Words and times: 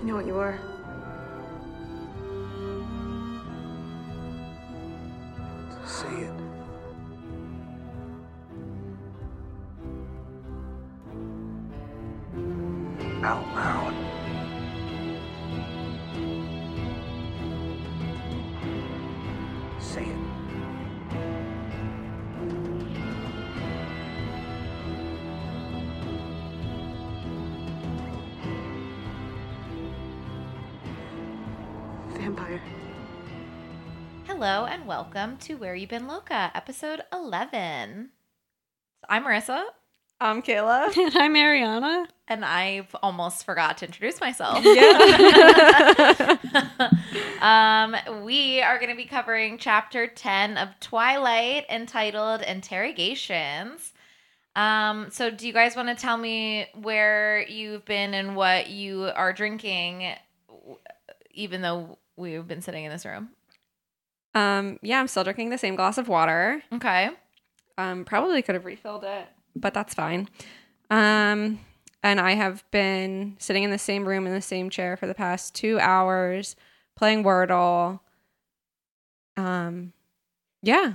I 0.00 0.02
know 0.02 0.16
what 0.16 0.24
you 0.24 0.38
are. 0.38 0.58
See 5.84 6.06
it. 6.08 6.32
Out 13.22 13.44
loud. 13.54 13.94
Say 19.80 20.04
it. 20.04 20.29
Hello 34.42 34.64
and 34.64 34.86
welcome 34.86 35.36
to 35.36 35.56
Where 35.56 35.74
You 35.74 35.86
Been 35.86 36.08
Loca, 36.08 36.50
episode 36.54 37.02
11. 37.12 38.08
I'm 39.06 39.24
Marissa, 39.24 39.64
I'm 40.18 40.40
Kayla. 40.40 40.96
And 40.96 41.14
I'm 41.14 41.34
Ariana. 41.34 42.06
and 42.26 42.42
I've 42.42 42.96
almost 43.02 43.44
forgot 43.44 43.76
to 43.76 43.84
introduce 43.84 44.18
myself. 44.18 44.60
Yeah. 44.64 46.38
um, 47.42 48.24
we 48.24 48.62
are 48.62 48.78
going 48.78 48.88
to 48.88 48.96
be 48.96 49.04
covering 49.04 49.58
chapter 49.58 50.06
10 50.06 50.56
of 50.56 50.70
Twilight 50.80 51.66
entitled 51.68 52.40
Interrogations. 52.40 53.92
Um, 54.56 55.08
so 55.10 55.30
do 55.30 55.46
you 55.46 55.52
guys 55.52 55.76
want 55.76 55.88
to 55.90 55.94
tell 55.94 56.16
me 56.16 56.66
where 56.80 57.46
you've 57.46 57.84
been 57.84 58.14
and 58.14 58.34
what 58.34 58.70
you 58.70 59.10
are 59.14 59.34
drinking, 59.34 60.14
even 61.34 61.60
though 61.60 61.98
we've 62.16 62.48
been 62.48 62.62
sitting 62.62 62.84
in 62.84 62.90
this 62.90 63.04
room? 63.04 63.28
Um, 64.34 64.78
yeah, 64.82 65.00
I'm 65.00 65.08
still 65.08 65.24
drinking 65.24 65.50
the 65.50 65.58
same 65.58 65.76
glass 65.76 65.98
of 65.98 66.08
water. 66.08 66.62
Okay. 66.72 67.10
Um, 67.78 68.04
probably 68.04 68.42
could 68.42 68.54
have 68.54 68.64
refilled 68.64 69.04
it, 69.04 69.26
but 69.56 69.74
that's 69.74 69.94
fine. 69.94 70.28
Um, 70.90 71.60
and 72.02 72.20
I 72.20 72.32
have 72.32 72.64
been 72.70 73.36
sitting 73.38 73.62
in 73.62 73.70
the 73.70 73.78
same 73.78 74.06
room 74.06 74.26
in 74.26 74.34
the 74.34 74.40
same 74.40 74.70
chair 74.70 74.96
for 74.96 75.06
the 75.06 75.14
past 75.14 75.54
two 75.54 75.78
hours 75.80 76.56
playing 76.96 77.24
Wordle. 77.24 78.00
Um, 79.36 79.92
yeah. 80.62 80.94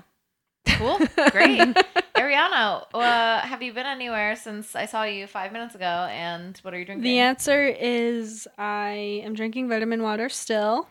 Cool. 0.68 1.00
Great. 1.32 1.60
Ariana, 2.16 2.86
uh, 2.94 3.40
have 3.40 3.62
you 3.62 3.74
been 3.74 3.86
anywhere 3.86 4.36
since 4.36 4.76
I 4.76 4.86
saw 4.86 5.04
you 5.04 5.28
five 5.28 5.52
minutes 5.52 5.76
ago? 5.76 5.86
And 5.86 6.58
what 6.64 6.74
are 6.74 6.80
you 6.80 6.86
drinking? 6.86 7.04
The 7.04 7.20
answer 7.20 7.66
is 7.68 8.48
I 8.58 9.22
am 9.24 9.34
drinking 9.34 9.70
vitamin 9.70 10.02
water 10.02 10.30
still. 10.30 10.88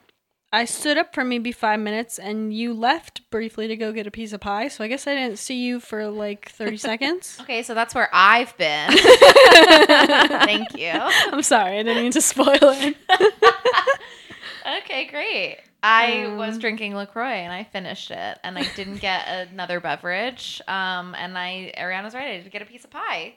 I 0.55 0.65
stood 0.67 0.97
up 0.99 1.15
for 1.15 1.25
maybe 1.25 1.53
five 1.53 1.81
minutes 1.81 2.19
and 2.19 2.53
you 2.55 2.73
left 2.75 3.29
briefly 3.31 3.67
to 3.69 3.77
go 3.77 3.93
get 3.93 4.07
a 4.07 4.11
piece 4.11 4.33
of 4.33 4.41
pie. 4.41 4.69
So 4.69 4.85
I 4.85 4.89
guess 4.89 5.07
I 5.07 5.15
didn't 5.15 5.39
see 5.39 5.65
you 5.65 5.81
for 5.81 6.09
like 6.09 6.51
30 6.51 6.77
seconds. 6.91 7.39
Okay, 7.41 7.63
so 7.63 7.75
that's 7.75 7.95
where 7.95 8.09
I've 8.13 8.57
been. 8.57 8.91
Thank 8.97 10.77
you. 10.79 10.93
I'm 10.93 11.43
sorry. 11.43 11.79
I 11.79 11.83
didn't 11.83 12.03
mean 12.03 12.13
to 12.13 12.21
spoil 12.21 12.59
it. 12.61 12.97
Okay, 14.83 15.05
great. 15.07 15.59
I 15.83 16.23
Um, 16.25 16.39
was 16.39 16.57
drinking 16.57 16.95
LaCroix 16.95 17.27
and 17.45 17.53
I 17.53 17.65
finished 17.65 18.11
it 18.11 18.39
and 18.43 18.59
I 18.59 18.65
didn't 18.75 18.97
get 18.97 19.29
another 19.29 19.79
beverage. 19.79 20.63
Um, 20.67 21.15
and 21.15 21.37
I, 21.37 21.71
Ariana's 21.77 22.15
right, 22.15 22.29
I 22.29 22.41
did 22.41 22.51
get 22.51 22.63
a 22.63 22.65
piece 22.65 22.83
of 22.85 22.91
pie. 22.91 23.35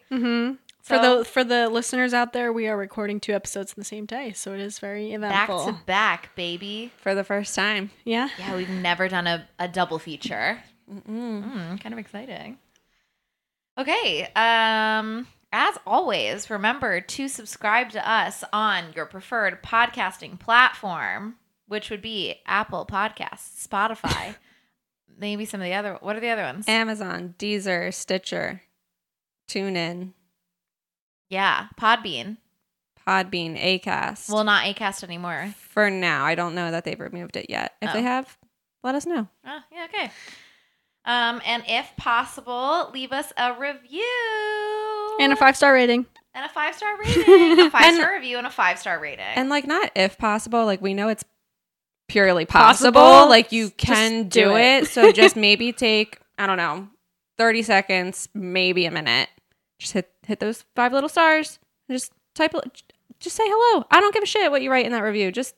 Hmm 0.87 0.95
For 0.95 1.17
the 1.17 1.25
for 1.25 1.43
the 1.43 1.69
listeners 1.69 2.13
out 2.13 2.33
there, 2.33 2.51
we 2.53 2.67
are 2.67 2.77
recording 2.77 3.19
two 3.19 3.33
episodes 3.33 3.73
in 3.73 3.81
the 3.81 3.85
same 3.85 4.05
day, 4.05 4.31
so 4.33 4.53
it 4.53 4.59
is 4.59 4.79
very 4.79 5.13
eventful. 5.13 5.65
Back 5.65 5.65
to 5.79 5.85
back, 5.85 6.35
baby. 6.35 6.91
For 6.97 7.13
the 7.15 7.23
first 7.23 7.53
time. 7.55 7.91
yeah. 8.05 8.29
Yeah, 8.39 8.55
we've 8.55 8.69
never 8.69 9.07
done 9.07 9.27
a, 9.27 9.47
a 9.59 9.67
double 9.67 9.99
feature. 9.99 10.63
Mm, 10.89 11.81
kind 11.81 11.93
of 11.93 11.99
exciting. 11.99 12.57
Okay. 13.77 14.27
Um, 14.35 15.27
as 15.51 15.77
always, 15.85 16.49
remember 16.49 16.99
to 17.01 17.27
subscribe 17.27 17.89
to 17.91 18.09
us 18.09 18.43
on 18.51 18.85
your 18.95 19.05
preferred 19.05 19.61
podcasting 19.63 20.39
platform, 20.39 21.35
which 21.67 21.89
would 21.89 22.01
be 22.01 22.35
Apple 22.45 22.85
Podcasts, 22.89 23.65
Spotify, 23.67 24.35
maybe 25.17 25.45
some 25.45 25.61
of 25.61 25.65
the 25.65 25.73
other. 25.73 25.97
What 26.01 26.15
are 26.15 26.19
the 26.21 26.29
other 26.29 26.43
ones? 26.43 26.67
Amazon, 26.67 27.35
Deezer, 27.37 27.93
Stitcher, 27.93 28.61
TuneIn, 29.49 30.13
yeah, 31.29 31.67
Podbean. 31.79 32.37
Podbean, 33.07 33.57
Acast. 33.57 34.29
Well, 34.31 34.43
not 34.43 34.65
Acast 34.65 35.03
anymore. 35.03 35.53
for 35.57 35.89
now, 35.89 36.25
I 36.25 36.35
don't 36.35 36.55
know 36.55 36.71
that 36.71 36.83
they've 36.83 36.99
removed 36.99 37.37
it 37.37 37.49
yet. 37.49 37.73
If 37.81 37.93
they 37.93 37.99
Oh. 37.99 38.03
have, 38.03 38.37
let 38.83 38.95
us 38.95 39.05
know. 39.05 39.27
Oh, 39.45 39.59
yeah, 39.71 39.85
okay. 39.85 40.11
Um, 41.05 41.41
and 41.45 41.63
if 41.67 41.89
possible, 41.95 42.91
leave 42.93 43.13
us 43.13 43.31
a 43.37 43.53
review 43.57 45.17
And 45.21 45.31
a 45.31 45.37
five 45.37 45.55
star 45.55 45.71
rating. 45.73 46.05
and 46.33 46.43
a 46.45 46.49
five 46.49 46.75
star 46.75 46.97
rating, 46.99 47.59
a 47.61 47.69
five 47.71 47.95
star 47.95 48.13
review, 48.13 48.37
and 48.37 48.45
a 48.45 48.49
five 48.51 48.77
star 48.77 48.99
rating. 48.99 49.23
And 49.23 49.47
like 49.49 49.65
not 49.65 49.89
if 49.95 50.17
possible, 50.17 50.65
like 50.65 50.81
we 50.81 50.93
know 50.93 51.07
it's 51.07 51.23
purely 52.09 52.45
possible. 52.45 52.91
Possible. 52.99 53.29
Like 53.29 53.53
you 53.53 53.65
Just 53.69 53.77
can 53.77 54.23
do 54.27 54.45
do, 54.49 54.55
it. 54.57 54.83
it. 54.83 54.87
So 54.89 55.13
just 55.13 55.35
maybe 55.37 55.71
take, 55.71 56.19
I 56.37 56.45
don't 56.45 56.57
know, 56.57 56.89
30 57.37 57.61
seconds, 57.63 58.27
maybe 58.33 58.85
a 58.85 58.91
minute. 58.91 59.29
Just 59.79 59.93
hit 59.93 60.11
hit 60.27 60.39
those 60.39 60.65
five 60.75 60.93
little 60.93 61.09
stars. 61.09 61.59
Just 61.89 62.11
type 62.35 62.53
just 63.19 63.35
say 63.35 63.43
hello. 63.45 63.85
I 63.89 63.99
don't 63.99 64.13
give 64.13 64.23
a 64.23 64.27
shit 64.27 64.51
what 64.51 64.61
you 64.61 64.69
write 64.71 64.85
in 64.85 64.91
that 64.91 65.01
review. 65.03 65.31
Just 65.31 65.55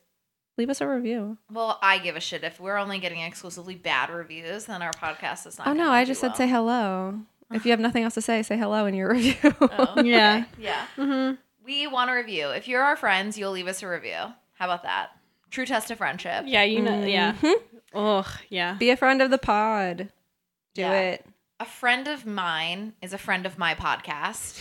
leave 0.56 0.70
us 0.70 0.80
a 0.80 0.88
review. 0.88 1.36
well, 1.52 1.78
I 1.82 1.98
give 1.98 2.16
a 2.16 2.20
shit 2.20 2.44
if 2.44 2.58
we're 2.60 2.76
only 2.76 2.98
getting 2.98 3.20
exclusively 3.20 3.74
bad 3.74 4.10
reviews, 4.10 4.64
then 4.66 4.82
our 4.82 4.92
podcast 4.92 5.46
is 5.46 5.58
not. 5.58 5.68
Oh 5.68 5.72
no, 5.72 5.90
I 5.90 6.04
do 6.04 6.08
just 6.08 6.22
well. 6.22 6.32
said 6.32 6.36
say 6.38 6.48
hello. 6.48 7.20
If 7.52 7.64
you 7.64 7.72
have 7.72 7.80
nothing 7.80 8.04
else 8.04 8.14
to 8.14 8.22
say, 8.22 8.42
say 8.44 8.56
hello 8.56 8.86
in 8.86 8.94
your 8.94 9.10
review. 9.12 9.34
Oh, 9.60 9.94
okay. 9.98 10.08
Yeah. 10.08 10.44
yeah. 10.58 10.86
Mm-hmm. 10.96 11.34
We 11.64 11.86
want 11.88 12.10
a 12.10 12.14
review. 12.14 12.48
If 12.50 12.68
you're 12.68 12.82
our 12.82 12.96
friends, 12.96 13.36
you'll 13.36 13.52
leave 13.52 13.66
us 13.66 13.82
a 13.82 13.88
review. 13.88 14.12
How 14.54 14.64
about 14.66 14.84
that? 14.84 15.10
True 15.50 15.66
test 15.66 15.90
of 15.90 15.98
friendship. 15.98 16.44
Yeah, 16.46 16.62
you 16.62 16.80
know. 16.80 17.04
Yeah. 17.04 17.34
Mhm. 17.40 17.54
Oh, 17.92 18.36
yeah. 18.50 18.74
Be 18.74 18.90
a 18.90 18.96
friend 18.96 19.20
of 19.20 19.30
the 19.30 19.38
pod. 19.38 20.10
Do 20.74 20.82
Yeah. 20.82 20.92
it. 21.00 21.26
A 21.60 21.66
friend 21.66 22.08
of 22.08 22.24
mine 22.24 22.94
is 23.02 23.12
a 23.12 23.18
friend 23.18 23.44
of 23.44 23.58
my 23.58 23.74
podcast. 23.74 24.56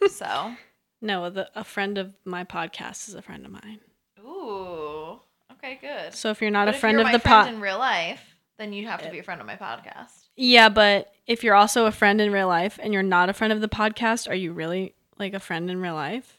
so, 0.10 0.54
No, 1.02 1.28
the, 1.28 1.50
a 1.54 1.62
friend 1.62 1.98
of 1.98 2.14
my 2.24 2.42
podcast 2.42 3.06
is 3.08 3.14
a 3.14 3.20
friend 3.20 3.44
of 3.44 3.52
mine. 3.52 3.80
ooh, 4.24 5.20
okay, 5.52 5.78
good. 5.78 6.14
So 6.14 6.30
if 6.30 6.40
you're 6.40 6.50
not 6.50 6.64
But 6.66 6.76
a 6.76 6.78
friend 6.78 6.98
of 7.00 7.04
the 7.12 7.18
friend 7.18 7.44
pod, 7.44 7.48
in 7.48 7.60
real 7.60 7.78
life, 7.78 8.34
then 8.56 8.72
you 8.72 8.86
have 8.86 9.02
to 9.02 9.08
uh, 9.08 9.12
be 9.12 9.18
a 9.18 9.22
friend 9.22 9.42
of 9.42 9.46
my 9.46 9.56
podcast. 9.56 10.28
yeah, 10.36 10.70
but 10.70 11.12
if 11.26 11.44
you're 11.44 11.54
also 11.54 11.84
a 11.84 11.92
friend 11.92 12.18
in 12.18 12.32
real 12.32 12.48
life 12.48 12.78
and 12.82 12.94
you're 12.94 13.02
not 13.02 13.28
a 13.28 13.34
friend 13.34 13.52
of 13.52 13.60
the 13.60 13.68
podcast, 13.68 14.26
are 14.28 14.34
you 14.34 14.52
really 14.54 14.94
like 15.18 15.34
a 15.34 15.40
friend 15.40 15.70
in 15.70 15.80
real 15.82 15.94
life? 15.94 16.37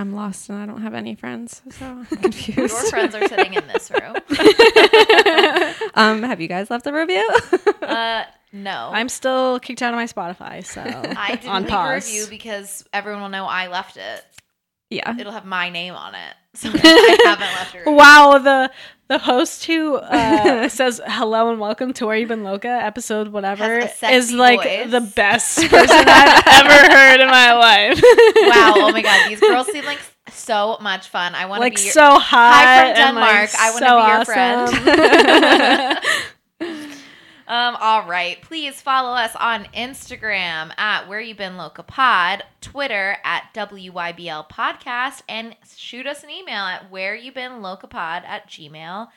I'm 0.00 0.14
lost 0.14 0.48
and 0.48 0.58
I 0.58 0.66
don't 0.66 0.80
have 0.82 0.94
any 0.94 1.14
friends, 1.14 1.60
so 1.70 1.84
I'm 1.86 2.04
confused. 2.22 2.56
Your 2.58 2.68
friends 2.90 3.14
are 3.14 3.28
sitting 3.28 3.54
in 3.54 3.66
this 3.68 3.90
room. 3.90 4.16
um, 5.94 6.22
have 6.22 6.40
you 6.40 6.48
guys 6.48 6.70
left 6.70 6.86
a 6.86 6.92
review? 6.92 7.28
Uh, 7.82 8.24
No. 8.52 8.90
I'm 8.92 9.08
still 9.08 9.60
kicked 9.60 9.80
out 9.80 9.94
of 9.94 9.96
my 9.96 10.06
Spotify, 10.06 10.64
so 10.66 10.80
I 10.82 11.36
didn't 11.36 11.48
on 11.50 11.62
leave 11.62 11.70
pause. 11.70 12.04
a 12.08 12.12
review 12.12 12.26
because 12.28 12.84
everyone 12.92 13.22
will 13.22 13.28
know 13.28 13.44
I 13.46 13.68
left 13.68 13.96
it. 13.96 14.24
Yeah. 14.90 15.14
It'll 15.16 15.30
have 15.30 15.44
my 15.44 15.70
name 15.70 15.94
on 15.94 16.16
it. 16.16 16.34
So 16.54 16.68
I 16.72 17.18
haven't 17.24 17.40
left. 17.40 17.76
Wow, 17.86 18.38
the 18.38 18.70
the 19.08 19.18
host 19.18 19.64
who 19.66 19.94
uh, 19.96 20.68
says 20.78 21.00
hello 21.06 21.50
and 21.50 21.60
welcome 21.60 21.92
to 21.94 22.06
Where 22.06 22.16
You 22.16 22.26
Been 22.26 22.42
Loca 22.44 22.68
episode 22.68 23.28
whatever 23.28 23.80
Has 23.80 23.84
a 23.84 23.94
sexy 23.94 24.14
is 24.16 24.32
like 24.32 24.62
voice. 24.62 24.90
the 24.90 25.00
best 25.00 25.58
person 25.70 26.04
I've 26.08 26.46
ever 26.46 26.94
heard 26.94 27.20
in 27.20 27.28
my 27.28 27.52
life. 27.52 28.00
Wow. 28.02 28.74
Oh 28.76 28.90
my 28.92 29.00
god, 29.02 29.28
these 29.28 29.40
girls 29.40 29.66
seem 29.68 29.84
like 29.84 30.00
so 30.30 30.76
much 30.80 31.08
fun. 31.08 31.34
I 31.36 31.46
want 31.46 31.58
to 31.60 31.62
like 31.66 31.76
be 31.76 31.82
your- 31.82 31.92
so 31.92 32.18
hot. 32.18 32.52
Hi 32.54 32.92
from 32.94 33.00
and, 33.06 33.16
like, 33.16 33.28
Denmark. 33.28 33.50
I 33.58 33.70
want 33.70 33.82
to 33.82 33.88
so 33.88 33.96
be 33.96 34.74
your 34.74 34.74
awesome. 34.74 35.94
friend. 36.02 36.34
Um, 37.50 37.76
all 37.80 38.06
right. 38.06 38.40
Please 38.42 38.80
follow 38.80 39.10
us 39.10 39.34
on 39.34 39.64
Instagram 39.74 40.70
at 40.78 41.08
Where 41.08 41.20
You 41.20 41.34
Been 41.34 41.56
Loca 41.56 41.82
Pod, 41.82 42.44
Twitter 42.60 43.16
at 43.24 43.52
WYBL 43.52 44.48
Podcast, 44.48 45.22
and 45.28 45.56
shoot 45.76 46.06
us 46.06 46.22
an 46.22 46.30
email 46.30 46.62
at 46.62 46.92
Where 46.92 47.16
You 47.16 47.32
Been 47.32 47.60
Loca 47.60 47.88
Pod 47.88 48.22
at 48.24 48.48
gmail.com. 48.48 49.08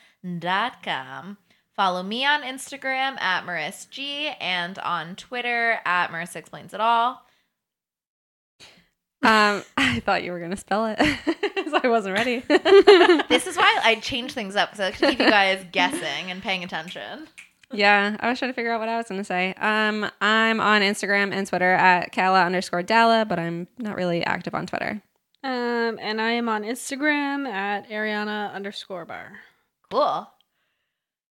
Follow 1.76 2.02
me 2.02 2.26
on 2.26 2.42
Instagram 2.42 3.20
at 3.20 3.46
Maris 3.46 3.84
G 3.84 4.32
and 4.40 4.80
on 4.80 5.14
Twitter 5.14 5.78
at 5.84 6.10
Marissa 6.10 6.34
Explains 6.36 6.74
It 6.74 6.80
All. 6.80 7.22
Um, 9.22 9.62
I 9.76 10.00
thought 10.00 10.24
you 10.24 10.32
were 10.32 10.40
gonna 10.40 10.56
spell 10.56 10.86
it, 10.86 10.98
so 11.70 11.80
I 11.84 11.88
wasn't 11.88 12.14
ready. 12.16 12.40
This 13.28 13.46
is 13.46 13.56
why 13.56 13.80
I 13.82 13.94
change 14.02 14.32
things 14.32 14.56
up 14.56 14.72
because 14.72 14.80
I 14.80 14.84
like 14.86 14.98
to 14.98 15.06
keep 15.10 15.18
you 15.20 15.30
guys 15.30 15.64
guessing 15.72 16.32
and 16.32 16.42
paying 16.42 16.64
attention. 16.64 17.28
Yeah, 17.74 18.16
I 18.20 18.30
was 18.30 18.38
trying 18.38 18.50
to 18.50 18.54
figure 18.54 18.72
out 18.72 18.80
what 18.80 18.88
I 18.88 18.96
was 18.96 19.06
gonna 19.08 19.24
say. 19.24 19.54
Um, 19.58 20.10
I'm 20.20 20.60
on 20.60 20.82
Instagram 20.82 21.32
and 21.32 21.46
Twitter 21.46 21.72
at 21.72 22.12
Kala 22.12 22.44
underscore 22.44 22.82
Dalla, 22.82 23.24
but 23.24 23.38
I'm 23.38 23.68
not 23.78 23.96
really 23.96 24.24
active 24.24 24.54
on 24.54 24.66
Twitter. 24.66 25.02
um, 25.42 25.98
and 26.00 26.20
I 26.20 26.30
am 26.32 26.48
on 26.48 26.62
Instagram 26.62 27.46
at 27.46 27.88
Ariana 27.90 28.52
underscore 28.54 29.04
bar. 29.04 29.40
Cool. 29.90 30.26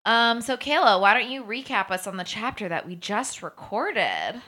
Um, 0.06 0.42
so 0.42 0.56
Kayla, 0.56 1.00
why 1.00 1.14
don't 1.14 1.30
you 1.30 1.42
recap 1.42 1.90
us 1.90 2.06
on 2.06 2.18
the 2.18 2.24
chapter 2.24 2.68
that 2.68 2.86
we 2.86 2.94
just 2.94 3.42
recorded? 3.42 4.42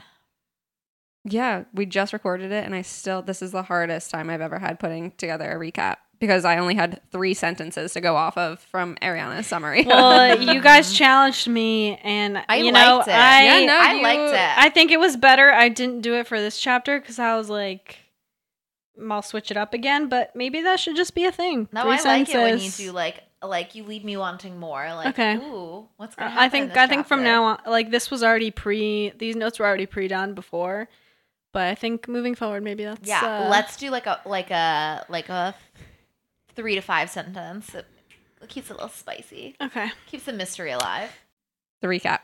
Yeah, 1.29 1.63
we 1.73 1.85
just 1.85 2.13
recorded 2.13 2.51
it, 2.51 2.63
and 2.63 2.73
I 2.75 2.83
still 2.83 3.21
this 3.21 3.41
is 3.41 3.51
the 3.51 3.63
hardest 3.63 4.11
time 4.11 4.29
I've 4.29 4.39
ever 4.41 4.59
had 4.59 4.79
putting 4.79 5.11
together 5.11 5.51
a 5.51 5.55
recap 5.55 5.97
because 6.19 6.45
I 6.45 6.57
only 6.57 6.75
had 6.75 7.01
three 7.11 7.33
sentences 7.33 7.93
to 7.93 8.01
go 8.01 8.15
off 8.15 8.37
of 8.37 8.59
from 8.59 8.95
Ariana's 9.01 9.47
summary. 9.47 9.83
Well, 9.85 10.39
you 10.53 10.61
guys 10.61 10.93
challenged 10.93 11.47
me, 11.47 11.97
and 11.97 12.43
I 12.49 12.57
you 12.57 12.71
know 12.71 12.97
liked 12.97 13.07
it. 13.09 13.13
I 13.13 13.59
Yeah, 13.61 13.65
no, 13.65 13.77
I 13.77 13.93
you- 13.93 14.03
liked 14.03 14.33
it. 14.33 14.57
I 14.57 14.69
think 14.69 14.91
it 14.91 14.99
was 14.99 15.15
better. 15.17 15.51
I 15.51 15.69
didn't 15.69 16.01
do 16.01 16.15
it 16.15 16.27
for 16.27 16.39
this 16.39 16.59
chapter 16.59 16.99
because 16.99 17.19
I 17.19 17.35
was 17.35 17.49
like, 17.49 17.97
I'll 19.11 19.21
switch 19.21 19.51
it 19.51 19.57
up 19.57 19.73
again. 19.73 20.09
But 20.09 20.35
maybe 20.35 20.61
that 20.61 20.79
should 20.79 20.95
just 20.95 21.13
be 21.15 21.25
a 21.25 21.31
thing. 21.31 21.67
no, 21.71 21.83
Three 21.83 21.91
I 21.91 22.01
like 22.03 22.29
it 22.29 22.37
when 22.37 22.59
you 22.59 22.71
do 22.71 22.91
like 22.91 23.23
like 23.43 23.75
you 23.75 23.83
leave 23.83 24.03
me 24.03 24.17
wanting 24.17 24.57
more. 24.59 24.83
Like, 24.95 25.09
Okay. 25.09 25.35
ooh, 25.35 25.87
what's 25.97 26.15
gonna 26.15 26.31
happen? 26.31 26.41
I 26.41 26.45
in 26.45 26.51
think 26.51 26.69
this 26.69 26.77
I 26.79 26.87
think 26.87 27.05
from 27.05 27.23
now 27.23 27.43
on, 27.43 27.59
like 27.67 27.91
this 27.91 28.09
was 28.09 28.23
already 28.23 28.49
pre. 28.49 29.11
These 29.17 29.35
notes 29.35 29.59
were 29.59 29.65
already 29.67 29.85
pre 29.85 30.07
done 30.07 30.33
before, 30.33 30.89
but 31.53 31.67
I 31.67 31.75
think 31.75 32.07
moving 32.07 32.33
forward, 32.33 32.63
maybe 32.63 32.83
that's 32.85 33.07
Yeah, 33.07 33.21
uh, 33.45 33.49
let's 33.49 33.77
do 33.77 33.91
like 33.91 34.07
a 34.07 34.19
like 34.25 34.49
a 34.49 35.05
like 35.09 35.29
a 35.29 35.53
three 36.57 36.75
to 36.75 36.81
five 36.81 37.09
sentence. 37.09 37.73
It, 37.73 37.85
keeps 38.49 38.69
it 38.69 38.73
a 38.73 38.75
little 38.75 38.89
spicy. 38.89 39.55
Okay. 39.61 39.89
Keeps 40.07 40.25
the 40.25 40.33
mystery 40.33 40.71
alive. 40.71 41.09
the 41.81 41.87
recap. 41.87 42.19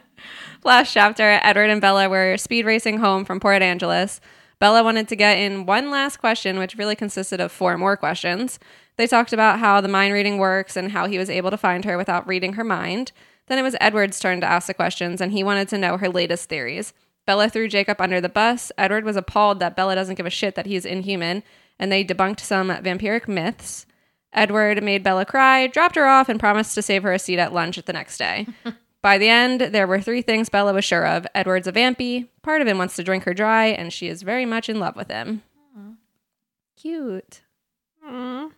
Last 0.64 0.92
chapter, 0.92 1.38
Edward 1.42 1.70
and 1.70 1.80
Bella 1.80 2.08
were 2.08 2.36
speed 2.36 2.64
racing 2.64 2.98
home 2.98 3.24
from 3.24 3.40
Port 3.40 3.62
Angeles. 3.62 4.20
Bella 4.60 4.82
wanted 4.82 5.08
to 5.08 5.16
get 5.16 5.38
in 5.38 5.66
one 5.66 5.90
last 5.90 6.16
question, 6.16 6.58
which 6.58 6.76
really 6.76 6.96
consisted 6.96 7.40
of 7.40 7.52
four 7.52 7.76
more 7.78 7.96
questions. 7.96 8.58
They 8.96 9.06
talked 9.06 9.32
about 9.32 9.60
how 9.60 9.80
the 9.80 9.88
mind 9.88 10.12
reading 10.12 10.38
works 10.38 10.76
and 10.76 10.90
how 10.90 11.06
he 11.06 11.18
was 11.18 11.30
able 11.30 11.50
to 11.50 11.56
find 11.56 11.84
her 11.84 11.96
without 11.96 12.26
reading 12.26 12.54
her 12.54 12.64
mind. 12.64 13.12
Then 13.46 13.58
it 13.58 13.62
was 13.62 13.76
Edward's 13.80 14.18
turn 14.18 14.40
to 14.40 14.50
ask 14.50 14.66
the 14.66 14.74
questions, 14.74 15.20
and 15.20 15.32
he 15.32 15.44
wanted 15.44 15.68
to 15.68 15.78
know 15.78 15.96
her 15.96 16.08
latest 16.08 16.48
theories. 16.48 16.92
Bella 17.24 17.48
threw 17.48 17.68
Jacob 17.68 18.00
under 18.00 18.20
the 18.20 18.28
bus. 18.28 18.72
Edward 18.76 19.04
was 19.04 19.16
appalled 19.16 19.60
that 19.60 19.76
Bella 19.76 19.94
doesn't 19.94 20.16
give 20.16 20.26
a 20.26 20.30
shit 20.30 20.54
that 20.56 20.66
he's 20.66 20.84
inhuman, 20.84 21.42
and 21.78 21.90
they 21.90 22.04
debunked 22.04 22.40
some 22.40 22.68
vampiric 22.68 23.28
myths. 23.28 23.86
Edward 24.32 24.82
made 24.82 25.02
Bella 25.02 25.24
cry, 25.24 25.66
dropped 25.66 25.96
her 25.96 26.06
off, 26.06 26.28
and 26.28 26.38
promised 26.38 26.74
to 26.74 26.82
save 26.82 27.02
her 27.02 27.12
a 27.12 27.18
seat 27.18 27.38
at 27.38 27.52
lunch 27.52 27.76
the 27.76 27.92
next 27.92 28.18
day. 28.18 28.46
By 29.02 29.16
the 29.16 29.28
end, 29.28 29.60
there 29.60 29.86
were 29.86 30.00
three 30.00 30.22
things 30.22 30.48
Bella 30.48 30.74
was 30.74 30.84
sure 30.84 31.06
of. 31.06 31.26
Edward's 31.34 31.68
a 31.68 31.72
vampy, 31.72 32.28
part 32.42 32.60
of 32.60 32.68
him 32.68 32.78
wants 32.78 32.96
to 32.96 33.04
drink 33.04 33.24
her 33.24 33.32
dry, 33.34 33.66
and 33.66 33.92
she 33.92 34.08
is 34.08 34.22
very 34.22 34.44
much 34.44 34.68
in 34.68 34.80
love 34.80 34.96
with 34.96 35.08
him. 35.08 35.42
Cute. 36.76 37.42
Mm. 38.06 38.52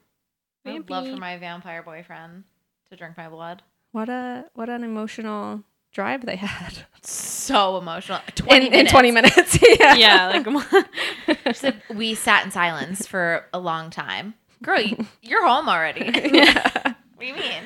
I 0.66 0.72
would 0.72 0.90
love 0.90 1.08
for 1.08 1.16
my 1.16 1.38
vampire 1.38 1.82
boyfriend 1.82 2.44
to 2.90 2.96
drink 2.96 3.16
my 3.16 3.28
blood. 3.28 3.62
What 3.92 4.08
a 4.08 4.44
what 4.54 4.68
an 4.68 4.84
emotional 4.84 5.64
drive 5.92 6.24
they 6.26 6.36
had. 6.36 6.86
So 7.02 7.78
emotional. 7.78 8.20
20 8.34 8.66
In, 8.66 8.74
in 8.74 8.86
20 8.86 9.10
minutes. 9.10 9.58
yeah. 9.80 9.94
Yeah, 9.94 10.26
like 10.28 10.44
come 10.44 10.58
on. 10.58 10.64
She 11.46 11.52
said 11.54 11.82
we 11.88 12.14
sat 12.14 12.44
in 12.44 12.50
silence 12.50 13.06
for 13.06 13.46
a 13.54 13.58
long 13.58 13.88
time. 13.88 14.34
Girl, 14.62 14.78
you, 14.78 15.06
you're 15.22 15.46
home 15.48 15.66
already. 15.66 16.10
yeah. 16.30 16.70
What 17.14 17.20
do 17.20 17.24
you 17.26 17.34
mean? 17.34 17.62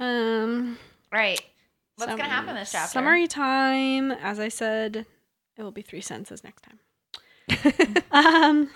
um. 0.00 0.78
Right. 1.12 1.40
What's 1.94 2.10
gonna 2.10 2.24
happen 2.24 2.56
this 2.56 2.72
chapter? 2.72 2.90
Summary 2.90 3.28
time. 3.28 4.10
As 4.10 4.40
I 4.40 4.48
said, 4.48 5.06
it 5.56 5.62
will 5.62 5.70
be 5.70 5.82
three 5.82 6.00
sentences 6.00 6.42
next 6.42 6.64
time. 6.64 8.02
um. 8.10 8.70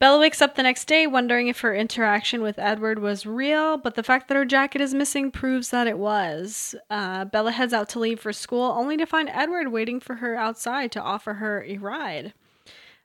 Bella 0.00 0.18
wakes 0.18 0.40
up 0.40 0.54
the 0.54 0.62
next 0.62 0.86
day 0.86 1.06
wondering 1.06 1.48
if 1.48 1.60
her 1.60 1.74
interaction 1.74 2.40
with 2.40 2.58
Edward 2.58 3.00
was 3.00 3.26
real, 3.26 3.76
but 3.76 3.96
the 3.96 4.02
fact 4.02 4.28
that 4.28 4.34
her 4.34 4.46
jacket 4.46 4.80
is 4.80 4.94
missing 4.94 5.30
proves 5.30 5.68
that 5.68 5.86
it 5.86 5.98
was. 5.98 6.74
Uh, 6.88 7.26
Bella 7.26 7.52
heads 7.52 7.74
out 7.74 7.90
to 7.90 7.98
leave 7.98 8.18
for 8.18 8.32
school 8.32 8.62
only 8.62 8.96
to 8.96 9.04
find 9.04 9.28
Edward 9.28 9.68
waiting 9.68 10.00
for 10.00 10.14
her 10.14 10.36
outside 10.36 10.90
to 10.92 11.02
offer 11.02 11.34
her 11.34 11.62
a 11.64 11.76
ride. 11.76 12.32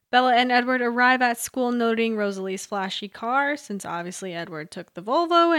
Bella 0.10 0.36
and 0.36 0.54
Edward 0.54 0.82
arrive 0.82 1.22
at 1.22 1.38
school 1.38 1.74
noting 1.74 2.16
Rosalie's 2.16 2.66
flashy 2.66 3.10
car, 3.10 3.58
since 3.58 3.84
obviously 3.84 4.34
Edward 4.34 4.72
took 4.72 4.94
the 4.94 5.04
Volvo 5.04 5.52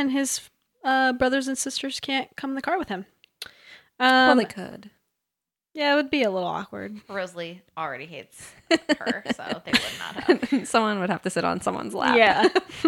yeah, 5.76 5.92
it 5.92 5.96
would 5.96 6.10
be 6.10 6.22
a 6.22 6.30
little 6.30 6.48
awkward. 6.48 6.98
Rosalie 7.06 7.60
already 7.76 8.06
hates 8.06 8.50
her, 8.98 9.22
so 9.36 9.62
they 9.66 9.72
would 9.72 9.98
not 9.98 10.48
have. 10.50 10.66
Someone 10.68 11.00
would 11.00 11.10
have 11.10 11.20
to 11.22 11.30
sit 11.30 11.44
on 11.44 11.60
someone's 11.60 11.92
lap. 11.92 12.16
Yeah. 12.16 12.48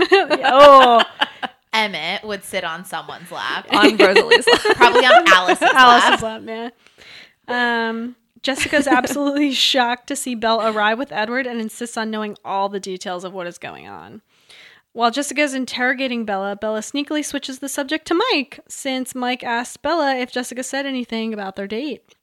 oh, 0.47 1.03
Emmett 1.75 2.25
would 2.25 2.43
sit 2.45 2.65
on 2.65 2.87
someone's 2.87 3.31
lap. 3.31 3.67
On 3.71 3.95
Rosalie's 3.95 4.47
lap. 4.47 4.77
Probably 4.77 5.05
on 5.05 5.29
Alice's, 5.29 5.71
Alice's 5.71 6.23
lap. 6.23 6.23
lap, 6.23 6.43
man. 6.43 6.73
Um, 7.47 8.17
Jessica's 8.41 8.87
absolutely 8.87 9.53
shocked 9.53 10.07
to 10.07 10.17
see 10.17 10.35
Belle 10.35 10.67
arrive 10.67 10.99
with 10.99 11.13
Edward 11.13 11.47
and 11.47 11.61
insists 11.61 11.99
on 11.99 12.11
knowing 12.11 12.39
all 12.43 12.71
the 12.71 12.81
details 12.81 13.23
of 13.23 13.35
what 13.35 13.47
is 13.47 13.59
going 13.59 13.87
on. 13.87 14.23
While 14.95 15.11
Jessica 15.11 15.43
is 15.43 15.53
interrogating 15.53 16.25
Bella, 16.25 16.57
Bella 16.57 16.81
sneakily 16.81 17.23
switches 17.23 17.59
the 17.59 17.69
subject 17.69 18.07
to 18.07 18.21
Mike, 18.33 18.61
since 18.67 19.15
Mike 19.15 19.45
asked 19.45 19.83
Bella 19.83 20.17
if 20.17 20.33
Jessica 20.33 20.63
said 20.63 20.87
anything 20.87 21.35
about 21.35 21.55
their 21.57 21.67
date. 21.67 22.15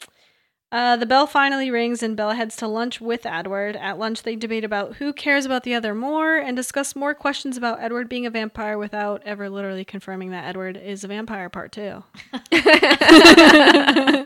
Uh, 0.72 0.98
the 0.98 1.06
bell 1.06 1.26
finally 1.28 1.70
rings 1.72 2.04
and 2.04 2.18
Bella 2.18 2.36
heads 2.36 2.56
to 2.58 2.68
lunch 2.68 3.00
with 3.00 3.26
Edward. 3.26 3.76
At 3.78 3.98
lunch, 3.98 4.24
they 4.24 4.36
debate 4.36 4.66
about 4.66 4.96
who 4.96 5.14
cares 5.14 5.46
about 5.46 5.64
the 5.64 5.74
other 5.74 5.96
more 5.96 6.36
and 6.36 6.58
discuss 6.58 6.96
more 6.96 7.14
questions 7.14 7.56
about 7.56 7.80
Edward 7.82 8.10
being 8.10 8.26
a 8.26 8.30
vampire 8.30 8.78
without 8.78 9.22
ever 9.26 9.50
literally 9.50 9.86
confirming 9.86 10.32
that 10.32 10.44
Edward 10.46 10.76
is 10.76 11.04
a 11.04 11.08
vampire, 11.08 11.50
part 11.50 11.72
two. 11.72 12.04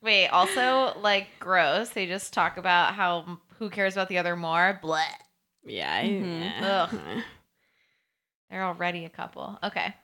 Wait, 0.00 0.28
also 0.28 0.96
like 1.00 1.26
gross. 1.40 1.90
They 1.90 2.06
just 2.06 2.32
talk 2.32 2.56
about 2.56 2.94
how 2.94 3.38
who 3.58 3.68
cares 3.68 3.94
about 3.94 4.08
the 4.08 4.18
other 4.18 4.36
more. 4.36 4.80
Bleh. 4.82 5.02
Yeah. 5.64 5.92
I- 5.92 6.04
Mhm. 6.04 6.40
yeah. 6.40 6.86
Ugh. 6.92 7.22
They're 8.50 8.64
already 8.64 9.04
a 9.04 9.10
couple. 9.10 9.58
Okay. 9.62 9.94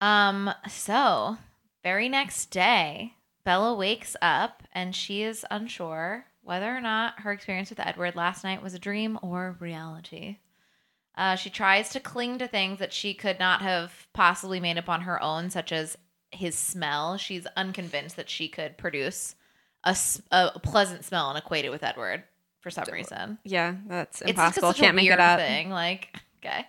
Um, 0.00 0.50
so 0.68 1.36
very 1.82 2.08
next 2.08 2.46
day, 2.50 3.14
Bella 3.44 3.74
wakes 3.74 4.16
up 4.22 4.62
and 4.72 4.94
she 4.94 5.22
is 5.22 5.44
unsure 5.50 6.26
whether 6.42 6.74
or 6.76 6.80
not 6.80 7.20
her 7.20 7.32
experience 7.32 7.70
with 7.70 7.80
Edward 7.80 8.16
last 8.16 8.42
night 8.44 8.62
was 8.62 8.74
a 8.74 8.78
dream 8.78 9.18
or 9.22 9.56
reality. 9.60 10.38
Uh, 11.16 11.36
she 11.36 11.50
tries 11.50 11.90
to 11.90 12.00
cling 12.00 12.38
to 12.38 12.48
things 12.48 12.78
that 12.78 12.92
she 12.92 13.14
could 13.14 13.38
not 13.38 13.62
have 13.62 14.06
possibly 14.12 14.58
made 14.60 14.78
up 14.78 14.88
on 14.88 15.02
her 15.02 15.22
own, 15.22 15.50
such 15.50 15.70
as 15.70 15.96
his 16.30 16.56
smell. 16.56 17.16
She's 17.18 17.46
unconvinced 17.56 18.16
that 18.16 18.30
she 18.30 18.48
could 18.48 18.78
produce 18.78 19.34
a 19.84 19.94
pleasant 20.62 21.04
smell 21.04 21.28
and 21.28 21.38
equate 21.38 21.64
it 21.64 21.70
with 21.70 21.82
Edward 21.82 22.22
for 22.60 22.70
some 22.70 22.84
reason 22.92 23.38
Yeah, 23.44 23.74
that's 23.88 24.20
it's 24.22 24.30
just 24.30 24.30
impossible. 24.30 24.72
Can't 24.72 24.94
make 24.96 25.10
it 25.10 25.18
up. 25.20 25.38
thing. 25.40 25.70
Like, 25.70 26.16
okay. 26.44 26.64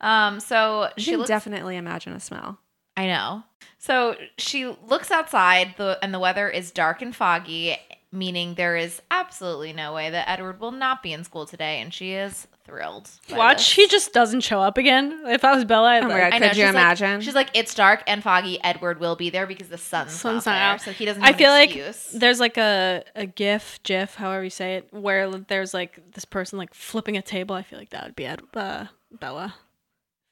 Um, 0.00 0.38
so 0.40 0.88
You 0.96 1.02
she 1.02 1.10
can 1.10 1.18
looks. 1.18 1.28
definitely 1.28 1.76
imagine 1.76 2.12
a 2.14 2.20
smell. 2.20 2.58
I 2.96 3.06
know. 3.06 3.42
So 3.78 4.16
she 4.38 4.66
looks 4.66 5.10
outside, 5.10 5.74
the 5.76 5.98
and 6.02 6.14
the 6.14 6.18
weather 6.18 6.48
is 6.48 6.70
dark 6.70 7.02
and 7.02 7.14
foggy, 7.14 7.76
meaning 8.12 8.54
there 8.54 8.76
is 8.76 9.02
absolutely 9.10 9.72
no 9.72 9.92
way 9.92 10.10
that 10.10 10.28
Edward 10.28 10.60
will 10.60 10.72
not 10.72 11.02
be 11.02 11.12
in 11.12 11.22
school 11.24 11.44
today, 11.46 11.80
and 11.80 11.92
she 11.92 12.12
is 12.12 12.46
thrilled. 12.64 13.10
Watch, 13.30 13.56
this. 13.58 13.72
he 13.74 13.86
just 13.88 14.14
doesn't 14.14 14.40
show 14.40 14.58
up 14.62 14.78
again. 14.78 15.20
If 15.26 15.44
I 15.44 15.54
was 15.54 15.66
Bella, 15.66 15.88
I'd 15.90 16.04
Oh 16.04 16.08
my 16.08 16.14
like, 16.14 16.22
God, 16.22 16.32
I 16.34 16.38
know, 16.38 16.48
Could 16.48 16.56
you 16.56 16.64
she's 16.64 16.74
like- 16.74 16.82
imagine? 16.82 17.20
she's 17.20 17.34
like, 17.34 17.50
it's 17.52 17.74
dark 17.74 18.02
and 18.06 18.22
foggy. 18.22 18.58
Edward 18.64 19.00
will 19.00 19.16
be 19.16 19.28
there 19.28 19.46
because 19.46 19.68
the 19.68 19.76
sun's, 19.76 20.12
sun's 20.12 20.46
not, 20.46 20.52
not 20.52 20.56
there, 20.58 20.64
out. 20.74 20.80
so 20.80 20.92
he 20.92 21.04
doesn't. 21.04 21.22
I 21.22 21.34
feel 21.34 21.52
an 21.52 21.58
like 21.68 21.94
there's 22.14 22.40
like 22.40 22.56
a 22.56 23.04
a 23.14 23.26
GIF, 23.26 23.80
GIF, 23.82 24.14
however 24.14 24.44
you 24.44 24.50
say 24.50 24.76
it, 24.76 24.88
where 24.92 25.30
there's 25.30 25.74
like 25.74 26.12
this 26.12 26.24
person 26.24 26.58
like 26.58 26.72
flipping 26.72 27.18
a 27.18 27.22
table. 27.22 27.54
I 27.54 27.62
feel 27.62 27.78
like 27.78 27.90
that 27.90 28.04
would 28.06 28.16
be 28.16 28.24
Ed, 28.24 28.40
uh, 28.54 28.86
Bella. 29.12 29.56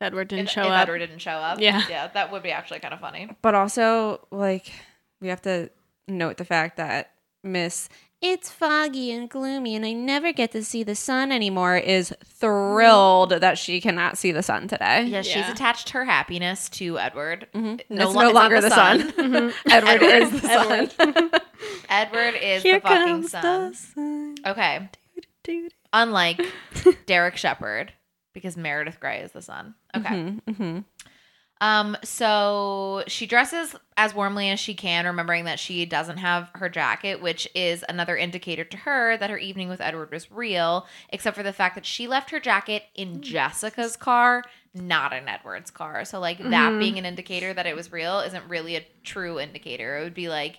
If 0.02 0.06
Edward 0.06 0.28
didn't 0.28 0.46
if, 0.46 0.50
show 0.50 0.62
if 0.62 0.66
up. 0.70 0.82
Edward 0.82 0.98
didn't 0.98 1.20
show 1.20 1.30
up. 1.30 1.60
Yeah. 1.60 1.82
yeah, 1.88 2.08
that 2.08 2.32
would 2.32 2.42
be 2.42 2.50
actually 2.50 2.80
kind 2.80 2.92
of 2.92 3.00
funny. 3.00 3.28
But 3.40 3.54
also, 3.54 4.26
like, 4.32 4.72
we 5.20 5.28
have 5.28 5.42
to 5.42 5.70
note 6.08 6.36
the 6.38 6.44
fact 6.44 6.76
that 6.78 7.12
Miss 7.44 7.88
It's 8.20 8.50
foggy 8.50 9.10
and 9.12 9.28
gloomy 9.30 9.74
and 9.76 9.84
I 9.86 9.92
never 9.92 10.32
get 10.32 10.50
to 10.52 10.62
see 10.64 10.82
the 10.82 10.94
sun 10.96 11.30
anymore 11.32 11.76
is 11.76 12.12
thrilled 12.24 13.30
that 13.30 13.58
she 13.58 13.80
cannot 13.80 14.18
see 14.18 14.32
the 14.32 14.42
sun 14.42 14.66
today. 14.68 15.04
Yeah, 15.04 15.22
she's 15.22 15.36
Yeah. 15.36 15.52
attached 15.52 15.90
her 15.90 16.04
happiness 16.04 16.68
to 16.70 16.98
Edward. 16.98 17.46
Mhm. 17.54 17.80
No, 17.88 18.06
it's 18.08 18.14
lo- 18.14 18.22
no 18.22 18.28
it's 18.28 18.34
not 18.34 18.34
longer 18.34 18.60
the 18.60 18.70
sun. 18.70 19.00
Edward, 19.70 20.02
Edward. 20.02 20.22
is 20.22 20.40
the 20.40 20.48
sun. 20.48 21.30
Edward 21.88 22.34
is 22.40 22.62
Here 22.62 22.76
the 22.80 22.88
fucking 22.88 23.06
comes 23.06 23.30
sun. 23.30 23.70
the 23.70 23.76
sun. 23.76 24.34
Okay. 24.46 24.88
Dude. 25.44 25.72
Unlike 25.92 26.40
Derek 27.06 27.36
Shepherd, 27.36 27.92
because 28.32 28.56
Meredith 28.56 29.00
Grey 29.00 29.20
is 29.20 29.32
the 29.32 29.42
sun. 29.42 29.74
Okay. 29.96 30.08
Mhm, 30.14 30.40
mhm. 30.48 30.84
Um, 31.60 31.96
so 32.02 33.04
she 33.06 33.24
dresses 33.24 33.76
as 33.96 34.12
warmly 34.14 34.50
as 34.50 34.58
she 34.58 34.74
can, 34.74 35.06
remembering 35.06 35.44
that 35.44 35.60
she 35.60 35.86
doesn't 35.86 36.16
have 36.16 36.50
her 36.54 36.68
jacket, 36.68 37.22
which 37.22 37.46
is 37.54 37.84
another 37.88 38.16
indicator 38.16 38.64
to 38.64 38.76
her 38.78 39.16
that 39.16 39.30
her 39.30 39.38
evening 39.38 39.68
with 39.68 39.80
Edward 39.80 40.10
was 40.10 40.28
real, 40.32 40.88
except 41.10 41.36
for 41.36 41.44
the 41.44 41.52
fact 41.52 41.76
that 41.76 41.86
she 41.86 42.08
left 42.08 42.30
her 42.30 42.40
jacket 42.40 42.82
in 42.96 43.22
Jessica's 43.22 43.96
car, 43.96 44.42
not 44.74 45.12
in 45.12 45.28
Edward's 45.28 45.70
car. 45.70 46.04
So 46.04 46.18
like 46.18 46.38
that 46.50 46.80
being 46.80 46.98
an 46.98 47.06
indicator 47.06 47.54
that 47.54 47.66
it 47.66 47.76
was 47.76 47.92
real 47.92 48.18
isn't 48.18 48.48
really 48.48 48.74
a 48.74 48.84
true 49.04 49.38
indicator. 49.38 49.98
It 49.98 50.02
would 50.02 50.14
be 50.14 50.28
like 50.28 50.58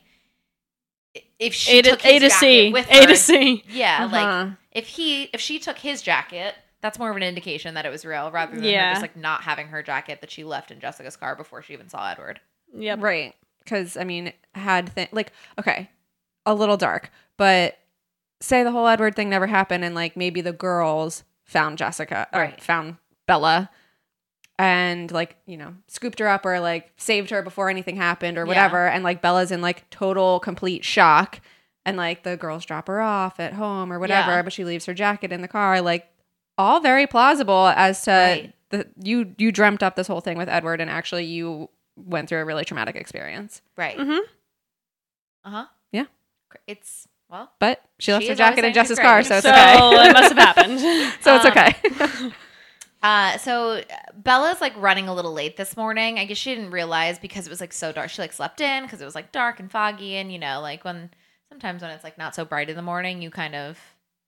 if 1.37 1.53
she 1.53 1.79
A 1.79 1.81
to, 1.81 1.89
took 1.91 2.01
his 2.01 2.11
a 2.13 2.19
to 2.19 2.29
jacket 2.29 2.39
C. 2.39 2.71
with 2.71 2.89
A 2.89 3.05
to 3.07 3.15
C. 3.17 3.63
yeah, 3.67 4.05
Uh-huh. 4.05 4.15
like 4.45 4.53
if 4.71 4.87
he 4.87 5.23
if 5.33 5.41
she 5.41 5.59
took 5.59 5.79
his 5.79 6.01
jacket, 6.01 6.55
that's 6.83 6.99
more 6.99 7.09
of 7.09 7.15
an 7.17 7.23
indication 7.23 7.73
that 7.73 7.85
it 7.85 7.89
was 7.89 8.05
real 8.05 8.29
rather 8.29 8.53
than 8.53 8.63
her 8.63 8.69
Yeah. 8.69 8.91
just 8.91 9.01
like 9.01 9.15
not 9.17 9.41
having 9.41 9.67
her 9.69 9.81
jacket 9.81 10.21
that 10.21 10.29
she 10.29 10.43
left 10.43 10.69
in 10.69 10.79
Jessica's 10.79 11.15
car 11.15 11.35
before 11.35 11.63
she 11.63 11.73
even 11.73 11.89
saw 11.89 12.11
Edward. 12.11 12.39
Yeah, 12.75 12.95
Right. 12.99 13.33
Because, 13.63 13.95
I 13.95 14.03
mean, 14.03 14.33
had, 14.53 14.93
th- 14.93 15.13
like, 15.13 15.31
okay, 15.57 15.89
a 16.45 16.53
little 16.53 16.75
dark, 16.75 17.09
but 17.37 17.77
say 18.41 18.61
the 18.63 18.71
whole 18.71 18.87
Edward 18.87 19.15
thing 19.15 19.29
never 19.29 19.47
happened 19.47 19.85
and, 19.85 19.95
like, 19.95 20.17
maybe 20.17 20.41
the 20.41 20.51
girls 20.51 21.23
found 21.45 21.77
Jessica 21.77 22.27
or 22.33 22.41
Right. 22.41 22.61
found 22.61 22.97
Bella 23.25 23.69
and, 24.59 25.09
like, 25.11 25.37
you 25.45 25.55
know, 25.57 25.75
scooped 25.87 26.19
her 26.19 26.27
up 26.27 26.45
or, 26.45 26.59
like, 26.59 26.91
saved 26.97 27.29
her 27.29 27.41
before 27.41 27.69
anything 27.69 27.95
happened 27.95 28.37
or 28.37 28.41
Yeah. 28.41 28.47
whatever. 28.47 28.87
And, 28.87 29.03
like, 29.03 29.21
Bella's 29.21 29.51
in, 29.51 29.61
like, 29.61 29.89
total, 29.89 30.39
complete 30.41 30.83
shock. 30.83 31.39
And, 31.85 31.97
like, 31.97 32.23
the 32.23 32.37
girls 32.37 32.65
drop 32.65 32.87
her 32.87 33.01
off 33.01 33.39
at 33.39 33.53
home 33.53 33.91
or 33.91 33.99
whatever, 33.99 34.31
Yeah. 34.31 34.41
but 34.41 34.53
she 34.53 34.63
leaves 34.63 34.85
her 34.85 34.93
jacket 34.93 35.31
in 35.31 35.41
the 35.41 35.47
car. 35.47 35.81
Like, 35.81 36.07
all 36.57 36.79
very 36.79 37.07
plausible 37.07 37.67
as 37.67 38.01
to 38.03 38.11
Right. 38.11 38.53
the 38.69 38.87
you 39.01 39.33
you 39.37 39.51
dreamt 39.51 39.83
up 39.83 39.95
this 39.95 40.07
whole 40.07 40.21
thing 40.21 40.37
with 40.37 40.49
Edward 40.49 40.81
and 40.81 40.89
actually 40.89 41.25
you 41.25 41.69
went 41.95 42.29
through 42.29 42.39
a 42.41 42.45
really 42.45 42.65
traumatic 42.65 42.95
experience. 42.95 43.61
Right. 43.77 43.97
Mm-hmm. 43.97 44.19
Uh 45.45 45.49
huh. 45.49 45.65
Yeah. 45.91 46.05
It's 46.67 47.07
well. 47.29 47.51
But 47.59 47.81
she 47.99 48.11
left 48.13 48.23
She 48.23 48.29
her 48.29 48.35
jacket 48.35 48.63
in 48.65 48.73
Jess's 48.73 48.99
car, 48.99 49.23
so 49.23 49.35
it's 49.37 49.45
So 49.45 49.49
okay. 49.51 49.75
it 50.09 50.13
must 50.13 50.33
have 50.33 50.37
happened. 50.37 50.79
so 51.21 51.35
it's 51.35 51.45
Um, 51.45 51.51
okay. 51.51 52.31
Uh, 53.01 53.37
so 53.37 53.71
uh, 53.79 53.83
Bella's 54.15 54.61
like 54.61 54.71
running 54.77 55.09
a 55.09 55.13
little 55.13 55.33
late 55.33 55.57
this 55.57 55.75
morning. 55.75 56.17
I 56.19 56.23
guess 56.23 56.37
she 56.37 56.55
didn't 56.55 56.71
realize 56.71 57.19
because 57.19 57.45
it 57.45 57.49
was 57.49 57.59
like 57.59 57.73
so 57.73 57.91
dark. 57.91 58.09
She 58.09 58.21
like 58.21 58.31
slept 58.31 58.61
in 58.61 58.83
because 58.83 59.01
it 59.01 59.05
was 59.05 59.13
like 59.13 59.33
dark 59.33 59.59
and 59.59 59.69
foggy, 59.69 60.15
and 60.15 60.31
you 60.31 60.39
know, 60.39 60.61
like 60.61 60.85
when 60.85 61.09
sometimes 61.49 61.81
when 61.81 61.91
it's 61.91 62.05
like 62.05 62.17
not 62.17 62.33
so 62.33 62.45
bright 62.45 62.69
in 62.69 62.77
the 62.77 62.81
morning, 62.81 63.21
you 63.21 63.29
kind 63.29 63.55
of 63.55 63.77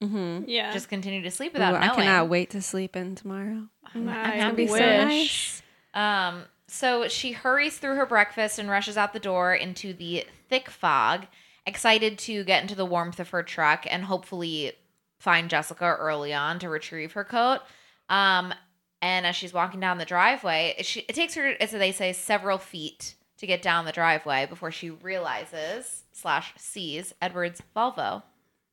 mm-hmm. 0.06 0.44
yeah. 0.48 0.72
just 0.74 0.90
continue 0.90 1.22
to 1.22 1.32
sleep 1.32 1.54
without 1.54 1.76
I 1.76 1.88
knowing. 1.88 1.92
I 1.92 1.96
cannot 1.96 2.30
wait 2.30 2.52
to 2.52 2.62
sleep 2.62 2.96
in 2.96 3.16
tomorrow. 3.16 3.68
I'm, 3.94 4.08
I'm 4.08 4.10
I 4.10 4.36
happy 4.36 4.68
wish. 4.68 5.62
for 5.94 6.00
it. 6.00 6.02
Um, 6.02 6.44
so 6.68 7.08
she 7.08 7.32
hurries 7.32 7.78
through 7.78 7.96
her 7.96 8.06
breakfast 8.06 8.60
and 8.60 8.70
rushes 8.70 8.98
out 8.98 9.14
the 9.14 9.20
door 9.20 9.54
into 9.54 9.94
the 9.94 10.26
thick 10.50 10.70
fog, 10.70 11.28
excited 11.66 12.18
to 12.20 12.44
get 12.44 12.62
into 12.62 12.76
the 12.76 12.86
warmth 12.86 13.20
of 13.20 13.30
her 13.30 13.44
truck 13.44 13.86
and 13.90 14.04
hopefully 14.04 14.74
find 15.20 15.50
Jessica 15.50 15.96
early 16.00 16.34
on 16.34 16.60
to 16.60 16.70
retrieve 16.70 17.14
her 17.14 17.24
coat. 17.24 17.62
Um, 18.10 18.54
and 19.02 19.26
as 19.26 19.36
she's 19.36 19.54
walking 19.54 19.80
down 19.80 19.98
the 19.98 20.06
driveway, 20.06 20.76
she, 20.82 21.02
it 21.02 21.14
takes 21.14 21.36
her, 21.36 21.54
as 21.60 21.72
they 21.72 21.92
say, 21.92 22.14
several 22.14 22.58
feet 22.58 23.16
to 23.38 23.48
get 23.48 23.62
down 23.62 23.86
the 23.86 23.92
driveway 23.92 24.46
before 24.46 24.72
she 24.72 24.90
realizes 24.90 26.04
slash 26.12 26.54
sees 26.58 27.14
Edward's 27.22 27.62
Volvo 27.76 28.24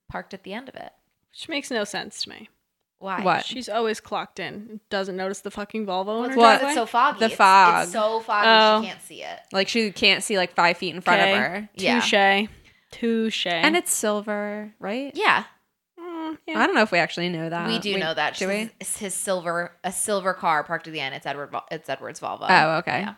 parked 0.09 0.33
at 0.33 0.45
the 0.45 0.55
end 0.55 0.69
of 0.69 0.75
it. 0.75 0.93
Which 1.33 1.49
makes 1.49 1.71
no 1.71 1.85
sense 1.85 2.23
to 2.25 2.31
me. 2.31 2.49
Why? 2.99 3.21
What? 3.23 3.45
She's 3.45 3.69
always 3.69 3.99
clocked 4.01 4.39
in. 4.39 4.81
Doesn't 4.89 5.17
notice 5.17 5.41
the 5.41 5.51
fucking 5.51 5.87
Volvo 5.87 6.07
Well, 6.07 6.19
on 6.21 6.25
it's 6.27 6.35
her 6.35 6.37
because 6.37 6.59
driveway. 6.61 6.67
it's 6.69 6.75
so 6.77 6.87
foggy. 6.87 7.19
The 7.19 7.25
It's- 7.25 7.37
fog. 7.37 7.83
It's 7.85 7.93
so 7.93 8.21
foggy 8.21 8.49
Oh. 8.49 8.81
she 8.83 8.87
can't 8.89 9.03
see 9.03 9.23
it. 9.25 9.41
Like 9.53 9.69
she 9.69 9.91
can't 9.91 10.23
see 10.23 10.37
like 10.37 10.55
five 10.55 10.77
feet 10.77 10.95
in 10.95 11.01
front 11.01 11.21
Okay. 11.21 11.33
of 11.33 11.39
her. 11.39 11.69
Yeah. 11.75 12.01
Touche. 12.01 12.49
Touche. 12.93 13.47
And 13.47 13.77
it's 13.77 13.91
silver, 13.93 14.73
right? 14.79 15.11
Yeah, 15.17 15.45
Mm, 15.99 16.37
I 16.55 16.67
don't 16.67 16.75
know 16.75 16.83
if 16.83 16.93
we 16.93 16.99
actually 16.99 17.29
know 17.29 17.49
that. 17.49 17.67
we 17.67 17.79
do 17.79 17.97
know 17.99 18.13
that. 18.15 18.37
Do 18.37 18.47
we? 18.49 18.71
It's 18.81 18.99
his 18.99 19.15
silver, 19.15 19.73
a 19.83 19.91
silver 19.93 20.35
car 20.35 20.63
parked 20.63 20.87
at 20.87 20.93
the 20.93 21.01
end. 21.01 21.15
It's 21.15 21.27
Edward. 21.27 21.51
Vol- 21.51 21.67
It's 21.71 21.89
Edward's 21.89 22.21
Volvo. 22.21 22.47
Oh, 22.49 22.77
okay. 22.79 23.01
Yeah. 23.01 23.15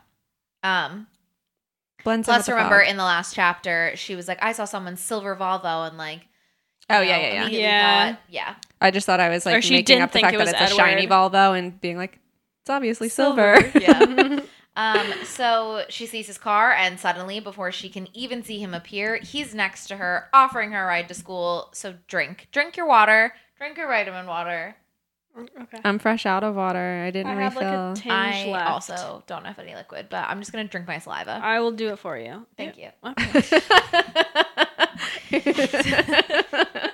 Um. 0.63 1.09
Blends 2.05 2.27
in 2.29 2.33
Plus, 2.33 2.41
with 2.41 2.47
the 2.47 2.53
remember 2.55 2.81
fog. 2.83 2.91
in 2.91 2.97
the 2.97 3.05
last 3.05 3.35
chapter, 3.35 3.93
she 3.97 4.15
was 4.15 4.29
like, 4.29 4.39
"I 4.43 4.53
saw 4.53 4.65
someone's 4.65 5.01
silver 5.01 5.35
Volvo," 5.37 5.87
and 5.89 5.97
like, 5.99 6.27
Oh 6.91 7.01
you 7.01 7.09
yeah, 7.09 7.17
know, 7.17 7.23
yeah, 7.23 7.47
yeah. 7.47 7.49
Yeah. 7.59 8.07
thought- 8.13 8.21
yeah. 8.29 8.55
I 8.81 8.91
just 8.91 9.07
thought 9.07 9.21
I 9.21 9.31
was 9.31 9.47
Or 9.47 9.53
like 9.53 9.63
she 9.63 9.71
making 9.75 9.85
didn't 9.85 10.03
up 10.03 10.11
the 10.11 10.13
think 10.15 10.25
fact 10.27 10.35
it 10.35 10.39
that 10.39 10.45
was 10.45 10.53
it's 10.63 10.73
a 10.73 10.77
shiny 10.77 11.05
Edward. 11.05 11.33
Volvo 11.33 11.59
and 11.59 11.81
being 11.81 11.97
like, 11.97 12.19
it's 12.63 12.71
obviously 12.71 13.09
silver. 13.09 13.59
yeah. 13.79 14.41
Um, 14.77 15.07
so 15.23 15.85
she 15.89 16.05
sees 16.05 16.27
his 16.27 16.37
car, 16.37 16.73
and 16.73 16.99
suddenly, 16.99 17.39
before 17.39 17.71
she 17.71 17.89
can 17.89 18.09
even 18.13 18.43
see 18.43 18.59
him 18.59 18.75
appear, 18.75 19.19
he's 19.19 19.55
next 19.55 19.87
to 19.87 19.97
her, 19.99 20.29
offering 20.33 20.73
her 20.73 20.83
a 20.83 20.87
ride 20.89 21.07
to 21.07 21.15
school. 21.15 21.69
So 21.73 21.95
drink, 22.09 22.49
drink 22.51 22.77
your 22.77 22.87
water, 22.89 23.33
drink 23.57 23.77
your 23.79 23.87
vitamin 23.87 24.27
water. 24.27 24.75
Okay. 25.39 25.79
I'm 25.85 26.01
fresh 26.01 26.27
out 26.27 26.43
of 26.43 26.57
water. 26.57 27.05
I 27.07 27.13
didn't 27.13 27.31
I 27.39 27.41
have 27.43 27.55
like 27.55 27.67
refill. 27.67 27.93
a 27.93 27.95
tinge 27.95 28.13
I 28.13 28.47
left. 28.51 28.69
also 28.69 29.23
don't 29.29 29.45
have 29.45 29.61
any 29.61 29.77
liquid, 29.77 30.09
but 30.11 30.29
I'm 30.29 30.41
just 30.41 30.51
gonna 30.51 30.65
drink 30.65 30.89
my 30.89 30.99
saliva. 30.99 31.39
I 31.41 31.61
will 31.61 31.71
do 31.71 31.91
it 31.91 32.01
for 32.01 32.19
you. 32.19 32.45
Thank 32.57 32.77
you. 32.77 32.89
Okay. 33.05 33.61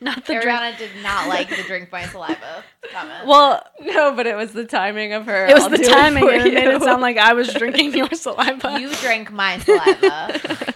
Not 0.00 0.26
the 0.26 0.32
drink. 0.34 0.48
Ariana 0.48 0.76
did 0.78 0.90
not 1.00 1.28
like 1.28 1.48
the 1.48 1.62
drink 1.62 1.92
my 1.92 2.04
saliva 2.06 2.64
comment. 2.92 3.24
Well, 3.24 3.64
no, 3.80 4.12
but 4.16 4.26
it 4.26 4.34
was 4.34 4.52
the 4.52 4.64
timing 4.64 5.12
of 5.12 5.26
her. 5.26 5.46
it 5.46 5.54
was 5.54 5.62
I'll 5.62 5.70
the 5.70 5.78
timing, 5.78 6.28
and 6.28 6.44
it 6.44 6.54
made 6.54 6.66
it 6.66 6.82
sound 6.82 7.00
like 7.02 7.18
I 7.18 7.34
was 7.34 7.54
drinking 7.54 7.94
your 7.96 8.10
saliva. 8.10 8.80
you 8.80 8.92
drank 8.96 9.30
my 9.30 9.58
saliva. 9.60 10.74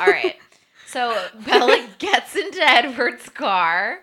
All 0.00 0.06
right. 0.08 0.34
So 0.88 1.16
Bella 1.46 1.86
gets 2.00 2.34
into 2.34 2.60
Edward's 2.60 3.28
car 3.28 4.00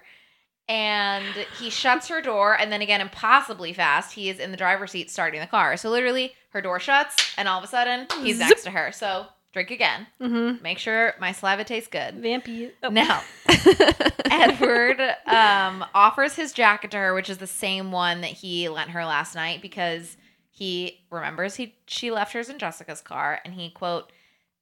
and 0.70 1.26
he 1.60 1.70
shuts 1.70 2.08
her 2.08 2.22
door. 2.22 2.58
And 2.58 2.72
then 2.72 2.82
again, 2.82 3.02
impossibly 3.02 3.74
fast, 3.74 4.14
he 4.14 4.30
is 4.30 4.40
in 4.40 4.52
the 4.52 4.58
driver's 4.58 4.92
seat 4.92 5.12
starting 5.12 5.42
the 5.42 5.48
car. 5.48 5.76
So 5.76 5.90
literally, 5.90 6.34
her 6.52 6.62
door 6.62 6.80
shuts 6.80 7.18
and 7.38 7.50
all 7.50 7.58
of 7.58 7.66
a 7.66 7.68
sudden, 7.68 8.08
he's 8.24 8.38
Zip. 8.38 8.48
next 8.48 8.64
to 8.64 8.72
her. 8.72 8.94
So 8.94 9.26
drink 9.54 9.72
again. 9.72 10.08
mm-hmm. 10.20 10.62
Make 10.64 10.78
sure 10.78 11.14
my 11.20 11.32
saliva 11.32 11.64
tastes 11.64 11.90
good. 11.90 12.16
Vampy. 12.22 12.72
Oh. 12.84 12.90
Now, 12.90 13.22
Edward 14.32 15.02
um, 15.26 15.86
offers 15.94 16.36
his 16.36 16.54
jacket 16.54 16.92
to 16.92 16.98
her, 16.98 17.14
which 17.14 17.30
is 17.30 17.38
the 17.38 17.48
same 17.48 17.92
one 17.92 18.22
that 18.22 18.32
he 18.32 18.70
lent 18.70 18.92
her 18.92 19.06
last 19.06 19.36
night 19.36 19.62
because 19.62 20.18
he 20.50 21.02
remembers 21.10 21.56
he 21.56 21.76
she 21.86 22.12
left 22.12 22.34
hers 22.34 22.50
in 22.50 22.60
Jessica's 22.60 23.02
car, 23.02 23.40
and 23.44 23.54
he 23.54 23.70
quote 23.70 24.12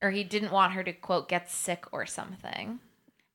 or 0.01 0.11
he 0.11 0.23
didn't 0.23 0.51
want 0.51 0.73
her 0.73 0.83
to 0.83 0.93
quote 0.93 1.29
get 1.29 1.49
sick 1.49 1.85
or 1.91 2.05
something. 2.05 2.79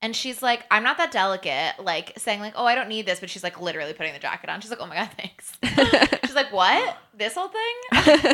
And 0.04 0.14
she's 0.14 0.42
like, 0.42 0.66
I'm 0.70 0.82
not 0.82 0.98
that 0.98 1.12
delicate, 1.12 1.82
like 1.82 2.12
saying 2.18 2.40
like, 2.40 2.52
oh, 2.56 2.66
I 2.66 2.74
don't 2.74 2.90
need 2.90 3.06
this, 3.06 3.20
but 3.20 3.30
she's 3.30 3.42
like 3.42 3.58
literally 3.58 3.94
putting 3.94 4.12
the 4.12 4.18
jacket 4.18 4.50
on. 4.50 4.60
She's 4.60 4.68
like, 4.68 4.80
oh 4.82 4.86
my 4.86 4.96
god, 4.96 5.08
thanks. 5.16 5.56
she's 6.26 6.34
like, 6.34 6.52
what? 6.52 6.98
This 7.16 7.32
whole 7.34 7.48
thing? 7.48 7.74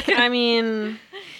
I 0.18 0.28
mean, 0.28 0.98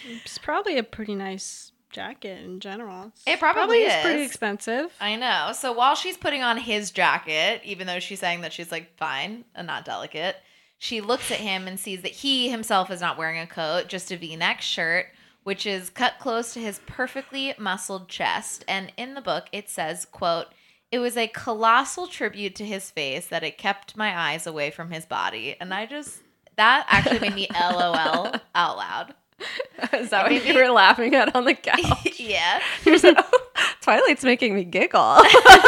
it's 0.09 0.39
probably 0.39 0.79
a 0.79 0.85
pretty 0.85 1.17
nice 1.17 1.73
jacket 1.91 2.45
in 2.45 2.61
general. 2.61 3.09
It's 3.09 3.25
It 3.27 3.41
probably 3.41 3.79
is 3.79 4.05
pretty 4.05 4.23
expensive. 4.23 4.95
I 5.01 5.17
know. 5.17 5.51
So 5.53 5.73
while 5.73 5.97
she's 5.97 6.17
putting 6.17 6.45
on 6.45 6.59
his 6.59 6.93
jacket, 6.93 7.63
even 7.65 7.89
though 7.89 7.99
she's 7.99 8.21
saying 8.21 8.43
that 8.43 8.53
she's 8.53 8.71
like 8.71 8.97
fine 8.99 9.45
and 9.57 9.67
not 9.67 9.85
delicate, 9.85 10.37
she 10.79 11.01
looks 11.01 11.33
at 11.33 11.39
him 11.39 11.67
and 11.67 11.77
sees 11.77 12.03
that 12.03 12.13
he 12.13 12.49
himself 12.51 12.93
is 12.93 13.01
not 13.01 13.19
wearing 13.19 13.41
a 13.41 13.49
coat, 13.49 13.89
just 13.89 14.13
a 14.13 14.17
v 14.17 14.37
neck 14.37 14.61
shirt, 14.61 15.07
which 15.51 15.67
is 15.67 15.91
cut 15.91 16.15
close 16.21 16.53
to 16.53 16.61
his 16.61 16.79
perfectly 16.87 17.53
muscled 17.59 18.07
chest. 18.07 18.65
And 18.69 18.93
in 18.97 19.15
the 19.15 19.21
book, 19.21 19.49
it 19.51 19.69
says, 19.69 20.05
quote, 20.05 20.47
it 20.93 21.01
was 21.01 21.17
a 21.17 21.27
colossal 21.27 22.07
tribute 22.07 22.55
to 22.55 22.65
his 22.65 22.89
face 22.89 23.27
that 23.27 23.43
it 23.43 23.59
kept 23.59 23.97
my 23.97 24.17
eyes 24.17 24.47
away 24.47 24.71
from 24.71 24.93
his 24.93 25.07
body. 25.07 25.57
And 25.61 25.75
I 25.75 25.87
just, 25.87 26.21
that 26.55 26.87
actually 26.89 27.19
made 27.19 27.35
me 27.35 27.49
LOL 27.61 28.33
out 28.55 28.77
loud. 28.77 29.15
Is 29.95 30.11
that 30.11 30.31
what 30.31 30.45
you 30.47 30.55
were 30.55 30.69
laughing 30.69 31.15
at 31.15 31.35
on 31.35 31.45
the 31.45 31.55
couch? 31.55 32.21
yeah. 32.21 32.61
You 32.85 32.99
said, 32.99 33.15
oh, 33.19 33.41
Twilight's 33.81 34.25
making 34.25 34.55
me 34.55 34.65
giggle. 34.65 35.01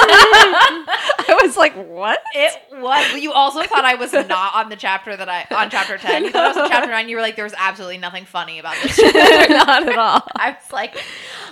I 0.04 1.38
was 1.42 1.56
like, 1.56 1.74
what? 1.88 2.18
It 2.34 2.52
was. 2.80 3.14
You 3.20 3.32
also 3.32 3.62
thought 3.62 3.84
I 3.84 3.94
was 3.94 4.12
not 4.12 4.54
on 4.54 4.68
the 4.68 4.76
chapter 4.76 5.16
that 5.16 5.28
I 5.28 5.46
on 5.54 5.70
chapter 5.70 5.96
ten. 5.98 6.24
You 6.24 6.30
thought 6.30 6.44
I 6.44 6.48
was 6.48 6.56
on 6.56 6.68
chapter 6.68 6.90
nine. 6.90 7.08
You 7.08 7.16
were 7.16 7.22
like, 7.22 7.36
there 7.36 7.44
was 7.44 7.54
absolutely 7.56 7.98
nothing 7.98 8.24
funny 8.24 8.58
about 8.58 8.76
this. 8.82 8.98
Not 8.98 9.88
at 9.88 9.98
all. 9.98 10.22
I 10.36 10.50
was 10.50 10.72
like, 10.72 10.96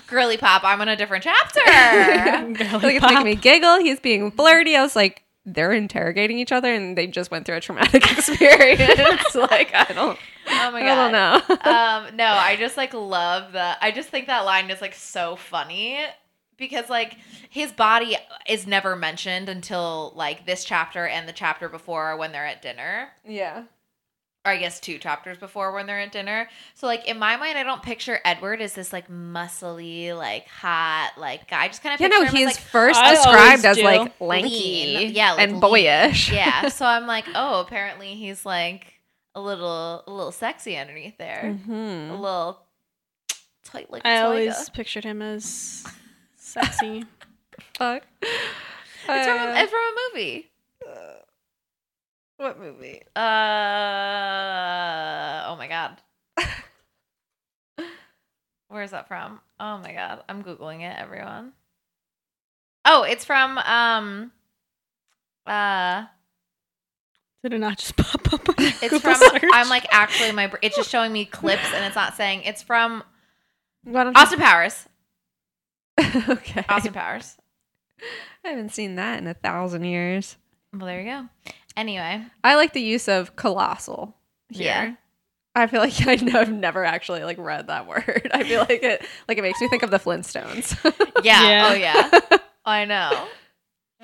girly 0.06 0.36
pop, 0.36 0.62
I'm 0.64 0.80
on 0.80 0.88
a 0.88 0.96
different 0.96 1.24
chapter. 1.24 1.60
like 1.66 2.96
it's 2.96 3.04
making 3.04 3.24
me 3.24 3.34
giggle. 3.36 3.78
He's 3.80 4.00
being 4.00 4.30
flirty. 4.30 4.76
I 4.76 4.82
was 4.82 4.96
like, 4.96 5.22
they're 5.46 5.72
interrogating 5.72 6.38
each 6.38 6.52
other, 6.52 6.72
and 6.72 6.96
they 6.96 7.06
just 7.06 7.30
went 7.30 7.46
through 7.46 7.56
a 7.56 7.60
traumatic 7.60 8.10
experience. 8.18 9.34
like 9.34 9.74
I 9.74 9.92
don't, 9.94 10.18
Oh 10.48 10.70
my 10.70 10.80
god. 10.80 10.88
I 10.88 10.94
don't 10.94 11.12
know. 11.12 11.56
um, 12.10 12.16
no, 12.16 12.26
I 12.26 12.56
just 12.58 12.76
like 12.76 12.92
love 12.94 13.52
the. 13.52 13.76
I 13.84 13.90
just 13.90 14.08
think 14.08 14.26
that 14.26 14.40
line 14.40 14.70
is 14.70 14.80
like 14.80 14.94
so 14.94 15.36
funny 15.36 15.98
because 16.56 16.90
like 16.90 17.16
his 17.48 17.72
body 17.72 18.16
is 18.48 18.66
never 18.66 18.96
mentioned 18.96 19.48
until 19.48 20.12
like 20.14 20.44
this 20.46 20.64
chapter 20.64 21.06
and 21.06 21.26
the 21.28 21.32
chapter 21.32 21.68
before 21.68 22.16
when 22.16 22.32
they're 22.32 22.46
at 22.46 22.62
dinner. 22.62 23.08
yeah. 23.26 23.64
Or 24.46 24.52
I 24.52 24.56
guess 24.56 24.80
two 24.80 24.96
chapters 24.98 25.36
before 25.36 25.72
when 25.72 25.86
they're 25.86 26.00
at 26.00 26.12
dinner. 26.12 26.48
So 26.74 26.86
like 26.86 27.06
in 27.06 27.18
my 27.18 27.36
mind, 27.36 27.58
I 27.58 27.62
don't 27.62 27.82
picture 27.82 28.20
Edward 28.24 28.62
as 28.62 28.72
this 28.74 28.92
like 28.92 29.08
muscly, 29.10 30.16
like 30.16 30.46
hot, 30.48 31.12
like 31.18 31.48
guy. 31.50 31.64
I 31.64 31.68
just 31.68 31.82
kind 31.82 31.94
of 31.94 32.00
Yeah, 32.00 32.08
picture 32.08 32.22
no, 32.24 32.28
him 32.30 32.34
he's 32.36 32.48
as, 32.48 32.54
like 32.56 32.64
first 32.64 32.98
I 33.00 33.14
described 33.14 33.64
as 33.66 33.76
do. 33.76 33.82
like 33.84 34.12
lanky, 34.20 34.48
lean. 34.96 35.12
yeah, 35.12 35.32
like 35.32 35.40
and 35.42 35.52
lean. 35.52 35.60
boyish. 35.60 36.32
Yeah, 36.32 36.68
so 36.68 36.86
I'm 36.86 37.06
like, 37.06 37.26
oh, 37.34 37.60
apparently 37.60 38.14
he's 38.14 38.46
like 38.46 38.94
a 39.34 39.40
little, 39.40 40.02
a 40.06 40.10
little 40.10 40.32
sexy 40.32 40.76
underneath 40.76 41.18
there, 41.18 41.56
Mhm. 41.68 42.10
a 42.10 42.14
little 42.14 42.62
tight 43.62 43.90
like 43.92 44.02
a 44.04 44.08
I 44.08 44.10
toiga. 44.12 44.24
always 44.24 44.70
pictured 44.70 45.04
him 45.04 45.20
as 45.22 45.84
sexy. 46.36 47.04
Fuck. 47.76 48.02
It's 48.22 49.26
from, 49.26 49.38
Uh, 49.38 49.52
a, 49.52 49.62
it's 49.62 49.70
from 49.70 49.80
a 49.80 49.92
movie. 50.14 50.50
What 52.40 52.58
movie? 52.58 53.02
Uh, 53.14 53.20
oh 55.46 55.56
my 55.56 55.68
god. 55.68 55.98
Where 58.68 58.82
is 58.82 58.92
that 58.92 59.08
from? 59.08 59.40
Oh 59.58 59.78
my 59.78 59.92
god, 59.92 60.24
I'm 60.28 60.42
googling 60.42 60.80
it, 60.80 60.96
everyone. 60.98 61.52
Oh, 62.84 63.02
it's 63.02 63.24
from 63.26 63.58
um 63.58 64.32
uh 65.46 66.06
Did 67.42 67.52
it 67.52 67.58
not 67.58 67.76
just 67.78 67.96
pop 67.98 68.32
up? 68.32 68.48
On 68.48 68.54
it's 68.58 68.80
Google 68.80 69.00
from 69.00 69.16
search? 69.16 69.42
I'm 69.52 69.68
like 69.68 69.86
actually 69.90 70.32
my 70.32 70.50
it's 70.62 70.76
just 70.76 70.88
showing 70.88 71.12
me 71.12 71.26
clips 71.26 71.70
and 71.74 71.84
it's 71.84 71.96
not 71.96 72.16
saying 72.16 72.42
it's 72.44 72.62
from 72.62 73.02
Why 73.84 74.04
don't 74.04 74.16
you- 74.16 74.22
Austin 74.22 74.40
Powers. 74.40 74.86
okay. 76.28 76.64
Austin 76.70 76.94
Powers. 76.94 77.36
I 78.46 78.48
haven't 78.48 78.70
seen 78.72 78.94
that 78.94 79.18
in 79.18 79.26
a 79.26 79.34
thousand 79.34 79.84
years. 79.84 80.38
Well, 80.72 80.86
there 80.86 81.00
you 81.00 81.10
go. 81.10 81.52
Anyway, 81.76 82.22
I 82.44 82.54
like 82.56 82.72
the 82.72 82.80
use 82.82 83.08
of 83.08 83.36
colossal 83.36 84.14
here. 84.48 84.64
Yeah. 84.66 84.94
I 85.56 85.66
feel 85.66 85.80
like 85.80 85.94
I 86.06 86.16
know 86.16 86.40
I've 86.40 86.52
never 86.52 86.84
actually 86.84 87.24
like 87.24 87.38
read 87.38 87.66
that 87.68 87.86
word. 87.88 88.30
I 88.32 88.44
feel 88.44 88.60
like 88.60 88.82
it 88.82 89.04
like 89.28 89.38
it 89.38 89.42
makes 89.42 89.60
me 89.60 89.68
think 89.68 89.82
of 89.82 89.90
the 89.90 89.98
Flintstones. 89.98 90.76
yeah, 91.24 91.48
Yeah. 91.48 91.68
oh 91.70 91.74
yeah. 91.74 92.38
I 92.64 92.84
know. 92.84 93.26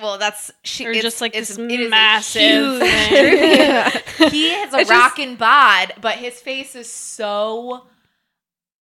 Well, 0.00 0.18
that's 0.18 0.50
she 0.62 0.86
Or 0.86 0.90
it's- 0.90 1.02
just 1.04 1.20
like 1.20 1.32
it's- 1.32 1.48
this 1.48 1.58
it 1.58 1.70
is 1.80 1.86
a 1.86 1.90
massive 1.90 2.42
huge. 2.42 2.82
Yeah. 2.82 3.90
he 4.30 4.50
has 4.50 4.74
a 4.74 4.78
It's 4.78 4.88
just- 4.88 4.90
rockin' 4.90 5.36
bod, 5.36 5.94
but 6.00 6.16
his 6.16 6.40
face 6.40 6.74
is 6.74 6.90
so 6.92 7.86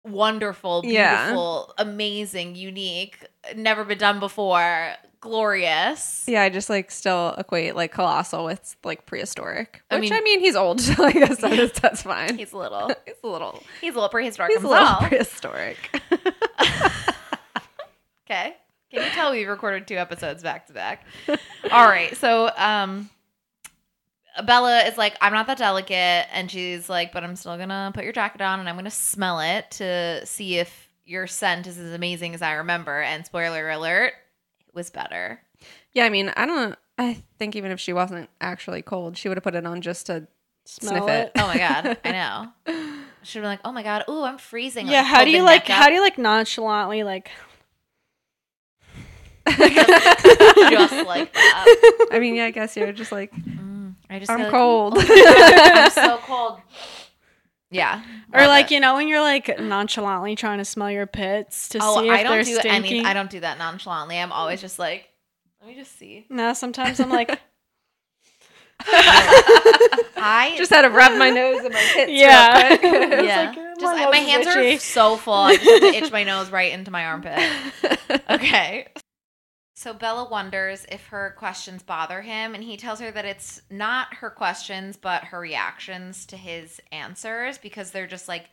wonderful, 0.04 0.83
Yeah. 0.85 1.24
beautiful, 1.26 1.74
amazing, 1.78 2.54
unique, 2.56 3.24
never 3.54 3.85
been 3.85 3.98
done 3.98 4.18
before, 4.20 4.92
glorious. 5.20 6.24
Yeah, 6.26 6.42
I 6.42 6.48
just 6.48 6.70
like 6.70 6.90
still 6.90 7.35
equate 7.38 7.76
like 7.76 7.92
colossal 7.92 8.44
with 8.44 8.76
like 8.85 9.06
prehistoric. 9.06 9.83
I 9.90 9.96
Which 9.96 10.11
mean- 10.11 10.12
I 10.12 10.20
mean, 10.22 10.40
he's 10.40 10.56
old, 10.56 10.80
so 10.80 11.04
I 11.04 11.12
guess 11.12 11.38
that 11.38 11.59
is, 11.59 11.72
that's 11.72 12.02
fine. 12.02 12.38
He's 12.38 12.52
a 12.52 12.59
little, 12.59 12.88
he's 13.06 13.14
a 13.22 13.26
little, 13.28 13.62
he's 13.80 13.92
a 13.92 13.96
little 13.96 14.09
prehistoric 14.09 14.52
he's 14.52 14.62
a 14.62 14.68
little 14.68 14.96
prehistoric. 14.96 15.76
okay. 18.26 18.56
Can 18.92 19.04
you 19.04 19.11
tell 19.11 19.30
we've 19.30 19.46
recorded 19.48 19.87
two 19.87 19.96
episodes 19.96 20.42
back 20.42 20.66
to 20.66 20.72
back? 20.72 21.06
All 21.70 21.87
right. 21.87 22.16
So, 22.16 22.50
um, 22.56 23.09
Bella 24.44 24.80
is 24.85 24.98
like, 24.98 25.16
I'm 25.20 25.33
not 25.33 25.46
that 25.46 25.59
delicate. 25.59 26.26
And 26.33 26.50
she's 26.50 26.88
like, 26.88 27.12
but 27.12 27.22
I'm 27.22 27.37
still 27.37 27.56
going 27.56 27.68
to 27.68 27.92
put 27.94 28.02
your 28.04 28.12
jacket 28.12 28.40
on 28.40 28.59
and 28.59 28.68
I'm 28.68 28.74
going 28.74 28.85
to 28.87 28.90
smell 28.90 29.38
it 29.40 29.70
to 29.72 30.24
see 30.26 30.59
if 30.59 30.88
your 31.04 31.26
scent 31.28 31.66
is 31.66 31.78
as 31.78 31.92
amazing 31.92 32.35
as 32.35 32.42
I 32.42 32.54
remember. 32.54 33.00
And 33.00 33.24
spoiler 33.24 33.70
alert, 33.70 34.12
was 34.74 34.90
better. 34.90 35.40
yeah, 35.92 36.04
I 36.04 36.11
mean, 36.11 36.33
I 36.37 36.46
don't. 36.46 36.76
I 36.98 37.22
think 37.38 37.56
even 37.56 37.70
if 37.70 37.80
she 37.80 37.92
wasn't 37.92 38.28
actually 38.40 38.83
cold, 38.83 39.16
she 39.16 39.28
would 39.28 39.37
have 39.38 39.44
put 39.44 39.54
it 39.54 39.64
on 39.66 39.80
just 39.80 40.06
to 40.06 40.28
Smell 40.66 41.04
sniff 41.04 41.09
it. 41.09 41.33
Oh 41.37 41.46
my 41.46 41.56
God. 41.56 41.98
I 42.04 42.12
know. 42.66 42.85
She'd 43.22 43.40
be 43.40 43.46
like, 43.46 43.61
oh 43.64 43.72
my 43.72 43.83
God. 43.83 44.04
Ooh, 44.09 44.22
I'm 44.22 44.38
freezing. 44.38 44.87
yeah, 44.87 45.02
how 45.02 45.24
do 45.24 45.30
you 45.30 45.42
like? 45.42 45.66
How 45.66 45.88
do 45.88 45.94
you 45.94 46.00
like 46.00 46.18
nonchalantly 46.18 47.02
like? 47.02 47.30
just 49.48 50.92
like 51.06 51.33
that? 51.33 52.06
I 52.12 52.18
mean, 52.20 52.35
yeah, 52.37 52.44
I 52.44 52.50
guess 52.50 52.76
you're 52.76 52.92
just 52.92 53.11
like 53.11 53.33
mm, 53.35 53.94
I 54.09 54.18
just 54.18 54.30
I'm 54.30 54.38
feel 54.38 54.46
like, 54.46 54.54
oh 54.54 54.90
cold. 54.90 54.94
I'm 54.98 55.90
so 55.90 56.18
cold. 56.18 56.61
Yeah. 57.70 58.02
Or 58.33 58.46
like 58.46 58.66
it. 58.70 58.74
you 58.74 58.80
know 58.80 58.94
when 58.96 59.06
you're 59.09 59.20
like 59.20 59.61
nonchalantly 59.61 60.35
trying 60.37 60.59
to 60.59 60.64
smell 60.64 60.90
your 60.90 61.06
pits 61.06 61.68
to 61.70 61.78
Oh, 61.80 62.00
see 62.00 62.06
if 62.09 62.12
I 62.12 62.16
they're 62.24 62.37
don't 62.42 62.44
do 62.44 62.54
stinky. 62.56 62.98
any. 62.98 63.04
I 63.04 63.14
don't 63.14 63.30
do 63.30 63.40
that 63.40 63.59
nonchalantly. 63.59 64.18
I'm 64.18 64.33
always 64.33 64.61
just 64.61 64.78
like, 64.78 65.09
let 65.61 65.68
me 65.70 65.76
just 65.76 65.96
see. 65.98 66.26
No, 66.28 66.52
sometimes 66.52 66.98
I'm 67.00 67.11
like, 67.11 67.38
I 70.22 70.54
just 70.59 70.70
had 70.70 70.83
to 70.83 70.88
rub 70.90 71.16
my 71.18 71.30
nose 71.30 71.64
and 71.64 71.72
my 71.74 71.90
pits 71.94 72.11
Yeah. 72.12 72.76
Yeah. 73.22 73.52
like, 73.54 73.78
just 73.78 73.96
my 73.96 74.11
my, 74.11 74.16
hands 74.16 74.46
are 74.46 74.78
so 74.78 75.16
full. 75.16 75.35
I 75.35 75.56
just 75.56 75.83
itch 75.83 76.12
my 76.12 76.24
nose 76.24 76.50
right 76.50 76.72
into 76.72 76.90
my 76.90 77.04
armpit. 77.06 77.38
Okay. 78.30 78.88
So 79.80 79.94
Bella 79.94 80.28
wonders 80.28 80.84
if 80.92 81.06
her 81.06 81.34
questions 81.38 81.82
bother 81.82 82.20
him, 82.20 82.54
and 82.54 82.62
he 82.62 82.76
tells 82.76 83.00
her 83.00 83.10
that 83.12 83.24
it's 83.24 83.62
not 83.70 84.12
her 84.16 84.28
questions, 84.28 84.98
but 84.98 85.24
her 85.24 85.40
reactions 85.40 86.26
to 86.26 86.36
his 86.36 86.82
answers 86.92 87.56
because 87.56 87.90
they're 87.90 88.06
just 88.06 88.28
like 88.28 88.50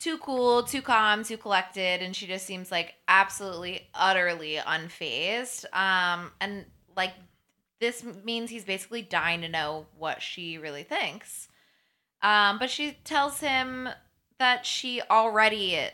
too 0.00 0.16
cool, 0.16 0.62
too 0.62 0.80
calm, 0.80 1.22
too 1.22 1.36
collected, 1.36 2.00
and 2.00 2.16
she 2.16 2.26
just 2.26 2.46
seems 2.46 2.72
like 2.72 2.94
absolutely, 3.08 3.90
utterly 3.92 4.54
unfazed. 4.54 5.66
Um, 5.74 6.32
and 6.40 6.64
like 6.96 7.12
this 7.78 8.02
means 8.24 8.48
he's 8.48 8.64
basically 8.64 9.02
dying 9.02 9.42
to 9.42 9.50
know 9.50 9.84
what 9.98 10.22
she 10.22 10.56
really 10.56 10.84
thinks. 10.84 11.46
Um, 12.22 12.58
but 12.58 12.70
she 12.70 12.96
tells 13.04 13.40
him 13.40 13.90
that 14.38 14.64
she 14.64 15.02
already 15.10 15.90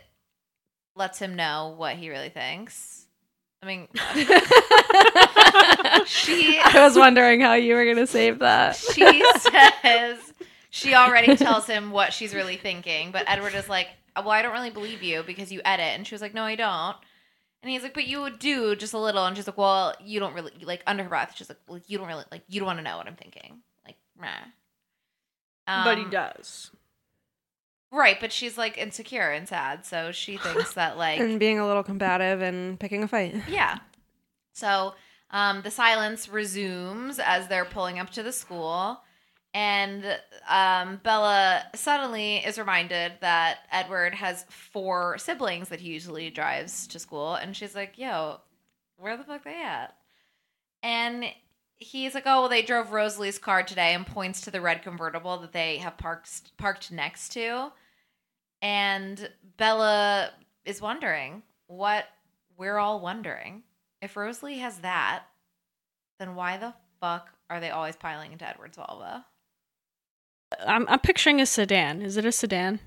lets 0.95 1.19
him 1.19 1.35
know 1.35 1.75
what 1.75 1.97
he 1.97 2.09
really 2.09 2.29
thinks. 2.29 3.00
I 3.63 3.67
mean, 3.67 3.87
she 6.05 6.59
I 6.63 6.83
was 6.83 6.97
wondering 6.97 7.41
how 7.41 7.53
you 7.53 7.75
were 7.75 7.85
gonna 7.85 8.07
save 8.07 8.39
that. 8.39 8.75
she 8.75 9.23
says 9.83 10.17
she 10.69 10.95
already 10.95 11.35
tells 11.35 11.67
him 11.67 11.91
what 11.91 12.13
she's 12.13 12.33
really 12.33 12.57
thinking, 12.57 13.11
but 13.11 13.25
Edward 13.27 13.53
is 13.53 13.69
like, 13.69 13.87
"Well, 14.15 14.29
I 14.31 14.41
don't 14.41 14.53
really 14.53 14.69
believe 14.71 15.03
you 15.03 15.23
because 15.23 15.51
you 15.51 15.61
edit." 15.63 15.85
And 15.95 16.07
she 16.07 16.15
was 16.15 16.21
like, 16.21 16.33
"No, 16.33 16.43
I 16.43 16.55
don't." 16.55 16.95
And 17.61 17.71
he's 17.71 17.83
like, 17.83 17.93
"But 17.93 18.07
you 18.07 18.21
would 18.21 18.39
do 18.39 18.75
just 18.75 18.93
a 18.93 18.97
little." 18.97 19.25
And 19.25 19.35
she's 19.37 19.47
like, 19.47 19.57
"Well, 19.57 19.93
you 20.03 20.19
don't 20.19 20.33
really 20.33 20.53
like 20.63 20.81
under 20.87 21.03
her 21.03 21.09
breath." 21.09 21.33
She's 21.35 21.49
like, 21.49 21.59
"Well, 21.67 21.79
you 21.87 21.97
don't 21.99 22.07
really 22.07 22.25
like 22.31 22.43
you 22.47 22.59
don't 22.59 22.67
want 22.67 22.79
to 22.79 22.83
know 22.83 22.97
what 22.97 23.07
I'm 23.07 23.15
thinking." 23.15 23.59
Like, 23.85 23.97
nah. 24.19 25.83
but 25.83 25.97
he 25.97 26.05
Um, 26.05 26.09
does. 26.09 26.71
Right, 27.91 28.17
but 28.19 28.31
she's 28.31 28.57
like 28.57 28.77
insecure 28.77 29.31
and 29.31 29.47
sad, 29.47 29.85
so 29.85 30.11
she 30.11 30.37
thinks 30.37 30.73
that 30.75 30.97
like 30.97 31.19
and 31.19 31.39
being 31.39 31.59
a 31.59 31.67
little 31.67 31.83
combative 31.83 32.41
and 32.41 32.79
picking 32.79 33.03
a 33.03 33.07
fight. 33.07 33.35
Yeah. 33.49 33.79
So 34.53 34.93
um, 35.31 35.61
the 35.61 35.71
silence 35.71 36.29
resumes 36.29 37.19
as 37.19 37.47
they're 37.47 37.65
pulling 37.65 37.99
up 37.99 38.09
to 38.11 38.23
the 38.23 38.31
school. 38.31 39.01
And 39.53 40.05
um, 40.47 41.01
Bella 41.03 41.63
suddenly 41.75 42.37
is 42.37 42.57
reminded 42.57 43.13
that 43.19 43.59
Edward 43.71 44.13
has 44.13 44.45
four 44.49 45.17
siblings 45.17 45.69
that 45.69 45.81
he 45.81 45.89
usually 45.89 46.29
drives 46.29 46.87
to 46.87 46.99
school. 46.99 47.35
And 47.35 47.55
she's 47.55 47.75
like, 47.75 47.97
yo, 47.97 48.39
where 48.97 49.17
the 49.17 49.23
fuck 49.25 49.43
they 49.43 49.61
at? 49.61 49.95
And 50.83 51.25
he's 51.77 52.13
like, 52.13 52.23
oh, 52.25 52.41
well, 52.41 52.49
they 52.49 52.61
drove 52.61 52.91
Rosalie's 52.93 53.39
car 53.39 53.63
today 53.63 53.93
and 53.93 54.05
points 54.05 54.41
to 54.41 54.51
the 54.51 54.61
red 54.61 54.83
convertible 54.83 55.37
that 55.39 55.51
they 55.51 55.77
have 55.77 55.97
parked 55.97 56.55
parked 56.57 56.91
next 56.91 57.29
to. 57.33 57.71
And 58.61 59.29
Bella 59.57 60.31
is 60.65 60.81
wondering 60.81 61.43
what 61.67 62.05
we're 62.57 62.77
all 62.77 62.99
wondering. 62.99 63.63
If 64.01 64.15
Rosalie 64.15 64.59
has 64.59 64.79
that, 64.79 65.23
then 66.19 66.35
why 66.35 66.57
the 66.57 66.73
fuck 66.99 67.29
are 67.49 67.59
they 67.59 67.69
always 67.69 67.95
piling 67.95 68.31
into 68.31 68.47
Edward's 68.47 68.77
Volvo? 68.77 69.23
I'm, 70.65 70.87
I'm 70.87 70.99
picturing 70.99 71.39
a 71.41 71.45
sedan. 71.45 72.01
Is 72.01 72.17
it 72.17 72.25
a 72.25 72.31
sedan? 72.31 72.79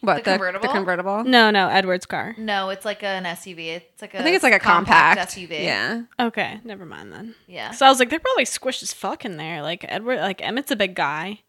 What 0.00 0.16
The 0.16 0.22
the, 0.22 0.30
convertible? 0.32 0.68
The 0.68 0.72
convertible. 0.72 1.24
No, 1.24 1.50
no, 1.50 1.68
Edward's 1.68 2.04
car. 2.04 2.34
No, 2.36 2.68
it's 2.68 2.84
like 2.84 3.02
an 3.02 3.24
SUV. 3.24 3.68
It's 3.68 4.02
like 4.02 4.14
a 4.14 4.20
I 4.20 4.22
think 4.22 4.34
it's 4.34 4.42
like 4.44 4.52
a 4.52 4.58
compact, 4.58 5.18
SUV. 5.30 5.62
Yeah. 5.62 6.02
Okay, 6.20 6.60
never 6.64 6.84
mind 6.84 7.12
then. 7.12 7.34
Yeah. 7.46 7.70
So 7.70 7.86
I 7.86 7.88
was 7.88 8.00
like, 8.00 8.10
they're 8.10 8.20
probably 8.20 8.44
squished 8.44 8.82
as 8.82 8.92
fuck 8.92 9.24
in 9.24 9.38
there. 9.38 9.62
Like 9.62 9.84
Edward, 9.88 10.18
like 10.18 10.42
Emmett's 10.42 10.70
a 10.70 10.76
big 10.76 10.94
guy. 10.94 11.40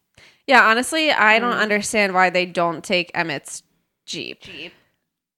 Yeah. 0.46 0.64
Honestly, 0.66 1.10
I 1.10 1.38
don't 1.38 1.54
Mm. 1.56 1.60
understand 1.60 2.14
why 2.14 2.30
they 2.30 2.46
don't 2.46 2.82
take 2.84 3.10
Emmett's 3.14 3.62
Jeep. 4.04 4.40
Jeep. 4.42 4.72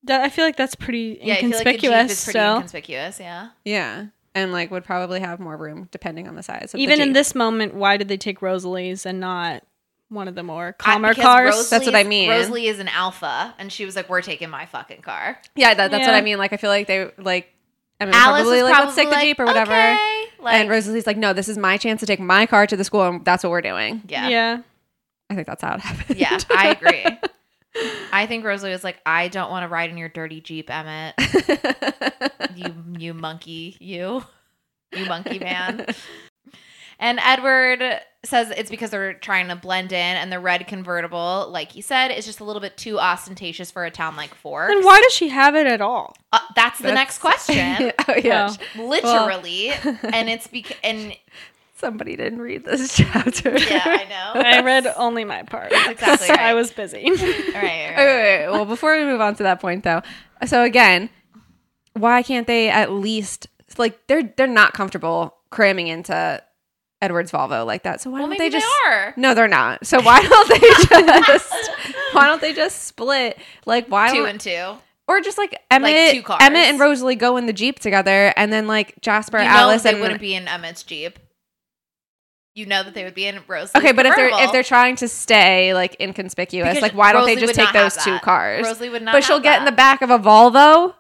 That 0.04 0.20
I 0.20 0.28
feel 0.28 0.44
like 0.44 0.56
that's 0.56 0.74
pretty 0.74 1.18
Yeah, 1.22 1.34
I 1.34 1.40
feel 1.40 1.50
like 1.50 1.60
a 1.66 1.72
Jeep 1.72 1.84
is 1.84 1.90
pretty 1.90 2.14
still, 2.14 2.54
inconspicuous. 2.56 3.18
Yeah. 3.20 3.48
Yeah. 3.64 4.06
And 4.34 4.52
like 4.52 4.70
would 4.70 4.84
probably 4.84 5.20
have 5.20 5.40
more 5.40 5.56
room 5.56 5.88
depending 5.90 6.28
on 6.28 6.36
the 6.36 6.42
size. 6.42 6.72
Of 6.74 6.78
the 6.78 6.82
even 6.82 7.00
in 7.00 7.12
this 7.12 7.34
moment, 7.34 7.74
why 7.74 7.96
did 7.96 8.08
they 8.08 8.16
take 8.16 8.40
Rosalie's 8.42 9.04
and 9.06 9.18
not 9.18 9.64
one 10.10 10.28
of 10.28 10.34
the 10.34 10.42
more 10.42 10.68
I- 10.68 10.82
calmer 10.82 11.08
because 11.10 11.24
cars? 11.24 11.70
That's 11.70 11.86
what 11.86 11.94
I 11.96 12.04
mean. 12.04 12.30
Rosalie 12.30 12.66
is 12.68 12.78
an 12.78 12.88
alpha, 12.88 13.54
and 13.58 13.72
she 13.72 13.84
was 13.84 13.96
like, 13.96 14.08
"We're 14.08 14.22
taking 14.22 14.48
my 14.48 14.66
fucking 14.66 15.02
car." 15.02 15.38
Yeah, 15.56 15.74
that, 15.74 15.90
that's 15.90 16.06
what 16.06 16.14
I 16.14 16.20
mean. 16.20 16.38
Like 16.38 16.52
I 16.52 16.56
feel 16.56 16.70
like 16.70 16.86
they 16.86 17.10
like 17.18 17.52
Emmett 18.00 18.14
Alice 18.14 18.42
probably 18.42 18.58
is 18.58 18.62
like 18.64 18.72
probably 18.72 18.86
let's 18.86 18.96
take 18.96 19.08
the 19.08 19.14
like, 19.16 19.24
Jeep 19.24 19.40
or 19.40 19.46
whatever. 19.46 19.72
"Okay," 19.72 20.24
like- 20.40 20.54
and 20.54 20.70
Rosalie's 20.70 21.06
like, 21.06 21.16
no, 21.16 21.32
this 21.32 21.48
is 21.48 21.58
my 21.58 21.76
chance 21.76 21.98
to 22.00 22.06
take 22.06 22.20
my 22.20 22.46
car 22.46 22.66
to 22.66 22.76
the 22.76 22.84
school, 22.84 23.02
and 23.02 23.24
that's 23.24 23.42
what 23.42 23.50
we're 23.50 23.60
doing. 23.62 24.02
Yeah. 24.06 24.28
yeah. 24.28 24.58
I 25.30 25.34
think 25.34 25.46
that's 25.46 25.62
how 25.62 25.74
it 25.74 25.80
happened. 25.82 26.18
Yeah, 26.18 26.38
I 26.50 26.68
agree. 26.68 27.04
I 28.12 28.26
think 28.26 28.44
Rosalie 28.44 28.72
was 28.72 28.82
like, 28.84 28.98
"I 29.04 29.28
don't 29.28 29.50
want 29.50 29.62
to 29.64 29.68
ride 29.68 29.90
in 29.90 29.98
your 29.98 30.08
dirty 30.08 30.40
Jeep, 30.40 30.70
Emmett. 30.70 31.14
you, 32.56 32.74
you 32.98 33.14
monkey, 33.14 33.76
you, 33.80 34.24
you 34.92 35.06
monkey 35.06 35.38
man." 35.38 35.86
And 37.00 37.20
Edward 37.22 38.00
says 38.24 38.50
it's 38.56 38.70
because 38.70 38.90
they're 38.90 39.14
trying 39.14 39.46
to 39.48 39.54
blend 39.54 39.92
in, 39.92 40.16
and 40.16 40.32
the 40.32 40.40
red 40.40 40.66
convertible, 40.66 41.48
like 41.52 41.70
he 41.70 41.80
said, 41.80 42.08
is 42.08 42.26
just 42.26 42.40
a 42.40 42.44
little 42.44 42.60
bit 42.60 42.76
too 42.76 42.98
ostentatious 42.98 43.70
for 43.70 43.84
a 43.84 43.90
town 43.90 44.16
like 44.16 44.34
Forks. 44.34 44.74
And 44.74 44.84
why 44.84 45.00
does 45.00 45.12
she 45.12 45.28
have 45.28 45.54
it 45.54 45.68
at 45.68 45.80
all? 45.80 46.16
Uh, 46.32 46.40
that's 46.56 46.80
the 46.80 46.92
next 46.92 47.18
question. 47.18 47.92
oh 48.08 48.14
yeah. 48.16 48.52
Literally, 48.76 49.68
and 49.68 50.28
it's 50.28 50.48
because 50.48 50.76
and 50.82 51.14
Somebody 51.78 52.16
didn't 52.16 52.40
read 52.40 52.64
this 52.64 52.96
chapter. 52.96 53.56
yeah, 53.56 53.82
I 53.84 54.04
know. 54.34 54.40
I 54.40 54.60
read 54.62 54.86
only 54.96 55.24
my 55.24 55.44
part. 55.44 55.72
exactly 55.72 56.28
right. 56.30 56.38
I 56.40 56.54
was 56.54 56.72
busy. 56.72 57.04
All 57.04 57.12
right, 57.12 57.22
all 57.22 57.54
right, 57.54 57.96
Wait, 57.96 57.96
wait, 57.96 58.46
wait. 58.46 58.48
Well, 58.50 58.64
before 58.64 58.96
we 58.96 59.04
move 59.04 59.20
on 59.20 59.36
to 59.36 59.42
that 59.44 59.60
point, 59.60 59.84
though, 59.84 60.02
so 60.44 60.62
again, 60.64 61.08
why 61.94 62.22
can't 62.22 62.46
they 62.46 62.68
at 62.68 62.90
least 62.92 63.46
like 63.76 64.06
they're 64.08 64.22
they're 64.36 64.46
not 64.48 64.72
comfortable 64.72 65.34
cramming 65.50 65.86
into 65.88 66.42
Edward's 67.00 67.30
Volvo 67.30 67.64
like 67.64 67.84
that? 67.84 68.00
So 68.00 68.10
why 68.10 68.18
Well, 68.20 68.22
don't 68.28 68.30
maybe 68.38 68.38
they 68.40 68.48
they 68.48 68.58
just? 68.58 68.74
are. 68.86 69.14
No, 69.16 69.34
they're 69.34 69.46
not. 69.48 69.86
So 69.86 70.00
why 70.02 70.20
don't 70.20 70.48
they 70.48 70.58
just? 70.58 71.70
why 72.12 72.26
don't 72.26 72.40
they 72.40 72.52
just 72.54 72.84
split? 72.86 73.38
Like 73.66 73.86
why 73.86 74.12
two 74.12 74.24
and 74.26 74.40
two. 74.40 74.74
or 75.06 75.20
just 75.20 75.38
like 75.38 75.56
Emmett, 75.70 76.12
two 76.14 76.22
cars. 76.22 76.38
Emmett 76.42 76.66
and 76.68 76.80
Rosalie 76.80 77.14
go 77.14 77.36
in 77.36 77.46
the 77.46 77.52
jeep 77.52 77.78
together, 77.78 78.32
and 78.36 78.52
then 78.52 78.66
like 78.66 79.00
Jasper, 79.00 79.38
You 79.38 79.44
know 79.44 79.50
Alice, 79.50 79.82
they 79.84 79.90
and 79.92 80.00
wouldn't 80.00 80.20
be 80.20 80.34
in 80.34 80.48
Emmett's 80.48 80.82
Jeep. 80.82 81.20
You 82.58 82.66
know 82.66 82.82
that 82.82 82.92
they 82.92 83.04
would 83.04 83.14
be 83.14 83.24
in 83.26 83.38
Rosalie. 83.46 83.80
Okay, 83.80 83.92
but 83.92 84.04
if 84.04 84.16
they're 84.16 84.30
if 84.44 84.50
they're 84.50 84.64
trying 84.64 84.96
to 84.96 85.06
stay 85.06 85.74
like 85.74 85.94
inconspicuous, 86.00 86.68
Because 86.68 86.82
like 86.82 86.92
why 86.92 87.12
don't 87.12 87.20
Rosalie 87.20 87.34
they 87.36 87.40
just 87.40 87.54
take 87.54 87.72
those 87.72 87.96
two 87.96 88.18
cars? 88.18 88.66
Rosalie 88.66 88.88
would 88.90 89.02
not 89.02 89.12
But 89.12 89.22
she'll 89.22 89.36
have 89.36 89.44
get 89.44 89.58
in 89.60 89.64
the 89.64 89.70
back 89.70 90.02
of 90.02 90.10
a 90.10 90.18
Volvo. 90.18 90.94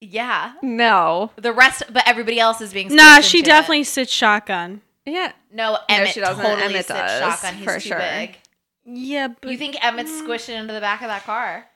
yeah, 0.00 0.54
No. 0.60 1.30
the 1.36 1.52
rest, 1.52 1.84
but 1.92 2.02
everybody 2.08 2.40
else 2.40 2.60
is 2.60 2.72
being 2.72 2.88
nah, 2.92 3.20
she 3.20 3.38
into 3.38 3.50
definitely 3.50 3.84
sits 3.84 4.12
shotgun. 4.12 4.80
Yeah. 5.06 5.30
No, 5.52 5.78
Emmett 5.88 6.08
she 6.10 6.20
doesn't. 6.20 6.42
totally 6.44 6.62
Emmett 6.64 6.86
sits 6.86 6.88
does, 6.88 7.20
shotgun. 7.20 7.54
He's 7.54 7.64
for 7.64 7.74
too 7.74 7.88
sure. 7.88 7.98
big. 7.98 8.38
Yeah, 8.84 9.28
but 9.40 9.50
You 9.52 9.56
think 9.58 9.76
Emmett's 9.84 10.10
squished 10.10 10.48
into 10.48 10.72
the 10.72 10.80
back 10.80 11.02
of 11.02 11.06
that 11.08 11.22
car? 11.22 11.66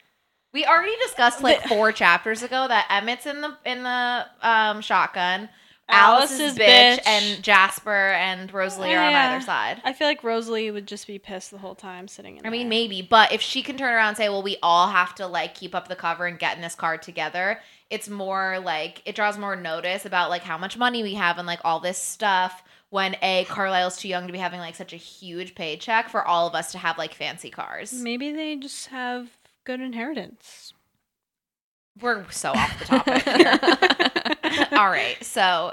We 0.52 0.64
already 0.64 0.96
discussed 1.02 1.42
like 1.42 1.62
four 1.68 1.92
chapters 1.92 2.42
ago 2.42 2.66
that 2.66 2.86
Emmett's 2.90 3.26
in 3.26 3.40
the 3.40 3.56
in 3.64 3.84
the 3.84 4.26
um, 4.42 4.80
shotgun. 4.80 5.48
Alice's, 5.88 6.40
Alice's 6.40 6.58
bitch, 6.58 6.98
bitch. 6.98 7.06
and 7.06 7.42
Jasper 7.44 7.90
and 8.12 8.52
Rosalie 8.52 8.94
are 8.94 9.02
on 9.04 9.12
Yeah. 9.12 9.30
either 9.36 9.44
side. 9.44 9.80
I 9.84 9.92
feel 9.92 10.08
like 10.08 10.24
Rosalie 10.24 10.70
would 10.70 10.86
just 10.88 11.06
be 11.06 11.18
pissed 11.18 11.52
the 11.52 11.58
whole 11.58 11.76
time 11.76 12.08
sitting 12.08 12.36
in. 12.38 12.46
I 12.46 12.50
mean, 12.50 12.68
maybe, 12.68 13.02
but 13.02 13.32
if 13.32 13.40
she 13.40 13.62
can 13.62 13.76
turn 13.76 13.92
around 13.94 14.08
and 14.08 14.16
say, 14.16 14.28
"Well, 14.28 14.42
we 14.42 14.56
all 14.62 14.88
have 14.88 15.14
to 15.16 15.26
like 15.26 15.54
keep 15.54 15.74
up 15.74 15.86
the 15.88 15.94
cover 15.96 16.26
and 16.26 16.38
get 16.38 16.56
in 16.56 16.62
this 16.62 16.74
car 16.74 16.98
together," 16.98 17.60
it's 17.88 18.08
more 18.08 18.58
like 18.58 19.00
it 19.04 19.14
draws 19.14 19.38
more 19.38 19.54
notice 19.54 20.04
about 20.04 20.28
like 20.28 20.42
how 20.42 20.58
much 20.58 20.76
money 20.76 21.02
we 21.04 21.14
have 21.14 21.38
and 21.38 21.46
like 21.46 21.60
all 21.64 21.78
this 21.80 21.98
stuff. 21.98 22.64
When 22.90 23.16
a 23.20 23.44
Carlisle's 23.48 23.96
too 23.96 24.08
young 24.08 24.26
to 24.28 24.32
be 24.32 24.38
having 24.38 24.60
like 24.60 24.76
such 24.76 24.92
a 24.92 24.96
huge 24.96 25.54
paycheck 25.56 26.08
for 26.08 26.24
all 26.24 26.46
of 26.46 26.54
us 26.54 26.70
to 26.72 26.78
have 26.78 26.98
like 26.98 27.14
fancy 27.14 27.50
cars. 27.50 27.92
maybe 27.92 28.30
they 28.32 28.56
just 28.56 28.86
have 28.88 29.28
good 29.64 29.80
inheritance. 29.80 30.72
We're 32.00 32.30
so 32.30 32.52
off 32.52 32.78
the 32.78 32.84
topic 32.84 33.22
here. 33.22 34.68
all 34.78 34.88
right, 34.88 35.16
so 35.22 35.72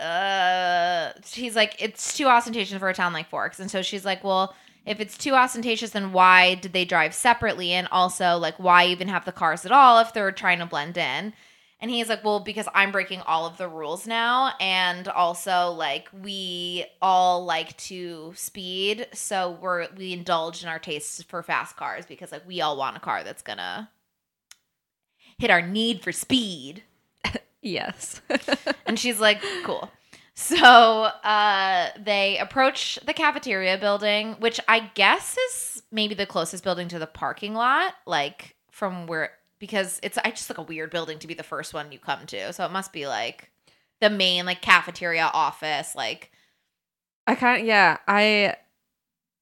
uh 0.00 1.12
she's 1.24 1.54
like 1.54 1.76
it's 1.78 2.16
too 2.16 2.26
ostentatious 2.26 2.78
for 2.78 2.88
a 2.88 2.94
town 2.94 3.12
like 3.12 3.28
forks. 3.28 3.58
And 3.60 3.70
so 3.70 3.82
she's 3.82 4.04
like 4.04 4.22
well 4.24 4.54
if 4.84 5.00
it's 5.00 5.16
too 5.16 5.34
ostentatious 5.34 5.90
then 5.90 6.12
why 6.12 6.54
did 6.56 6.72
they 6.72 6.84
drive 6.84 7.14
separately? 7.14 7.72
And 7.72 7.88
also 7.90 8.36
like 8.36 8.58
why 8.58 8.86
even 8.86 9.08
have 9.08 9.24
the 9.24 9.32
cars 9.32 9.64
at 9.64 9.72
all 9.72 9.98
if 10.00 10.12
they're 10.12 10.32
trying 10.32 10.58
to 10.58 10.66
blend 10.66 10.96
in? 10.96 11.32
And 11.80 11.90
he's 11.90 12.08
like 12.08 12.22
well 12.22 12.38
because 12.38 12.68
i'm 12.74 12.92
breaking 12.92 13.22
all 13.22 13.44
of 13.44 13.56
the 13.58 13.66
rules 13.68 14.06
now 14.06 14.52
and 14.60 15.08
also 15.08 15.70
like 15.70 16.08
we 16.12 16.84
all 17.02 17.44
like 17.44 17.76
to 17.78 18.32
speed 18.36 19.08
so 19.12 19.58
we're 19.60 19.88
we 19.96 20.12
indulge 20.12 20.62
in 20.62 20.68
our 20.68 20.78
tastes 20.78 21.22
for 21.24 21.42
fast 21.42 21.76
cars 21.76 22.06
because 22.06 22.30
like 22.30 22.46
we 22.46 22.60
all 22.60 22.76
want 22.76 22.96
a 22.96 23.00
car 23.00 23.24
that's 23.24 23.42
gonna 23.42 23.90
hit 25.42 25.50
our 25.50 25.60
need 25.60 26.02
for 26.02 26.12
speed 26.12 26.82
Yes. 27.62 28.20
and 28.86 28.98
she's 28.98 29.20
like, 29.20 29.40
cool. 29.64 29.90
So 30.34 30.56
uh, 30.56 31.88
they 31.98 32.38
approach 32.38 32.98
the 33.06 33.14
cafeteria 33.14 33.78
building, 33.78 34.32
which 34.40 34.60
I 34.66 34.90
guess 34.94 35.36
is 35.36 35.82
maybe 35.92 36.14
the 36.14 36.26
closest 36.26 36.64
building 36.64 36.88
to 36.88 36.98
the 36.98 37.06
parking 37.06 37.54
lot, 37.54 37.94
like 38.06 38.56
from 38.72 39.06
where, 39.06 39.32
because 39.58 40.00
it's 40.02 40.18
I 40.18 40.30
just 40.30 40.50
like 40.50 40.58
a 40.58 40.62
weird 40.62 40.90
building 40.90 41.18
to 41.20 41.28
be 41.28 41.34
the 41.34 41.42
first 41.42 41.72
one 41.72 41.92
you 41.92 41.98
come 41.98 42.26
to. 42.26 42.52
So 42.52 42.64
it 42.66 42.72
must 42.72 42.92
be 42.92 43.06
like 43.06 43.50
the 44.00 44.10
main 44.10 44.44
like 44.44 44.62
cafeteria 44.62 45.30
office, 45.32 45.94
like 45.94 46.32
I 47.26 47.36
kind 47.36 47.60
of 47.60 47.66
yeah. 47.66 47.98
I 48.08 48.56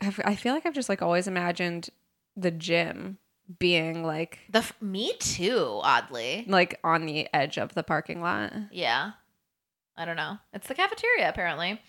have, 0.01 0.21
I 0.25 0.35
feel 0.35 0.53
like 0.53 0.67
I've 0.67 0.75
just 0.75 0.91
like 0.91 1.01
always 1.01 1.27
imagined 1.27 1.89
the 2.37 2.51
gym 2.51 3.19
being 3.59 4.05
like 4.05 4.39
the 4.51 4.59
f- 4.59 4.81
me 4.81 5.13
too. 5.19 5.81
Oddly, 5.83 6.45
like 6.49 6.79
on 6.85 7.07
the 7.07 7.29
edge 7.35 7.59
of 7.59 7.75
the 7.75 7.83
parking 7.83 8.21
lot. 8.21 8.53
Yeah. 8.71 9.13
I 9.97 10.05
don't 10.05 10.17
know. 10.17 10.39
It's 10.53 10.69
the 10.69 10.75
cafeteria 10.75 11.29
apparently. 11.29 11.81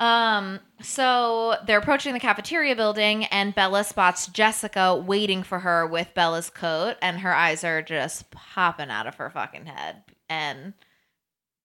Um 0.00 0.60
so 0.80 1.56
they're 1.66 1.78
approaching 1.80 2.14
the 2.14 2.20
cafeteria 2.20 2.76
building 2.76 3.24
and 3.26 3.54
Bella 3.54 3.82
spots 3.82 4.28
Jessica 4.28 4.94
waiting 4.94 5.42
for 5.42 5.58
her 5.58 5.86
with 5.86 6.14
Bella's 6.14 6.50
coat 6.50 6.96
and 7.02 7.18
her 7.18 7.34
eyes 7.34 7.64
are 7.64 7.82
just 7.82 8.30
popping 8.30 8.90
out 8.90 9.08
of 9.08 9.16
her 9.16 9.28
fucking 9.28 9.66
head 9.66 10.04
and 10.28 10.74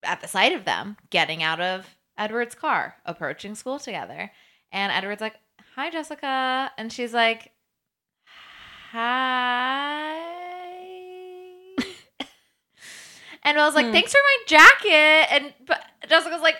at 0.01 0.19
the 0.21 0.27
sight 0.27 0.51
of 0.51 0.65
them 0.65 0.97
getting 1.11 1.43
out 1.43 1.61
of 1.61 1.95
Edward's 2.17 2.55
car, 2.55 2.95
approaching 3.05 3.55
school 3.55 3.79
together. 3.79 4.31
And 4.71 4.91
Edward's 4.91 5.21
like, 5.21 5.35
"Hi 5.75 5.89
Jessica." 5.89 6.71
And 6.77 6.91
she's 6.91 7.13
like, 7.13 7.52
"Hi." 8.93 10.19
And 13.45 13.59
I 13.59 13.65
was 13.65 13.75
like, 13.75 13.87
Hmm. 13.87 13.91
thanks 13.91 14.11
for 14.13 14.19
my 14.23 14.37
jacket. 14.47 15.27
And 15.33 15.53
but 15.65 15.83
Jessica 16.07 16.31
was 16.33 16.41
like, 16.41 16.55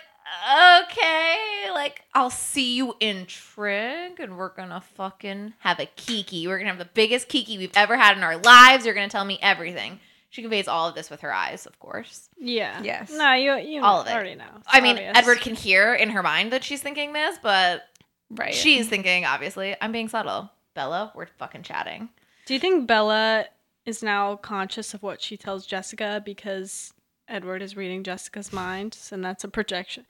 okay, 0.84 1.70
like 1.72 2.02
I'll 2.14 2.30
see 2.30 2.76
you 2.76 2.96
in 3.00 3.26
Trig, 3.26 4.20
and 4.20 4.38
we're 4.38 4.50
gonna 4.54 4.82
fucking 4.82 5.54
have 5.60 5.80
a 5.80 5.86
kiki. 5.86 6.46
We're 6.46 6.58
gonna 6.58 6.72
have 6.72 6.78
the 6.80 6.86
biggest 6.86 7.30
kiki 7.30 7.58
we've 7.58 7.72
ever 7.76 7.96
had 7.96 8.18
in 8.18 8.24
our 8.24 8.36
lives. 8.38 8.86
You're 8.86 8.96
gonna 8.96 9.08
tell 9.08 9.24
me 9.24 9.40
everything. 9.42 10.02
She 10.30 10.42
conveys 10.42 10.68
all 10.68 10.90
of 10.90 10.96
this 10.96 11.10
with 11.10 11.22
her 11.22 11.32
eyes, 11.34 11.66
of 11.66 11.80
course. 11.80 12.28
Yeah. 12.38 12.82
Yes. 12.84 13.12
No, 13.12 13.32
you 13.34 13.56
you 13.56 13.82
All 13.82 14.02
of 14.02 14.08
it. 14.08 14.12
already 14.14 14.36
know. 14.36 14.44
It's 14.58 14.68
I 14.68 14.82
mean, 14.82 14.98
obvious. 14.98 15.14
Edward 15.18 15.40
can 15.40 15.56
hear 15.56 15.94
in 15.94 16.10
her 16.10 16.24
mind 16.24 16.52
that 16.52 16.64
she's 16.66 16.82
thinking 16.82 17.14
this, 17.14 17.38
but 17.42 17.84
Right. 18.30 18.54
she's 18.54 18.90
thinking, 18.90 19.24
obviously, 19.26 19.76
I'm 19.80 19.92
being 19.94 20.10
subtle. 20.10 20.52
Bella, 20.74 21.12
we're 21.16 21.28
fucking 21.38 21.62
chatting. 21.64 22.10
Do 22.46 22.54
you 22.54 22.60
think 22.60 22.88
Bella 22.88 23.46
is 23.86 24.02
now 24.04 24.36
conscious 24.38 24.94
of 24.94 25.04
what 25.04 25.22
she 25.22 25.38
tells 25.38 25.66
Jessica 25.66 26.22
because 26.26 26.94
Edward 27.28 27.62
is 27.62 27.76
reading 27.78 28.04
Jessica's 28.04 28.52
mind, 28.54 28.98
and 29.12 29.24
that's 29.24 29.44
a 29.44 29.48
projection. 29.48 30.06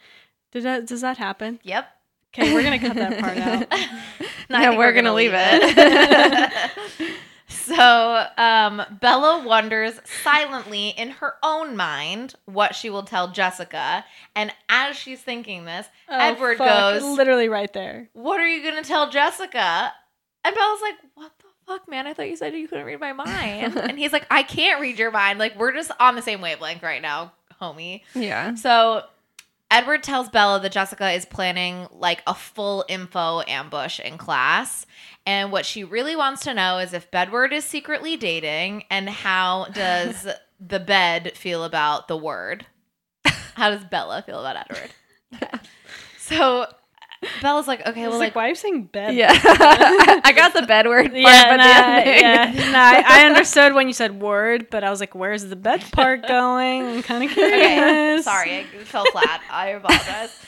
Did 0.51 0.63
that? 0.63 0.85
Does 0.87 1.01
that 1.01 1.17
happen? 1.17 1.59
Yep. 1.63 1.87
Okay, 2.35 2.53
we're 2.53 2.63
gonna 2.63 2.79
cut 2.79 2.95
that 2.95 3.19
part 3.19 3.37
out. 3.37 3.67
No, 4.49 4.57
I 4.57 4.61
Yeah, 4.63 4.69
think 4.69 4.79
we're 4.79 4.93
gonna 4.93 5.13
leave 5.13 5.31
it. 5.33 6.71
so 7.47 8.25
um, 8.37 8.81
Bella 8.99 9.45
wonders 9.45 9.99
silently 10.23 10.89
in 10.89 11.09
her 11.11 11.35
own 11.43 11.75
mind 11.77 12.35
what 12.45 12.75
she 12.75 12.89
will 12.89 13.03
tell 13.03 13.29
Jessica, 13.31 14.03
and 14.35 14.51
as 14.69 14.95
she's 14.95 15.21
thinking 15.21 15.65
this, 15.65 15.87
Oh, 16.09 16.17
Edward 16.19 16.57
fuck, 16.57 16.67
goes, 16.67 17.03
literally 17.03 17.47
right 17.49 17.71
there. 17.73 18.09
"What 18.13 18.39
are 18.39 18.47
you 18.47 18.63
gonna 18.69 18.83
tell 18.83 19.09
Jessica?" 19.09 19.93
And 20.45 20.53
Bella's 20.55 20.81
like, 20.81 20.95
"What 20.95 21.01
the 21.02 21.02
fuck, 21.65 21.87
man? 21.89 22.07
I 22.07 22.13
thought 22.13 22.29
you 22.29 22.35
said 22.35 22.53
you 22.53 22.67
couldn't 22.67 22.85
read 22.85 22.99
my 22.99 23.13
mind." 23.13 23.77
and 23.77 23.97
he's 23.97 24.13
like, 24.13 24.25
"I 24.29 24.43
can't 24.43 24.81
read 24.81 24.97
your 24.99 25.11
mind. 25.11 25.39
Like 25.39 25.57
we're 25.57 25.73
just 25.73 25.91
on 25.99 26.15
the 26.15 26.21
same 26.21 26.41
wavelength 26.41 26.83
right 26.83 27.01
now, 27.01 27.33
homie." 27.61 28.01
Yeah. 28.13 28.55
So 28.55 29.03
Edward 29.71 30.03
tells 30.03 30.29
Bella 30.29 30.59
that 30.59 30.71
Jessica 30.71 31.11
is 31.11 31.25
planning 31.25 31.87
like 31.91 32.21
a 32.27 32.35
full 32.35 32.85
info 32.87 33.41
ambush 33.47 33.99
in 33.99 34.17
class. 34.17 34.85
And 35.25 35.51
what 35.51 35.65
she 35.65 35.83
really 35.83 36.15
wants 36.15 36.43
to 36.43 36.53
know 36.53 36.77
is 36.79 36.93
if 36.93 37.09
Bedward 37.09 37.53
is 37.53 37.63
secretly 37.63 38.17
dating 38.17 38.83
and 38.91 39.09
how 39.09 39.67
does 39.73 40.27
the 40.59 40.79
bed 40.79 41.31
feel 41.35 41.63
about 41.63 42.07
the 42.07 42.17
word? 42.17 42.65
How 43.55 43.69
does 43.69 43.83
Bella 43.85 44.21
feel 44.25 44.39
about 44.39 44.57
Edward? 44.69 44.91
Okay. 45.33 45.49
So 46.19 46.67
Bella's 47.41 47.67
like, 47.67 47.85
okay, 47.85 48.01
well, 48.03 48.11
like, 48.11 48.19
like, 48.19 48.35
why 48.35 48.45
are 48.45 48.49
you 48.49 48.55
saying 48.55 48.83
bed? 48.85 49.15
Yeah. 49.15 49.31
I 50.23 50.31
got 50.35 50.53
the 50.53 50.63
bed 50.63 50.87
word. 50.87 51.05
part, 51.11 51.15
Yeah, 51.15 51.55
nah, 51.55 52.11
yeah. 52.11 52.71
Nah, 52.71 52.77
I, 52.79 53.03
I 53.21 53.25
understood 53.29 53.73
when 53.73 53.87
you 53.87 53.93
said 53.93 54.19
word, 54.21 54.69
but 54.69 54.83
I 54.83 54.89
was 54.89 54.99
like, 54.99 55.15
"Where's 55.15 55.43
the 55.45 55.55
bed 55.55 55.83
part 55.91 56.27
going?" 56.27 56.85
I'm 56.87 57.03
kind 57.03 57.23
of 57.23 57.31
curious. 57.31 57.57
okay, 57.61 58.21
sorry, 58.23 58.51
I 58.59 58.63
fell 58.85 59.05
flat. 59.11 59.41
I 59.49 59.69
apologize. 59.69 60.39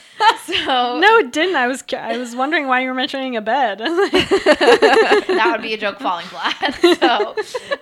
So 0.45 0.99
No, 0.99 1.17
it 1.17 1.33
didn't. 1.33 1.55
I 1.57 1.67
was 1.67 1.83
I 1.93 2.17
was 2.17 2.35
wondering 2.35 2.67
why 2.67 2.79
you 2.81 2.87
were 2.87 2.93
mentioning 2.93 3.35
a 3.35 3.41
bed. 3.41 3.79
that 3.79 5.49
would 5.51 5.61
be 5.61 5.73
a 5.73 5.77
joke 5.77 5.99
falling 5.99 6.25
flat. 6.27 6.73
So, 6.99 7.35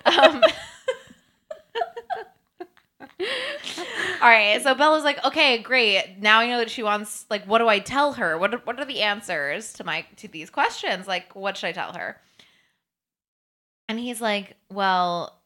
um, 0.05 0.41
all 3.19 4.29
right. 4.29 4.61
So 4.61 4.75
Bella's 4.75 5.03
like, 5.03 5.23
okay, 5.25 5.57
great. 5.59 6.15
Now 6.19 6.39
I 6.39 6.47
know 6.47 6.57
that 6.57 6.69
she 6.69 6.83
wants. 6.83 7.25
Like, 7.29 7.45
what 7.45 7.59
do 7.59 7.67
I 7.67 7.79
tell 7.79 8.13
her? 8.13 8.37
What 8.37 8.53
are, 8.53 8.61
What 8.63 8.79
are 8.79 8.85
the 8.85 9.01
answers 9.01 9.73
to 9.73 9.83
my 9.83 10.05
to 10.17 10.27
these 10.27 10.49
questions? 10.49 11.07
Like, 11.07 11.35
what 11.35 11.57
should 11.57 11.67
I 11.67 11.71
tell 11.71 11.93
her? 11.93 12.19
And 13.87 13.99
he's 13.99 14.21
like, 14.21 14.57
well. 14.69 15.39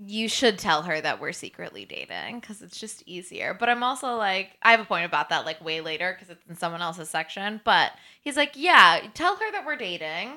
You 0.00 0.28
should 0.28 0.58
tell 0.58 0.82
her 0.82 1.00
that 1.00 1.20
we're 1.20 1.30
secretly 1.32 1.84
dating 1.84 2.40
because 2.40 2.62
it's 2.62 2.80
just 2.80 3.04
easier. 3.06 3.54
But 3.54 3.68
I'm 3.68 3.84
also 3.84 4.16
like, 4.16 4.50
I 4.60 4.72
have 4.72 4.80
a 4.80 4.84
point 4.84 5.04
about 5.04 5.28
that 5.28 5.46
like 5.46 5.64
way 5.64 5.80
later 5.80 6.12
because 6.12 6.30
it's 6.30 6.44
in 6.48 6.56
someone 6.56 6.82
else's 6.82 7.08
section. 7.08 7.60
But 7.64 7.92
he's 8.20 8.36
like, 8.36 8.54
yeah, 8.56 9.00
tell 9.14 9.36
her 9.36 9.52
that 9.52 9.64
we're 9.64 9.76
dating 9.76 10.32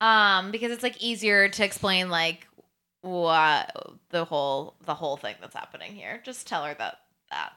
um 0.00 0.50
because 0.50 0.72
it's 0.72 0.82
like 0.82 1.00
easier 1.00 1.48
to 1.48 1.64
explain 1.64 2.10
like 2.10 2.48
what 3.04 3.70
the 4.10 4.24
whole 4.24 4.74
the 4.86 4.94
whole 4.94 5.16
thing 5.16 5.34
that's 5.40 5.54
happening 5.54 5.92
here 5.94 6.20
just 6.24 6.46
tell 6.46 6.64
her 6.64 6.74
that 6.78 6.98
that 7.30 7.52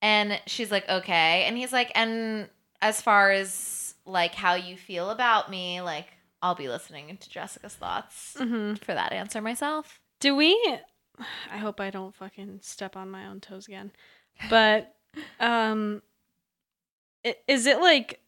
and 0.00 0.40
she's 0.46 0.70
like 0.70 0.88
okay 0.88 1.44
and 1.44 1.56
he's 1.56 1.72
like 1.72 1.92
and 1.94 2.48
as 2.80 3.02
far 3.02 3.30
as 3.30 3.94
like 4.06 4.34
how 4.34 4.54
you 4.54 4.76
feel 4.76 5.10
about 5.10 5.50
me 5.50 5.80
like 5.82 6.06
i'll 6.42 6.54
be 6.54 6.68
listening 6.68 7.16
to 7.18 7.28
jessica's 7.28 7.74
thoughts 7.74 8.36
Mhm. 8.38 8.78
for 8.82 8.94
that 8.94 9.12
answer 9.12 9.40
myself 9.42 10.00
Do 10.20 10.34
we? 10.34 10.54
I 11.52 11.58
hope 11.58 11.78
I 11.80 11.90
don't 11.90 12.14
fucking 12.14 12.60
step 12.62 12.96
on 12.96 13.10
my 13.10 13.26
own 13.26 13.40
toes 13.40 13.68
again. 13.68 13.92
But 14.50 14.94
um, 15.38 16.00
is 17.46 17.66
it 17.66 17.80
like, 17.80 18.20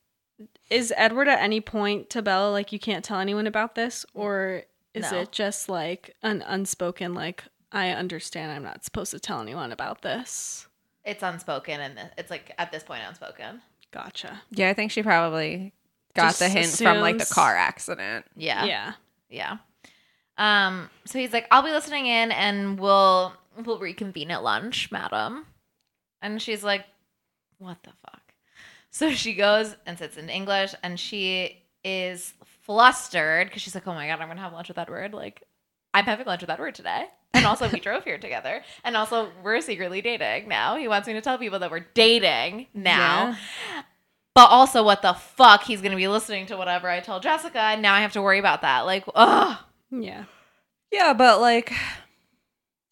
is 0.70 0.92
Edward 0.96 1.28
at 1.28 1.40
any 1.40 1.60
point 1.60 2.10
to 2.10 2.22
Bella 2.22 2.50
like 2.52 2.72
you 2.72 2.78
can't 2.78 3.04
tell 3.04 3.18
anyone 3.18 3.46
about 3.46 3.74
this, 3.74 4.06
or 4.14 4.62
is 4.96 5.10
No. 5.12 5.20
it 5.20 5.32
just 5.32 5.68
like 5.68 6.14
an 6.22 6.42
unspoken 6.46 7.14
like 7.14 7.44
I 7.72 7.90
understand 7.90 8.52
I'm 8.52 8.62
not 8.62 8.84
supposed 8.84 9.10
to 9.12 9.20
tell 9.20 9.40
anyone 9.40 9.72
about 9.72 10.02
this? 10.02 10.66
it's 11.04 11.22
unspoken 11.22 11.80
and 11.80 12.10
it's 12.18 12.30
like 12.30 12.52
at 12.58 12.72
this 12.72 12.82
point 12.82 13.02
unspoken 13.06 13.60
Gotcha. 13.92 14.42
Yeah, 14.50 14.68
I 14.68 14.74
think 14.74 14.90
she 14.90 15.02
probably 15.04 15.72
got 16.14 16.26
Just 16.30 16.38
the 16.40 16.48
hint 16.48 16.66
from 16.76 16.98
like 17.00 17.18
the 17.18 17.26
car 17.32 17.54
accident. 17.56 18.26
yeah 18.36 18.64
Yeah. 18.64 18.92
Yeah. 19.28 19.56
Um, 20.38 20.90
so 21.06 21.18
he's 21.18 21.32
like, 21.32 21.46
I'll 21.50 21.62
be 21.62 21.70
listening 21.70 22.06
in 22.06 22.30
and 22.32 22.78
we'll 22.78 23.32
we'll 23.64 23.78
reconvene 23.78 24.30
at 24.30 24.42
lunch, 24.42 24.90
madam. 24.92 25.46
And 26.20 26.42
she's 26.42 26.62
like, 26.64 26.84
What 27.58 27.78
the 27.84 27.92
fuck? 28.04 28.22
So 28.90 29.12
she 29.12 29.34
goes 29.34 29.76
and 29.86 29.98
sits 29.98 30.16
in 30.16 30.28
English 30.28 30.74
and 30.82 30.98
she 31.00 31.62
is 31.84 32.34
flustered 32.66 33.46
because 33.48 33.62
she's 33.62 33.74
like, 33.74 33.86
Oh 33.86 33.94
my 33.94 34.06
god, 34.08 34.20
I'm 34.20 34.28
gonna 34.28 34.40
have 34.40 34.52
lunch 34.52 34.68
with 34.68 34.78
Edward. 34.78 35.14
Like, 35.14 35.42
I'm 35.94 36.04
having 36.04 36.26
lunch 36.26 36.42
with 36.42 36.50
Edward 36.50 36.74
today. 36.74 37.06
And 37.32 37.46
also 37.46 37.68
we 37.70 37.80
drove 37.86 38.04
here 38.04 38.18
together. 38.18 38.62
And 38.84 38.96
also 38.96 39.30
we're 39.42 39.60
secretly 39.60 40.02
dating 40.02 40.48
now. 40.48 40.76
He 40.76 40.88
wants 40.88 41.06
me 41.06 41.14
to 41.14 41.20
tell 41.20 41.38
people 41.38 41.60
that 41.60 41.70
we're 41.70 41.86
dating 41.94 42.66
now. 42.74 43.36
But 44.34 44.50
also 44.50 44.82
what 44.82 45.00
the 45.00 45.14
fuck? 45.14 45.62
He's 45.62 45.80
gonna 45.80 45.96
be 45.96 46.08
listening 46.08 46.46
to 46.46 46.56
whatever 46.56 46.90
I 46.90 47.00
tell 47.00 47.20
Jessica, 47.20 47.58
and 47.58 47.80
now 47.80 47.94
I 47.94 48.00
have 48.02 48.12
to 48.12 48.22
worry 48.22 48.38
about 48.38 48.60
that. 48.62 48.80
Like, 48.80 49.04
ugh. 49.14 49.58
Yeah. 49.90 50.24
Yeah, 50.92 51.12
but 51.14 51.40
like, 51.40 51.72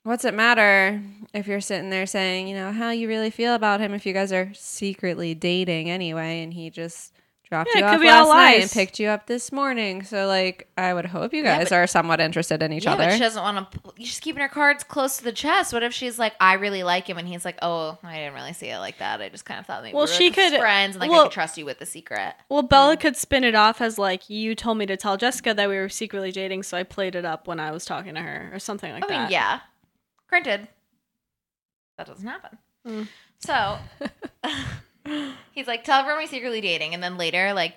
what's 0.04 0.24
it 0.24 0.34
matter 0.34 1.02
if 1.34 1.46
you're 1.46 1.60
sitting 1.60 1.90
there 1.90 2.06
saying, 2.06 2.48
you 2.48 2.54
know, 2.54 2.72
how 2.72 2.90
you 2.90 3.08
really 3.08 3.30
feel 3.30 3.54
about 3.54 3.80
him 3.80 3.92
if 3.92 4.06
you 4.06 4.12
guys 4.12 4.32
are 4.32 4.52
secretly 4.54 5.34
dating 5.34 5.90
anyway, 5.90 6.42
and 6.42 6.54
he 6.54 6.70
just 6.70 7.12
dropped 7.48 7.70
Yeah, 7.74 7.80
you 7.80 7.86
off 7.86 8.00
be 8.00 8.08
all 8.08 8.28
last 8.28 8.36
night 8.36 8.62
and 8.62 8.70
picked 8.70 8.98
you 8.98 9.08
up 9.08 9.26
this 9.26 9.52
morning. 9.52 10.02
So 10.02 10.26
like, 10.26 10.66
I 10.78 10.92
would 10.94 11.04
hope 11.06 11.32
you 11.32 11.42
Yeah, 11.42 11.58
guys 11.58 11.68
but- 11.70 11.76
are 11.76 11.86
somewhat 11.86 12.20
interested 12.20 12.62
in 12.62 12.72
each 12.72 12.84
yeah, 12.84 12.94
other. 12.94 13.04
but 13.04 13.12
she 13.12 13.18
doesn't 13.20 13.42
want 13.42 13.70
to. 13.72 13.80
She's 13.98 14.18
keeping 14.20 14.40
her 14.42 14.48
cards 14.48 14.82
close 14.82 15.18
to 15.18 15.24
the 15.24 15.32
chest. 15.32 15.72
What 15.72 15.82
if 15.82 15.92
she's 15.92 16.18
like, 16.18 16.34
I 16.40 16.54
really 16.54 16.82
like 16.82 17.06
him, 17.08 17.18
and 17.18 17.28
he's 17.28 17.44
like, 17.44 17.58
Oh, 17.62 17.98
I 18.02 18.16
didn't 18.16 18.34
really 18.34 18.52
see 18.54 18.68
it 18.68 18.78
like 18.78 18.98
that. 18.98 19.20
I 19.20 19.28
just 19.28 19.44
kind 19.44 19.60
of 19.60 19.66
thought 19.66 19.82
maybe 19.82 19.94
Well, 19.94 20.06
we 20.06 20.10
were 20.10 20.16
she 20.16 20.30
could- 20.30 20.58
friends, 20.58 20.96
and 20.96 21.00
like 21.00 21.10
I 21.10 21.12
well- 21.12 21.22
could 21.24 21.32
trust 21.32 21.58
you 21.58 21.64
with 21.64 21.78
the 21.78 21.86
secret. 21.86 22.34
Well, 22.48 22.62
Bella 22.62 22.96
could 22.96 23.16
spin 23.16 23.44
it 23.44 23.54
off 23.54 23.80
as 23.80 23.98
like 23.98 24.28
you 24.30 24.54
told 24.54 24.78
me 24.78 24.86
to 24.86 24.96
tell 24.96 25.16
Jessica 25.16 25.54
that 25.54 25.68
we 25.68 25.76
were 25.76 25.88
secretly 25.88 26.32
dating, 26.32 26.62
so 26.64 26.76
I 26.78 26.82
played 26.82 27.14
it 27.14 27.24
up 27.24 27.46
when 27.46 27.60
I 27.60 27.70
was 27.70 27.84
talking 27.84 28.14
to 28.14 28.20
her, 28.20 28.50
or 28.52 28.58
something 28.58 28.92
like 28.92 29.04
I 29.04 29.08
mean, 29.08 29.20
that. 29.22 29.30
yeah. 29.30 29.60
Granted, 30.28 30.66
that 31.98 32.06
doesn't 32.06 32.26
happen. 32.26 32.58
Mm. 32.86 33.08
So 33.38 33.78
he's 35.52 35.66
like, 35.66 35.84
tell 35.84 36.00
everyone 36.00 36.22
we're 36.22 36.28
secretly 36.28 36.60
dating, 36.60 36.94
and 36.94 37.02
then 37.02 37.16
later, 37.16 37.52
like, 37.52 37.74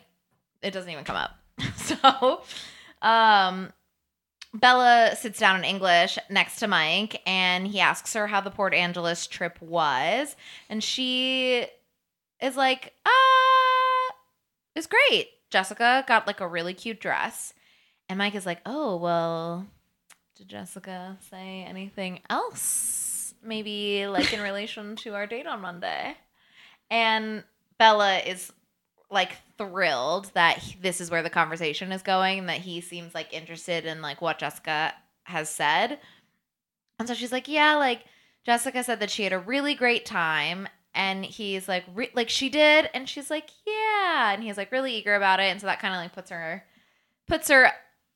it 0.61 0.71
doesn't 0.71 0.89
even 0.89 1.03
come 1.03 1.15
up. 1.15 1.31
so, 1.75 2.41
um, 3.01 3.71
Bella 4.53 5.15
sits 5.15 5.39
down 5.39 5.57
in 5.57 5.63
English 5.63 6.17
next 6.29 6.57
to 6.59 6.67
Mike, 6.67 7.21
and 7.25 7.67
he 7.67 7.79
asks 7.79 8.13
her 8.13 8.27
how 8.27 8.41
the 8.41 8.51
Port 8.51 8.73
Angeles 8.73 9.27
trip 9.27 9.61
was, 9.61 10.35
and 10.69 10.83
she 10.83 11.65
is 12.41 12.55
like, 12.55 12.93
"Uh, 13.05 14.13
it's 14.75 14.87
great." 14.87 15.29
Jessica 15.49 16.03
got 16.07 16.27
like 16.27 16.41
a 16.41 16.47
really 16.47 16.73
cute 16.73 16.99
dress, 16.99 17.53
and 18.09 18.17
Mike 18.17 18.35
is 18.35 18.45
like, 18.45 18.61
"Oh, 18.65 18.95
well." 18.95 19.67
Did 20.35 20.49
Jessica 20.49 21.17
say 21.29 21.63
anything 21.67 22.21
else? 22.29 23.33
Maybe 23.43 24.07
like 24.07 24.33
in 24.33 24.41
relation 24.41 24.95
to 24.97 25.15
our 25.15 25.27
date 25.27 25.47
on 25.47 25.61
Monday. 25.61 26.15
And 26.89 27.43
Bella 27.77 28.19
is 28.19 28.51
like 29.09 29.37
thrilled 29.57 30.31
that 30.33 30.57
he- 30.57 30.79
this 30.81 30.99
is 31.01 31.09
where 31.09 31.23
the 31.23 31.29
conversation 31.29 31.91
is 31.91 32.01
going 32.01 32.39
and 32.39 32.49
that 32.49 32.59
he 32.61 32.81
seems 32.81 33.15
like 33.15 33.33
interested 33.33 33.85
in 33.85 34.01
like 34.01 34.21
what 34.21 34.39
Jessica 34.39 34.93
has 35.23 35.49
said. 35.49 35.99
And 36.99 37.07
so 37.07 37.13
she's 37.13 37.31
like, 37.31 37.47
"Yeah, 37.47 37.75
like 37.75 38.05
Jessica 38.45 38.83
said 38.83 38.99
that 38.99 39.11
she 39.11 39.23
had 39.23 39.33
a 39.33 39.39
really 39.39 39.75
great 39.75 40.05
time." 40.05 40.67
And 40.93 41.23
he's 41.23 41.67
like, 41.67 41.83
re- 41.93 42.09
like 42.15 42.27
she 42.27 42.49
did, 42.49 42.89
and 42.91 43.07
she's 43.07 43.29
like, 43.29 43.51
yeah, 43.67 44.31
and 44.33 44.41
he's 44.41 44.57
like 44.57 44.71
really 44.71 44.95
eager 44.95 45.13
about 45.13 45.39
it, 45.39 45.43
and 45.43 45.61
so 45.61 45.67
that 45.67 45.79
kind 45.79 45.93
of 45.93 45.99
like 46.01 46.13
puts 46.13 46.31
her, 46.31 46.65
puts 47.27 47.49
her 47.49 47.71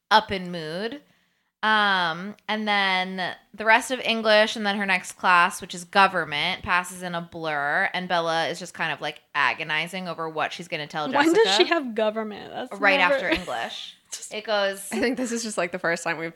up 0.09 0.31
in 0.31 0.51
mood. 0.51 1.01
Um, 1.63 2.35
and 2.47 2.67
then 2.67 3.35
the 3.53 3.65
rest 3.65 3.91
of 3.91 3.99
English 3.99 4.55
and 4.55 4.65
then 4.65 4.77
her 4.77 4.85
next 4.85 5.11
class, 5.13 5.61
which 5.61 5.75
is 5.75 5.83
government, 5.83 6.63
passes 6.63 7.03
in 7.03 7.13
a 7.13 7.21
blur, 7.21 7.87
and 7.93 8.07
Bella 8.07 8.47
is 8.47 8.57
just 8.57 8.73
kind 8.73 8.91
of 8.91 8.99
like 8.99 9.21
agonizing 9.35 10.07
over 10.07 10.27
what 10.27 10.51
she's 10.53 10.67
gonna 10.67 10.87
tell 10.87 11.07
Jessica. 11.07 11.31
When 11.33 11.45
does 11.45 11.55
she 11.57 11.65
have 11.65 11.93
government? 11.93 12.51
That's 12.51 12.81
right 12.81 12.97
never- 12.97 13.13
after 13.13 13.29
English? 13.39 13.95
It 14.31 14.43
goes. 14.43 14.87
I 14.91 14.99
think 14.99 15.15
this 15.17 15.31
is 15.31 15.41
just 15.43 15.57
like 15.57 15.71
the 15.71 15.79
first 15.79 16.03
time 16.03 16.17
we've 16.17 16.33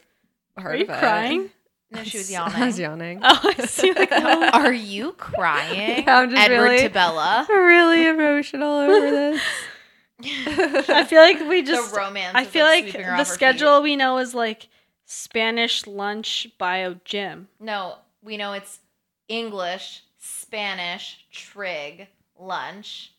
heard 0.57 0.75
Are 0.75 0.77
you 0.77 0.83
of 0.83 0.89
it. 0.91 0.99
crying? 0.99 1.49
No, 1.91 2.03
she 2.03 2.17
was 2.17 2.31
yawning. 2.31 2.55
I 2.55 2.65
was 2.67 2.79
yawning. 2.79 3.19
yawning. 3.21 3.37
Oh, 3.43 3.53
I 3.57 3.65
see. 3.65 3.91
Like, 3.93 4.09
oh. 4.13 4.49
Are 4.53 4.71
you 4.73 5.11
crying? 5.13 6.03
Yeah, 6.05 6.19
I'm 6.19 6.29
just 6.29 6.41
Edward 6.41 6.63
really- 6.63 6.83
to 6.83 6.89
Bella. 6.89 7.45
really 7.49 8.07
emotional 8.07 8.79
over 8.79 9.11
this. 9.11 9.41
I 10.23 11.03
feel 11.03 11.21
like 11.21 11.39
we 11.47 11.61
just. 11.63 11.95
romance 11.95 12.35
I 12.35 12.45
feel 12.45 12.65
like, 12.65 12.85
like, 12.85 12.93
the 12.93 13.09
off 13.11 13.27
feet. 13.27 13.33
schedule 13.33 13.81
we 13.81 13.95
know 13.95 14.17
is 14.19 14.33
like 14.33 14.67
Spanish 15.05 15.85
lunch 15.87 16.47
bio 16.57 16.95
gym. 17.05 17.47
No, 17.59 17.95
we 18.23 18.37
know 18.37 18.53
it's 18.53 18.79
English, 19.27 20.03
Spanish, 20.17 21.25
trig, 21.31 22.07
lunch, 22.39 23.11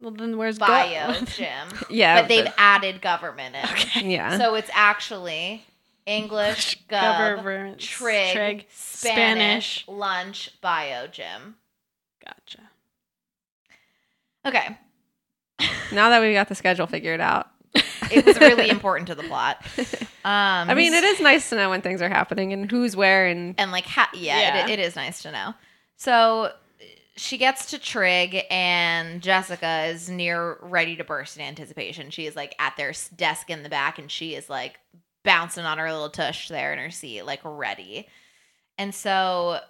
Well, 0.00 0.12
then 0.12 0.36
where's 0.38 0.58
bio, 0.58 1.12
go? 1.12 1.20
gym. 1.26 1.68
Yeah, 1.90 2.20
but 2.22 2.28
they've 2.28 2.44
but- 2.44 2.54
added 2.56 3.00
government 3.02 3.54
in. 3.94 4.10
Yeah. 4.10 4.38
So 4.38 4.54
it's 4.54 4.70
actually 4.72 5.64
English, 6.06 6.78
gov, 6.88 7.36
Government, 7.36 7.78
trig, 7.78 8.32
trig, 8.32 8.66
Spanish, 8.72 9.82
Spanish. 9.82 9.84
lunch, 9.88 10.50
bio, 10.62 11.06
gym. 11.06 11.56
Gotcha. 12.24 12.60
Okay. 14.46 14.78
now 15.92 16.08
that 16.08 16.20
we've 16.22 16.32
got 16.32 16.48
the 16.48 16.54
schedule 16.54 16.86
figured 16.86 17.20
out. 17.20 17.50
It 18.10 18.26
was 18.26 18.38
really 18.38 18.68
important 18.68 19.08
to 19.08 19.14
the 19.14 19.22
plot. 19.24 19.64
Um, 20.22 20.68
I 20.68 20.74
mean, 20.74 20.92
it 20.92 21.02
is 21.02 21.18
nice 21.18 21.48
to 21.48 21.56
know 21.56 21.70
when 21.70 21.80
things 21.80 22.02
are 22.02 22.08
happening 22.10 22.52
and 22.52 22.70
who's 22.70 22.94
where 22.94 23.26
and 23.26 23.54
and 23.56 23.72
like 23.72 23.86
ha- 23.86 24.10
yeah, 24.12 24.38
Yeah. 24.38 24.64
It, 24.66 24.72
it 24.72 24.78
is 24.78 24.94
nice 24.94 25.22
to 25.22 25.32
know. 25.32 25.54
So 25.96 26.52
she 27.16 27.38
gets 27.38 27.70
to 27.70 27.78
trig 27.78 28.44
and 28.50 29.22
jessica 29.22 29.84
is 29.86 30.10
near 30.10 30.58
ready 30.60 30.96
to 30.96 31.04
burst 31.04 31.38
in 31.38 31.42
anticipation. 31.42 32.10
She 32.10 32.26
is 32.26 32.36
like 32.36 32.54
at 32.58 32.76
their 32.76 32.92
desk 33.16 33.48
in 33.48 33.62
the 33.62 33.70
back 33.70 33.98
and 33.98 34.10
she 34.10 34.34
is 34.34 34.50
like 34.50 34.78
bouncing 35.24 35.64
on 35.64 35.78
her 35.78 35.90
little 35.90 36.10
tush 36.10 36.48
there 36.48 36.72
in 36.74 36.78
her 36.78 36.90
seat 36.90 37.22
like 37.22 37.40
ready. 37.42 38.06
And 38.76 38.94
so 38.94 39.60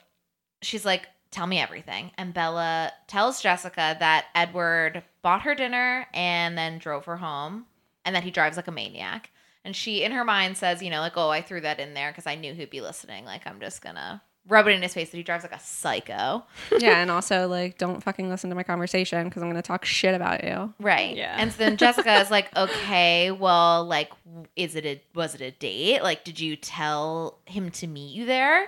she's 0.62 0.84
like 0.84 1.06
tell 1.30 1.46
me 1.46 1.60
everything. 1.60 2.10
And 2.18 2.34
bella 2.34 2.92
tells 3.06 3.40
jessica 3.40 3.96
that 4.00 4.26
edward 4.34 5.04
bought 5.22 5.42
her 5.42 5.54
dinner 5.54 6.08
and 6.12 6.58
then 6.58 6.78
drove 6.78 7.04
her 7.04 7.16
home 7.18 7.66
and 8.04 8.14
that 8.16 8.24
he 8.24 8.30
drives 8.30 8.56
like 8.56 8.68
a 8.68 8.72
maniac. 8.72 9.30
And 9.64 9.76
she 9.76 10.02
in 10.02 10.12
her 10.12 10.24
mind 10.24 10.56
says 10.56 10.82
you 10.82 10.88
know 10.90 11.00
like 11.00 11.16
oh 11.16 11.28
i 11.28 11.42
threw 11.42 11.60
that 11.60 11.80
in 11.80 11.92
there 11.92 12.10
because 12.10 12.26
i 12.26 12.34
knew 12.34 12.54
he'd 12.54 12.70
be 12.70 12.80
listening. 12.80 13.24
Like 13.24 13.46
i'm 13.46 13.60
just 13.60 13.82
gonna 13.82 14.22
rub 14.48 14.66
it 14.66 14.70
in 14.70 14.80
his 14.80 14.94
face 14.94 15.10
that 15.10 15.16
he 15.18 15.22
drives 15.22 15.44
like 15.44 15.54
a 15.54 15.60
psycho. 15.60 16.42
Yeah, 16.78 17.02
and 17.02 17.10
also 17.10 17.46
like 17.46 17.76
don't 17.76 18.02
fucking 18.02 18.30
listen 18.30 18.48
to 18.48 18.56
my 18.56 18.62
conversation 18.62 19.28
because 19.28 19.42
I'm 19.42 19.50
gonna 19.50 19.60
talk 19.60 19.84
shit 19.84 20.14
about 20.14 20.42
you. 20.44 20.72
right. 20.80 21.14
Yeah. 21.14 21.36
and 21.38 21.52
so 21.52 21.58
then 21.58 21.76
jessica 21.76 22.20
is 22.20 22.30
like 22.36 22.56
okay 22.56 23.30
well 23.32 23.84
like 23.84 24.10
is 24.56 24.74
it 24.76 24.86
a 24.86 25.02
was 25.14 25.34
it 25.34 25.42
a 25.42 25.50
date? 25.50 26.02
Like 26.02 26.24
did 26.24 26.40
you 26.40 26.56
tell 26.56 27.38
him 27.44 27.70
to 27.72 27.86
meet 27.86 28.14
you 28.14 28.24
there? 28.24 28.66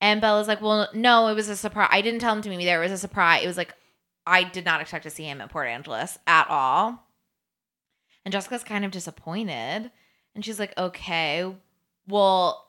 And 0.00 0.20
bella's 0.20 0.46
like 0.48 0.62
well 0.62 0.88
no 0.94 1.26
it 1.26 1.34
was 1.34 1.48
a 1.48 1.56
surprise 1.56 1.88
i 1.90 2.00
didn't 2.02 2.20
tell 2.20 2.34
him 2.34 2.42
to 2.42 2.48
meet 2.48 2.58
me 2.58 2.64
there. 2.64 2.80
It 2.80 2.84
was 2.84 2.92
a 2.92 2.98
surprise 2.98 3.42
it 3.42 3.48
was 3.48 3.56
like 3.56 3.74
i 4.28 4.44
did 4.44 4.64
not 4.64 4.80
expect 4.80 5.02
to 5.04 5.10
see 5.10 5.24
him 5.24 5.40
at 5.40 5.50
port 5.50 5.66
angeles 5.66 6.18
at 6.28 6.46
all 6.48 7.04
and 8.24 8.32
jessica's 8.32 8.64
kind 8.64 8.84
of 8.84 8.90
disappointed 8.90 9.90
and 10.34 10.44
she's 10.44 10.58
like 10.58 10.76
okay 10.78 11.52
well 12.08 12.66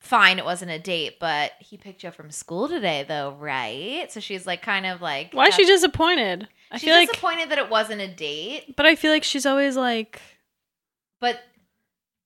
fine 0.00 0.38
it 0.38 0.44
wasn't 0.44 0.70
a 0.70 0.78
date 0.78 1.18
but 1.20 1.52
he 1.60 1.76
picked 1.76 2.02
you 2.02 2.08
up 2.08 2.14
from 2.14 2.30
school 2.30 2.68
today 2.68 3.04
though 3.06 3.36
right 3.38 4.10
so 4.10 4.18
she's 4.18 4.46
like 4.46 4.60
kind 4.62 4.84
of 4.84 5.00
like 5.00 5.32
Why 5.32 5.46
is 5.46 5.54
she 5.54 5.64
disappointed? 5.64 6.48
I 6.72 6.78
she's 6.78 6.86
feel 6.88 6.94
like, 6.94 7.08
disappointed 7.08 7.50
that 7.50 7.58
it 7.58 7.70
wasn't 7.70 8.00
a 8.00 8.08
date 8.08 8.74
but 8.76 8.84
I 8.84 8.96
feel 8.96 9.12
like 9.12 9.22
she's 9.22 9.46
always 9.46 9.76
like. 9.76 10.20
but 11.20 11.38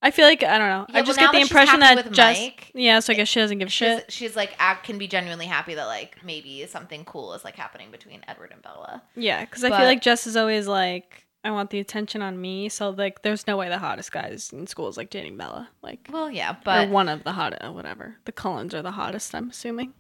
I 0.03 0.11
feel 0.11 0.25
like 0.25 0.43
I 0.43 0.57
don't 0.59 0.71
know. 0.71 0.87
Yeah, 0.89 0.99
I 0.99 1.03
just 1.03 1.21
now 1.21 1.27
get 1.27 1.33
the 1.33 1.41
impression 1.43 1.81
that 1.81 2.11
Jess. 2.13 2.41
Mike, 2.41 2.71
yeah, 2.75 3.01
so 3.01 3.13
I 3.13 3.17
guess 3.17 3.29
she 3.29 3.39
doesn't 3.41 3.59
give 3.59 3.71
she's, 3.71 3.87
shit. 3.99 4.11
she's 4.11 4.35
like 4.37 4.57
can 4.83 4.97
be 4.97 5.07
genuinely 5.07 5.45
happy 5.45 5.75
that 5.75 5.85
like 5.85 6.17
maybe 6.25 6.65
something 6.67 7.05
cool 7.05 7.35
is 7.35 7.45
like 7.45 7.57
happening 7.57 7.91
between 7.91 8.23
edward 8.27 8.53
and 8.53 8.63
bella 8.63 9.03
Yeah, 9.15 9.45
because 9.45 9.63
I 9.63 9.69
feel 9.69 9.87
like 9.87 10.01
Jess 10.01 10.27
is 10.27 10.37
always 10.39 10.67
like, 10.67 11.27
I 11.43 11.51
want 11.51 11.71
the 11.71 11.79
attention 11.79 12.23
on 12.23 12.41
me. 12.41 12.69
So 12.69 12.91
like, 12.91 13.23
there's 13.23 13.47
no 13.47 13.57
way 13.57 13.69
the 13.69 13.79
hottest 13.79 14.13
guys 14.13 14.51
in 14.53 14.67
school 14.67 14.89
is 14.89 14.97
like 14.97 15.11
dating 15.11 15.37
Bella. 15.37 15.69
Like, 15.83 16.09
well 16.13 16.31
yeah 16.31 16.53
or 16.53 16.59
but 16.65 16.89
one 16.91 17.09
of 17.09 17.25
the 17.25 17.33
hot, 17.33 17.55
uh, 17.65 17.73
whatever. 17.73 18.17
The 18.25 18.33
Cullens 18.33 18.75
are 18.75 18.83
the 18.83 18.91
hottest. 18.91 19.35
I'm 19.35 19.51
assuming. 19.51 19.95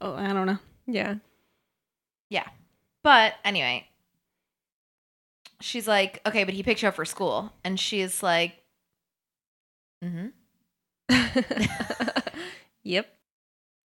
Oh, 0.00 0.14
I 0.14 0.32
don't 0.32 0.46
know. 0.46 0.58
Yeah. 0.86 1.16
yeah 2.28 2.46
but 3.02 3.34
anyway 3.44 3.86
she's 5.60 5.86
like 5.86 6.20
okay 6.26 6.42
but 6.42 6.54
he 6.54 6.62
picked 6.62 6.82
you 6.82 6.88
up 6.88 6.94
for 6.94 7.04
school 7.04 7.52
and 7.64 7.78
she's 7.78 8.20
like 8.22 8.64
mm-hmm 10.04 10.26
yep. 12.82 13.06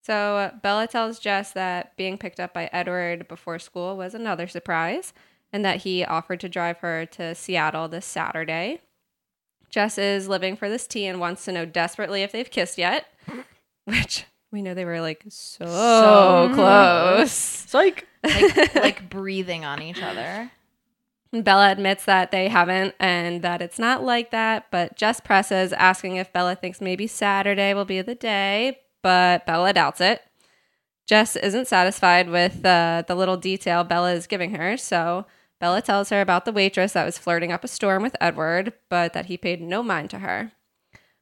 So 0.02 0.14
uh, 0.14 0.50
Bella 0.62 0.86
tells 0.86 1.18
Jess 1.18 1.52
that 1.52 1.96
being 1.96 2.18
picked 2.18 2.38
up 2.40 2.54
by 2.54 2.70
Edward 2.72 3.26
before 3.28 3.58
school 3.58 3.96
was 3.96 4.14
another 4.14 4.46
surprise 4.46 5.12
and 5.52 5.64
that 5.64 5.78
he 5.82 6.04
offered 6.04 6.40
to 6.40 6.48
drive 6.48 6.78
her 6.78 7.06
to 7.06 7.34
Seattle 7.34 7.88
this 7.88 8.06
Saturday. 8.06 8.80
Jess 9.70 9.98
is 9.98 10.28
living 10.28 10.56
for 10.56 10.68
this 10.68 10.86
tea 10.86 11.06
and 11.06 11.20
wants 11.20 11.44
to 11.44 11.52
know 11.52 11.64
desperately 11.64 12.22
if 12.22 12.32
they've 12.32 12.50
kissed 12.50 12.78
yet, 12.78 13.06
which 13.84 14.24
we 14.52 14.62
know 14.62 14.74
they 14.74 14.84
were 14.84 15.00
like 15.00 15.24
so, 15.28 15.66
So 15.66 16.50
close. 16.54 17.32
Psych. 17.32 18.06
like 18.24 18.74
like 18.74 19.10
breathing 19.10 19.64
on 19.64 19.80
each 19.82 20.02
other 20.02 20.50
And 21.32 21.44
Bella 21.44 21.70
admits 21.70 22.04
that 22.06 22.30
they 22.32 22.48
haven't 22.48 22.94
and 22.98 23.42
that 23.42 23.60
it's 23.62 23.78
not 23.78 24.02
like 24.02 24.30
that, 24.30 24.66
but 24.70 24.96
Jess 24.96 25.20
presses, 25.20 25.72
asking 25.72 26.16
if 26.16 26.32
Bella 26.32 26.54
thinks 26.56 26.80
maybe 26.80 27.06
Saturday 27.06 27.74
will 27.74 27.84
be 27.84 28.00
the 28.02 28.14
day, 28.14 28.78
but 29.02 29.46
Bella 29.46 29.72
doubts 29.72 30.00
it. 30.00 30.22
Jess 31.06 31.36
isn't 31.36 31.68
satisfied 31.68 32.28
with 32.30 32.64
uh, 32.64 33.04
the 33.06 33.14
little 33.14 33.36
detail 33.36 33.84
Bella 33.84 34.12
is 34.12 34.26
giving 34.26 34.54
her, 34.54 34.76
so 34.76 35.26
Bella 35.60 35.80
tells 35.82 36.10
her 36.10 36.20
about 36.20 36.44
the 36.44 36.52
waitress 36.52 36.92
that 36.92 37.04
was 37.06 37.18
flirting 37.18 37.50
up 37.52 37.64
a 37.64 37.68
storm 37.68 38.02
with 38.02 38.14
Edward, 38.20 38.72
but 38.90 39.12
that 39.14 39.26
he 39.26 39.36
paid 39.36 39.60
no 39.62 39.82
mind 39.82 40.10
to 40.10 40.18
her. 40.20 40.52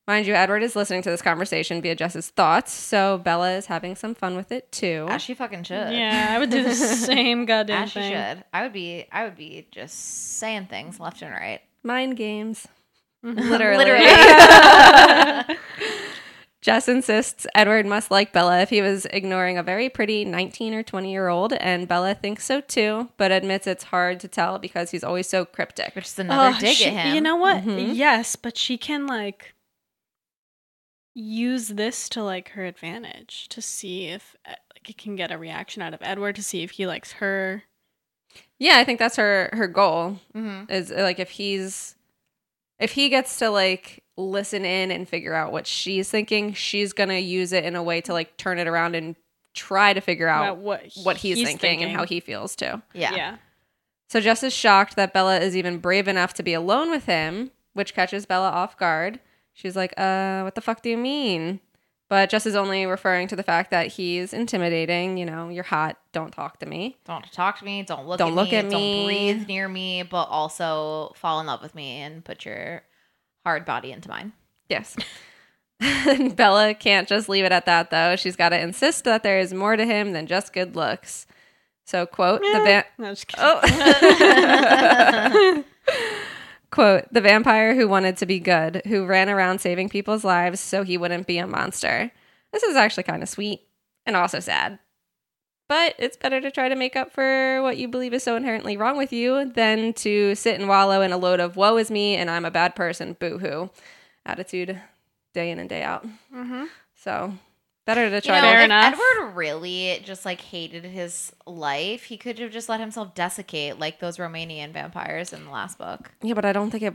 Mind 0.07 0.27
you, 0.27 0.35
Edward 0.35 0.62
is 0.62 0.77
listening 0.77 1.01
to 1.03 1.11
this 1.11 1.23
conversation 1.23 1.81
via 1.81 1.94
Jess's 1.94 2.29
thoughts, 2.29 2.73
so 2.73 3.16
Bella 3.16 3.53
is 3.53 3.66
having 3.66 3.94
some 3.97 4.14
fun 4.14 4.37
with 4.37 4.53
it 4.53 4.70
too. 4.70 5.07
as 5.09 5.23
she 5.23 5.33
fucking 5.33 5.62
should 5.62 5.92
Yeah, 5.92 6.27
I 6.31 6.38
would 6.38 6.51
do 6.51 6.62
the 6.62 6.75
same 6.75 7.47
goddamn 7.47 7.77
thing. 7.77 7.85
as 7.85 7.90
she 7.92 8.01
thing. 8.01 8.12
should 8.37 8.44
i 8.53 8.62
would 8.64 8.73
be 8.75 9.07
i 9.11 9.25
would 9.25 9.37
be 9.37 9.66
just 9.70 9.99
saying 10.38 10.66
things 10.66 11.01
left 11.01 11.23
and 11.23 11.33
right 11.33 11.61
Mind 11.83 12.16
games. 12.18 12.66
Mm-hmm. 13.25 13.38
Literally. 13.51 13.85
Jess 16.64 16.88
insists 16.88 17.46
Edward 17.55 17.85
must 17.85 18.11
like 18.11 18.33
Bella 18.33 18.62
if 18.62 18.70
he 18.70 18.81
was 18.81 19.05
ignoring 19.11 19.59
a 19.59 19.62
very 19.62 19.90
pretty 19.90 20.24
19 20.24 20.72
or 20.72 20.83
20 20.83 21.12
year 21.12 21.29
old, 21.29 21.53
and 21.53 21.87
Bella 21.87 22.14
thinks 22.14 22.42
so 22.46 22.62
too, 22.62 23.11
but 23.18 23.31
admits 23.31 23.66
it's 23.66 23.85
hard 23.85 24.18
to 24.20 24.29
tell 24.29 24.59
because 24.59 24.90
he's 24.90 25.05
always 25.05 25.29
so 25.29 25.44
cryptic. 25.44 25.94
which 25.94 26.07
is 26.07 26.18
another 26.18 26.57
Oh, 26.57 26.59
dig 26.61 26.74
she- 26.77 26.87
at 26.87 26.92
him 27.09 27.14
You 27.14 27.20
know 27.20 27.37
what? 27.37 27.64
Mhm. 27.64 27.94
Yes, 27.94 28.35
but 28.35 28.57
she 28.57 28.79
can 28.79 29.07
like 29.07 29.53
use 31.14 31.68
this 31.68 32.09
to 32.09 32.22
like 32.24 32.48
her 32.53 32.64
advantage 32.64 33.48
to 33.50 33.61
see 33.61 34.07
if 34.09 34.35
like 34.48 34.88
it 34.88 34.96
can 34.96 35.16
get 35.16 35.31
a 35.31 35.37
reaction 35.38 35.83
out 35.83 35.92
of 35.94 36.00
Edward 36.03 36.35
to 36.37 36.42
see 36.42 36.62
if 36.62 36.72
he 36.72 36.87
likes 36.87 37.12
her. 37.12 37.64
Yeah, 38.59 38.79
I 38.79 38.85
think 38.85 38.98
that's 38.98 39.16
her 39.16 39.50
her 39.53 39.68
goal 39.68 40.18
Mhm. 40.35 40.70
is 40.70 40.90
like 40.90 41.18
if 41.18 41.31
he's 41.31 41.94
if 42.79 42.92
he 42.92 43.11
gets 43.11 43.38
to 43.40 43.50
like 43.50 44.03
listen 44.16 44.64
in 44.64 44.90
and 44.90 45.09
figure 45.09 45.35
out 45.35 45.53
what 45.53 45.66
she's 45.66 46.09
thinking, 46.11 46.53
she's 46.53 46.92
gonna 46.92 47.18
use 47.18 47.53
it 47.53 47.64
in 47.64 47.74
a 47.77 47.83
way 47.83 48.00
to 48.03 48.12
like 48.12 48.37
turn 48.37 48.59
it 48.59 48.66
around 48.66 48.94
and 48.94 49.16
try 49.55 49.92
to 49.92 50.00
figure 50.00 50.29
out 50.29 50.44
About 50.44 50.59
what 50.59 50.90
what 51.03 51.16
he's, 51.16 51.38
he's 51.38 51.46
thinking, 51.48 51.83
and 51.83 51.92
how 51.92 52.05
he 52.05 52.20
feels 52.20 52.57
too. 52.57 52.83
yeah 52.92 53.14
yeah. 53.14 53.37
So 54.09 54.20
Jess 54.20 54.42
is 54.42 54.53
shocked 54.53 54.96
that 54.96 55.12
Bella 55.12 55.40
is 55.40 55.57
even 55.57 55.79
brave 55.79 56.07
enough 56.09 56.35
to 56.35 56.42
be 56.42 56.55
alone 56.55 56.90
with 56.90 57.07
him, 57.07 57.50
which 57.72 57.94
catches 57.94 58.27
Bella 58.27 58.48
off 58.50 58.77
guard. 58.77 59.18
She's 59.55 59.74
like, 59.77 59.94
uh, 59.96 60.42
what 60.42 60.55
the 60.55 60.61
fuck 60.61 60.83
do 60.83 60.90
you 60.90 60.96
mean? 60.96 61.61
But 62.09 62.29
Jess 62.29 62.44
is 62.46 62.55
only 62.55 62.85
referring 62.87 63.29
to 63.29 63.37
the 63.37 63.42
fact 63.42 63.70
that 63.70 63.88
he's 63.88 64.33
intimidating. 64.33 65.16
You 65.16 65.24
know, 65.24 65.48
you're 65.48 65.64
hot. 65.64 65.96
Don't 66.12 66.33
talk 66.33 66.59
to 66.61 66.66
me. 66.66 66.96
Don't 67.07 67.24
talk 67.33 67.59
to 67.61 67.64
me. 67.64 67.83
Don't 67.83 68.07
look. 68.07 68.18
Don't 68.18 68.33
at 68.33 68.35
look 68.35 68.50
me, 68.50 68.57
at 68.57 68.64
me. 68.66 68.70
Don't 68.70 69.07
breathe 69.07 69.48
near 69.48 69.68
me. 69.68 70.03
But 70.03 70.24
also 70.24 71.12
fall 71.16 71.40
in 71.40 71.46
love 71.46 71.62
with 71.62 71.74
me 71.74 71.96
and 72.03 72.24
put 72.24 72.44
your 72.44 72.83
hard 73.44 73.64
body 73.64 73.92
into 73.92 74.09
mine. 74.09 74.33
Yes. 74.68 74.96
Bella 76.35 76.74
can't 76.74 77.07
just 77.09 77.28
leave 77.28 77.44
it 77.44 77.52
at 77.52 77.66
that, 77.66 77.90
though. 77.90 78.16
She's 78.16 78.37
got 78.37 78.48
to 78.50 78.61
insist 78.61 79.04
that 79.04 79.22
there 79.22 79.38
is 79.38 79.52
more 79.52 79.76
to 79.76 79.85
him 79.85 80.12
than 80.12 80.26
just 80.26 80.52
good 80.52 80.74
looks. 80.76 81.26
So, 81.87 82.07
quote, 82.07 82.40
the 82.40 82.46
eh, 82.48 82.64
va- 82.64 82.85
No, 82.98 83.11
just. 83.11 83.30
Oh. 83.37 83.61
Quote, 86.70 87.05
the 87.12 87.20
vampire 87.20 87.74
who 87.76 87.86
wanted 87.86 88.16
to 88.16 88.26
be 88.26 88.40
good, 88.40 88.82
who 88.86 89.07
ran 89.07 89.28
around 89.28 89.61
saving 89.61 89.90
people's 89.90 90.24
lives 90.24 90.59
so 90.59 90.82
he 90.82 90.99
wouldn't 90.99 91.26
be 91.28 91.38
a 91.38 91.47
monster. 91.47 92.11
This 92.53 92.64
is 92.64 92.74
actually 92.74 93.05
kind 93.05 93.22
of 93.22 93.28
sweet 93.28 93.61
and 94.07 94.16
also 94.16 94.40
sad. 94.40 94.80
But 95.69 95.95
it's 95.99 96.17
better 96.17 96.41
to 96.41 96.51
try 96.51 96.69
to 96.69 96.77
make 96.77 96.95
up 96.95 97.12
for 97.12 97.62
what 97.62 97.79
you 97.79 97.89
believe 97.89 98.12
is 98.12 98.23
so 98.23 98.37
inherently 98.37 98.77
wrong 98.77 98.99
with 98.99 99.12
you 99.12 99.51
than 99.51 99.95
to 99.95 100.35
sit 100.35 100.61
and 100.61 100.69
wallow 100.69 101.01
in 101.01 101.12
a 101.12 101.17
load 101.17 101.41
of 101.41 101.57
woe 101.57 101.79
is 101.79 101.91
me 101.91 102.17
and 102.17 102.31
I'm 102.31 102.45
a 102.45 102.51
bad 102.51 102.75
person, 102.75 103.17
boo 103.19 103.39
hoo 103.39 103.71
attitude 104.27 104.79
day 105.33 105.51
in 105.51 105.59
and 105.59 105.69
day 105.69 105.83
out. 105.83 106.07
Mm-hmm. 106.35 106.65
So, 106.95 107.33
better 107.87 108.09
to 108.09 108.21
try 108.21 108.37
You 108.37 108.41
try 108.41 108.49
know, 108.51 108.55
Fair 108.55 108.65
enough. 108.65 108.95
Edward 108.95 109.35
really 109.35 110.01
just 110.05 110.25
like 110.25 110.41
hated 110.41 110.85
his 110.85 111.33
life, 111.47 112.05
he 112.05 112.17
could 112.17 112.39
have 112.39 112.53
just 112.53 112.69
let 112.69 112.81
himself 112.81 113.15
desiccate 113.15 113.79
like 113.79 114.01
those 114.01 114.19
Romanian 114.19 114.73
vampires 114.73 115.33
in 115.33 115.45
the 115.45 115.51
last 115.51 115.79
book. 115.79 116.11
Yeah, 116.23 116.35
but 116.35 116.45
I 116.45 116.53
don't 116.53 116.71
think 116.71 116.83
it 116.83 116.95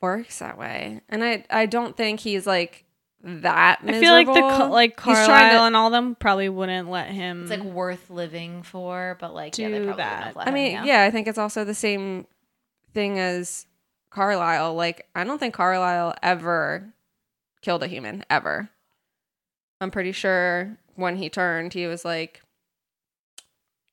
works 0.00 0.38
that 0.38 0.58
way. 0.58 1.00
And 1.08 1.22
I 1.22 1.44
I 1.50 1.66
don't 1.66 1.96
think 1.96 2.20
he's 2.20 2.46
like 2.46 2.84
that. 3.22 3.80
I 3.84 4.00
feel 4.00 4.12
like 4.12 4.26
the 4.26 4.32
miserable. 4.34 4.56
Ca- 4.56 4.68
like 4.68 4.90
He's 5.00 5.14
trying 5.14 5.26
Carlisle 5.26 5.60
to- 5.60 5.66
and 5.66 5.76
all 5.76 5.90
them 5.90 6.14
probably 6.14 6.48
wouldn't 6.48 6.88
let 6.90 7.08
him. 7.08 7.42
It's 7.42 7.50
like 7.50 7.62
worth 7.62 8.08
living 8.10 8.62
for, 8.62 9.16
but 9.20 9.34
like 9.34 9.56
yeah, 9.58 9.68
they 9.68 9.78
Do 9.78 9.84
probably 9.86 10.02
that. 10.02 10.12
wouldn't 10.12 10.24
have 10.26 10.36
let 10.36 10.46
I 10.46 10.50
him, 10.50 10.54
mean, 10.54 10.84
yeah. 10.86 11.02
I 11.04 11.10
think 11.10 11.26
it's 11.28 11.38
also 11.38 11.64
the 11.64 11.74
same 11.74 12.26
thing 12.94 13.18
as 13.18 13.66
Carlisle. 14.10 14.74
Like, 14.74 15.06
I 15.14 15.24
don't 15.24 15.38
think 15.38 15.54
Carlisle 15.54 16.14
ever 16.22 16.92
killed 17.62 17.82
a 17.82 17.86
human 17.86 18.24
ever. 18.30 18.70
I'm 19.80 19.90
pretty 19.90 20.12
sure 20.12 20.76
when 20.96 21.16
he 21.16 21.30
turned, 21.30 21.72
he 21.72 21.86
was 21.86 22.04
like, 22.04 22.42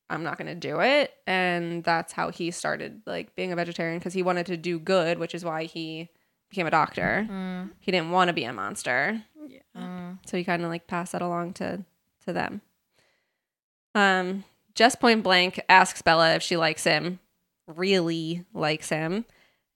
I'm 0.10 0.24
not 0.24 0.38
going 0.38 0.48
to 0.48 0.56
do 0.56 0.80
it. 0.80 1.14
And 1.26 1.84
that's 1.84 2.14
how 2.14 2.30
he 2.32 2.52
started 2.52 3.02
like 3.06 3.36
being 3.36 3.52
a 3.52 3.56
vegetarian 3.56 4.00
because 4.00 4.14
he 4.14 4.24
wanted 4.24 4.46
to 4.48 4.58
do 4.58 4.80
good, 4.80 5.20
which 5.20 5.36
is 5.36 5.44
why 5.44 5.66
he 5.66 6.10
became 6.50 6.68
a 6.68 6.72
doctor. 6.72 7.28
Mm, 7.30 7.72
He 7.80 7.92
didn't 7.92 8.12
want 8.12 8.30
to 8.30 8.34
be 8.34 8.44
a 8.46 8.54
monster. 8.54 9.24
mm. 9.76 10.18
So 10.26 10.38
he 10.38 10.44
kind 10.44 10.64
of 10.64 10.70
like 10.70 10.88
passed 10.88 11.12
that 11.12 11.22
along 11.22 11.54
to 11.54 11.84
to 12.26 12.34
them. 12.34 12.62
Um, 13.96 14.44
just 14.76 15.00
point 15.00 15.24
blank 15.24 15.60
asks 15.70 16.02
Bella 16.02 16.36
if 16.36 16.44
she 16.44 16.58
likes 16.58 16.84
him, 16.84 17.20
really 17.66 18.46
likes 18.54 18.90
him, 18.90 19.26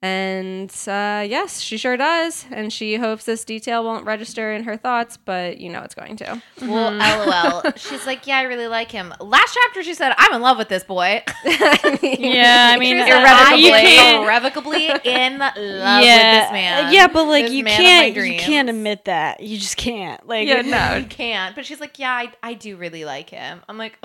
and 0.03 0.71
uh, 0.87 1.23
yes, 1.27 1.59
she 1.59 1.77
sure 1.77 1.95
does. 1.95 2.45
And 2.49 2.73
she 2.73 2.95
hopes 2.95 3.25
this 3.25 3.45
detail 3.45 3.83
won't 3.83 4.03
register 4.03 4.51
in 4.51 4.63
her 4.63 4.75
thoughts, 4.75 5.15
but 5.17 5.59
you 5.59 5.69
know 5.69 5.81
it's 5.81 5.93
going 5.93 6.15
to. 6.17 6.41
Well, 6.59 6.91
lol. 6.93 7.71
She's 7.75 8.07
like, 8.07 8.25
yeah, 8.25 8.37
I 8.39 8.43
really 8.43 8.65
like 8.65 8.91
him. 8.91 9.13
Last 9.19 9.55
chapter, 9.61 9.83
she 9.83 9.93
said, 9.93 10.13
I'm 10.17 10.33
in 10.33 10.41
love 10.41 10.57
with 10.57 10.69
this 10.69 10.83
boy. 10.83 11.21
yeah, 11.45 12.71
I 12.73 12.77
mean, 12.79 12.95
She 12.95 12.99
was 12.99 13.07
irrevocably, 13.07 13.95
you 13.95 14.23
irrevocably 14.23 14.87
in 15.03 15.37
love 15.37 15.53
yeah, 15.55 16.39
with 16.39 16.45
this 16.45 16.51
man. 16.51 16.93
yeah, 16.93 17.07
but 17.07 17.25
like 17.25 17.45
This 17.45 17.53
you 17.53 17.63
man 17.63 17.73
of 17.73 17.79
my 17.79 17.83
can't, 17.85 18.15
you 18.33 18.39
can't 18.39 18.69
admit 18.69 19.05
that. 19.05 19.41
You 19.41 19.59
just 19.59 19.77
can't. 19.77 20.25
Like, 20.27 20.47
Yeah, 20.47 20.61
no. 20.61 20.95
You 21.01 21.05
can't. 21.05 21.55
But 21.55 21.65
she's 21.67 21.79
like, 21.79 21.99
yeah, 21.99 22.11
I, 22.11 22.31
I 22.41 22.53
do 22.55 22.75
really 22.75 23.05
like 23.05 23.29
him. 23.29 23.61
I'm 23.69 23.77
like, 23.77 23.99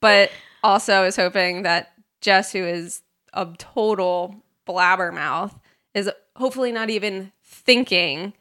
but 0.00 0.30
also 0.62 1.04
is 1.04 1.16
hoping 1.16 1.62
that 1.62 1.92
Jess, 2.20 2.52
who 2.52 2.64
is 2.64 3.02
a 3.34 3.46
total 3.58 4.36
blabbermouth, 4.66 5.58
is 5.92 6.10
hopefully 6.36 6.72
not 6.72 6.90
even 6.90 7.32
thinking 7.42 8.32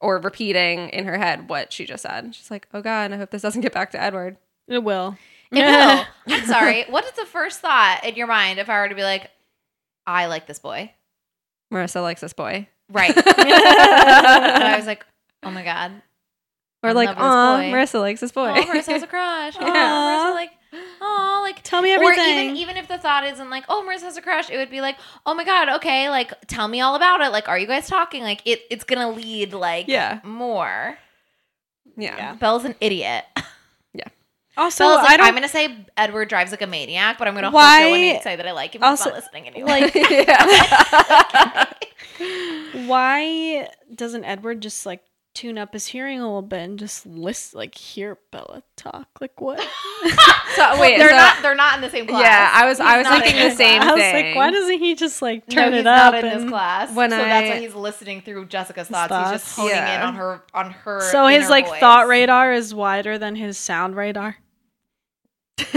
or 0.00 0.18
repeating 0.18 0.88
in 0.90 1.04
her 1.06 1.16
head 1.16 1.48
what 1.48 1.72
she 1.72 1.86
just 1.86 2.02
said. 2.02 2.34
She's 2.34 2.50
like, 2.50 2.68
"Oh 2.74 2.82
God, 2.82 3.12
I 3.12 3.16
hope 3.16 3.30
this 3.30 3.42
doesn't 3.42 3.62
get 3.62 3.72
back 3.72 3.90
to 3.92 4.02
Edward." 4.02 4.36
it 4.68 4.82
will. 4.82 5.16
it 5.50 5.58
will. 5.64 6.04
I'm 6.34 6.46
sorry. 6.46 6.84
What 6.84 7.04
is 7.04 7.12
the 7.12 7.26
first 7.26 7.60
thought 7.60 8.02
in 8.04 8.14
your 8.14 8.26
mind 8.26 8.58
if 8.58 8.68
I 8.68 8.80
were 8.80 8.88
to 8.88 8.94
be 8.94 9.02
like, 9.02 9.30
I 10.06 10.26
like 10.26 10.46
this 10.46 10.58
boy? 10.58 10.92
Marissa 11.72 12.02
likes 12.02 12.20
this 12.20 12.32
boy, 12.32 12.68
Right. 12.90 13.14
I 13.16 14.74
was 14.76 14.86
like, 14.86 15.04
oh 15.42 15.50
my 15.50 15.64
God. 15.64 15.92
Or 16.82 16.92
like, 16.94 17.08
love 17.08 17.16
this 17.16 17.24
"Aw, 17.24 17.56
boy." 17.58 17.62
Marissa 17.76 18.00
likes 18.00 18.20
this 18.20 18.32
boy." 18.32 18.48
Oh, 18.56 18.62
Marissa 18.62 18.92
has 18.92 19.02
a 19.02 19.06
crush. 19.08 19.54
Oh, 19.60 19.66
Yeah. 19.66 20.30
Marissa 20.30 20.34
like, 20.34 20.50
oh, 21.00 21.40
like 21.44 21.62
Tell 21.62 21.82
me 21.82 21.92
Or 21.92 22.02
everything. 22.02 22.38
even 22.40 22.56
even 22.56 22.76
if 22.76 22.88
the 22.88 22.98
thought 22.98 23.24
isn't 23.24 23.50
like, 23.50 23.64
oh, 23.68 23.84
Marissa 23.88 24.02
has 24.02 24.16
a 24.16 24.22
crush, 24.22 24.50
it 24.50 24.56
would 24.56 24.70
be 24.70 24.80
like, 24.80 24.96
oh 25.26 25.34
my 25.34 25.44
god, 25.44 25.68
okay, 25.76 26.08
like 26.10 26.32
tell 26.46 26.66
me 26.68 26.80
all 26.80 26.94
about 26.94 27.20
it. 27.20 27.30
Like, 27.30 27.48
are 27.48 27.58
you 27.58 27.66
guys 27.66 27.86
talking? 27.88 28.22
Like, 28.22 28.42
it 28.46 28.60
it's 28.70 28.84
gonna 28.84 29.10
lead 29.10 29.52
like 29.52 29.86
Yeah. 29.88 30.20
more. 30.24 30.98
yeah. 31.96 32.34
Belle's 32.36 32.64
an 32.64 32.74
idiot. 32.80 33.24
Yeah. 33.94 34.08
Also, 34.56 34.84
Belle's 34.84 35.02
like, 35.04 35.20
I. 35.20 35.28
I'm 35.28 35.34
gonna 35.34 35.48
say 35.48 35.84
Edward 35.98 36.30
drives 36.30 36.50
like 36.50 36.62
a 36.62 36.66
maniac, 36.66 37.18
but 37.18 37.28
I'm 37.28 37.34
gonna 37.34 37.50
Why- 37.50 37.82
and 37.82 38.22
say 38.22 38.36
that 38.36 38.46
I 38.48 38.52
like 38.52 38.74
him. 38.74 38.82
also, 38.82 39.04
He's 39.04 39.12
not 39.12 39.22
listening 39.22 39.46
anyway. 39.48 39.68
like, 39.82 39.94
yeah. 40.10 41.66
why 42.86 43.68
doesn't 43.94 44.24
Edward 44.24 44.60
just 44.62 44.86
like 44.86 45.02
tune 45.34 45.56
up 45.58 45.72
his 45.72 45.86
hearing 45.86 46.20
a 46.20 46.24
little 46.24 46.42
bit 46.42 46.60
and 46.60 46.78
just 46.78 47.06
listen, 47.06 47.58
like 47.58 47.74
hear 47.74 48.18
Bella 48.30 48.62
talk? 48.76 49.08
Like 49.20 49.40
what? 49.40 49.60
So 50.54 50.78
wait, 50.78 50.98
they're 50.98 51.08
so- 51.08 51.16
not 51.16 51.40
they're 51.40 51.54
not 51.54 51.76
in 51.76 51.80
the 51.80 51.88
same 51.88 52.06
class. 52.06 52.20
Yeah, 52.22 52.50
I 52.52 52.66
was- 52.66 52.76
He's 52.76 52.86
I 52.86 52.98
was 52.98 53.04
not 53.06 53.22
thinking 53.22 53.48
the 53.48 53.54
same 53.54 53.80
class. 53.80 53.90
I 53.90 53.94
was 53.94 54.12
like, 54.22 54.36
why 54.36 54.50
doesn't 54.50 54.78
he 54.80 54.94
just 54.94 55.22
like 55.22 55.48
No, 55.48 55.54
turn 55.54 55.72
he's 55.72 55.80
it 55.80 55.86
up? 55.86 56.12
in 56.14 56.26
and 56.26 56.42
this 56.42 56.50
class. 56.50 56.94
When 56.94 57.10
so 57.10 57.16
that's 57.16 57.48
why 57.48 57.58
he's 57.60 57.74
listening 57.74 58.20
through 58.20 58.44
Jessica's 58.46 58.88
thoughts. 58.88 59.08
thoughts. 59.08 59.30
He's 59.30 59.40
just 59.40 59.56
honing 59.56 59.76
in 59.76 60.00
on 60.02 60.14
her 60.16 60.42
on 60.52 60.70
her. 60.72 61.00
So 61.10 61.26
his 61.26 61.48
like 61.48 61.68
voice. 61.68 61.80
thought 61.80 62.06
radar 62.06 62.52
is 62.52 62.74
wider 62.74 63.16
than 63.16 63.34
his 63.34 63.56
sound 63.56 63.96
radar. 63.96 64.36
his 65.58 65.74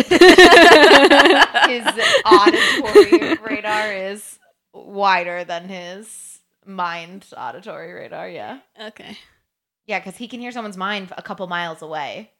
auditory 2.25 3.35
radar 3.47 3.93
is 3.93 4.39
wider 4.73 5.45
than 5.45 5.69
his 5.69 6.39
mind 6.65 7.25
auditory 7.37 7.93
radar. 7.93 8.27
Yeah, 8.29 8.59
Okay. 8.87 9.17
Yeah, 9.85 9.99
because 9.99 10.17
he 10.17 10.27
can 10.27 10.39
hear 10.39 10.51
someone's 10.51 10.77
mind 10.77 11.11
a 11.17 11.21
couple 11.21 11.45
miles 11.47 11.81
away, 11.81 12.31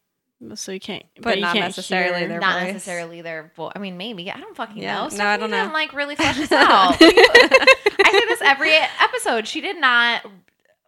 So 0.56 0.72
you 0.72 0.80
can't, 0.80 1.04
But 1.22 1.36
you 1.38 1.42
not 1.42 1.54
can't 1.54 1.66
necessarily 1.66 2.20
hear- 2.20 2.28
their 2.28 2.40
not 2.40 2.60
voice. 2.62 2.74
necessarily 2.74 3.22
their 3.22 3.52
voice. 3.56 3.72
I 3.76 3.80
mean, 3.80 3.98
maybe 3.98 4.32
I 4.32 4.40
don't 4.40 4.56
fucking 4.56 4.78
Yeah, 4.82 5.08
know. 5.08 5.16
no, 5.18 5.26
I 5.26 5.38
don't 5.38 5.52
know. 5.52 5.70
Like 5.74 5.94
really 5.94 6.16
flesh 6.16 6.38
this 6.38 6.52
out. 6.54 6.96
I 7.02 8.10
say 8.12 8.26
this 8.28 8.42
every 8.42 8.72
episode. 8.74 9.48
She 9.48 9.62
did 9.62 9.78
not 9.80 10.26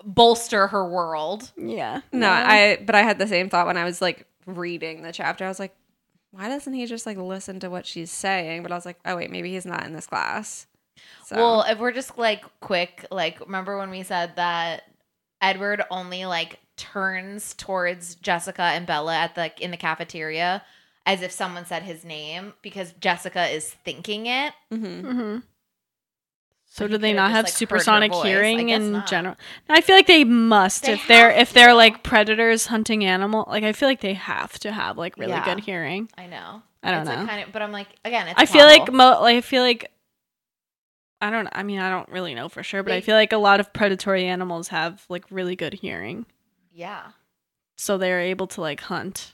bolster 0.03 0.67
her 0.67 0.87
world. 0.87 1.51
Yeah. 1.57 2.01
No, 2.11 2.29
I 2.29 2.79
but 2.85 2.95
I 2.95 3.01
had 3.01 3.19
the 3.19 3.27
same 3.27 3.49
thought 3.49 3.65
when 3.67 3.77
I 3.77 3.83
was 3.83 4.01
like 4.01 4.25
reading 4.45 5.01
the 5.01 5.11
chapter. 5.11 5.45
I 5.45 5.47
was 5.47 5.59
like, 5.59 5.75
why 6.31 6.47
doesn't 6.49 6.73
he 6.73 6.85
just 6.85 7.05
like 7.05 7.17
listen 7.17 7.59
to 7.61 7.69
what 7.69 7.85
she's 7.85 8.11
saying? 8.11 8.63
But 8.63 8.71
I 8.71 8.75
was 8.75 8.85
like, 8.85 8.99
oh 9.05 9.15
wait, 9.17 9.31
maybe 9.31 9.51
he's 9.51 9.65
not 9.65 9.85
in 9.85 9.93
this 9.93 10.07
class. 10.07 10.67
So 11.25 11.35
Well, 11.35 11.61
if 11.63 11.79
we're 11.79 11.91
just 11.91 12.17
like 12.17 12.43
quick, 12.59 13.05
like 13.11 13.39
remember 13.41 13.77
when 13.77 13.89
we 13.89 14.03
said 14.03 14.35
that 14.35 14.83
Edward 15.41 15.83
only 15.91 16.25
like 16.25 16.59
turns 16.77 17.53
towards 17.55 18.15
Jessica 18.15 18.61
and 18.61 18.85
Bella 18.85 19.15
at 19.15 19.35
the 19.35 19.51
in 19.63 19.71
the 19.71 19.77
cafeteria 19.77 20.63
as 21.05 21.21
if 21.21 21.31
someone 21.31 21.65
said 21.65 21.83
his 21.83 22.03
name 22.03 22.53
because 22.61 22.91
Jessica 22.99 23.47
is 23.47 23.73
thinking 23.85 24.25
it. 24.25 24.53
Mhm. 24.73 25.01
Mm-hmm. 25.03 25.37
So 26.69 26.85
But 26.85 26.91
do 26.91 26.97
they 26.97 27.13
not 27.13 27.31
have 27.31 27.45
like, 27.45 27.53
supersonic 27.53 28.13
hearing 28.13 28.69
in 28.69 28.91
not. 28.91 29.07
general? 29.07 29.35
I 29.69 29.81
feel 29.81 29.95
like 29.95 30.05
they 30.07 30.23
must 30.25 30.83
They 30.83 30.93
if 30.93 31.07
they're 31.07 31.31
have 31.31 31.41
if 31.41 31.53
they're 31.53 31.73
like 31.73 32.03
predators 32.03 32.67
hunting 32.67 33.05
animal. 33.05 33.45
Like 33.47 33.63
I 33.63 33.71
feel 33.73 33.87
like 33.87 34.01
they 34.01 34.13
have 34.13 34.59
to 34.59 34.71
have 34.71 34.97
like 34.97 35.17
really 35.17 35.31
Yeah. 35.31 35.45
good 35.45 35.61
hearing. 35.63 36.09
I 36.17 36.27
know. 36.27 36.61
I 36.83 36.91
don't 36.91 37.01
It's, 37.01 37.09
like, 37.09 37.19
know. 37.19 37.25
kind 37.25 37.43
of, 37.43 37.51
but 37.51 37.61
I'm 37.61 37.71
like 37.71 37.87
again. 38.05 38.27
It's 38.27 38.39
I 38.39 38.45
feel 38.45 38.65
like 38.65 38.91
mo 38.91 39.17
like 39.21 39.37
I 39.37 39.41
feel 39.41 39.63
like 39.63 39.89
I 41.21 41.29
don't 41.29 41.47
I 41.51 41.63
mean 41.63 41.79
I 41.79 41.89
don't 41.89 42.09
really 42.09 42.35
know 42.35 42.47
for 42.49 42.63
sure, 42.63 42.83
but 42.83 42.93
I 42.93 43.01
feel 43.01 43.15
like 43.15 43.33
a 43.33 43.37
lot 43.37 43.59
of 43.59 43.73
predatory 43.73 44.25
animals 44.25 44.67
have 44.69 45.03
like 45.09 45.25
really 45.31 45.55
good 45.55 45.73
hearing. 45.73 46.25
yeah, 46.71 47.11
So 47.77 47.97
they're 47.97 48.21
able 48.21 48.47
to 48.47 48.61
like 48.61 48.81
hunt. 48.81 49.33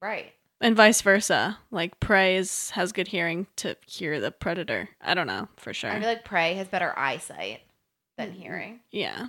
right. 0.00 0.32
And 0.60 0.76
vice 0.76 1.00
versa. 1.02 1.58
Like 1.72 1.98
prey 1.98 2.36
is, 2.36 2.70
has 2.70 2.92
good 2.92 3.08
hearing 3.08 3.48
to 3.56 3.76
hear 3.84 4.20
the 4.20 4.30
predator. 4.30 4.90
I 5.00 5.14
don't 5.14 5.26
know 5.26 5.48
for 5.56 5.74
sure. 5.74 5.90
I 5.90 5.98
feel 5.98 6.08
like 6.08 6.24
prey 6.24 6.54
has 6.54 6.68
better 6.68 6.96
eyesight 6.96 7.62
than 8.16 8.28
Mm-hmm. 8.30 8.40
hearing, 8.40 8.80
yeah. 8.92 9.26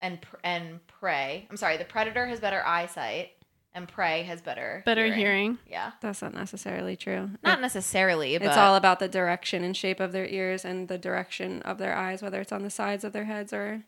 and 0.00 0.20
pr- 0.22 0.36
and 0.44 0.86
prey. 0.86 1.46
I'm 1.50 1.56
sorry, 1.58 1.76
the 1.76 1.84
predator 1.84 2.26
has 2.26 2.40
better 2.40 2.62
eyesight, 2.64 3.32
and 3.76 3.86
prey 3.86 4.22
has 4.24 4.40
better 4.42 4.82
Better 4.84 5.12
hearing. 5.14 5.58
Yeah, 5.70 5.92
that's 6.00 6.22
not 6.22 6.34
necessarily 6.34 6.96
true. 6.96 7.30
not 7.44 7.58
It- 7.58 7.62
necessarily, 7.62 8.36
but 8.38 8.48
it's 8.48 8.56
all 8.56 8.74
about 8.74 8.98
the 8.98 9.06
direction 9.08 9.62
and 9.62 9.76
shape 9.76 10.00
of 10.00 10.10
their 10.12 10.26
ears 10.26 10.64
and 10.64 10.88
the 10.88 10.98
direction 10.98 11.62
of 11.62 11.78
their 11.78 11.94
eyes, 11.94 12.22
whether 12.22 12.40
it's 12.40 12.50
on 12.52 12.62
the 12.62 12.70
sides 12.70 13.04
of 13.04 13.12
their 13.12 13.26
heads 13.26 13.52
or 13.52 13.82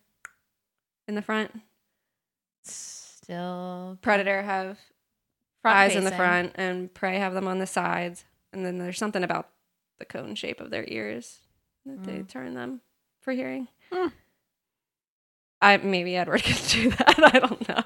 in 1.09 1.15
the 1.17 1.23
front. 1.23 1.63
still 2.63 3.99
Predator 4.03 4.43
have 4.43 4.79
front 5.63 5.77
eyes 5.77 5.97
in 5.97 6.05
the 6.05 6.11
front 6.11 6.53
and 6.57 6.93
prey 6.95 7.19
have 7.19 7.35
them 7.35 7.47
on 7.49 7.59
the 7.59 7.67
sides. 7.67 8.25
And 8.53 8.65
then 8.65 8.79
there's 8.79 8.99
something 8.99 9.25
about 9.25 9.49
the 9.99 10.05
cone 10.05 10.35
shape 10.35 10.61
of 10.61 10.71
their 10.71 10.85
ears 10.89 11.41
that 11.85 12.05
they 12.05 12.19
Mm. 12.19 12.29
turn 12.29 12.55
them 12.55 12.81
for 13.21 13.33
hearing. 13.33 13.69
Hmm. 13.93 14.09
I 15.61 15.77
maybe 15.79 16.17
Edward 16.17 16.43
could 16.45 16.63
do 16.69 16.91
that. 16.91 17.15
I 17.35 17.39
don't 17.39 17.69
know. 17.69 17.83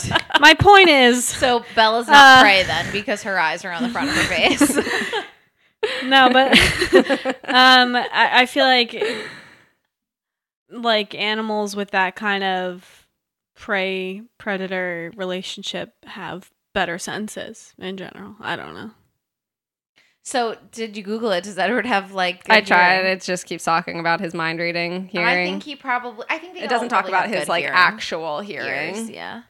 My 0.40 0.54
point 0.54 0.88
is 0.88 1.24
So 1.24 1.64
Bella's 1.74 2.08
not 2.08 2.38
Uh, 2.38 2.42
prey 2.42 2.62
then 2.64 2.90
because 2.92 3.22
her 3.22 3.38
eyes 3.38 3.64
are 3.64 3.72
on 3.72 3.82
the 3.82 3.88
front 3.88 4.08
of 4.10 4.16
her 4.16 4.22
face. 4.24 4.76
no, 6.04 6.30
but 6.30 6.52
um, 7.44 7.96
I, 7.96 8.42
I 8.42 8.46
feel 8.46 8.64
like 8.64 9.02
like 10.70 11.14
animals 11.14 11.76
with 11.76 11.90
that 11.90 12.16
kind 12.16 12.42
of 12.44 13.06
prey 13.54 14.22
predator 14.38 15.12
relationship 15.16 15.94
have 16.04 16.50
better 16.74 16.98
senses 16.98 17.74
in 17.78 17.96
general. 17.96 18.36
I 18.40 18.56
don't 18.56 18.74
know. 18.74 18.90
so 20.24 20.56
did 20.70 20.96
you 20.96 21.02
Google 21.02 21.30
it? 21.32 21.44
Does 21.44 21.58
Edward 21.58 21.84
have 21.86 22.12
like? 22.12 22.42
I 22.48 22.60
good 22.60 22.68
tried. 22.68 22.94
hearing? 22.96 23.12
It 23.12 23.22
just 23.22 23.44
keeps 23.46 23.64
talking 23.64 24.00
about 24.00 24.20
his 24.20 24.34
mind 24.34 24.58
reading, 24.60 25.08
hearing. 25.08 25.28
I 25.28 25.44
think 25.44 25.62
he 25.62 25.76
probably. 25.76 26.24
I 26.30 26.38
think 26.38 26.56
it 26.56 26.70
doesn't 26.70 26.88
talk 26.88 27.08
about 27.08 27.28
his 27.28 27.48
like 27.48 27.62
hearing. 27.64 27.76
actual 27.76 28.40
hearing. 28.40 28.96
Ears, 28.96 29.10
yeah. 29.10 29.42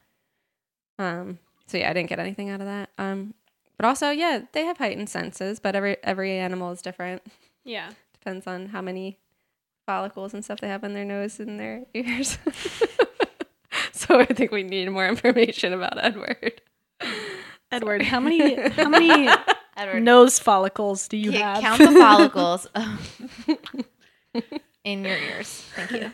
Um. 1.02 1.38
So 1.66 1.78
yeah, 1.78 1.90
I 1.90 1.92
didn't 1.92 2.08
get 2.08 2.18
anything 2.18 2.50
out 2.50 2.60
of 2.60 2.66
that. 2.66 2.90
Um. 2.98 3.34
But 3.78 3.86
also, 3.86 4.10
yeah, 4.10 4.42
they 4.52 4.64
have 4.64 4.78
heightened 4.78 5.08
senses, 5.10 5.58
but 5.58 5.74
every 5.74 5.96
every 6.04 6.32
animal 6.38 6.70
is 6.70 6.82
different. 6.82 7.22
Yeah. 7.64 7.90
Depends 8.12 8.46
on 8.46 8.66
how 8.68 8.80
many 8.80 9.18
follicles 9.86 10.32
and 10.34 10.44
stuff 10.44 10.60
they 10.60 10.68
have 10.68 10.84
on 10.84 10.92
their 10.94 11.04
nose 11.04 11.40
and 11.40 11.58
their 11.58 11.82
ears. 11.94 12.38
so 13.92 14.20
I 14.20 14.26
think 14.26 14.52
we 14.52 14.62
need 14.62 14.88
more 14.90 15.06
information 15.08 15.72
about 15.72 16.02
Edward. 16.02 16.60
Edward, 17.72 18.02
how 18.02 18.20
many 18.20 18.54
how 18.70 18.88
many 18.88 19.28
Edward, 19.76 20.02
nose 20.02 20.38
follicles 20.38 21.08
do 21.08 21.16
you 21.16 21.32
c- 21.32 21.38
have? 21.38 21.60
count 21.62 21.78
the 21.78 21.86
follicles 21.92 22.66
in 24.84 25.04
your 25.04 25.16
ears. 25.16 25.64
Thank 25.74 25.90
you. 25.92 26.10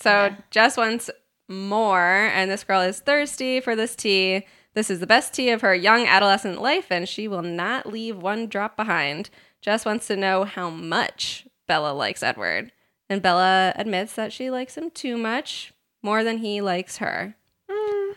So 0.00 0.10
Yeah. 0.10 0.36
Jess 0.50 0.76
wants 0.76 1.10
more, 1.48 1.98
and 1.98 2.50
this 2.50 2.64
girl 2.64 2.80
is 2.82 3.00
thirsty 3.00 3.60
for 3.60 3.74
this 3.74 3.96
tea. 3.96 4.46
This 4.74 4.90
is 4.90 5.00
the 5.00 5.06
best 5.06 5.32
tea 5.34 5.50
of 5.50 5.62
her 5.62 5.74
young 5.74 6.06
adolescent 6.06 6.60
life, 6.60 6.86
and 6.90 7.08
she 7.08 7.26
will 7.26 7.42
not 7.42 7.86
leave 7.86 8.16
one 8.16 8.46
drop 8.46 8.76
behind. 8.76 9.30
Jess 9.60 9.84
wants 9.84 10.06
to 10.06 10.16
know 10.16 10.44
how 10.44 10.70
much 10.70 11.46
Bella 11.66 11.92
likes 11.92 12.22
Edward. 12.22 12.70
And 13.08 13.22
Bella 13.22 13.72
admits 13.74 14.14
that 14.14 14.32
she 14.32 14.50
likes 14.50 14.76
him 14.76 14.90
too 14.90 15.16
much, 15.16 15.72
more 16.02 16.22
than 16.22 16.38
he 16.38 16.60
likes 16.60 16.98
her. 16.98 17.34
Mm. 17.70 18.14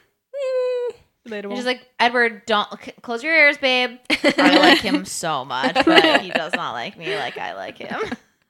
Debatable. 1.24 1.56
She's 1.56 1.66
like, 1.66 1.88
Edward, 2.00 2.46
don't 2.46 2.68
c- 2.84 2.92
close 3.02 3.24
your 3.24 3.34
ears, 3.34 3.58
babe. 3.58 3.98
I 4.10 4.58
like 4.58 4.80
him 4.82 5.06
so 5.06 5.46
much, 5.46 5.86
but 5.86 6.22
he 6.22 6.30
does 6.32 6.54
not 6.54 6.74
like 6.74 6.98
me 6.98 7.16
like 7.16 7.38
I 7.38 7.54
like 7.54 7.78
him. 7.78 8.00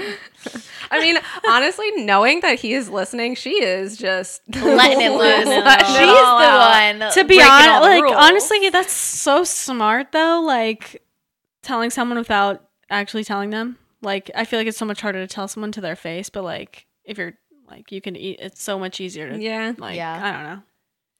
I 0.91 1.01
mean, 1.01 1.19
honestly, 1.49 1.91
knowing 2.05 2.41
that 2.41 2.59
he 2.61 2.73
is 2.73 2.89
listening, 2.89 3.35
she 3.35 3.63
is 3.63 3.97
just 3.97 4.41
Letting 4.55 5.01
it 5.01 5.11
loose. 5.11 5.47
letting 5.47 5.87
She's 5.87 5.97
it 5.99 6.05
the 6.05 6.11
out. 6.11 6.99
one. 7.01 7.13
to 7.13 7.25
be 7.25 7.43
honest, 7.43 7.81
like 7.83 8.03
rules. 8.03 8.15
honestly, 8.17 8.69
that's 8.71 8.93
so 8.93 9.45
smart 9.45 10.13
though. 10.13 10.41
Like 10.45 11.03
telling 11.63 11.91
someone 11.91 12.19
without 12.19 12.65
actually 12.91 13.25
telling 13.25 13.51
them. 13.51 13.77
Like 14.01 14.31
I 14.35 14.45
feel 14.45 14.61
like 14.61 14.69
it's 14.69 14.79
so 14.79 14.87
much 14.87 15.01
harder 15.01 15.19
to 15.21 15.27
tell 15.27 15.49
someone 15.49 15.73
to 15.73 15.81
their 15.81 15.97
face, 15.97 16.31
but 16.31 16.45
like 16.45 16.87
if 17.05 17.19
you're 17.19 17.35
like 17.69 17.91
you 17.93 18.01
can 18.01 18.17
eat, 18.17 18.39
it's 18.41 18.63
so 18.63 18.79
much 18.79 19.01
easier 19.01 19.29
to 19.31 19.39
Yeah. 19.39 19.75
like 19.77 19.97
Yeah. 19.97 20.21
I 20.25 20.33
don't 20.33 20.43
know. 20.57 20.63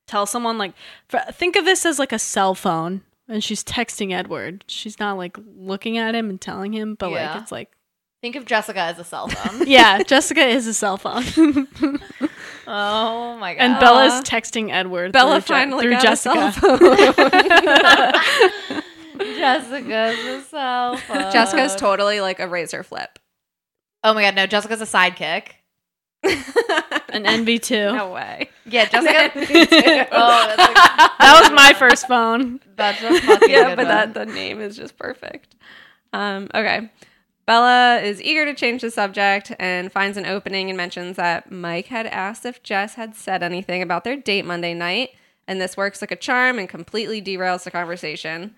Tell 0.07 0.25
someone 0.27 0.57
like 0.57 0.73
for, 1.09 1.21
think 1.33 1.57
of 1.57 1.65
this 1.67 1.85
as 1.85 1.99
like 1.99 2.13
a 2.13 2.19
cell 2.19 2.55
phone, 2.55 3.03
and 3.29 3.43
she's 3.45 3.63
texting 3.65 4.13
Edward. 4.15 4.65
She's 4.69 4.99
not 4.99 5.19
like 5.19 5.37
looking 5.57 5.99
at 5.99 6.15
him 6.15 6.31
and 6.31 6.41
telling 6.41 6.73
him, 6.73 6.95
but 6.95 7.11
Yeah. 7.11 7.33
like 7.35 7.43
it's 7.43 7.53
like 7.53 7.71
think 8.21 8.37
of 8.37 8.45
Jessica 8.45 8.81
as 8.81 8.99
a 8.99 9.05
cell 9.05 9.29
phone. 9.29 9.63
yeah, 9.67 10.03
Jessica 10.03 10.45
is 10.47 10.67
a 10.67 10.75
cell 10.75 10.97
phone, 10.97 11.23
oh 12.67 13.37
my 13.39 13.55
god. 13.55 13.61
and 13.61 13.81
Bella's 13.81 14.23
texting 14.23 14.71
Edward. 14.73 15.13
Bella 15.13 15.41
through 15.41 15.55
Je- 15.57 15.61
finally 15.61 15.83
through 15.85 15.93
got 15.93 16.03
Jessica. 16.03 16.47
a 16.47 16.53
cell 16.53 16.79
phone. 16.79 16.97
Jessica's 19.21 20.19
a 20.25 20.41
cell 20.43 20.97
phone. 20.97 21.33
Jessica's 21.33 21.77
totally 21.77 22.21
like 22.21 22.41
a 22.41 22.49
razor 22.49 22.83
flip. 22.83 23.19
Oh 24.05 24.15
my 24.15 24.23
god, 24.23 24.35
no, 24.37 24.47
Jessica's 24.47 24.81
a 24.81 24.85
sidekick. 24.85 25.49
An 27.11 27.25
NV 27.25 27.63
two. 27.63 27.93
No 27.93 28.13
way. 28.13 28.49
Yeah, 28.67 28.87
Jessica. 28.89 29.39
Me 29.39 29.47
too. 29.67 30.05
oh, 30.13 30.55
that's 30.57 30.71
a, 30.71 30.75
That 31.21 31.41
was 31.43 31.51
my 31.53 31.73
first 31.79 32.07
phone. 32.07 32.61
that's 32.77 33.03
a 33.03 33.21
fucking 33.21 33.51
yeah, 33.51 33.69
good 33.71 33.77
but 33.77 33.87
one. 33.87 33.89
that 33.89 34.15
the 34.15 34.27
name 34.27 34.61
is 34.61 34.77
just 34.77 34.97
perfect. 34.99 35.55
Um, 36.13 36.49
okay. 36.55 36.91
Bella 37.49 37.99
is 38.03 38.21
eager 38.21 38.45
to 38.45 38.53
change 38.53 38.83
the 38.83 38.91
subject 38.91 39.55
and 39.59 39.91
finds 39.91 40.19
an 40.19 40.27
opening 40.27 40.69
and 40.69 40.77
mentions 40.77 41.17
that 41.17 41.51
Mike 41.51 41.87
had 41.87 42.05
asked 42.07 42.45
if 42.45 42.63
Jess 42.63 42.97
had 42.97 43.17
said 43.17 43.43
anything 43.43 43.81
about 43.81 44.05
their 44.05 44.17
date 44.17 44.45
Monday 44.45 44.75
night, 44.75 45.13
and 45.47 45.59
this 45.59 45.75
works 45.75 46.03
like 46.03 46.11
a 46.11 46.17
charm 46.17 46.59
and 46.59 46.69
completely 46.69 47.23
derails 47.23 47.65
the 47.65 47.71
conversation. 47.71 48.55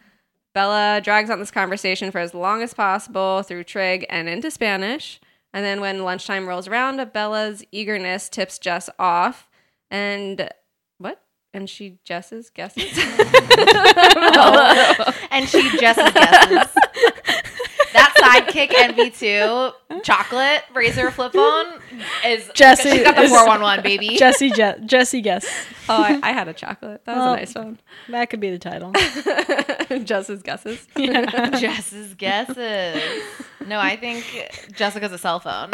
Bella 0.54 1.00
drags 1.04 1.30
on 1.30 1.38
this 1.38 1.52
conversation 1.52 2.10
for 2.10 2.18
as 2.18 2.34
long 2.34 2.62
as 2.62 2.74
possible 2.74 3.42
through 3.44 3.62
Trig 3.62 4.06
and 4.10 4.28
into 4.28 4.50
Spanish. 4.50 5.20
And 5.54 5.64
then 5.64 5.80
when 5.80 6.02
lunchtime 6.02 6.48
rolls 6.48 6.66
around, 6.66 6.96
Bella's 7.12 7.62
eagerness 7.70 8.28
tips 8.28 8.58
Jess 8.58 8.90
off. 8.98 9.48
And 9.88 10.50
what? 10.98 11.22
And 11.54 11.70
she 11.70 12.00
Jess's 12.04 12.50
guesses. 12.50 12.90
Oh. 14.42 15.12
and 15.30 15.48
she 15.48 15.62
just 15.78 16.14
guesses. 16.14 16.76
that 18.20 18.46
sidekick 18.48 18.70
NV2 18.70 20.02
chocolate 20.02 20.62
razor 20.74 21.10
flip 21.10 21.32
phone 21.32 21.66
is 22.26 22.48
Jesse 22.54 22.90
She 22.90 23.02
got 23.04 23.16
the 23.16 23.28
411 23.28 23.82
baby. 23.82 24.08
Jesse 24.18 24.50
Je- 24.50 24.74
Jesse 24.86 25.20
guess. 25.20 25.46
Oh, 25.88 26.02
I, 26.02 26.20
I 26.22 26.32
had 26.32 26.48
a 26.48 26.52
chocolate. 26.52 27.04
That 27.04 27.16
was 27.16 27.26
Oh. 27.26 27.32
a 27.32 27.36
nice 27.36 27.54
one. 27.54 27.78
That 28.08 28.30
could 28.30 28.40
be 28.40 28.50
the 28.50 28.58
title. 28.58 28.92
Jess's 30.04 30.42
guesses. 30.42 30.86
Jess's 30.96 32.14
guesses. 32.14 33.02
No, 33.66 33.78
I 33.80 33.96
think 33.96 34.24
Jessica's 34.72 35.12
a 35.12 35.18
cell 35.18 35.40
phone. 35.40 35.70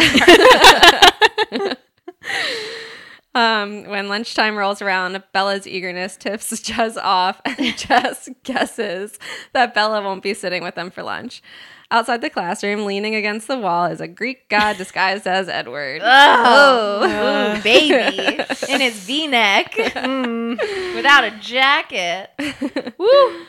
Um, 3.35 3.85
when 3.89 4.09
lunchtime 4.09 4.57
rolls 4.57 4.81
around, 4.81 5.23
Bella's 5.35 5.67
eagerness 5.67 6.17
tips 6.17 6.59
Jess 6.63 6.97
off, 6.97 7.39
and 7.45 7.77
Jess 7.77 8.31
guesses 8.45 9.19
that 9.53 9.75
Bella 9.75 10.01
won't 10.03 10.23
be 10.23 10.33
sitting 10.33 10.63
with 10.63 10.75
them 10.75 10.91
for 10.91 11.03
lunch. 11.03 11.43
Outside 11.91 12.21
the 12.21 12.31
classroom, 12.31 12.85
leaning 12.85 13.15
against 13.15 13.47
the 13.47 13.59
wall, 13.59 13.87
is 13.87 14.01
a 14.01 14.09
Greek 14.09 14.49
god 14.49 14.77
disguised 14.79 15.27
as 15.27 15.49
Edward. 15.49 16.01
Oh, 16.05 17.57
ooh, 17.59 17.63
baby. 17.63 18.43
In 18.69 18.81
his 18.81 19.05
v 19.05 19.27
neck 19.29 19.73
mm. 19.73 20.97
without 20.97 21.25
a 21.25 21.31
jacket. 21.39 22.31
Woo. 22.99 23.47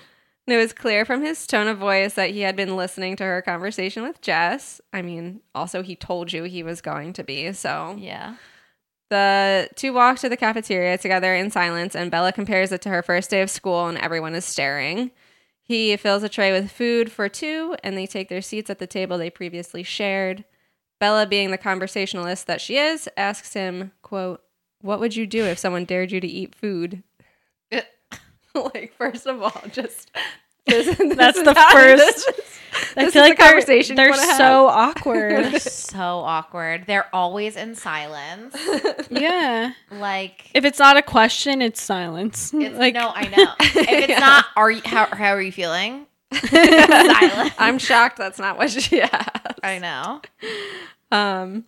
And 0.48 0.54
it 0.54 0.58
was 0.58 0.72
clear 0.72 1.04
from 1.04 1.22
his 1.22 1.46
tone 1.46 1.68
of 1.68 1.78
voice 1.78 2.14
that 2.14 2.30
he 2.30 2.42
had 2.42 2.56
been 2.56 2.78
listening 2.78 3.18
to 3.18 3.24
her 3.24 3.42
conversation 3.42 4.04
with 4.04 4.22
Jess. 4.22 4.80
I 4.94 5.02
mean, 5.02 5.42
also, 5.54 5.82
he 5.82 5.96
told 5.96 6.32
you 6.32 6.44
he 6.44 6.64
was 6.64 6.80
going 6.80 7.14
to 7.14 7.24
be, 7.24 7.52
so. 7.52 7.96
Yeah. 7.98 8.36
The 9.10 9.70
two 9.76 9.94
walk 9.94 10.20
to 10.20 10.30
the 10.30 10.38
cafeteria 10.38 10.98
together 10.98 11.34
in 11.36 11.52
silence, 11.52 11.96
and 11.96 12.12
Bella 12.12 12.32
compares 12.32 12.72
it 12.72 12.82
to 12.84 12.90
her 12.90 13.02
first 13.02 13.30
day 13.30 13.42
of 13.42 13.50
school, 13.50 13.88
and 13.88 13.98
everyone 13.98 14.36
is 14.36 14.46
staring. 14.46 15.12
He 15.68 15.97
fills 15.97 16.24
a 16.24 16.30
tray 16.30 16.53
with 16.53 16.72
food 16.72 17.11
for 17.11 17.28
two, 17.28 17.76
and 17.84 17.97
they 17.97 18.07
take 18.07 18.30
their 18.30 18.41
seats 18.41 18.70
at 18.70 18.80
the 18.80 18.88
table 18.88 19.18
they 19.18 19.30
previously 19.30 19.84
shared. 19.84 20.45
Bella, 20.97 21.28
being 21.28 21.51
the 21.51 21.57
conversationalist 21.57 22.47
that 22.47 22.61
she 22.61 22.78
is, 22.78 23.09
asks 23.18 23.51
him, 23.51 23.91
quote, 24.01 24.41
What 24.80 25.01
would 25.01 25.18
you 25.18 25.28
do 25.28 25.43
if 25.43 25.59
someone 25.59 25.84
dared 25.84 26.13
you 26.13 26.22
to 26.22 26.28
eat 26.28 26.55
food? 26.55 27.03
Eh. 27.70 27.82
like, 28.55 28.93
first 28.97 29.28
of 29.28 29.41
all, 29.41 29.61
just 29.72 30.09
this, 30.68 30.97
this 30.97 31.15
That's 31.15 31.41
the 31.41 31.53
how- 31.53 31.72
first- 31.74 32.26
This, 32.28 32.53
I 32.95 33.09
feel 33.09 33.22
like 33.24 33.38
the 33.38 33.43
they're, 33.43 33.47
conversation 33.53 33.95
they're 33.95 34.09
wanna 34.11 34.22
have. 34.26 34.38
so 34.38 34.68
awkward. 34.68 35.61
so 35.61 36.01
awkward. 36.01 36.86
They're 36.86 37.07
always 37.15 37.55
in 37.55 37.74
silence. 37.76 38.55
yeah. 39.09 39.72
Like 39.91 40.51
If 40.53 40.63
it's 40.65 40.78
not 40.78 40.95
a 40.97 41.01
question, 41.01 41.61
it's 41.63 41.82
silence. 41.82 42.53
it's, 42.53 42.78
like 42.78 42.93
no, 42.93 43.11
I 43.15 43.24
know. 43.30 43.53
If 43.59 44.09
it's 44.09 44.20
not, 44.20 44.45
are 44.55 44.70
you? 44.70 44.82
How, 44.86 45.05
how 45.07 45.30
are 45.34 45.41
you 45.41 45.51
feeling? 45.51 46.05
Silence. 46.34 47.53
I'm 47.57 47.80
shocked 47.80 48.18
that's 48.18 48.38
not 48.38 48.57
what 48.57 48.70
she 48.70 49.01
asked. 49.01 49.59
I 49.63 49.80
know. 49.80 50.22
Um, 51.11 51.65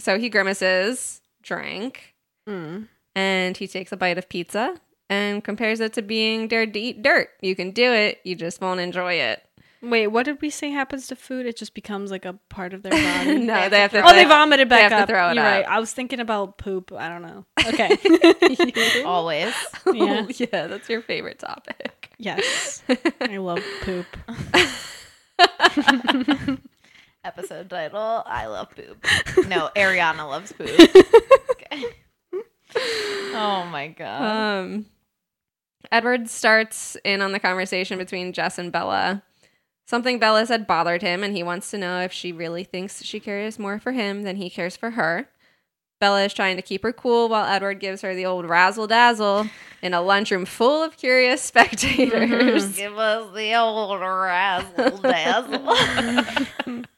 so 0.00 0.18
he 0.18 0.30
grimaces, 0.30 1.20
drink, 1.42 2.14
Mm. 2.48 2.88
and 3.14 3.56
he 3.56 3.66
takes 3.68 3.92
a 3.92 3.96
bite 3.96 4.18
of 4.18 4.28
pizza 4.28 4.74
and 5.14 5.44
compares 5.44 5.80
it 5.80 5.92
to 5.94 6.02
being 6.02 6.48
dared 6.48 6.72
to 6.74 6.80
eat 6.80 7.02
dirt. 7.02 7.30
You 7.40 7.54
can 7.54 7.70
do 7.70 7.92
it, 7.92 8.18
you 8.24 8.34
just 8.34 8.60
won't 8.60 8.80
enjoy 8.80 9.14
it. 9.14 9.42
Wait, 9.82 10.06
what 10.06 10.24
did 10.24 10.40
we 10.40 10.48
say 10.48 10.70
happens 10.70 11.06
to 11.08 11.16
food? 11.16 11.44
It 11.44 11.58
just 11.58 11.74
becomes 11.74 12.10
like 12.10 12.24
a 12.24 12.32
part 12.48 12.72
of 12.72 12.82
their 12.82 12.92
body. 12.92 13.38
no, 13.44 13.68
they 13.68 13.80
have 13.80 13.90
to. 13.92 14.00
Oh, 14.02 14.14
they 14.14 14.24
vomited 14.24 14.68
they 14.68 14.76
back 14.76 14.90
have 14.90 14.92
to 14.92 15.02
up. 15.02 15.08
throw 15.10 15.28
it 15.30 15.34
You're 15.34 15.44
up. 15.44 15.52
right. 15.52 15.68
I 15.68 15.78
was 15.78 15.92
thinking 15.92 16.20
about 16.20 16.56
poop. 16.56 16.90
I 16.92 17.08
don't 17.08 17.22
know. 17.22 17.44
Okay. 17.66 17.96
Always. 19.06 19.54
Yeah. 19.90 20.26
yeah, 20.28 20.66
that's 20.66 20.86
your 20.90 21.00
favorite 21.00 21.38
topic. 21.38 22.10
yes. 22.18 22.82
I 23.22 23.38
love 23.38 23.62
poop. 23.80 24.06
Episode 27.24 27.70
title: 27.70 28.22
I 28.26 28.46
love 28.46 28.68
poop. 28.76 29.02
No, 29.48 29.70
Ariana 29.76 30.28
loves 30.28 30.52
poop. 30.52 30.68
Okay. 31.52 31.84
Oh 32.76 33.66
my 33.72 33.88
god. 33.88 34.22
Um, 34.22 34.86
Edward 35.94 36.28
starts 36.28 36.96
in 37.04 37.22
on 37.22 37.30
the 37.30 37.38
conversation 37.38 37.98
between 37.98 38.32
Jess 38.32 38.58
and 38.58 38.72
Bella. 38.72 39.22
Something 39.86 40.18
Bella 40.18 40.44
said 40.44 40.66
bothered 40.66 41.02
him, 41.02 41.22
and 41.22 41.36
he 41.36 41.44
wants 41.44 41.70
to 41.70 41.78
know 41.78 42.00
if 42.00 42.12
she 42.12 42.32
really 42.32 42.64
thinks 42.64 43.04
she 43.04 43.20
cares 43.20 43.60
more 43.60 43.78
for 43.78 43.92
him 43.92 44.24
than 44.24 44.34
he 44.34 44.50
cares 44.50 44.76
for 44.76 44.90
her. 44.90 45.28
Bella 46.00 46.24
is 46.24 46.34
trying 46.34 46.56
to 46.56 46.62
keep 46.62 46.82
her 46.82 46.92
cool 46.92 47.28
while 47.28 47.46
Edward 47.46 47.78
gives 47.78 48.02
her 48.02 48.12
the 48.12 48.26
old 48.26 48.44
razzle 48.44 48.88
dazzle 48.88 49.46
in 49.82 49.94
a 49.94 50.02
lunchroom 50.02 50.46
full 50.46 50.82
of 50.82 50.96
curious 50.96 51.40
spectators. 51.52 52.64
Mm-hmm. 52.64 52.76
Give 52.76 52.98
us 52.98 53.32
the 53.32 53.54
old 53.54 54.00
razzle 54.00 54.98
dazzle. 54.98 56.84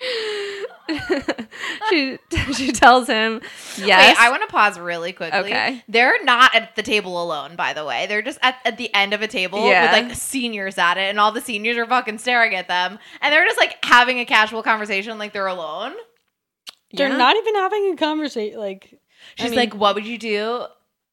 she 1.90 2.18
she 2.54 2.72
tells 2.72 3.06
him 3.06 3.40
yes. 3.76 4.16
Wait, 4.16 4.24
I 4.24 4.30
want 4.30 4.42
to 4.42 4.48
pause 4.48 4.78
really 4.78 5.12
quickly. 5.12 5.38
Okay. 5.40 5.82
They're 5.88 6.22
not 6.24 6.54
at 6.54 6.74
the 6.76 6.82
table 6.82 7.22
alone, 7.22 7.56
by 7.56 7.72
the 7.74 7.84
way. 7.84 8.06
They're 8.06 8.22
just 8.22 8.38
at, 8.42 8.56
at 8.64 8.78
the 8.78 8.92
end 8.94 9.12
of 9.12 9.22
a 9.22 9.28
table 9.28 9.66
Yeah. 9.68 9.92
with 10.02 10.08
like 10.08 10.16
seniors 10.16 10.78
at 10.78 10.96
it, 10.96 11.10
and 11.10 11.20
all 11.20 11.32
the 11.32 11.40
seniors 11.40 11.76
are 11.76 11.86
fucking 11.86 12.18
staring 12.18 12.54
at 12.54 12.68
them. 12.68 12.98
And 13.20 13.32
they're 13.32 13.44
just 13.44 13.58
like 13.58 13.76
having 13.84 14.18
a 14.20 14.24
casual 14.24 14.62
conversation 14.62 15.18
like 15.18 15.32
they're 15.32 15.46
alone. 15.46 15.92
They're 16.92 17.08
Yeah. 17.10 17.16
not 17.16 17.36
even 17.36 17.54
having 17.56 17.92
a 17.92 17.96
conversation. 17.96 18.58
Like 18.58 18.98
I 19.38 19.42
She's 19.42 19.50
mean- 19.50 19.58
like, 19.58 19.74
What 19.74 19.94
would 19.94 20.06
you 20.06 20.18
do? 20.18 20.64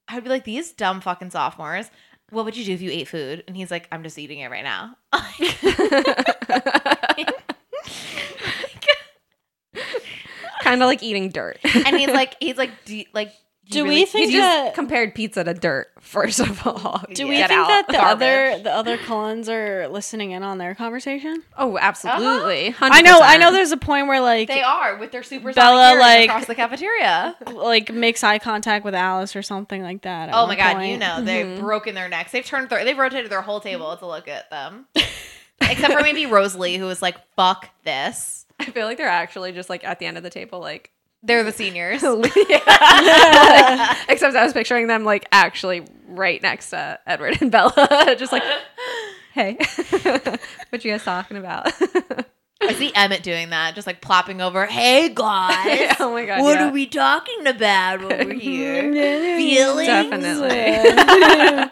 I'd 0.08 0.24
be 0.24 0.30
like, 0.30 0.46
These 0.46 0.72
dumb 0.72 1.02
fucking 1.02 1.32
sophomores. 1.32 1.90
What 2.30 2.46
would 2.46 2.58
you 2.58 2.66
do 2.66 2.74
if 2.74 2.82
you 2.82 2.92
ate 2.92 3.08
food? 3.08 3.44
And 3.48 3.56
he's 3.56 3.72
like, 3.72 3.88
I'm 3.92 4.04
just 4.04 4.20
eating 4.20 4.40
it 4.40 4.52
right 4.52 4.64
now. 4.64 4.96
kind 10.68 10.82
of 10.82 10.88
like 10.88 11.04
eating 11.04 11.30
dirt. 11.30 11.60
and 11.64 11.96
he's 11.98 12.10
like, 12.10 12.36
he's 12.42 12.58
like, 12.58 12.72
do, 12.86 13.04
like, 13.14 13.32
Do 13.70 13.80
you 13.80 13.86
we 13.86 14.06
think 14.06 14.30
He 14.32 14.38
that- 14.38 14.66
just 14.68 14.76
compared 14.76 15.14
pizza 15.16 15.44
to 15.44 15.54
dirt, 15.54 15.88
first 16.00 16.40
of 16.40 16.66
all. 16.66 17.04
Do 17.14 17.28
we 17.28 17.36
Get 17.38 17.50
think 17.50 17.60
out. 17.60 17.68
that 17.68 17.88
the 17.88 17.94
Garbage. 17.94 18.16
other 18.56 18.64
the 18.64 18.72
other 18.74 18.98
Cullens 18.98 19.50
are 19.50 19.88
listening 19.90 20.32
in 20.32 20.42
on 20.44 20.58
their 20.58 20.74
conversation? 20.76 21.44
Oh, 21.58 21.78
absolutely. 21.78 22.70
Uh-huh. 22.70 22.90
I 22.92 23.02
know. 23.02 23.20
I 23.22 23.36
100%. 23.36 23.40
know. 23.42 23.52
There's 23.52 23.72
a 23.74 23.78
point 23.78 24.08
where 24.08 24.22
like 24.22 24.48
they 24.48 24.62
are 24.64 24.96
with 24.98 25.12
their 25.12 25.24
super 25.24 25.52
Bella, 25.52 25.92
Bella 25.94 26.00
like- 26.00 26.30
across 26.30 26.46
the 26.46 26.56
cafeteria. 26.56 27.36
like 27.54 27.92
makes 27.92 28.24
eye 28.24 28.40
contact 28.40 28.86
with 28.86 28.96
Alice 28.96 29.36
or 29.36 29.42
something 29.42 29.82
like 29.84 30.04
that. 30.04 30.30
at 30.30 30.36
Oh 30.36 30.42
one 30.46 30.50
my 30.50 30.56
god, 30.56 30.76
point. 30.76 30.92
you 30.92 30.98
know 30.98 31.22
they've 31.22 31.46
mm-hmm. 31.46 31.62
broken 31.62 31.94
their 31.96 32.08
necks. 32.08 32.32
They've 32.32 32.46
turned. 32.46 32.70
Their, 32.70 32.86
they've 32.86 32.98
rotated 32.98 33.30
their 33.32 33.42
whole 33.42 33.60
table 33.60 33.98
to 33.98 34.06
look 34.08 34.28
at 34.30 34.50
them, 34.50 34.86
except 35.62 35.94
for 35.94 36.02
maybe 36.02 36.26
Rosalie, 36.26 36.78
who 36.78 36.86
was 36.86 37.02
like, 37.02 37.18
"Fuck 37.36 37.70
this." 37.84 38.46
I 38.60 38.66
feel 38.66 38.86
like 38.86 38.98
they're 38.98 39.08
actually 39.08 39.52
just 39.52 39.70
like 39.70 39.84
at 39.84 40.00
the 40.00 40.06
end 40.06 40.18
of 40.18 40.24
the 40.24 40.30
table, 40.30 40.60
like 40.60 40.92
They're 41.22 41.44
the 41.44 41.52
seniors. 41.52 42.04
Like, 42.08 42.32
except 44.10 44.36
I 44.36 44.44
was 44.44 44.54
picturing 44.54 44.88
them 44.88 45.04
like 45.04 45.28
actually 45.32 45.86
right 46.08 46.42
next 46.42 46.72
to 46.72 47.00
Edward 47.06 47.42
and 47.42 47.52
Bella, 47.52 48.16
just 48.18 48.32
like, 48.32 48.44
hey, 49.34 49.58
what 50.70 50.84
you 50.84 50.92
guys 50.92 51.04
talking 51.04 51.38
about? 51.38 51.72
I 52.60 52.74
see 52.74 52.92
Emmett 52.96 53.22
doing 53.22 53.52
that, 53.52 53.76
just 53.76 53.86
like 53.86 54.02
plopping 54.02 54.42
over. 54.42 54.66
Hey 54.66 55.10
guys, 55.10 55.96
oh 56.00 56.12
my 56.12 56.26
god, 56.26 56.42
what 56.42 56.56
yeah. 56.60 56.68
are 56.68 56.72
we 56.72 56.88
talking 56.88 57.46
about 57.46 58.02
over 58.02 58.34
here? 58.34 58.92
Feelings? 59.38 59.88
Definitely. 59.88 61.72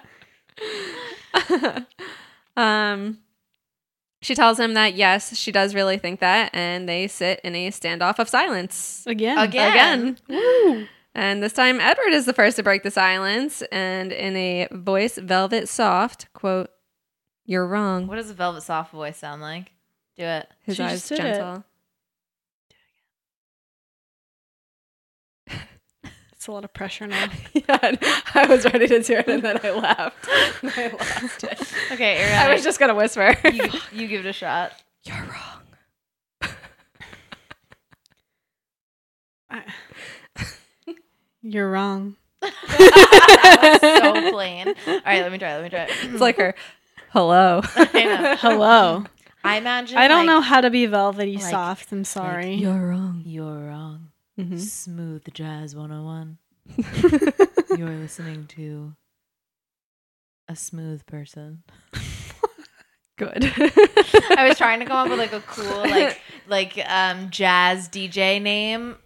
um, 2.55 3.17
she 4.25 4.33
tells 4.33 4.59
him 4.59 4.73
that 4.73 4.95
yes, 4.95 5.37
she 5.37 5.51
does 5.51 5.75
really 5.75 5.99
think 5.99 6.19
that, 6.19 6.49
and 6.53 6.89
they 6.89 7.07
sit 7.07 7.39
in 7.43 7.53
a 7.55 7.69
standoff 7.69 8.17
of 8.17 8.27
silence 8.27 9.03
Again. 9.05 9.37
Again. 9.37 10.17
again. 10.27 10.89
And 11.13 11.41
this 11.43 11.53
time, 11.53 11.79
Edward 11.79 12.11
is 12.11 12.25
the 12.25 12.33
first 12.33 12.57
to 12.57 12.63
break 12.63 12.83
the 12.83 12.91
silence, 12.91 13.61
and 13.71 14.11
in 14.11 14.35
a 14.35 14.67
voice 14.71 15.17
velvet 15.17 15.69
soft, 15.69 16.27
quote, 16.33 16.69
"You're 17.45 17.67
wrong." 17.67 18.07
What 18.07 18.15
does 18.15 18.29
a 18.29 18.33
velvet 18.33 18.61
soft 18.63 18.91
voice 18.91 19.17
sound 19.17 19.41
like? 19.41 19.71
Do 20.17 20.23
it. 20.23 20.49
His 20.63 20.75
She 20.77 20.83
eyes 20.83 20.91
just 20.91 21.09
did 21.09 21.19
it. 21.19 21.63
It's 26.45 26.49
a 26.49 26.51
lot 26.51 26.63
of 26.63 26.73
pressure 26.75 27.07
now. 27.07 27.27
yeah, 27.55 27.95
I 28.35 28.45
was 28.47 28.65
ready 28.65 28.85
to 28.85 29.01
do 29.01 29.13
it, 29.13 29.27
and 29.27 29.41
then 29.41 29.59
I 29.63 29.71
laughed. 29.71 30.27
And 30.61 30.71
I 30.77 30.89
lost 30.89 31.43
it. 31.43 31.59
Okay, 31.91 32.17
Ariana, 32.21 32.37
I 32.37 32.53
was 32.53 32.63
just 32.63 32.79
gonna 32.79 32.93
whisper. 32.93 33.33
you, 33.51 33.67
you 33.91 34.07
give 34.07 34.23
it 34.23 34.29
a 34.29 34.31
shot. 34.31 34.71
You're 35.05 35.25
wrong. 35.25 35.63
You're 41.41 41.71
wrong. 41.71 42.15
so 42.43 42.51
plain. 44.29 44.67
All 44.67 45.01
right, 45.03 45.23
let 45.23 45.31
me 45.31 45.39
try. 45.39 45.55
Let 45.55 45.63
me 45.63 45.69
try. 45.69 45.87
It's 45.89 46.21
like 46.21 46.37
her. 46.37 46.53
Hello. 47.09 47.61
I 47.75 48.03
know. 48.03 48.35
Hello. 48.37 49.03
I 49.43 49.57
imagine. 49.57 49.97
I 49.97 50.07
don't 50.07 50.27
like, 50.27 50.35
know 50.35 50.41
how 50.41 50.61
to 50.61 50.69
be 50.69 50.85
velvety 50.85 51.37
like- 51.37 51.43
soft. 51.43 51.91
I'm 51.91 52.03
sorry. 52.03 52.53
You're 52.53 52.89
wrong. 52.89 53.23
You're 53.25 53.67
wrong. 53.67 54.04
Mhm. 54.39 54.59
Smooth 54.59 55.23
Jazz 55.33 55.75
101. 55.75 56.37
You're 57.77 57.89
listening 57.89 58.47
to 58.47 58.95
a 60.47 60.55
smooth 60.55 61.05
person. 61.05 61.63
Good. 63.17 63.45
I 63.45 64.45
was 64.47 64.57
trying 64.57 64.79
to 64.81 64.85
come 64.85 64.97
up 64.97 65.09
with 65.09 65.19
like 65.19 65.31
a 65.31 65.39
cool 65.41 65.77
like 65.89 66.19
like 66.47 66.77
um 66.89 67.29
jazz 67.29 67.87
DJ 67.87 68.41
name, 68.41 68.97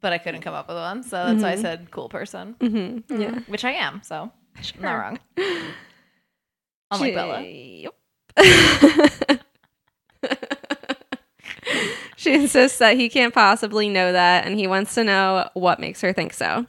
but 0.00 0.12
I 0.12 0.18
couldn't 0.18 0.40
come 0.42 0.54
up 0.54 0.66
with 0.66 0.76
one. 0.76 1.04
So 1.04 1.16
that's 1.24 1.42
why 1.42 1.52
I 1.52 1.56
Mhm. 1.56 1.60
said 1.60 1.90
cool 1.92 2.08
person, 2.08 2.56
hmm 2.60 2.98
Yeah. 3.08 3.38
which 3.46 3.64
I 3.64 3.72
am. 3.72 4.02
So 4.02 4.32
I'm 4.76 4.82
not 4.82 4.94
wrong. 4.94 5.18
She- 5.38 5.44
Unlike 6.90 7.14
Bella. 7.14 7.40
Yep. 7.42 7.94
She 12.24 12.34
insists 12.34 12.78
that 12.78 12.96
he 12.96 13.08
can't 13.08 13.34
possibly 13.34 13.88
know 13.88 14.12
that, 14.12 14.46
and 14.46 14.58
he 14.58 14.66
wants 14.66 14.94
to 14.94 15.04
know 15.04 15.48
what 15.54 15.78
makes 15.78 16.00
her 16.00 16.12
think 16.12 16.32
so. 16.32 16.66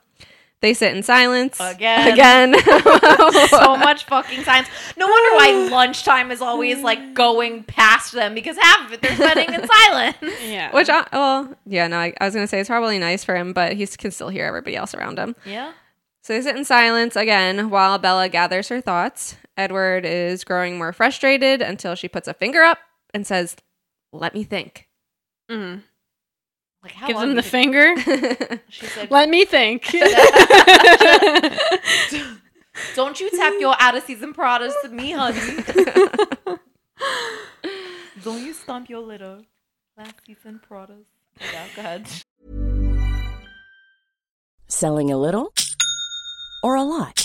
They 0.61 0.73
sit 0.73 0.95
in 0.95 1.03
silence 1.03 1.59
Again. 1.59 2.11
Again. 2.11 2.55
so 3.49 3.77
much 3.77 4.05
fucking 4.05 4.43
science. 4.43 4.67
No 4.97 5.05
wonder 5.05 5.35
why 5.35 5.69
lunchtime 5.71 6.31
is 6.31 6.41
always 6.41 6.81
like 6.81 7.13
going 7.13 7.63
past 7.63 8.13
them 8.13 8.33
because 8.33 8.57
half 8.57 8.87
of 8.87 8.93
it 8.93 9.01
they're 9.01 9.15
spending 9.15 9.53
in 9.53 9.67
silence. 9.67 10.17
Yeah. 10.45 10.73
Which, 10.73 10.89
I, 10.89 11.05
well, 11.13 11.53
yeah, 11.65 11.87
no, 11.87 11.97
I, 11.97 12.13
I 12.19 12.25
was 12.25 12.33
gonna 12.33 12.47
say 12.47 12.59
it's 12.59 12.69
probably 12.69 12.97
nice 12.97 13.23
for 13.23 13.35
him, 13.35 13.53
but 13.53 13.73
he 13.73 13.85
can 13.85 14.09
still 14.11 14.29
hear 14.29 14.45
everybody 14.45 14.75
else 14.75 14.95
around 14.95 15.19
him. 15.19 15.35
Yeah. 15.45 15.73
So 16.23 16.33
they 16.33 16.41
sit 16.41 16.55
in 16.55 16.65
silence 16.65 17.15
again 17.15 17.69
while 17.69 17.99
Bella 17.99 18.29
gathers 18.29 18.69
her 18.69 18.81
thoughts. 18.81 19.35
Edward 19.57 20.05
is 20.05 20.43
growing 20.43 20.77
more 20.77 20.93
frustrated 20.93 21.61
until 21.61 21.93
she 21.93 22.07
puts 22.07 22.27
a 22.27 22.33
finger 22.33 22.63
up 22.63 22.79
and 23.13 23.27
says, 23.27 23.55
"Let 24.11 24.33
me 24.33 24.43
think." 24.43 24.87
Mm. 25.49 25.83
Like 26.83 26.91
how 26.93 27.07
Gives 27.07 27.21
him 27.21 27.35
the 27.35 27.43
you- 27.43 27.49
finger. 27.49 27.95
She 28.69 28.85
said, 28.87 29.09
Let 29.11 29.29
me 29.29 29.45
think. 29.45 29.83
"Don't 32.95 33.19
you 33.19 33.29
tap 33.31 33.53
your 33.59 33.75
out 33.79 33.95
of 33.95 34.03
season 34.03 34.33
products 34.33 34.75
to 34.83 34.89
me, 34.89 35.11
honey. 35.11 35.63
Don't 38.23 38.43
you 38.45 38.53
stomp 38.53 38.89
your 38.89 39.01
little 39.01 39.41
last 39.97 40.15
season 40.25 40.59
products." 40.67 41.09
Yeah, 41.39 41.67
go 41.75 41.81
ahead. 41.81 42.07
Selling 44.67 45.11
a 45.11 45.17
little 45.17 45.53
or 46.63 46.75
a 46.75 46.83
lot? 46.83 47.24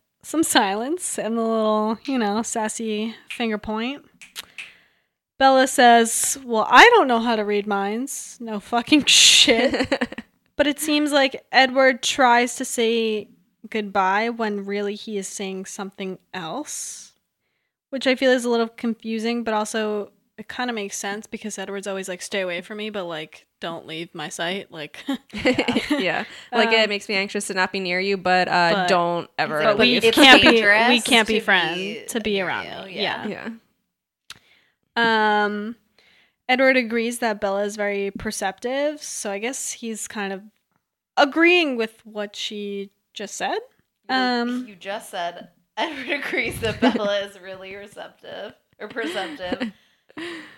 some 0.23 0.43
silence 0.43 1.17
and 1.17 1.37
the 1.37 1.41
little, 1.41 1.97
you 2.05 2.17
know, 2.17 2.41
sassy 2.41 3.15
finger 3.29 3.57
point, 3.57 4.05
Bella 5.37 5.67
says, 5.67 6.37
Well, 6.43 6.67
I 6.69 6.87
don't 6.91 7.07
know 7.07 7.19
how 7.19 7.35
to 7.35 7.43
read 7.43 7.65
minds. 7.65 8.37
No 8.39 8.59
fucking 8.59 9.05
shit. 9.05 10.23
but 10.55 10.67
it 10.67 10.79
seems 10.79 11.11
like 11.11 11.43
Edward 11.51 12.03
tries 12.03 12.55
to 12.57 12.65
say 12.65 13.27
goodbye 13.69 14.29
when 14.29 14.65
really 14.65 14.95
he 14.95 15.17
is 15.17 15.27
saying 15.27 15.65
something 15.65 16.19
else, 16.33 17.13
which 17.89 18.05
I 18.05 18.15
feel 18.15 18.31
is 18.31 18.45
a 18.45 18.49
little 18.49 18.67
confusing, 18.67 19.43
but 19.43 19.53
also 19.53 20.11
it 20.41 20.47
kind 20.47 20.69
of 20.69 20.75
makes 20.75 20.97
sense 20.97 21.27
because 21.27 21.57
Edward's 21.59 21.87
always 21.87 22.09
like, 22.09 22.21
Stay 22.21 22.41
away 22.41 22.61
from 22.61 22.79
me, 22.79 22.89
but 22.89 23.05
like, 23.05 23.45
don't 23.59 23.85
leave 23.85 24.13
my 24.15 24.27
sight. 24.29 24.71
Like, 24.71 24.97
yeah. 25.33 26.25
Like 26.51 26.69
Um, 26.69 26.73
it 26.73 26.89
makes 26.89 27.07
me 27.07 27.15
anxious 27.15 27.47
to 27.47 27.53
not 27.53 27.71
be 27.71 27.79
near 27.79 27.99
you, 27.99 28.17
but 28.17 28.47
uh 28.47 28.71
but- 28.73 28.87
don't 28.89 29.29
ever 29.37 29.61
but 29.61 29.77
we 29.77 29.99
leave. 29.99 30.13
can't 30.13 30.41
be 30.41 30.61
we 30.89 30.99
can't 30.99 31.27
be 31.27 31.39
friends 31.39 31.77
be 31.77 32.03
to 32.09 32.19
be 32.19 32.41
around 32.41 32.65
you, 32.65 32.95
me. 32.95 33.01
Yeah. 33.01 33.27
yeah. 33.27 33.49
Um 34.95 35.75
Edward 36.49 36.75
agrees 36.75 37.19
that 37.19 37.39
Bella 37.39 37.63
is 37.63 37.75
very 37.77 38.11
perceptive, 38.11 39.01
so 39.01 39.31
I 39.31 39.37
guess 39.39 39.71
he's 39.71 40.07
kind 40.07 40.33
of 40.33 40.41
agreeing 41.15 41.77
with 41.77 42.01
what 42.05 42.35
she 42.35 42.89
just 43.13 43.35
said. 43.35 43.59
Um 44.09 44.65
you 44.67 44.75
just 44.75 45.11
said 45.11 45.49
Edward 45.77 46.09
agrees 46.25 46.59
that 46.61 46.81
Bella 46.81 47.19
is 47.21 47.39
really 47.39 47.75
receptive 47.75 48.53
or 48.79 48.87
perceptive. 48.87 49.71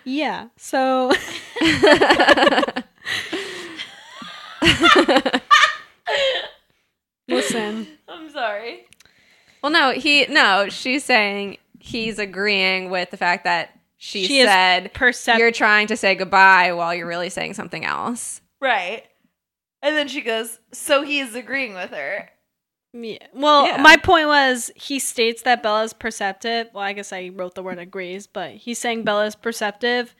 Yeah. 0.04 0.48
So 0.56 1.12
listen. 7.28 7.86
I'm 8.08 8.30
sorry. 8.30 8.86
Well, 9.62 9.72
no, 9.72 9.92
he 9.92 10.26
no. 10.26 10.68
She's 10.68 11.04
saying 11.04 11.58
he's 11.78 12.18
agreeing 12.18 12.90
with 12.90 13.10
the 13.10 13.16
fact 13.16 13.44
that 13.44 13.78
she, 13.96 14.26
She 14.26 14.42
said 14.42 14.92
percep- 14.92 15.38
you're 15.38 15.50
trying 15.52 15.86
to 15.86 15.96
say 15.96 16.14
goodbye 16.14 16.72
while 16.72 16.94
you're 16.94 17.06
really 17.06 17.30
saying 17.30 17.54
something 17.54 17.84
else. 17.84 18.42
Right. 18.60 19.04
And 19.82 19.96
then 19.96 20.08
she 20.08 20.20
goes, 20.22 20.58
so 20.72 21.02
he 21.02 21.20
is 21.20 21.34
agreeing 21.34 21.74
with 21.74 21.90
her. 21.90 22.30
Yeah. 22.96 23.18
Well, 23.34 23.66
Yeah. 23.66 23.78
my 23.78 23.96
point 23.96 24.28
was 24.28 24.70
he 24.76 24.98
states 25.00 25.42
that 25.42 25.62
Bella's 25.64 25.92
perceptive. 25.92 26.68
Well, 26.72 26.84
I 26.84 26.92
guess 26.92 27.12
I 27.12 27.30
wrote 27.34 27.54
the 27.56 27.62
word 27.62 27.78
agrees, 27.80 28.26
but 28.28 28.52
he's 28.52 28.78
saying 28.78 29.02
Bella's 29.02 29.34
perceptive. 29.34 30.14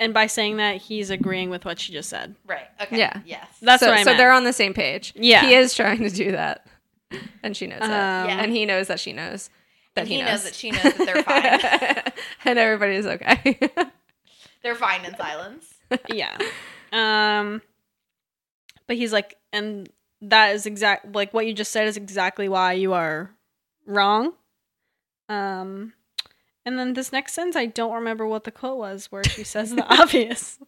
And 0.00 0.12
by 0.12 0.26
saying 0.26 0.56
that, 0.58 0.78
he's 0.82 1.10
agreeing 1.10 1.50
with 1.50 1.64
what 1.64 1.78
she 1.78 1.92
just 1.92 2.08
said. 2.10 2.34
Right. 2.44 2.66
Okay. 2.82 2.98
Yeah. 2.98 3.20
Yes. 3.24 3.46
That's 3.62 3.80
so, 3.82 3.88
what 3.88 3.98
I 3.98 4.02
so 4.02 4.06
meant. 4.10 4.18
they're 4.18 4.32
on 4.32 4.42
the 4.44 4.52
same 4.52 4.74
page. 4.74 5.12
Yeah. 5.16 5.46
he 5.46 5.54
is 5.54 5.74
trying 5.74 5.98
to 6.00 6.10
do 6.10 6.32
that, 6.32 6.66
and 7.42 7.56
she 7.56 7.66
knows 7.68 7.78
it, 7.78 7.84
Um, 7.84 7.90
Yeah. 7.90 8.40
and 8.42 8.52
he 8.52 8.66
knows 8.66 8.88
that 8.88 8.98
she 9.00 9.12
knows 9.12 9.50
that 9.94 10.02
And 10.02 10.08
he, 10.08 10.16
he 10.16 10.22
knows. 10.22 10.30
knows 10.30 10.44
that 10.44 10.54
she 10.54 10.70
knows 10.72 10.82
that 10.82 10.96
they're 10.98 11.22
fine. 12.12 12.12
and 12.44 12.58
everybody's 12.58 13.06
okay. 13.06 13.58
They're 14.62 14.74
fine 14.74 15.04
in 15.04 15.14
silence. 15.16 15.74
yeah. 16.08 16.36
Um 16.92 17.60
but 18.86 18.96
he's 18.96 19.12
like 19.12 19.34
and 19.52 19.88
that 20.28 20.54
is 20.54 20.66
exact 20.66 21.14
like 21.14 21.32
what 21.34 21.46
you 21.46 21.52
just 21.52 21.72
said 21.72 21.86
is 21.86 21.96
exactly 21.96 22.48
why 22.48 22.72
you 22.72 22.92
are 22.92 23.30
wrong. 23.86 24.32
Um 25.28 25.92
and 26.66 26.78
then 26.78 26.94
this 26.94 27.12
next 27.12 27.34
sentence 27.34 27.56
I 27.56 27.66
don't 27.66 27.94
remember 27.94 28.26
what 28.26 28.44
the 28.44 28.50
quote 28.50 28.78
was 28.78 29.06
where 29.12 29.28
she 29.28 29.44
says 29.44 29.74
the 29.74 29.84
obvious. 30.00 30.58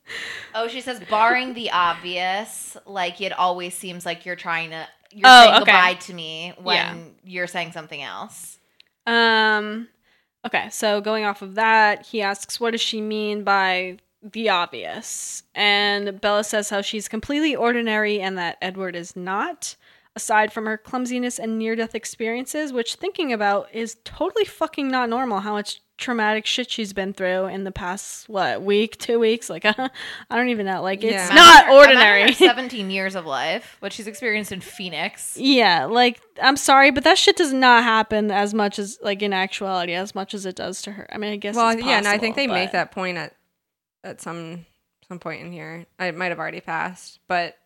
Oh, 0.54 0.68
she 0.68 0.80
says, 0.80 1.00
barring 1.10 1.52
the 1.54 1.70
obvious, 1.70 2.76
like 2.86 3.20
it 3.20 3.32
always 3.32 3.74
seems 3.74 4.06
like 4.06 4.24
you're 4.24 4.36
trying 4.36 4.70
to 4.70 4.86
you're 5.12 5.28
Oh, 5.28 5.42
saying 5.42 5.54
okay. 5.54 5.64
goodbye 5.64 5.94
to 5.94 6.14
me 6.14 6.52
when 6.62 6.74
Yeah. 6.76 6.96
you're 7.24 7.46
saying 7.46 7.72
something 7.72 8.02
else. 8.02 8.58
Um 9.06 9.88
okay, 10.44 10.68
so 10.70 11.00
going 11.00 11.24
off 11.24 11.42
of 11.42 11.54
that, 11.56 12.06
he 12.06 12.22
asks 12.22 12.58
what 12.60 12.72
does 12.72 12.80
she 12.80 13.00
mean 13.00 13.44
by 13.44 13.98
the 14.22 14.48
obvious? 14.48 15.42
And 15.54 16.20
Bella 16.20 16.44
says 16.44 16.70
how 16.70 16.80
she's 16.82 17.08
completely 17.08 17.54
ordinary 17.56 18.20
and 18.20 18.36
that 18.38 18.58
Edward 18.60 18.96
is 18.96 19.16
not. 19.16 19.76
Aside 20.14 20.50
from 20.50 20.64
her 20.64 20.78
clumsiness 20.78 21.38
and 21.38 21.58
near 21.58 21.76
death 21.76 21.94
experiences, 21.94 22.72
which 22.72 22.94
thinking 22.94 23.34
about 23.34 23.68
is 23.74 23.98
totally 24.02 24.46
fucking 24.46 24.88
not 24.88 25.10
normal 25.10 25.40
how 25.40 25.52
much 25.52 25.82
traumatic 25.98 26.46
shit 26.46 26.70
she's 26.70 26.94
been 26.94 27.12
through 27.12 27.44
in 27.48 27.64
the 27.64 27.70
past, 27.70 28.26
what, 28.26 28.62
week, 28.62 28.96
two 28.96 29.18
weeks? 29.18 29.50
Like, 29.50 29.64
I 29.66 29.90
don't 30.30 30.48
even 30.48 30.64
know. 30.64 30.80
Like, 30.80 31.04
it's 31.04 31.12
Yeah. 31.12 31.34
not 31.34 31.66
her- 31.66 31.72
ordinary. 31.72 32.32
17 32.34 32.90
years 32.90 33.14
of 33.14 33.26
life, 33.26 33.76
what 33.80 33.92
she's 33.92 34.06
experienced 34.06 34.52
in 34.52 34.62
Phoenix. 34.62 35.36
Yeah, 35.36 35.84
like 35.84 36.18
I'm 36.42 36.56
sorry, 36.56 36.90
but 36.90 37.04
that 37.04 37.18
shit 37.18 37.36
does 37.36 37.52
not 37.52 37.84
happen 37.84 38.30
as 38.30 38.54
much 38.54 38.78
as 38.78 38.98
like 39.02 39.20
in 39.20 39.34
actuality 39.34 39.92
as 39.92 40.14
much 40.14 40.32
as 40.32 40.46
it 40.46 40.56
does 40.56 40.80
to 40.82 40.92
her. 40.92 41.06
I 41.12 41.18
mean, 41.18 41.34
I 41.34 41.36
guess. 41.36 41.54
well, 41.54 41.68
it's 41.68 41.84
yeah, 41.84 41.98
and 41.98 42.08
I 42.08 42.16
think 42.16 42.36
they 42.36 42.46
possible, 42.46 42.54
make 42.64 42.72
that 42.72 42.90
point 42.90 43.18
at 43.18 43.34
at 44.06 44.20
some 44.20 44.64
some 45.08 45.18
point 45.18 45.42
in 45.42 45.52
here. 45.52 45.86
I 45.98 46.10
might 46.10 46.28
have 46.28 46.38
already 46.38 46.60
passed, 46.60 47.20
but 47.28 47.56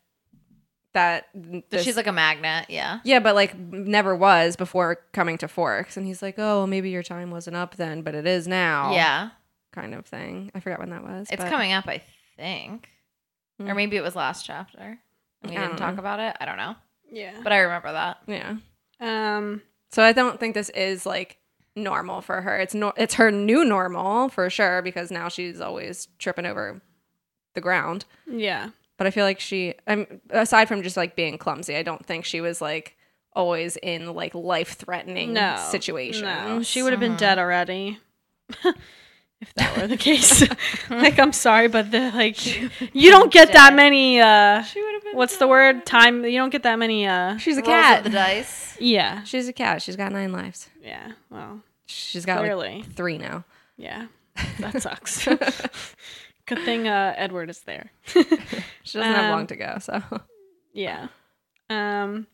that 0.93 1.27
But 1.35 1.71
this- 1.71 1.85
she's 1.85 1.97
like 1.97 2.07
a 2.09 2.13
magnet, 2.13 2.67
yeah. 2.69 2.99
yeah, 3.05 3.21
but 3.21 3.35
like 3.35 3.57
never 3.57 4.15
was 4.17 4.57
before 4.57 4.97
coming 5.13 5.39
to 5.39 5.49
Forks, 5.49 5.97
and 5.97 6.05
he's 6.07 6.21
like, 6.23 6.35
oh, 6.39 6.67
maybe 6.67 6.91
your 6.91 7.03
time 7.05 7.31
wasn't 7.31 7.57
up 7.57 7.77
then, 7.77 8.03
but 8.03 8.15
it 8.15 8.27
is 8.27 8.47
now. 8.49 8.93
Yeah. 8.93 9.31
kind 9.73 9.95
of 9.95 10.05
thing. 10.05 10.51
I 10.53 10.59
forgot 10.59 10.81
when 10.81 10.91
that 10.91 11.05
was. 11.05 11.29
It's 11.31 11.43
but- 11.45 11.49
coming 11.51 11.73
up, 11.73 11.87
I 11.87 12.03
think. 12.37 12.89
Or 13.61 13.67
Hmm. 13.67 13.77
maybe 13.77 13.97
it 13.97 14.03
was 14.03 14.17
last 14.17 14.45
chapter. 14.45 14.99
We 15.45 15.51
I 15.51 15.53
didn't 15.53 15.69
don't 15.69 15.77
talk 15.79 15.95
know. 15.95 16.01
about 16.01 16.19
it. 16.19 16.37
I 16.41 16.45
don't 16.45 16.57
know. 16.57 16.75
Yeah. 17.09 17.39
But 17.43 17.53
I 17.53 17.59
remember 17.61 17.93
that. 17.93 18.19
Yeah. 18.27 18.57
Um. 19.01 19.63
So 19.93 20.03
I 20.03 20.13
don't 20.13 20.41
think 20.41 20.55
this 20.55 20.71
is 20.71 21.07
like 21.07 21.39
normal 21.81 22.21
for 22.21 22.43
her. 22.43 22.59
It's 22.59 22.75
no, 22.75 22.93
it's 22.97 23.15
her 23.15 23.31
new 23.31 23.65
normal 23.65 24.29
for 24.29 24.49
sure 24.51 24.83
because 24.83 25.11
now 25.11 25.29
she's 25.29 25.61
always 25.61 26.09
tripping 26.19 26.47
over 26.47 26.81
the 27.55 27.61
ground. 27.61 28.05
Yeah. 28.31 28.71
But 28.97 29.07
I 29.07 29.11
feel 29.11 29.25
like 29.25 29.41
she, 29.41 29.75
I'm 29.87 30.21
aside 30.31 30.69
from 30.69 30.83
just 30.83 30.97
like 30.97 31.17
being 31.17 31.39
clumsy, 31.39 31.75
I 31.77 31.83
don't 31.83 32.05
think 32.05 32.25
she 32.27 32.41
was 32.41 32.61
like 32.61 32.97
always 33.33 33.77
in 33.83 34.13
like 34.15 34.35
life 34.35 34.75
threatening 34.77 35.33
No. 35.33 35.57
situations. 35.71 36.23
No, 36.23 36.63
she 36.63 36.83
would 36.83 36.93
have 36.93 37.01
been 37.01 37.17
dead 37.17 37.39
already. 37.39 37.99
if 39.41 39.55
that 39.55 39.77
were 39.77 39.87
the 39.87 39.97
case. 39.97 40.47
like, 40.91 41.19
I'm 41.19 41.33
sorry, 41.33 41.69
but 41.69 41.91
the 41.91 42.11
like, 42.11 42.45
you 42.95 43.11
don't 43.11 43.33
get 43.33 43.53
that 43.53 43.75
many. 43.75 44.21
uh 44.21 44.63
What's 45.15 45.39
the 45.39 45.49
word? 45.49 45.87
Time. 45.87 46.25
You 46.25 46.39
don't 46.39 46.51
get 46.51 46.63
that 46.65 46.79
many. 46.79 47.07
uh 47.07 47.37
She's 47.39 47.57
a 47.57 47.63
cat. 47.63 48.05
the 48.05 48.11
dice. 48.11 48.77
Yeah. 48.79 49.23
She's 49.25 49.49
a 49.49 49.53
cat. 49.53 49.83
She's 49.83 49.97
got 49.97 50.13
nine 50.13 50.33
lives. 50.33 50.69
Yeah. 50.83 51.13
Well. 51.31 51.63
She's 51.91 52.25
got 52.25 52.39
Clearly. 52.39 52.79
like 52.83 52.93
three 52.95 53.19
now. 53.19 53.45
Yeah. 53.77 54.07
That 54.61 54.81
sucks. 54.83 55.25
Good 56.47 56.65
thing 56.65 56.89
uh, 56.89 57.15
Edward 57.17 57.51
is 57.51 57.61
there. 57.61 57.91
She 58.83 58.99
doesn't 58.99 59.03
have 59.15 59.31
long 59.31 59.41
Um, 59.43 59.47
to 59.49 59.57
go. 59.57 59.77
So 59.81 60.03
Yeah. 60.73 61.09
Um 61.69 62.27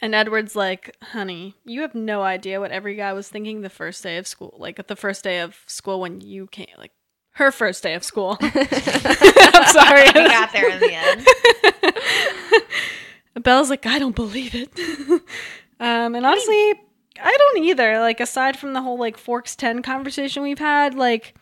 and 0.00 0.14
Edward's 0.14 0.54
like, 0.54 0.96
"Honey, 1.02 1.54
you 1.64 1.80
have 1.80 1.94
no 1.94 2.22
idea 2.22 2.60
what 2.60 2.70
every 2.70 2.94
guy 2.94 3.12
was 3.12 3.28
thinking 3.28 3.62
the 3.62 3.68
first 3.70 4.02
day 4.02 4.16
of 4.18 4.26
school. 4.28 4.54
Like 4.58 4.78
at 4.78 4.86
the 4.86 4.94
first 4.96 5.24
day 5.24 5.40
of 5.40 5.56
school 5.66 6.00
when 6.00 6.20
you 6.20 6.46
came 6.46 6.68
like 6.78 6.92
her 7.32 7.50
first 7.50 7.82
day 7.82 7.94
of 7.94 8.04
school." 8.04 8.36
I'm 8.40 9.66
sorry. 9.72 10.04
We 10.14 10.28
got 10.28 10.52
there 10.52 10.70
in 10.70 10.78
the 10.80 10.92
end. 10.94 11.26
Belle's 13.42 13.70
like, 13.70 13.86
"I 13.86 13.98
don't 13.98 14.14
believe 14.16 14.54
it." 14.54 14.70
um 15.80 16.14
and 16.14 16.24
honestly, 16.26 16.74
I 17.22 17.36
don't 17.36 17.64
either. 17.64 17.98
Like 18.00 18.20
aside 18.20 18.56
from 18.58 18.72
the 18.72 18.82
whole 18.82 18.98
like 18.98 19.16
Forks 19.16 19.56
10 19.56 19.82
conversation 19.82 20.42
we've 20.42 20.58
had, 20.58 20.94
like 20.94 21.34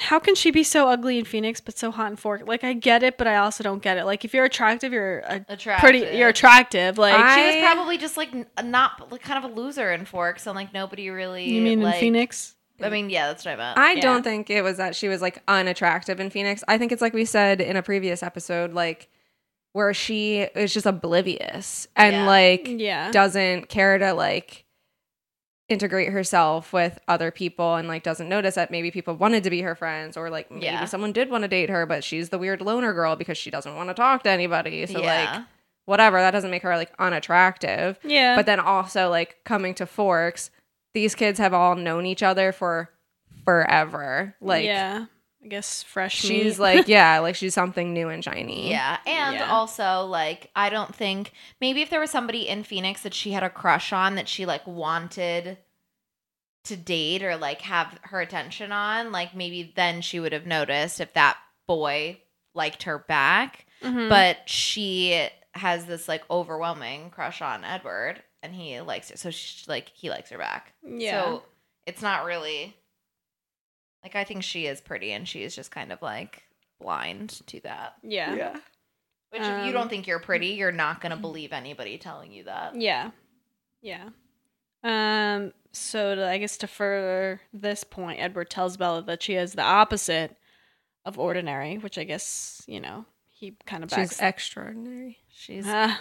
how 0.00 0.20
can 0.20 0.36
she 0.36 0.52
be 0.52 0.62
so 0.62 0.88
ugly 0.88 1.18
in 1.18 1.24
Phoenix 1.24 1.60
but 1.60 1.76
so 1.76 1.90
hot 1.90 2.10
in 2.10 2.16
Fork? 2.16 2.46
Like 2.46 2.62
I 2.62 2.72
get 2.72 3.02
it, 3.02 3.18
but 3.18 3.26
I 3.26 3.36
also 3.36 3.64
don't 3.64 3.82
get 3.82 3.98
it. 3.98 4.04
Like 4.04 4.24
if 4.24 4.32
you're 4.32 4.44
attractive, 4.44 4.92
you're 4.92 5.20
a 5.20 5.44
Attractive. 5.48 5.80
pretty 5.90 6.16
you're 6.16 6.28
attractive. 6.28 6.98
Like 6.98 7.16
she 7.34 7.46
was 7.46 7.54
eh? 7.56 7.60
probably 7.72 7.98
just 7.98 8.16
like 8.16 8.30
not 8.64 9.10
like 9.10 9.22
kind 9.22 9.44
of 9.44 9.50
a 9.50 9.54
loser 9.54 9.92
in 9.92 10.04
Forks, 10.04 10.46
and 10.46 10.54
like 10.54 10.72
nobody 10.72 11.10
really. 11.10 11.50
You 11.50 11.62
mean 11.62 11.82
in 11.82 11.92
Phoenix? 11.94 12.54
I 12.80 12.90
mean, 12.90 13.10
yeah, 13.10 13.26
that's 13.26 13.44
what 13.44 13.54
I 13.54 13.56
meant. 13.56 13.76
I 13.78 13.92
Yeah. 13.94 14.00
don't 14.02 14.22
think 14.22 14.50
it 14.50 14.62
was 14.62 14.76
that 14.76 14.94
she 14.94 15.08
was 15.08 15.20
like 15.20 15.42
unattractive 15.48 16.20
in 16.20 16.30
Phoenix. 16.30 16.62
I 16.68 16.78
think 16.78 16.92
it's 16.92 17.02
like 17.02 17.12
we 17.12 17.24
said 17.24 17.60
in 17.60 17.74
a 17.76 17.82
previous 17.82 18.22
episode, 18.22 18.72
like 18.72 19.08
where 19.78 19.94
she 19.94 20.40
is 20.40 20.74
just 20.74 20.86
oblivious 20.86 21.86
and 21.94 22.12
Yeah. 22.16 22.26
like 22.26 22.64
Yeah. 22.66 23.12
doesn't 23.12 23.68
care 23.68 23.96
to 23.96 24.12
like 24.12 24.64
integrate 25.68 26.08
herself 26.10 26.72
with 26.72 26.98
other 27.06 27.30
people 27.30 27.76
and 27.76 27.86
like 27.86 28.02
doesn't 28.02 28.28
notice 28.28 28.56
that 28.56 28.72
maybe 28.72 28.90
people 28.90 29.14
wanted 29.14 29.44
to 29.44 29.50
be 29.50 29.60
her 29.62 29.76
friends 29.76 30.16
or 30.16 30.30
like 30.30 30.50
maybe 30.50 30.64
Yeah. 30.64 30.84
someone 30.86 31.12
did 31.12 31.30
want 31.30 31.42
to 31.42 31.48
date 31.48 31.70
her, 31.70 31.86
but 31.86 32.02
she's 32.02 32.30
the 32.30 32.38
weird 32.38 32.60
loner 32.60 32.92
girl 32.92 33.14
because 33.14 33.38
she 33.38 33.50
doesn't 33.50 33.76
want 33.76 33.88
to 33.88 33.94
talk 33.94 34.24
to 34.24 34.30
anybody. 34.30 34.84
So 34.86 35.00
Yeah. 35.00 35.06
like 35.34 35.42
whatever, 35.84 36.18
that 36.20 36.32
doesn't 36.32 36.50
make 36.50 36.62
her 36.62 36.76
like 36.76 36.90
unattractive. 36.98 37.98
Yeah. 38.02 38.34
But 38.34 38.46
then 38.46 38.58
also 38.60 39.10
like 39.10 39.36
coming 39.44 39.74
to 39.74 39.86
Forks, 39.86 40.50
these 40.92 41.14
kids 41.14 41.38
have 41.38 41.54
all 41.54 41.76
known 41.76 42.04
each 42.04 42.22
other 42.24 42.50
for 42.50 42.90
forever. 43.44 44.34
Like 44.40 44.64
yeah. 44.64 45.04
I 45.48 45.50
guess 45.50 45.82
fresh 45.82 46.14
she's 46.14 46.58
meat. 46.58 46.62
like 46.62 46.88
yeah, 46.88 47.18
like 47.22 47.34
she's 47.34 47.54
something 47.54 47.94
new 47.94 48.10
and 48.10 48.22
shiny. 48.22 48.68
Yeah, 48.68 48.98
and 49.06 49.36
Yeah. 49.36 49.50
also 49.50 50.04
like 50.04 50.50
I 50.54 50.68
don't 50.68 50.94
think 50.94 51.32
maybe 51.58 51.80
if 51.80 51.88
there 51.88 52.00
was 52.00 52.10
somebody 52.10 52.46
in 52.46 52.64
Phoenix 52.64 53.02
that 53.02 53.14
she 53.14 53.30
had 53.30 53.42
a 53.42 53.48
crush 53.48 53.92
on 53.92 54.16
that 54.16 54.28
she 54.28 54.44
like 54.44 54.66
wanted 54.66 55.56
to 56.64 56.76
date 56.76 57.22
or 57.22 57.36
like 57.38 57.62
have 57.62 57.98
her 58.02 58.20
attention 58.20 58.72
on, 58.72 59.10
like 59.10 59.34
maybe 59.34 59.72
then 59.74 60.02
she 60.02 60.20
would 60.20 60.32
have 60.34 60.44
noticed 60.46 61.00
if 61.00 61.14
that 61.14 61.38
boy 61.66 62.20
liked 62.54 62.82
her 62.82 62.98
back. 62.98 63.64
Mhm. 63.82 64.10
But 64.10 64.48
she 64.50 65.28
has 65.52 65.86
this 65.86 66.08
like 66.08 66.24
overwhelming 66.30 67.08
crush 67.10 67.40
on 67.40 67.64
Edward 67.64 68.22
and 68.42 68.54
he 68.54 68.80
likes 68.82 69.08
her. 69.10 69.16
So 69.16 69.30
she 69.30 69.64
like 69.66 69.88
he 69.94 70.10
likes 70.10 70.28
her 70.28 70.36
back. 70.38 70.74
Yeah. 70.84 71.22
So 71.22 71.42
it's 71.86 72.02
not 72.02 72.26
really 72.26 72.76
like 74.02 74.14
I 74.16 74.24
think 74.24 74.42
she 74.42 74.66
is 74.66 74.80
pretty 74.80 75.12
and 75.12 75.26
she 75.26 75.42
is 75.42 75.54
just 75.54 75.70
kind 75.70 75.92
of 75.92 76.00
like 76.02 76.42
blind 76.80 77.40
to 77.46 77.60
that. 77.60 77.94
yeah. 78.02 78.34
Yeah. 78.34 78.56
Which 79.30 79.42
if 79.42 79.46
you 79.48 79.52
Um, 79.68 79.72
don't 79.72 79.88
think 79.90 80.06
you're 80.06 80.20
pretty, 80.20 80.48
you're 80.48 80.72
not 80.72 81.00
gonna 81.02 81.16
believe 81.16 81.52
anybody 81.52 81.98
telling 81.98 82.32
you 82.32 82.44
that. 82.44 82.74
Yeah. 82.80 83.10
Yeah. 83.82 84.08
Um 84.82 85.52
so 85.72 86.14
to, 86.14 86.26
I 86.28 86.38
guess 86.38 86.56
to 86.58 86.66
further 86.66 87.40
this 87.52 87.84
point, 87.84 88.20
Edward 88.20 88.48
tells 88.50 88.76
Bella 88.76 89.02
that 89.02 89.22
she 89.22 89.34
is 89.34 89.52
the 89.52 89.62
opposite 89.62 90.36
of 91.04 91.18
ordinary, 91.18 91.76
which 91.78 91.98
I 91.98 92.04
guess, 92.04 92.62
you 92.66 92.80
know, 92.80 93.04
he 93.30 93.56
kind 93.66 93.84
of 93.84 93.90
backs 93.90 94.12
She's 94.12 94.20
extraordinary. 94.20 95.18
She's 95.30 95.64
Ah. 95.68 96.00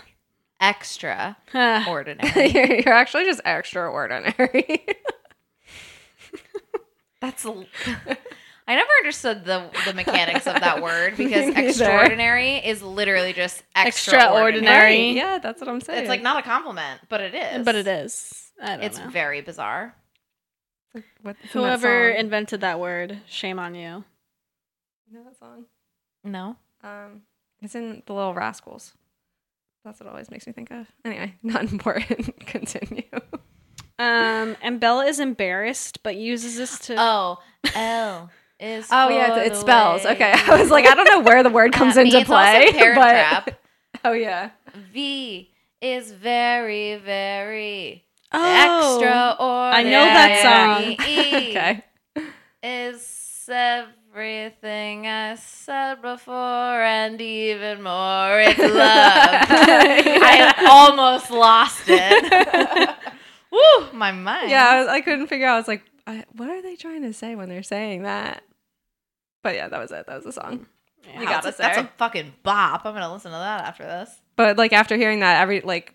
extra 0.62 1.38
Ah. 1.54 1.86
ordinary. 1.90 2.48
you're, 2.50 2.74
you're 2.82 2.94
actually 2.94 3.26
just 3.26 3.42
extraordinary. 3.46 4.86
That's 7.22 7.46
l- 7.46 7.66
I 8.70 8.76
never 8.76 8.90
understood 9.00 9.46
the 9.46 9.70
the 9.86 9.94
mechanics 9.94 10.46
of 10.48 10.60
that 10.60 10.82
word 10.82 11.16
because 11.18 11.50
extraordinary 11.56 12.56
is 12.58 12.82
literally 12.84 13.34
just 13.34 13.64
extraordinary. 13.76 14.50
Extraordinary. 14.58 15.12
Yeah, 15.12 15.40
that's 15.40 15.62
what 15.62 15.70
I'm 15.70 15.80
saying. 15.82 16.00
It's 16.02 16.10
like 16.10 16.22
not 16.22 16.38
a 16.40 16.42
compliment, 16.44 17.02
but 17.10 17.22
it 17.22 17.34
is. 17.34 17.66
but 17.66 17.76
it 17.76 17.88
is. 17.88 18.52
I 18.62 18.76
don't 18.76 18.84
It's 18.84 19.00
know. 19.00 19.10
very 19.10 19.42
bizarre. 19.42 19.96
What- 21.22 21.36
it's 21.44 21.56
in 21.56 21.62
that 21.62 21.80
Whoever 21.80 22.10
invented 22.10 22.62
that 22.62 22.80
word, 22.80 23.20
shame 23.28 23.60
on 23.60 23.74
you. 23.76 24.04
You 25.10 25.18
know 25.20 25.24
that 25.24 25.38
song? 25.40 25.66
No. 26.24 26.58
Um, 26.84 27.22
it's 27.62 27.76
in 27.76 28.04
the 28.06 28.14
Little 28.14 28.34
Rascals. 28.34 28.94
That's 29.86 30.00
what 30.02 30.08
it 30.08 30.10
always 30.10 30.30
makes 30.30 30.46
me 30.46 30.52
think 30.54 30.72
of. 30.72 30.88
Anyway, 31.06 31.36
not 31.44 31.72
important. 31.72 32.46
Continue. 32.46 33.04
Um, 34.00 34.56
and 34.62 34.80
Bella 34.80 35.06
is 35.06 35.20
embarrassed, 35.20 36.04
but 36.04 36.16
uses 36.16 36.58
this 36.58 36.80
to. 36.80 36.96
Oh, 37.00 37.40
L 37.76 38.30
is. 38.60 38.88
Oh 38.92 39.10
yeah, 39.10 39.38
it, 39.40 39.56
spells. 39.56 40.06
way 40.06 40.12
Okay, 40.12 40.34
I 40.48 40.60
was 40.60 40.70
like, 40.70 40.86
I 40.86 40.96
don't 40.96 41.06
know 41.10 41.22
where 41.22 41.44
the 41.44 41.50
word 41.50 41.74
comes 41.74 41.98
into 41.98 42.24
play. 42.26 42.72
But 42.74 43.60
oh 44.06 44.14
yeah, 44.14 44.52
V 44.94 45.50
is 45.82 46.12
very, 46.12 46.96
very 46.98 48.04
Oh, 48.32 48.96
extraordinary. 48.98 49.74
I 49.74 49.84
know 49.84 50.06
that 50.06 50.42
song. 50.44 51.08
E 51.08 51.50
okay. 51.52 51.84
is 52.62 53.48
everything 53.50 55.08
I 55.08 55.36
said 55.36 56.02
before 56.02 56.34
and 56.36 57.22
even 57.22 57.82
more. 57.82 58.40
It's 58.42 58.60
love. 58.60 59.46
I 59.50 60.66
almost 60.68 61.32
lost 61.32 61.84
it. 61.88 62.94
Woo, 63.52 63.92
my 63.94 64.12
mind. 64.12 64.50
Yeah, 64.50 64.68
I, 64.68 64.80
was, 64.80 64.88
I 64.88 65.02
couldn't 65.02 65.28
figure 65.28 65.48
out. 65.48 65.56
I 65.56 65.58
was 65.58 65.68
like, 65.68 65.84
I, 66.06 66.24
what 66.36 66.50
are 66.50 66.62
they 66.62 66.76
trying 66.76 67.02
to 67.04 67.14
say 67.14 67.36
when 67.36 67.50
they're 67.50 67.64
saying 67.64 68.04
that? 68.04 68.44
But 69.44 69.56
yeah, 69.56 69.70
that 69.70 69.80
was 69.80 69.92
it. 69.92 70.06
That 70.08 70.16
was 70.16 70.24
the 70.26 70.32
song. 70.32 70.66
Yeah, 71.06 71.22
you 71.22 71.26
got 71.28 71.44
that's, 71.44 71.60
a, 71.60 71.62
that's 71.62 71.78
a 71.78 71.90
fucking 71.98 72.34
bop. 72.44 72.86
I'm 72.86 72.94
gonna 72.94 73.12
listen 73.14 73.32
to 73.32 73.38
that 73.38 73.64
after 73.66 73.84
this. 73.84 74.10
But 74.36 74.58
like 74.58 74.74
after 74.74 74.98
hearing 74.98 75.22
that, 75.22 75.42
every 75.42 75.62
like 75.62 75.94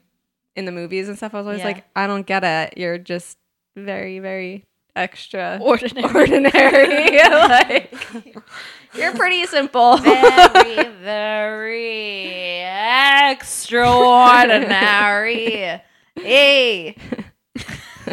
in 0.56 0.64
the 0.64 0.72
movies 0.72 1.08
and 1.08 1.16
stuff, 1.16 1.34
I 1.34 1.38
was 1.38 1.46
always 1.46 1.60
Yeah. 1.60 1.66
like, 1.66 1.84
I 1.94 2.06
don't 2.06 2.26
get 2.26 2.44
it. 2.44 2.78
You're 2.78 2.98
just 2.98 3.36
very, 3.76 4.20
very 4.20 4.64
extra 4.94 5.58
Ordinary. 5.60 6.14
ordinary. 6.14 7.18
like 7.30 7.94
you're 8.94 9.14
pretty 9.14 9.44
simple. 9.46 9.98
Very, 9.98 10.88
very 11.02 12.60
extraordinary. 13.32 15.80
Hey. 16.16 16.96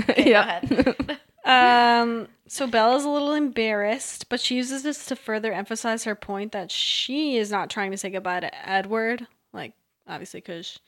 Okay, 0.10 0.32
go 0.32 0.40
ahead. 0.40 1.20
Um, 1.46 2.28
so 2.48 2.68
Bella's 2.68 3.06
a 3.06 3.10
little 3.10 3.34
embarrassed, 3.34 4.30
but 4.30 4.40
she 4.40 4.56
uses 4.56 4.84
this 4.84 5.06
to 5.08 5.16
further 5.16 5.52
emphasize 5.52 6.04
her 6.04 6.14
point 6.14 6.52
that 6.52 6.70
she 6.70 7.38
is 7.38 7.50
not 7.50 7.70
trying 7.70 7.92
to 7.92 7.98
say 7.98 8.10
goodbye 8.10 8.42
to 8.42 8.70
Edward, 8.70 9.26
like 9.54 9.74
obviously 10.08 10.42
because 10.42 10.80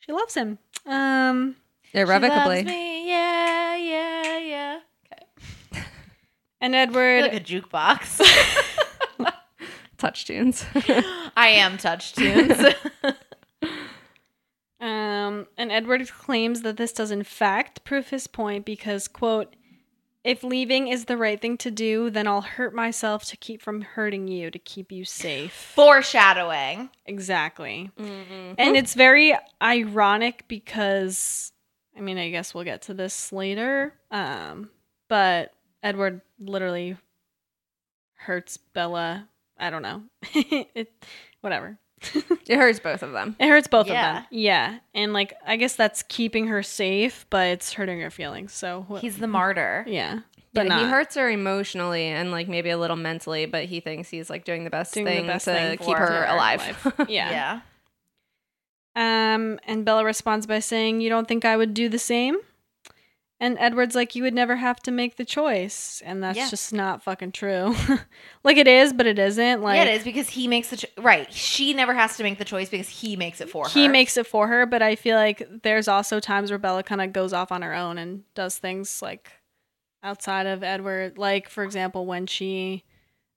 she 0.00 0.12
loves 0.12 0.34
him. 0.34 0.58
Um, 0.86 1.56
Irrevocably. 1.92 2.64
me. 2.64 3.08
Yeah, 3.08 3.76
yeah, 3.76 4.38
yeah. 4.38 4.80
Okay. 5.72 5.82
and 6.60 6.74
Edward, 6.74 7.22
like 7.22 7.34
a 7.34 7.40
jukebox. 7.40 8.24
TouchTunes. 9.98 10.64
I 11.36 11.48
am 11.48 11.76
TouchTunes. 11.76 12.74
Um, 14.80 15.46
and 15.56 15.72
Edward 15.72 16.08
claims 16.08 16.62
that 16.62 16.76
this 16.76 16.92
does 16.92 17.10
in 17.10 17.24
fact 17.24 17.84
prove 17.84 18.08
his 18.08 18.26
point 18.26 18.64
because 18.64 19.08
quote. 19.08 19.54
If 20.24 20.42
leaving 20.42 20.88
is 20.88 21.06
the 21.06 21.16
right 21.16 21.40
thing 21.40 21.56
to 21.58 21.70
do, 21.70 22.10
then 22.10 22.26
I'll 22.26 22.42
hurt 22.42 22.74
myself 22.74 23.24
to 23.26 23.36
keep 23.36 23.62
from 23.62 23.80
hurting 23.80 24.28
you, 24.28 24.50
to 24.50 24.58
keep 24.58 24.92
you 24.92 25.04
safe. 25.04 25.52
Foreshadowing. 25.52 26.90
Exactly. 27.06 27.90
And 27.96 28.76
it's 28.76 28.94
very 28.94 29.34
ironic 29.62 30.44
because 30.48 31.52
I 31.96 32.00
mean, 32.00 32.18
I 32.18 32.30
guess 32.30 32.54
we'll 32.54 32.64
get 32.64 32.82
to 32.82 32.94
this 32.94 33.32
later. 33.32 33.92
Um, 34.10 34.70
but 35.08 35.52
Edward 35.82 36.20
literally 36.38 36.96
hurts 38.14 38.56
Bella. 38.56 39.28
I 39.58 39.70
don't 39.70 39.82
know. 39.82 40.02
it 40.32 40.92
whatever. 41.40 41.78
It 42.14 42.56
hurts 42.56 42.80
both 42.80 43.02
of 43.02 43.12
them. 43.12 43.36
It 43.38 43.48
hurts 43.48 43.66
both 43.68 43.86
Yeah. 43.88 44.08
of 44.10 44.14
them. 44.16 44.26
Yeah. 44.30 44.78
And 44.94 45.12
like 45.12 45.34
I 45.46 45.56
guess 45.56 45.76
that's 45.76 46.02
keeping 46.04 46.46
her 46.48 46.62
safe, 46.62 47.26
but 47.30 47.46
it's 47.48 47.72
hurting 47.74 48.00
her 48.00 48.10
feelings. 48.10 48.52
So 48.52 48.86
wh- 48.90 49.00
He's 49.00 49.18
the 49.18 49.26
martyr. 49.28 49.84
yeah. 49.86 50.20
But 50.54 50.66
Yeah, 50.66 50.78
he 50.80 50.84
hurts 50.86 51.14
her 51.16 51.28
emotionally 51.30 52.04
and 52.06 52.30
like 52.30 52.48
maybe 52.48 52.70
a 52.70 52.78
little 52.78 52.96
mentally, 52.96 53.44
but 53.46 53.66
he 53.66 53.80
thinks 53.80 54.08
he's 54.08 54.30
like 54.30 54.44
doing 54.44 54.64
the 54.64 54.70
best 54.70 54.94
Doing 54.94 55.04
the 55.06 55.10
thing 55.12 55.26
best 55.26 55.44
to 55.44 55.52
thing 55.52 55.78
keep 55.78 55.96
her 55.96 56.06
her 56.06 56.24
alive. 56.24 56.94
Yeah. 57.08 57.30
Yeah. 57.30 57.60
Um, 58.96 59.60
and 59.66 59.84
Bella 59.84 60.04
responds 60.04 60.46
by 60.46 60.58
saying, 60.58 61.00
You 61.00 61.08
don't 61.10 61.28
think 61.28 61.44
I 61.44 61.56
would 61.56 61.74
do 61.74 61.88
the 61.88 61.98
same? 61.98 62.36
And 63.40 63.56
Edward's 63.60 63.94
like, 63.94 64.16
You 64.16 64.24
would 64.24 64.34
never 64.34 64.56
have 64.56 64.80
to 64.80 64.90
make 64.90 65.16
the 65.16 65.24
choice. 65.24 66.02
And 66.04 66.22
that's 66.24 66.36
Yeah. 66.36 66.48
just 66.50 66.72
not 66.72 67.02
fucking 67.04 67.30
true. 67.32 67.74
like 68.42 68.56
it 68.56 68.66
is, 68.66 68.92
but 68.92 69.06
it 69.06 69.16
isn't. 69.18 69.62
Like 69.62 69.76
yeah, 69.76 69.84
it 69.84 69.94
is 69.98 70.02
because 70.04 70.28
he 70.30 70.48
makes 70.48 70.70
the 70.70 70.76
cho- 70.78 70.88
right. 71.02 71.32
She 71.32 71.72
never 71.72 71.94
has 71.94 72.16
to 72.16 72.24
make 72.24 72.38
the 72.38 72.44
choice 72.44 72.68
because 72.68 72.88
he 72.88 73.14
makes 73.14 73.40
it 73.40 73.48
for 73.48 73.64
her. 73.64 73.70
he 73.70 73.86
makes 73.86 74.16
it 74.16 74.26
for 74.26 74.48
her, 74.48 74.66
but 74.66 74.82
I 74.82 74.96
feel 74.96 75.16
like 75.16 75.46
there's 75.62 75.86
also 75.86 76.18
times 76.18 76.50
where 76.50 76.58
Bella 76.58 76.82
kind 76.82 77.00
of 77.00 77.12
goes 77.12 77.32
off 77.32 77.52
on 77.52 77.62
her 77.62 77.74
own 77.74 77.96
and 77.96 78.24
does 78.34 78.58
things 78.58 79.00
like 79.02 79.30
outside 80.02 80.46
of 80.46 80.64
Edward. 80.64 81.16
Like, 81.16 81.48
for 81.48 81.62
example, 81.62 82.06
when 82.06 82.26
she 82.26 82.82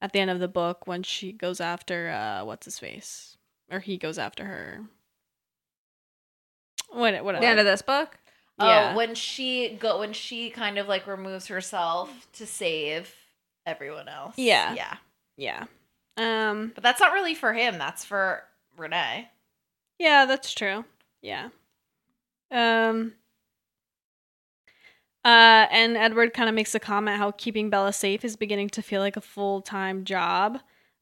at 0.02 0.14
the 0.14 0.20
end 0.20 0.32
of 0.32 0.40
the 0.40 0.48
book, 0.48 0.88
when 0.88 1.04
she 1.04 1.32
goes 1.32 1.62
after 1.62 2.10
uh 2.10 2.44
what's 2.44 2.66
his 2.66 2.80
face? 2.80 3.38
Or 3.72 3.80
he 3.80 3.98
goes 3.98 4.18
after 4.18 4.46
her. 4.46 4.82
What 6.90 7.24
whatever. 7.24 7.42
the 7.42 7.48
end 7.48 7.60
of 7.60 7.66
this 7.66 7.82
book. 7.84 8.18
Oh, 8.62 8.68
Yeah. 8.68 8.96
when 8.96 9.16
she 9.16 9.70
go 9.80 10.00
when 10.00 10.14
she 10.14 10.50
kind 10.50 10.78
of 10.78 10.88
like 10.88 11.08
removes 11.08 11.48
herself 11.48 12.28
to 12.34 12.46
save 12.46 13.14
everyone 13.66 14.08
else. 14.08 14.36
Yeah. 14.38 14.74
Yeah. 14.74 14.96
Yeah. 15.38 15.66
Um. 16.18 16.72
But 16.76 16.84
that's 16.84 17.00
not 17.00 17.14
really 17.14 17.36
for 17.36 17.54
him. 17.54 17.78
That's 17.78 18.04
for 18.06 18.44
Renee. 18.78 19.30
Yeah, 20.00 20.26
that's 20.26 20.54
true. 20.54 20.86
Yeah. 21.22 21.50
Um. 22.52 23.14
Uh, 25.24 25.68
and 25.72 25.96
Edward 25.98 26.34
kind 26.34 26.50
of 26.50 26.56
makes 26.56 26.74
a 26.74 26.80
comment 26.80 27.18
how 27.18 27.32
keeping 27.32 27.70
Bella 27.70 27.94
safe 27.94 28.26
is 28.26 28.36
beginning 28.36 28.70
to 28.70 28.82
feel 28.82 29.02
like 29.02 29.16
a 29.18 29.22
full 29.22 29.62
time 29.62 30.04
job. 30.04 30.60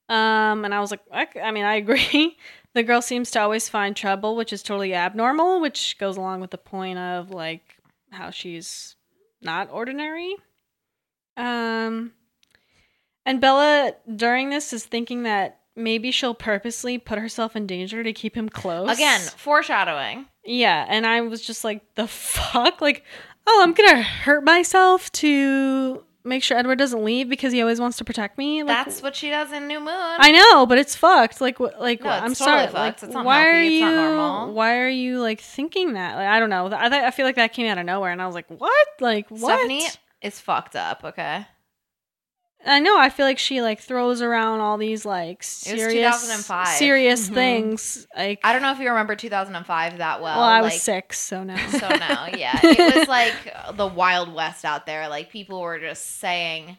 Um, 0.10 0.66
and 0.66 0.74
I 0.74 0.80
was 0.82 0.92
like, 0.92 1.02
I 1.42 1.52
mean, 1.52 1.64
I 1.66 1.76
agree. 1.76 2.38
the 2.74 2.84
girl 2.84 3.02
seems 3.02 3.32
to 3.32 3.42
always 3.42 3.70
find 3.70 3.96
trouble, 3.96 4.36
which 4.36 4.54
is 4.54 4.64
totally 4.64 4.94
abnormal, 4.94 5.60
which 5.60 5.98
goes 5.98 6.18
along 6.18 6.42
with 6.42 6.52
the 6.52 6.58
point 6.58 7.00
of 7.00 7.32
like 7.32 7.78
how 8.12 8.30
she's 8.30 8.96
not 9.42 9.70
ordinary. 9.72 10.36
Um, 11.38 12.14
and 13.26 13.40
Bella 13.42 13.94
during 14.16 14.50
this 14.50 14.74
is 14.74 14.86
thinking 14.86 15.24
that 15.24 15.60
maybe 15.76 16.12
she'll 16.12 16.36
purposely 16.36 16.98
put 16.98 17.20
herself 17.20 17.56
in 17.56 17.66
danger 17.66 18.04
to 18.04 18.14
keep 18.14 18.36
him 18.36 18.50
close. 18.50 18.90
Again, 18.92 19.22
foreshadowing. 19.22 20.26
Yeah, 20.46 20.86
and 20.88 21.06
I 21.06 21.22
was 21.22 21.42
just 21.42 21.64
like, 21.64 21.96
the 21.96 22.08
fuck? 22.08 22.82
Like, 22.82 23.04
oh, 23.48 23.62
I'm 23.64 23.74
gonna 23.74 24.02
hurt 24.02 24.44
myself 24.44 25.12
to 25.14 26.04
make 26.30 26.44
sure 26.44 26.58
Edward 26.58 26.78
doesn't 26.78 27.04
leave 27.04 27.28
because 27.28 27.52
he 27.52 27.60
always 27.62 27.82
wants 27.82 27.98
to 27.98 28.06
protect 28.06 28.38
me. 28.38 28.64
Like, 28.64 28.86
That's 28.86 29.02
what 29.02 29.16
she 29.16 29.30
does 29.30 29.52
in 29.52 29.68
New 29.68 29.80
Moon. 29.80 29.90
I 29.90 30.32
know, 30.32 30.66
but 30.66 30.78
it's 30.78 30.96
fucked. 30.96 31.42
Like, 31.42 31.60
what? 31.60 31.80
Like, 31.82 32.02
No, 32.04 32.10
I'm 32.10 32.34
totally 32.34 32.36
sorry. 32.36 32.62
fucked. 32.68 32.74
Like, 32.76 33.04
It's 33.04 33.14
not 33.14 33.26
why 33.26 33.40
healthy. 33.40 33.58
are 33.58 33.62
It's 33.64 33.72
you? 33.74 33.82
not 33.82 33.96
normal. 34.16 34.54
Why 34.54 34.78
are 34.78 34.88
you 34.90 35.20
like 35.20 35.42
thinking 35.42 35.94
that? 35.94 36.16
Like, 36.16 36.28
I 36.28 36.40
don't 36.40 36.50
know. 36.50 36.68
I 36.68 36.88
th- 36.90 37.04
I 37.04 37.12
feel 37.12 37.26
like 37.26 37.36
that 37.36 37.52
came 37.54 37.68
out 37.68 37.78
of 37.78 37.86
nowhere, 37.86 38.12
and 38.12 38.22
I 38.22 38.26
was 38.26 38.36
like, 38.36 38.48
what? 38.50 38.88
Like, 39.02 39.28
what? 39.30 39.40
Stephanie 39.58 39.86
is 40.22 40.40
fucked 40.40 40.76
up, 40.76 41.02
okay? 41.04 41.46
I 42.66 42.80
know. 42.80 43.00
I 43.00 43.10
feel 43.10 43.26
like 43.26 43.40
she 43.40 43.62
like 43.62 43.80
throws 43.80 44.22
around 44.22 44.60
all 44.60 44.78
these 44.78 45.06
like 45.06 45.44
serious, 45.44 45.94
2005. 45.94 46.68
serious 46.68 47.30
Mhm. 47.30 47.34
things. 47.34 48.08
Like, 48.18 48.42
I 48.44 48.52
don't 48.52 48.62
know 48.62 48.72
if 48.74 48.80
you 48.80 48.90
remember 48.90 49.16
2005 49.16 50.00
that 50.00 50.22
well. 50.22 50.38
well, 50.38 50.46
I 50.46 50.62
was 50.62 50.74
like- 50.74 50.82
six, 50.82 51.20
so 51.20 51.44
no. 51.44 51.56
So 51.72 51.88
now, 51.88 52.28
yeah, 52.36 52.60
it 52.62 52.96
was 52.98 53.08
like 53.10 53.34
the 53.76 53.88
Wild 53.88 54.34
West 54.34 54.66
out 54.66 54.86
there. 54.86 55.08
Like 55.08 55.30
people 55.32 55.62
were 55.62 55.80
just 55.80 56.20
saying 56.20 56.78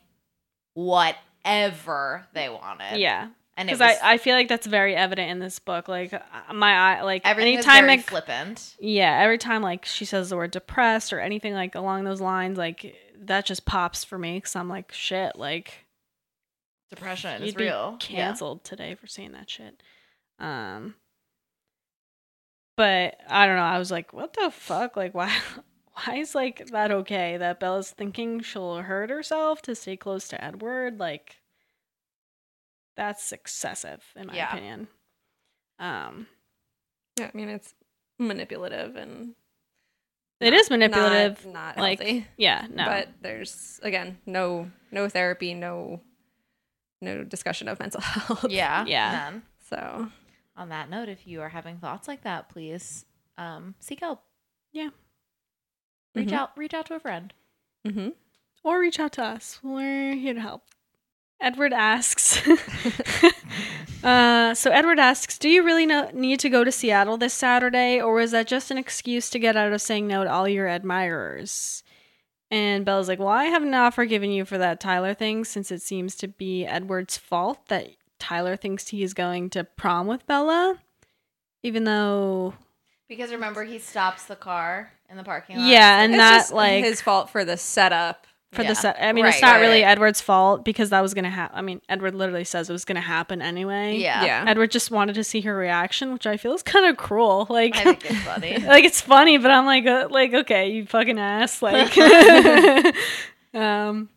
whatever 0.75 2.27
they 2.35 2.49
wanted. 2.49 2.99
Yeah. 2.99 3.29
and 3.57 3.67
Because 3.69 3.81
I, 3.81 3.97
I 4.15 4.19
feel 4.19 4.35
like 4.35 4.49
that's 4.49 4.67
very 4.67 4.95
evident 4.95 5.31
in 5.31 5.39
this 5.39 5.59
book. 5.59 5.89
Like 5.89 6.13
uh, 6.13 6.21
my 6.53 6.73
eye, 6.99 7.03
like 7.03 7.23
everything 7.25 7.55
anytime 7.55 7.89
it, 7.89 8.03
flippant. 8.05 8.77
yeah, 8.81 9.21
every 9.23 9.39
time 9.39 9.63
like 9.63 9.85
she 9.85 10.05
says 10.05 10.31
the 10.31 10.37
word 10.37 10.51
depressed 10.51 11.13
or 11.13 11.21
anything 11.21 11.55
like 11.55 11.75
along 11.75 12.05
those 12.05 12.21
lines, 12.21 12.59
like 12.59 12.95
that 13.21 13.45
just 13.47 13.65
pops 13.67 14.05
for 14.05 14.19
me 14.19 14.39
because 14.39 14.57
I'm 14.57 14.69
like 14.69 14.93
shit, 14.93 15.37
like 15.37 15.87
Depression 16.91 17.43
is 17.43 17.49
you'd 17.49 17.57
be 17.57 17.65
real. 17.65 17.99
Yeah. 18.09 18.27
Canceled 18.27 18.65
today 18.65 18.95
for 18.95 19.07
saying 19.07 19.33
that 19.33 19.49
shit. 19.49 19.83
Um, 20.39 20.95
but 22.77 23.17
I 23.29 23.47
don't 23.47 23.57
know. 23.57 23.63
I 23.63 23.79
was 23.79 23.91
like, 23.91 24.13
what 24.13 24.33
the 24.35 24.51
fuck? 24.51 24.97
Like 24.97 25.15
why? 25.15 25.33
Why 25.93 26.17
is 26.17 26.35
like 26.35 26.67
that 26.69 26.91
okay? 26.91 27.37
That 27.37 27.61
Bella's 27.61 27.91
thinking 27.91 28.41
she'll 28.41 28.77
hurt 28.79 29.11
herself 29.11 29.61
to 29.63 29.75
stay 29.75 29.97
close 29.97 30.29
to 30.29 30.43
Edward? 30.43 30.99
Like 30.99 31.37
that's 32.97 33.33
excessive 33.33 34.03
in 34.17 34.27
my 34.29 34.35
Yeah. 34.35 34.53
opinion. 34.53 34.89
Um, 35.79 36.27
Yeah, 37.19 37.31
I 37.33 37.37
mean 37.37 37.49
it's 37.49 37.75
manipulative 38.19 38.97
and 38.97 39.35
It 40.41 40.51
not- 40.53 40.61
is 40.61 40.71
manipulative, 40.71 41.45
Not, 41.47 41.53
not 41.55 41.79
like, 41.79 42.01
healthy. 42.01 42.27
yeah, 42.37 42.67
no. 42.71 42.85
But 42.87 43.09
there's 43.21 43.79
again 43.83 44.19
no 44.27 44.71
no 44.91 45.09
therapy, 45.09 45.53
no 45.55 46.01
no 47.03 47.25
discussion 47.25 47.69
of 47.69 47.79
mental 47.81 48.01
health. 48.03 48.47
Yeah, 48.49 48.85
Yeah. 48.87 49.11
none. 49.13 49.43
So 49.69 50.09
on 50.57 50.69
that 50.71 50.89
note, 50.91 51.09
if 51.09 51.27
you 51.27 51.41
are 51.43 51.49
having 51.49 51.79
thoughts 51.79 52.09
like 52.09 52.23
that, 52.23 52.49
please 52.49 53.05
um, 53.39 53.75
seek 53.81 54.01
help. 54.01 54.23
Yeah. 54.73 54.91
Reach 56.15 56.29
Mhm. 56.31 56.33
out. 56.35 56.57
Reach 56.57 56.75
out 56.75 56.87
to 56.87 56.95
a 56.95 57.01
friend. 57.01 57.33
Mm-hmm. 57.87 58.09
or 58.63 58.79
reach 58.79 58.99
out 59.01 59.13
to 59.13 59.23
us. 59.25 59.59
We're 59.63 60.15
here 60.15 60.35
to 60.35 60.41
help. 60.41 60.65
Edward 61.41 61.73
asks. 61.73 62.47
uh, 64.03 64.55
so 64.55 64.71
Edward 64.71 64.99
asks, 64.99 65.39
"Do 65.39 65.49
you 65.49 65.63
really 65.63 65.87
know, 65.87 66.11
need 66.13 66.41
to 66.41 66.49
go 66.49 66.65
to 66.65 66.73
Seattle 66.73 67.17
this 67.17 67.35
Saturday, 67.35 68.01
or 68.01 68.15
was 68.15 68.31
that 68.31 68.47
just 68.47 68.71
an 68.71 68.79
excuse 68.79 69.31
to 69.31 69.39
get 69.39 69.57
out 69.57 69.73
of 69.73 69.81
saying 69.81 70.07
no 70.07 70.25
to 70.25 70.31
all 70.31 70.49
your 70.49 70.67
admirers?" 70.69 71.83
And 72.51 72.85
Bella's 72.85 73.09
like, 73.09 73.19
"Well, 73.19 73.29
I 73.29 73.45
have 73.45 73.65
not 73.65 73.95
forgiven 73.95 74.31
you 74.31 74.45
for 74.45 74.59
that 74.59 74.81
Tyler 74.81 75.15
thing, 75.15 75.45
since 75.45 75.71
it 75.71 75.83
seems 75.83 76.17
to 76.17 76.29
be 76.29 76.65
Edward's 76.65 77.17
fault 77.17 77.59
that 77.69 77.89
Tyler 78.19 78.57
thinks 78.57 78.89
he 78.89 79.03
is 79.03 79.15
going 79.15 79.51
to 79.51 79.65
prom 79.65 80.07
with 80.07 80.27
Bella, 80.27 80.79
even 81.63 81.85
though." 81.85 82.55
Because 83.09 83.33
remember, 83.33 83.65
he 83.65 83.79
stops 83.79 84.25
the 84.25 84.37
car 84.37 84.93
in 85.11 85.17
the 85.17 85.25
parking 85.25 85.57
lot. 85.59 85.67
Yeah, 85.67 86.01
and 86.01 86.15
It's 86.15 86.21
that 86.21 86.39
just 86.39 86.53
like 86.53 86.85
his 86.85 87.01
fault 87.01 87.31
for 87.31 87.45
the 87.45 87.57
setup. 87.57 88.27
For 88.53 88.63
Yeah. 88.63 88.69
the 88.69 88.75
set. 88.75 88.97
I 89.01 89.13
mean, 89.13 89.25
it's 89.27 89.41
not 89.41 89.55
right, 89.55 89.61
really 89.61 89.83
right. 89.83 89.91
Edward's 89.91 90.21
fault 90.21 90.65
because 90.65 90.91
that 90.91 91.01
was 91.01 91.15
gonna 91.15 91.31
happen. 91.31 91.57
I 91.57 91.63
mean, 91.63 91.81
Edward 91.89 92.15
literally 92.17 92.45
says 92.45 92.69
it 92.69 92.73
was 92.73 92.85
gonna 92.85 93.01
happen 93.01 93.41
anyway. 93.41 93.97
Yeah. 93.99 94.25
Yeah. 94.25 94.45
Edward 94.47 94.71
just 94.73 94.91
wanted 94.91 95.15
to 95.15 95.25
see 95.25 95.41
her 95.43 95.55
reaction, 95.57 96.13
which 96.13 96.27
I 96.27 96.37
feel 96.37 96.53
is 96.55 96.63
kind 96.63 96.87
of 96.87 96.97
cruel. 96.97 97.47
Like, 97.49 97.77
I 97.77 97.85
think 97.85 98.11
it's 98.11 98.21
funny. 98.23 98.59
like 98.67 98.85
it's 98.85 99.01
funny, 99.01 99.39
but 99.39 99.51
I'm 99.51 99.67
like, 99.67 99.87
uh, 99.87 100.09
like 100.11 100.35
okay, 100.35 100.69
you 100.71 100.87
fucking 100.87 101.19
ass. 101.19 101.63
Like, 101.63 101.97
um, 103.55 104.09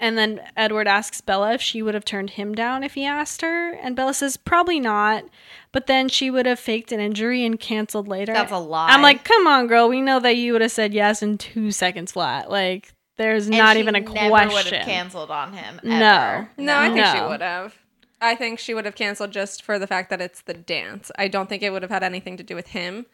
and 0.00 0.16
then 0.16 0.40
Edward 0.56 0.88
asks 0.88 1.20
Bella 1.20 1.52
if 1.54 1.60
she 1.60 1.82
would 1.82 1.94
have 1.94 2.04
turned 2.04 2.30
him 2.30 2.54
down 2.54 2.82
if 2.82 2.94
he 2.94 3.04
asked 3.04 3.42
her, 3.42 3.72
and 3.74 3.94
Bella 3.94 4.14
says 4.14 4.36
probably 4.36 4.80
not. 4.80 5.24
But 5.72 5.86
then 5.86 6.08
she 6.08 6.30
would 6.30 6.46
have 6.46 6.58
faked 6.58 6.90
an 6.90 6.98
injury 6.98 7.44
and 7.44 7.60
canceled 7.60 8.08
later. 8.08 8.32
That's 8.32 8.50
a 8.50 8.58
lie. 8.58 8.88
I'm 8.88 9.02
like, 9.02 9.22
come 9.24 9.46
on, 9.46 9.68
girl. 9.68 9.88
We 9.88 10.00
know 10.00 10.18
that 10.18 10.36
you 10.36 10.52
would 10.52 10.62
have 10.62 10.72
said 10.72 10.92
yes 10.92 11.22
in 11.22 11.38
two 11.38 11.70
seconds 11.70 12.10
flat. 12.12 12.50
Like, 12.50 12.92
there's 13.20 13.46
And 13.48 13.56
not 13.58 13.74
she 13.74 13.80
even 13.80 13.94
a 13.94 14.00
never 14.00 14.30
would 14.32 14.50
question. 14.50 14.78
have 14.78 14.86
canceled 14.86 15.30
on 15.30 15.52
him. 15.52 15.78
No. 15.84 15.94
ever. 15.94 16.50
No, 16.56 16.76
I 16.78 16.90
think 16.92 17.06
she 17.06 17.20
would 17.22 17.40
have. 17.42 17.76
I 18.20 18.34
think 18.34 18.58
she 18.58 18.74
would 18.74 18.84
have 18.84 18.94
canceled 18.94 19.30
just 19.30 19.62
for 19.62 19.78
the 19.78 19.86
fact 19.86 20.10
that 20.10 20.20
it's 20.20 20.40
the 20.42 20.54
dance. 20.54 21.10
I 21.18 21.28
don't 21.28 21.48
think 21.48 21.62
it 21.62 21.70
would 21.70 21.82
have 21.82 21.90
had 21.90 22.02
anything 22.02 22.36
to 22.38 22.42
do 22.42 22.54
with 22.54 22.68
him, 22.68 23.06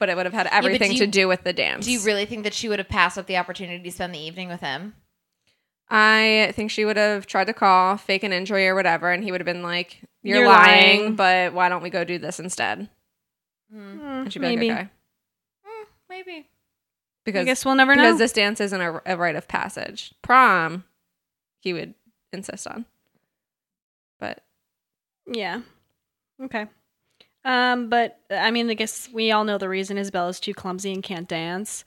but 0.00 0.08
it 0.08 0.16
would 0.16 0.26
have 0.26 0.32
had 0.34 0.44
but 0.44 0.52
everything 0.52 0.92
do 0.92 0.98
to 0.98 1.06
do 1.06 1.28
with 1.28 1.44
the 1.44 1.52
dance. 1.52 1.84
Do 1.86 1.92
you 1.92 2.00
really 2.00 2.26
think 2.26 2.44
that 2.44 2.52
she 2.54 2.68
would 2.68 2.78
have 2.78 2.88
passed 2.88 3.16
up 3.18 3.26
the 3.26 3.36
opportunity 3.36 3.82
to 3.82 3.90
spend 3.90 4.14
the 4.14 4.18
evening 4.18 4.48
with 4.48 4.60
him? 4.60 4.94
I 5.90 6.52
think 6.54 6.70
she 6.70 6.84
would 6.84 6.96
have 6.96 7.26
tried 7.26 7.44
to 7.46 7.52
call, 7.52 7.96
fake 7.98 8.22
an 8.22 8.32
injury 8.32 8.66
or 8.66 8.74
whatever, 8.74 9.10
and 9.12 9.22
he 9.22 9.30
would 9.30 9.40
have 9.40 9.46
been 9.46 9.62
like, 9.62 10.00
"You're, 10.22 10.38
You're 10.38 10.48
lying, 10.48 11.00
lying. 11.00 11.14
but 11.16 11.52
why 11.52 11.68
don't 11.68 11.82
we 11.82 11.90
go 11.90 12.04
do 12.04 12.18
this 12.18 12.40
instead?" 12.40 12.88
Mm, 13.74 14.00
And 14.00 14.32
she'd 14.32 14.38
be 14.40 14.46
maybe. 14.46 14.68
like, 14.70 14.78
"Okay," 14.78 15.90
Maybe. 16.08 16.48
Because 17.24 17.44
guess 17.44 17.64
we'll 17.64 17.74
never 17.74 17.94
know. 17.94 18.02
because 18.02 18.18
this 18.18 18.32
dance 18.32 18.60
isn't 18.60 18.80
a, 18.80 19.00
a 19.06 19.16
rite 19.16 19.36
of 19.36 19.48
passage. 19.48 20.12
Prom, 20.22 20.84
he 21.60 21.72
would 21.72 21.94
insist 22.32 22.66
on, 22.66 22.84
but 24.20 24.42
Yeah. 25.26 25.60
Okay. 26.42 26.66
Um, 27.44 27.88
but 27.90 28.18
I 28.30 28.50
mean, 28.50 28.70
I 28.70 28.74
guess 28.74 29.08
we 29.12 29.30
all 29.30 29.44
know 29.44 29.58
the 29.58 29.68
reason 29.68 29.98
Isabella's 29.98 30.40
too 30.40 30.54
clumsy 30.54 30.92
and 30.92 31.02
can't 31.02 31.28
dance. 31.28 31.84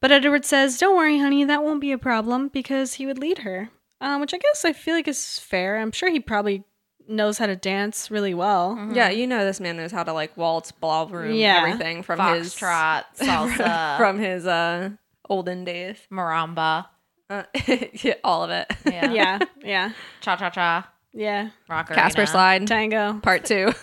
But 0.00 0.12
Edward 0.12 0.44
says, 0.44 0.78
"Don't 0.78 0.96
worry, 0.96 1.18
honey, 1.18 1.44
that 1.44 1.62
won't 1.62 1.80
be 1.80 1.92
a 1.92 1.98
problem 1.98 2.48
because 2.48 2.94
he 2.94 3.06
would 3.06 3.18
lead 3.18 3.38
her." 3.38 3.70
Um, 4.02 4.20
which 4.20 4.32
I 4.32 4.38
guess 4.38 4.64
I 4.64 4.72
feel 4.72 4.94
like 4.94 5.08
is 5.08 5.38
fair. 5.38 5.78
I'm 5.78 5.92
sure 5.92 6.10
he 6.10 6.20
probably 6.20 6.64
knows 7.10 7.36
how 7.38 7.46
to 7.46 7.56
dance 7.56 8.10
really 8.10 8.32
well. 8.34 8.78
yeah, 8.92 9.10
you 9.10 9.26
know 9.26 9.44
this 9.44 9.60
man 9.60 9.76
knows 9.76 9.92
how 9.92 10.02
to 10.04 10.12
like 10.12 10.36
waltz, 10.36 10.72
ballroom, 10.72 11.34
Yeah. 11.34 11.58
everything 11.66 12.02
from 12.02 12.18
his 12.34 12.54
Foxtrot, 12.54 13.04
salsa, 13.18 13.96
from 13.98 14.18
his 14.18 14.46
uh 14.46 14.90
olden 15.28 15.64
days. 15.64 15.96
maramba, 16.10 16.86
Uh, 17.28 17.42
yeah, 18.02 18.14
all 18.24 18.42
of 18.44 18.50
it. 18.50 18.66
Yeah. 18.86 19.12
Yeah, 19.12 19.38
yeah, 19.62 19.92
cha 20.20 20.36
cha 20.36 20.50
cha, 20.50 20.88
yeah. 21.12 21.50
rock 21.68 21.88
Casper 21.90 22.26
slide 22.26 22.66
Tango, 22.66 23.20
part 23.20 23.44
two. 23.44 23.72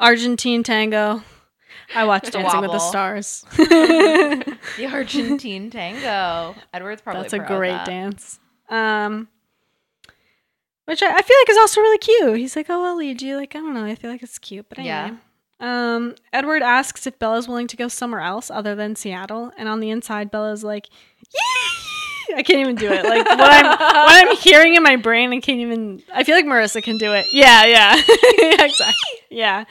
Argentine 0.00 0.62
tango. 0.64 1.22
I 1.94 2.04
watched 2.04 2.26
The 2.26 2.38
Dancing 2.38 2.60
with 2.62 2.72
the. 2.72 2.78
Stars. 2.78 3.44
the 3.56 4.88
Argentine 4.90 5.70
tango. 5.70 6.54
Edward's 6.72 7.02
probably 7.02 7.22
That's 7.22 7.34
a 7.34 7.38
great 7.38 7.70
that. 7.72 7.86
dance. 7.86 8.40
Um, 8.68 9.28
which 10.92 11.02
I, 11.02 11.08
I 11.16 11.22
feel 11.22 11.36
like 11.40 11.50
is 11.50 11.56
also 11.58 11.80
really 11.80 11.98
cute. 11.98 12.36
He's 12.38 12.54
like, 12.56 12.66
"Oh, 12.68 12.84
I'll 12.84 12.96
lead 12.96 13.20
you." 13.22 13.36
Like, 13.36 13.56
I 13.56 13.58
don't 13.60 13.74
know. 13.74 13.84
I 13.84 13.94
feel 13.94 14.10
like 14.10 14.22
it's 14.22 14.38
cute, 14.38 14.66
but 14.68 14.78
Yeah. 14.78 15.02
anyway. 15.04 15.18
Um, 15.60 16.14
Edward 16.32 16.62
asks 16.62 17.06
if 17.06 17.18
Bella's 17.18 17.46
willing 17.46 17.68
to 17.68 17.76
go 17.76 17.86
somewhere 17.88 18.20
else 18.20 18.50
other 18.50 18.74
than 18.74 18.96
Seattle, 18.96 19.52
and 19.56 19.68
on 19.68 19.80
the 19.80 19.90
inside, 19.90 20.30
Bella's 20.30 20.62
like, 20.64 20.88
"Yeah." 21.32 22.36
I 22.36 22.42
can't 22.42 22.60
even 22.60 22.76
do 22.76 22.90
it. 22.90 23.04
Like 23.04 23.26
what 23.26 23.40
I'm 23.40 23.64
what 23.70 24.28
I'm 24.28 24.36
hearing 24.36 24.74
in 24.74 24.82
my 24.82 24.96
brain, 24.96 25.32
I 25.32 25.40
can't 25.40 25.60
even. 25.60 26.02
I 26.14 26.24
feel 26.24 26.34
like 26.34 26.46
Marissa 26.46 26.82
can 26.82 26.96
do 26.98 27.12
it. 27.12 27.26
Yeah, 27.32 27.64
yeah, 27.66 27.94
yeah 28.38 28.64
exactly. 28.64 28.94
Yeah. 29.30 29.64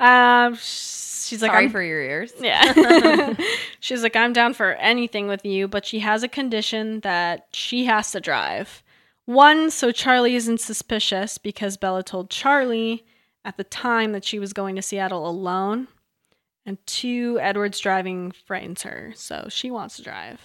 Um, 0.00 0.54
she's 0.56 1.42
like, 1.42 1.50
Sorry 1.50 1.64
I'm- 1.64 1.70
for 1.70 1.82
your 1.82 2.00
ears. 2.00 2.32
Yeah. 2.40 3.34
She's 3.80 4.02
like, 4.02 4.16
I'm 4.16 4.32
down 4.32 4.54
for 4.54 4.72
anything 4.74 5.26
with 5.28 5.44
you, 5.44 5.68
but 5.68 5.84
she 5.86 5.98
has 6.00 6.22
a 6.22 6.28
condition 6.28 7.00
that 7.00 7.46
she 7.52 7.84
has 7.84 8.10
to 8.12 8.20
drive. 8.20 8.82
One, 9.26 9.70
so 9.70 9.92
Charlie 9.92 10.36
isn't 10.36 10.60
suspicious 10.60 11.36
because 11.36 11.76
Bella 11.76 12.02
told 12.02 12.30
Charlie 12.30 13.04
at 13.44 13.56
the 13.56 13.64
time 13.64 14.12
that 14.12 14.24
she 14.24 14.38
was 14.38 14.52
going 14.52 14.76
to 14.76 14.82
Seattle 14.82 15.28
alone. 15.28 15.88
And 16.64 16.78
two, 16.86 17.38
Edward's 17.40 17.78
driving 17.78 18.32
frightens 18.32 18.82
her, 18.82 19.12
so 19.14 19.46
she 19.50 19.70
wants 19.70 19.96
to 19.96 20.02
drive. 20.02 20.40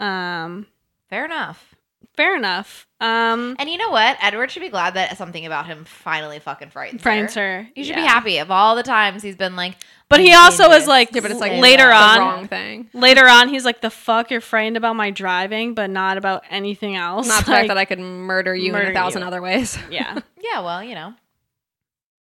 Um, 0.00 0.66
Fair 1.12 1.26
enough. 1.26 1.71
Fair 2.16 2.36
enough. 2.36 2.86
Um, 3.00 3.56
And 3.58 3.68
you 3.70 3.78
know 3.78 3.90
what? 3.90 4.16
Edward 4.20 4.50
should 4.50 4.60
be 4.60 4.68
glad 4.68 4.94
that 4.94 5.16
something 5.16 5.44
about 5.46 5.66
him 5.66 5.84
finally 5.84 6.38
fucking 6.38 6.70
frightens, 6.70 7.00
her. 7.00 7.02
frightens 7.02 7.34
her. 7.34 7.62
her. 7.62 7.68
You 7.74 7.84
should 7.84 7.96
be 7.96 8.02
happy 8.02 8.38
of 8.38 8.50
all 8.50 8.76
the 8.76 8.82
times 8.82 9.22
he's 9.22 9.36
been 9.36 9.56
like. 9.56 9.76
But 10.08 10.20
he 10.20 10.34
also 10.34 10.68
was 10.68 10.86
like, 10.86 11.14
Yeah, 11.14 11.22
but 11.22 11.30
it's 11.30 11.40
like 11.40 11.60
later 11.60 11.90
on, 11.90 12.18
wrong 12.18 12.46
thing. 12.48 12.88
later 12.92 13.26
on, 13.26 13.48
he's 13.48 13.64
like, 13.64 13.80
the 13.80 13.88
fuck, 13.90 14.30
you're 14.30 14.42
frightened 14.42 14.76
about 14.76 14.94
my 14.94 15.10
driving, 15.10 15.72
but 15.74 15.88
not 15.90 16.18
about 16.18 16.44
anything 16.50 16.96
else. 16.96 17.26
Not 17.26 17.46
the 17.46 17.50
Like, 17.50 17.58
fact 17.60 17.68
that 17.68 17.78
I 17.78 17.86
could 17.86 17.98
murder 17.98 18.54
you 18.54 18.76
in 18.76 18.88
a 18.90 18.92
thousand 18.92 19.22
you. 19.22 19.28
other 19.28 19.40
ways. 19.40 19.78
Yeah. 19.90 20.18
Yeah, 20.40 20.60
well, 20.60 20.84
you 20.84 20.94
know, 20.94 21.14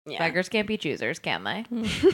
yeah. 0.07 0.19
beggars 0.19 0.49
can't 0.49 0.69
be 0.69 0.77
choosers, 0.79 1.19
can 1.19 1.43
they? 1.45 1.65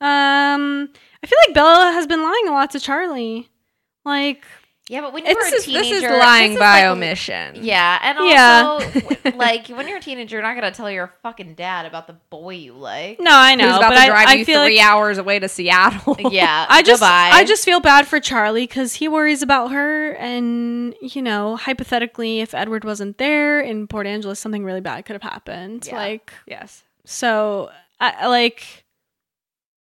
Um, 0.00 0.90
I 1.22 1.26
feel 1.26 1.38
like 1.46 1.54
Bella 1.54 1.92
has 1.92 2.06
been 2.06 2.22
lying 2.22 2.48
a 2.48 2.50
lot 2.52 2.70
to 2.72 2.80
Charlie. 2.80 3.48
Like, 4.04 4.44
Yeah, 4.90 5.00
but 5.00 5.14
when 5.14 5.24
you 5.24 5.34
were 5.34 5.46
a 5.46 5.50
just, 5.50 5.64
teenager, 5.64 5.94
this 5.94 6.02
is 6.04 6.10
lying 6.10 6.50
this 6.50 6.56
is 6.56 6.60
by 6.60 6.82
like- 6.86 6.96
omission. 6.96 7.64
Yeah, 7.64 7.98
and 8.02 8.18
also, 8.18 9.00
w- 9.00 9.38
like 9.38 9.68
when 9.68 9.88
you're 9.88 9.96
a 9.96 10.00
teenager, 10.00 10.36
you're 10.36 10.42
not 10.42 10.54
gonna 10.56 10.72
tell 10.72 10.90
your 10.90 11.10
fucking 11.22 11.54
dad 11.54 11.86
about 11.86 12.06
the 12.06 12.12
boy 12.28 12.56
you 12.56 12.74
like. 12.74 13.18
no, 13.18 13.30
I 13.32 13.54
know, 13.54 13.66
Who's 13.68 13.76
about 13.78 13.90
but 13.90 13.94
to 13.94 14.00
I, 14.02 14.06
drive 14.08 14.28
I 14.28 14.34
you 14.34 14.44
feel 14.44 14.62
three 14.64 14.76
like 14.76 14.84
hours 14.86 15.16
away 15.16 15.38
to 15.38 15.48
Seattle? 15.48 16.16
Yeah, 16.30 16.66
I 16.68 16.82
just, 16.82 17.00
goodbye. 17.00 17.30
I 17.32 17.44
just 17.44 17.64
feel 17.64 17.80
bad 17.80 18.06
for 18.06 18.20
Charlie 18.20 18.66
because 18.66 18.92
he 18.96 19.08
worries 19.08 19.40
about 19.40 19.72
her, 19.72 20.12
and 20.16 20.94
you 21.00 21.22
know, 21.22 21.56
hypothetically, 21.56 22.40
if 22.40 22.52
Edward 22.52 22.84
wasn't 22.84 23.16
there 23.16 23.60
in 23.62 23.86
Port 23.86 24.06
Angeles, 24.06 24.38
something 24.38 24.64
really 24.64 24.82
bad 24.82 25.06
could 25.06 25.14
have 25.14 25.22
happened. 25.22 25.86
Yeah. 25.86 25.96
Like, 25.96 26.30
yes. 26.46 26.82
so, 27.06 27.70
I 28.00 28.10
I 28.20 28.26
like 28.26 28.84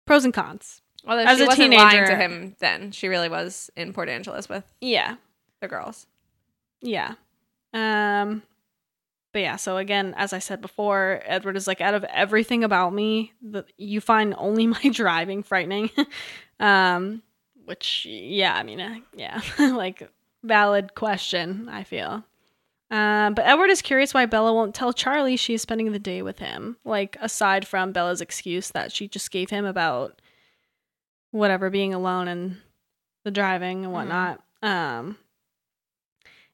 pros 0.05 0.23
and 0.23 0.33
cons. 0.33 0.81
Although 1.05 1.23
As 1.23 1.37
she 1.37 1.43
a 1.43 1.47
wasn't 1.47 1.73
lying 1.73 1.89
teenager- 1.91 2.07
to 2.07 2.15
him 2.15 2.55
then. 2.59 2.91
She 2.91 3.07
really 3.07 3.29
was 3.29 3.69
in 3.75 3.93
Port 3.93 4.09
Angeles 4.09 4.47
with 4.47 4.63
Yeah, 4.81 5.15
the 5.61 5.67
girls. 5.67 6.07
Yeah. 6.81 7.15
Um 7.73 8.43
but 9.31 9.41
yeah, 9.41 9.55
so 9.55 9.77
again, 9.77 10.13
as 10.15 10.31
I 10.31 10.37
said 10.39 10.61
before, 10.61 11.21
Edward 11.25 11.57
is 11.57 11.65
like 11.65 11.81
out 11.81 11.95
of 11.95 12.03
everything 12.03 12.63
about 12.63 12.93
me, 12.93 13.33
the, 13.41 13.65
you 13.77 13.99
find 13.99 14.35
only 14.37 14.67
my 14.77 14.81
driving 14.91 15.43
frightening. 15.43 15.89
um 16.59 17.21
which 17.65 18.05
yeah, 18.09 18.53
I 18.55 18.63
mean, 18.63 18.79
uh, 18.81 18.95
yeah, 19.15 19.41
like 19.59 20.09
valid 20.43 20.95
question, 20.95 21.69
I 21.69 21.83
feel. 21.83 22.23
Um, 22.91 23.33
but 23.33 23.45
Edward 23.47 23.71
is 23.71 23.81
curious 23.81 24.13
why 24.13 24.25
Bella 24.27 24.53
won't 24.53 24.75
tell 24.75 24.93
Charlie 24.93 25.35
she's 25.37 25.61
spending 25.63 25.91
the 25.93 25.99
day 25.99 26.21
with 26.21 26.37
him. 26.39 26.77
Like 26.85 27.17
aside 27.21 27.65
from 27.67 27.91
Bella's 27.91 28.21
excuse 28.21 28.69
that 28.71 28.91
she 28.91 29.07
just 29.07 29.31
gave 29.31 29.49
him 29.49 29.65
about 29.65 30.21
whatever 31.33 31.69
being 31.69 31.93
alone 31.93 32.27
and 32.29 32.57
the 33.25 33.31
driving 33.31 33.83
and 33.83 33.91
whatnot. 33.93 34.41
Um, 34.61 35.17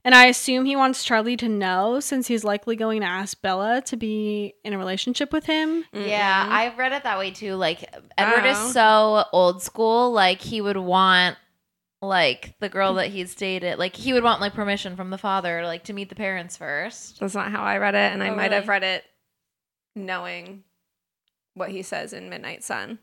and 0.05 0.15
I 0.15 0.25
assume 0.27 0.65
he 0.65 0.75
wants 0.77 1.03
Charlie 1.03 1.35
to 1.37 1.49
know 1.49 1.99
since 1.99 2.27
he's 2.27 2.43
likely 2.45 2.75
going 2.77 3.01
to 3.01 3.07
ask 3.07 3.39
Bella 3.41 3.81
to 3.83 3.97
be 3.97 4.55
in 4.63 4.73
a 4.73 4.77
relationship 4.77 5.33
with 5.33 5.45
him. 5.45 5.83
Yeah, 5.93 6.47
I 6.49 6.73
read 6.75 6.93
it 6.93 7.03
that 7.03 7.19
way 7.19 7.31
too. 7.31 7.55
Like 7.55 7.83
Edward 8.17 8.45
Oh. 8.47 8.49
is 8.67 8.73
so 8.73 9.25
old 9.33 9.61
school. 9.61 10.11
Like 10.11 10.39
he 10.41 10.61
would 10.61 10.77
want 10.77 11.37
like 12.01 12.55
the 12.59 12.69
girl 12.69 12.93
that 12.93 13.07
he's 13.07 13.35
dated. 13.35 13.77
Like 13.77 13.93
he 13.95 14.13
would 14.13 14.23
want 14.23 14.39
like 14.39 14.53
permission 14.53 14.95
from 14.95 15.09
the 15.09 15.17
father, 15.17 15.65
like 15.65 15.83
to 15.83 15.93
meet 15.93 16.07
the 16.07 16.15
parents 16.15 16.55
first. 16.55 17.19
That's 17.19 17.35
not 17.35 17.51
how 17.51 17.61
I 17.61 17.77
read 17.77 17.93
it, 17.95 18.13
and 18.13 18.23
I 18.23 18.29
Oh, 18.29 18.35
might 18.35 18.53
have 18.53 18.69
read 18.69 18.83
it 18.83 19.03
knowing 19.95 20.63
what 21.55 21.69
he 21.71 21.81
says 21.81 22.13
in 22.13 22.29
Midnight 22.29 22.63
Sun, 22.63 22.99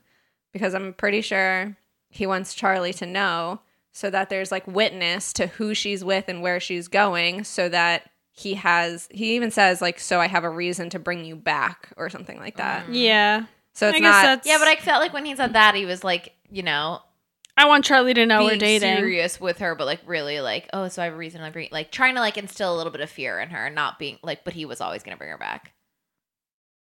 because 0.57 0.75
I'm 0.75 0.93
pretty 0.95 1.21
sure 1.21 1.77
he 2.09 2.27
wants 2.27 2.55
Charlie 2.55 2.93
to 2.95 3.07
know 3.07 3.61
so 3.93 4.11
that 4.11 4.29
there's 4.31 4.51
like 4.51 4.67
witness 4.67 5.33
to 5.35 5.47
who 5.47 5.75
she's 5.75 6.05
with 6.05 6.25
and 6.29 6.43
where 6.43 6.61
she's 6.61 6.89
going, 6.89 7.45
so 7.45 7.69
that 7.69 8.11
he 8.33 8.55
has. 8.55 9.09
He 9.11 9.35
even 9.37 9.51
says 9.51 9.81
like, 9.81 9.99
"So 9.99 10.21
I 10.21 10.27
have 10.29 10.45
a 10.45 10.51
reason 10.51 10.91
to 10.91 10.99
bring 10.99 11.25
you 11.25 11.37
back" 11.37 11.91
or 11.97 12.09
something 12.11 12.39
like 12.39 12.57
that. 12.57 12.87
Mm. 12.87 12.91
Yeah. 12.93 13.45
So 13.73 13.89
it's 13.89 13.97
I 13.97 14.01
guess 14.01 14.13
not. 14.15 14.23
that's- 14.23 14.47
Yeah, 14.47 14.59
but 14.59 14.69
I 14.69 14.77
felt 14.77 15.01
like 15.03 15.13
when 15.13 15.25
he 15.27 15.37
said 15.37 15.53
that, 15.53 15.75
he 15.75 15.85
was 15.85 16.03
like, 16.03 16.35
you 16.51 16.63
know, 16.63 17.01
I 17.59 17.67
want 17.69 17.85
Charlie 17.85 18.15
to 18.15 18.25
know 18.27 18.45
we're 18.45 18.57
dating. 18.57 18.97
serious 18.97 19.39
with 19.41 19.59
her, 19.59 19.75
but 19.75 19.87
like 19.87 20.01
really 20.07 20.41
like, 20.41 20.69
oh, 20.73 20.89
so 20.89 21.03
I 21.03 21.07
have 21.07 21.15
a 21.15 21.17
reason 21.17 21.43
to 21.43 21.51
bring, 21.51 21.69
like 21.73 21.91
trying 21.91 22.15
to 22.15 22.21
like 22.21 22.37
instill 22.39 22.75
a 22.75 22.77
little 22.77 22.93
bit 22.93 23.01
of 23.03 23.11
fear 23.11 23.39
in 23.41 23.51
her, 23.51 23.69
not 23.71 23.99
being 23.99 24.19
like, 24.23 24.45
but 24.45 24.53
he 24.55 24.65
was 24.65 24.81
always 24.81 25.03
gonna 25.03 25.17
bring 25.17 25.31
her 25.31 25.39
back. 25.39 25.73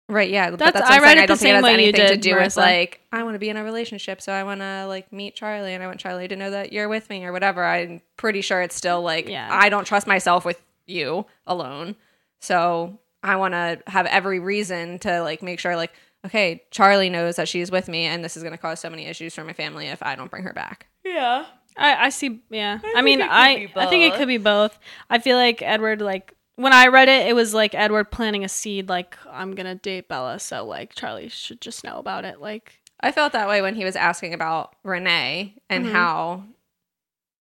Right, 0.09 0.29
yeah. 0.29 0.51
but 0.51 0.59
That's- 0.59 0.73
that's 0.81 0.89
I 0.89 0.93
what 0.95 0.97
I'm 0.99 1.03
read 1.03 1.07
saying. 1.09 1.17
it 1.17 1.21
I 1.21 1.25
don't 1.25 1.35
the 1.35 1.39
think 1.39 1.49
it 1.49 1.49
same 1.49 1.55
has 1.55 1.63
way 1.63 1.71
you 1.71 1.77
anything 1.89 2.01
to 2.01 2.07
did, 2.07 2.21
do 2.21 2.35
with 2.35 2.55
like 2.57 3.01
I 3.11 3.23
want 3.23 3.35
to 3.35 3.39
be 3.39 3.49
in 3.49 3.57
a 3.57 3.63
relationship, 3.63 4.21
so 4.21 4.31
I 4.31 4.43
want 4.43 4.61
to 4.61 4.85
like 4.87 5.11
meet 5.11 5.35
Charlie, 5.35 5.73
and 5.73 5.83
I 5.83 5.87
want 5.87 5.99
Charlie 5.99 6.27
to 6.29 6.35
know 6.35 6.51
that 6.51 6.71
you're 6.71 6.87
with 6.87 7.09
me 7.09 7.25
or 7.25 7.31
whatever. 7.33 7.63
I'm 7.65 8.01
pretty 8.15 8.41
sure 8.41 8.61
it's 8.61 8.75
still 8.75 9.01
like 9.01 9.27
Yeah. 9.27 9.49
I 9.51 9.69
don't 9.69 9.85
trust 9.85 10.07
myself 10.07 10.45
with 10.45 10.61
you 10.85 11.25
alone, 11.45 11.95
so 12.39 12.99
I 13.23 13.35
want 13.35 13.53
to 13.53 13.79
have 13.87 14.05
every 14.05 14.39
reason 14.39 14.99
to 14.99 15.21
like 15.21 15.41
make 15.43 15.59
sure 15.59 15.75
like 15.75 15.91
okay, 16.25 16.63
Charlie 16.71 17.09
knows 17.09 17.35
that 17.37 17.47
she's 17.47 17.71
with 17.71 17.87
me, 17.87 18.05
and 18.05 18.23
this 18.23 18.35
is 18.35 18.43
going 18.43 18.51
to 18.51 18.57
cause 18.57 18.79
so 18.79 18.89
many 18.89 19.05
issues 19.05 19.33
for 19.35 19.43
my 19.43 19.53
family 19.53 19.87
if 19.87 20.01
I 20.03 20.15
don't 20.15 20.29
bring 20.31 20.43
her 20.43 20.51
back. 20.53 20.87
Yeah. 21.05 21.45
I, 21.77 22.05
I 22.07 22.09
see. 22.09 22.41
Yeah. 22.49 22.75
I, 22.75 22.79
think 22.79 23.03
mean, 23.03 23.21
I 23.21 23.71
I 23.75 23.85
think 23.85 24.03
it 24.11 24.17
could 24.17 24.27
be 24.27 24.37
both. 24.39 24.77
I 25.09 25.19
feel 25.19 25.37
like 25.37 25.61
Edward, 25.61 26.01
like 26.01 26.33
when 26.57 26.73
I 26.73 26.87
read 26.87 27.07
it, 27.07 27.27
it 27.27 27.33
was 27.33 27.53
like 27.53 27.73
Edward 27.73 28.11
planting 28.11 28.43
a 28.43 28.49
seed. 28.49 28.89
Like 28.89 29.17
I'm 29.31 29.55
gonna 29.55 29.75
date 29.75 30.09
Bella, 30.09 30.39
so 30.39 30.65
like 30.65 30.93
Charlie 30.93 31.29
should 31.29 31.61
just 31.61 31.83
know 31.83 31.97
about 31.97 32.25
it. 32.25 32.41
Like 32.41 32.73
I 32.99 33.11
felt 33.11 33.31
that 33.33 33.47
way 33.47 33.61
when 33.61 33.75
he 33.75 33.85
was 33.85 33.95
asking 33.95 34.33
about 34.33 34.75
Renee 34.83 35.55
and 35.69 35.85
Mhm. 35.85 35.91
how 35.91 36.43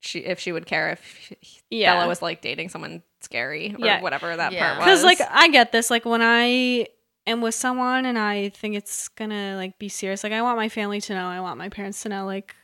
she 0.01 0.21
if 0.21 0.39
she 0.39 0.53
would 0.53 0.67
care 0.67 0.91
if 0.91 1.33
Yeah. 1.71 1.95
Bella 1.95 2.07
was 2.09 2.23
like 2.23 2.41
dating 2.43 2.69
someone 2.69 3.03
scary 3.23 3.75
or 3.79 3.85
Yeah. 3.85 4.01
whatever 4.03 4.37
that 4.37 4.53
Yeah. 4.53 4.75
part 4.75 4.79
was. 4.79 4.85
because 4.87 5.03
like 5.05 5.21
I 5.31 5.49
get 5.49 5.73
this. 5.73 5.91
Like 5.91 6.05
when 6.05 6.23
I 6.23 6.87
am 7.27 7.41
with 7.41 7.55
someone 7.57 8.07
and 8.07 8.19
I 8.19 8.51
think 8.51 8.77
it's 8.77 9.09
gonna 9.09 9.57
like 9.57 9.79
be 9.79 9.89
serious. 9.89 10.23
Like 10.23 10.33
I 10.35 10.43
want 10.43 10.59
my 10.59 10.69
family 10.69 11.01
to 11.01 11.15
know. 11.15 11.27
I 11.27 11.41
want 11.41 11.59
my 11.59 11.69
parents 11.71 12.03
to 12.03 12.09
know. 12.09 12.25
Like 12.27 12.55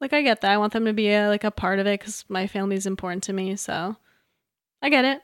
like 0.00 0.12
I 0.12 0.20
get 0.22 0.40
that. 0.40 0.50
I 0.50 0.58
want 0.58 0.72
them 0.72 0.84
to 0.86 0.92
be 0.92 1.10
a, 1.12 1.28
like 1.28 1.44
a 1.44 1.52
part 1.52 1.78
of 1.78 1.86
it 1.86 2.00
because 2.00 2.24
my 2.28 2.48
family 2.48 2.74
is 2.74 2.86
important 2.86 3.22
to 3.24 3.32
me. 3.32 3.54
So 3.54 3.96
I 4.82 4.88
get 4.90 5.04
it. 5.04 5.22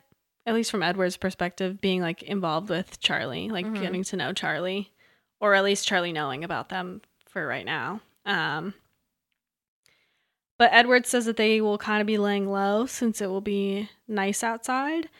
At 0.48 0.54
least 0.54 0.70
from 0.70 0.82
Edward's 0.82 1.18
perspective, 1.18 1.78
being 1.78 2.00
like 2.00 2.22
involved 2.22 2.70
with 2.70 2.98
Charlie, 3.00 3.50
like 3.50 3.66
Mhm. 3.66 3.80
getting 3.82 4.02
to 4.04 4.16
know 4.16 4.32
Charlie, 4.32 4.90
or 5.40 5.52
at 5.54 5.62
least 5.62 5.86
Charlie 5.86 6.10
knowing 6.10 6.42
about 6.42 6.70
them 6.70 7.02
for 7.26 7.46
right 7.46 7.66
now. 7.66 8.00
Um, 8.24 8.72
but 10.58 10.72
Edward 10.72 11.06
says 11.06 11.26
that 11.26 11.36
they 11.36 11.60
will 11.60 11.76
kind 11.76 12.00
of 12.00 12.06
be 12.06 12.16
laying 12.16 12.48
low 12.48 12.86
since 12.86 13.20
it 13.20 13.26
will 13.26 13.42
be 13.42 13.90
nice 14.08 14.42
outside. 14.42 15.10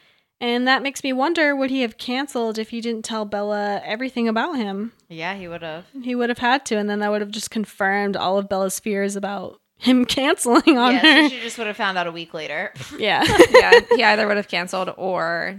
And 0.41 0.67
that 0.67 0.83
makes 0.83 1.05
me 1.05 1.13
wonder 1.13 1.55
would 1.55 1.69
he 1.71 1.83
have 1.83 1.99
canceled 1.99 2.59
if 2.59 2.71
he 2.71 2.81
didn't 2.81 3.05
tell 3.05 3.27
Bella 3.27 3.83
everything 3.85 4.29
about 4.29 4.57
him? 4.57 4.93
Yeah, 5.11 5.35
he 5.35 5.47
would 5.47 5.61
have. 5.63 5.85
He 6.03 6.15
would 6.15 6.31
have 6.31 6.39
had 6.39 6.65
to, 6.67 6.77
and 6.79 6.89
then 6.89 7.01
that 7.01 7.11
would 7.11 7.21
have 7.21 7.31
just 7.33 7.51
confirmed 7.51 8.17
all 8.17 8.39
of 8.39 8.49
Bella's 8.49 8.81
fears 8.81 9.15
about 9.15 9.61
him 9.79 10.05
canceling 10.05 10.77
on 10.77 10.93
Yeah, 10.95 11.01
her. 11.01 11.23
so 11.29 11.35
she 11.35 11.41
just 11.41 11.57
would 11.59 11.67
have 11.67 11.77
found 11.77 11.97
out 11.99 12.07
a 12.07 12.13
week 12.13 12.35
later. 12.35 12.73
yeah. 12.99 13.25
yeah, 13.51 13.81
he 13.95 14.03
either 14.05 14.27
would 14.27 14.37
have 14.37 14.49
canceled 14.49 14.93
or 14.97 15.59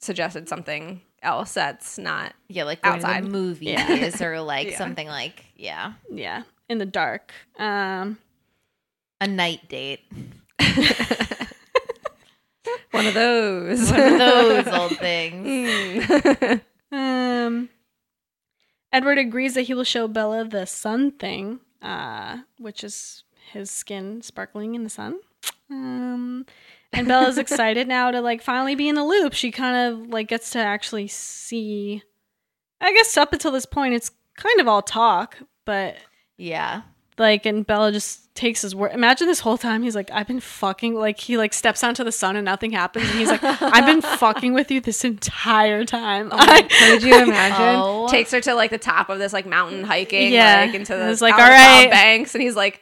suggested 0.00 0.48
something 0.48 1.00
else 1.22 1.54
that's 1.54 1.96
not 1.98 2.34
Yeah, 2.48 2.64
like 2.64 2.82
going 2.82 2.96
outside 2.96 3.24
movies 3.24 3.68
Yeah. 3.70 4.10
or 4.26 4.40
like 4.40 4.70
Yeah. 4.72 4.78
something 4.78 5.06
like 5.06 5.44
yeah, 5.56 5.92
yeah. 6.12 6.42
In 6.68 6.78
the 6.78 6.86
dark. 6.86 7.32
Um, 7.58 8.18
a 9.20 9.26
night 9.28 9.68
date. 9.68 10.00
one 12.90 13.06
of 13.06 13.14
those. 13.14 13.90
One 13.90 14.00
of 14.12 14.18
those 14.18 14.66
old 14.68 14.96
things. 14.98 16.04
Mm. 16.06 16.60
Um, 16.92 17.68
Edward 18.92 19.18
agrees 19.18 19.54
that 19.54 19.62
he 19.62 19.74
will 19.74 19.84
show 19.84 20.06
Bella 20.08 20.44
the 20.44 20.66
sun 20.66 21.12
thing, 21.12 21.60
uh, 21.80 22.38
which 22.58 22.84
is 22.84 23.24
his 23.52 23.70
skin 23.70 24.22
sparkling 24.22 24.74
in 24.74 24.84
the 24.84 24.90
sun. 24.90 25.18
Um, 25.70 26.46
and 26.92 27.08
Bella's 27.08 27.38
excited 27.38 27.88
now 27.88 28.10
to 28.10 28.20
like 28.20 28.42
finally 28.42 28.74
be 28.74 28.88
in 28.88 28.94
the 28.94 29.04
loop. 29.04 29.32
She 29.32 29.50
kind 29.50 29.92
of 29.94 30.08
like 30.08 30.28
gets 30.28 30.50
to 30.50 30.58
actually 30.58 31.08
see. 31.08 32.02
I 32.80 32.92
guess 32.92 33.16
up 33.16 33.32
until 33.32 33.52
this 33.52 33.66
point, 33.66 33.94
it's 33.94 34.10
kind 34.36 34.60
of 34.60 34.68
all 34.68 34.82
talk, 34.82 35.38
but 35.64 35.96
Yeah. 36.36 36.82
Like, 37.18 37.44
and 37.44 37.66
Bella 37.66 37.92
just 37.92 38.34
takes 38.34 38.62
his 38.62 38.74
word. 38.74 38.92
Imagine 38.92 39.26
this 39.28 39.38
whole 39.40 39.58
time 39.58 39.82
he's 39.82 39.94
like, 39.94 40.10
I've 40.10 40.26
been 40.26 40.40
fucking, 40.40 40.94
like, 40.94 41.20
he 41.20 41.36
like 41.36 41.52
steps 41.52 41.84
onto 41.84 42.02
the 42.04 42.10
sun 42.10 42.36
and 42.36 42.44
nothing 42.46 42.72
happens. 42.72 43.08
And 43.10 43.18
he's 43.18 43.28
like, 43.28 43.44
I've 43.44 43.84
been 43.84 44.00
fucking 44.18 44.54
with 44.54 44.70
you 44.70 44.80
this 44.80 45.04
entire 45.04 45.84
time. 45.84 46.30
I- 46.32 46.62
Could 46.90 47.02
you 47.02 47.14
imagine? 47.22 47.80
Oh. 47.82 48.08
Takes 48.08 48.32
her 48.32 48.40
to 48.40 48.54
like 48.54 48.70
the 48.70 48.78
top 48.78 49.10
of 49.10 49.18
this 49.18 49.32
like 49.34 49.44
mountain 49.46 49.84
hiking, 49.84 50.32
Yeah. 50.32 50.62
like 50.64 50.74
into 50.74 50.96
the 50.96 51.16
like, 51.20 51.34
all 51.34 51.82
the 51.82 51.88
banks, 51.90 52.34
and 52.34 52.42
he's 52.42 52.56
like, 52.56 52.81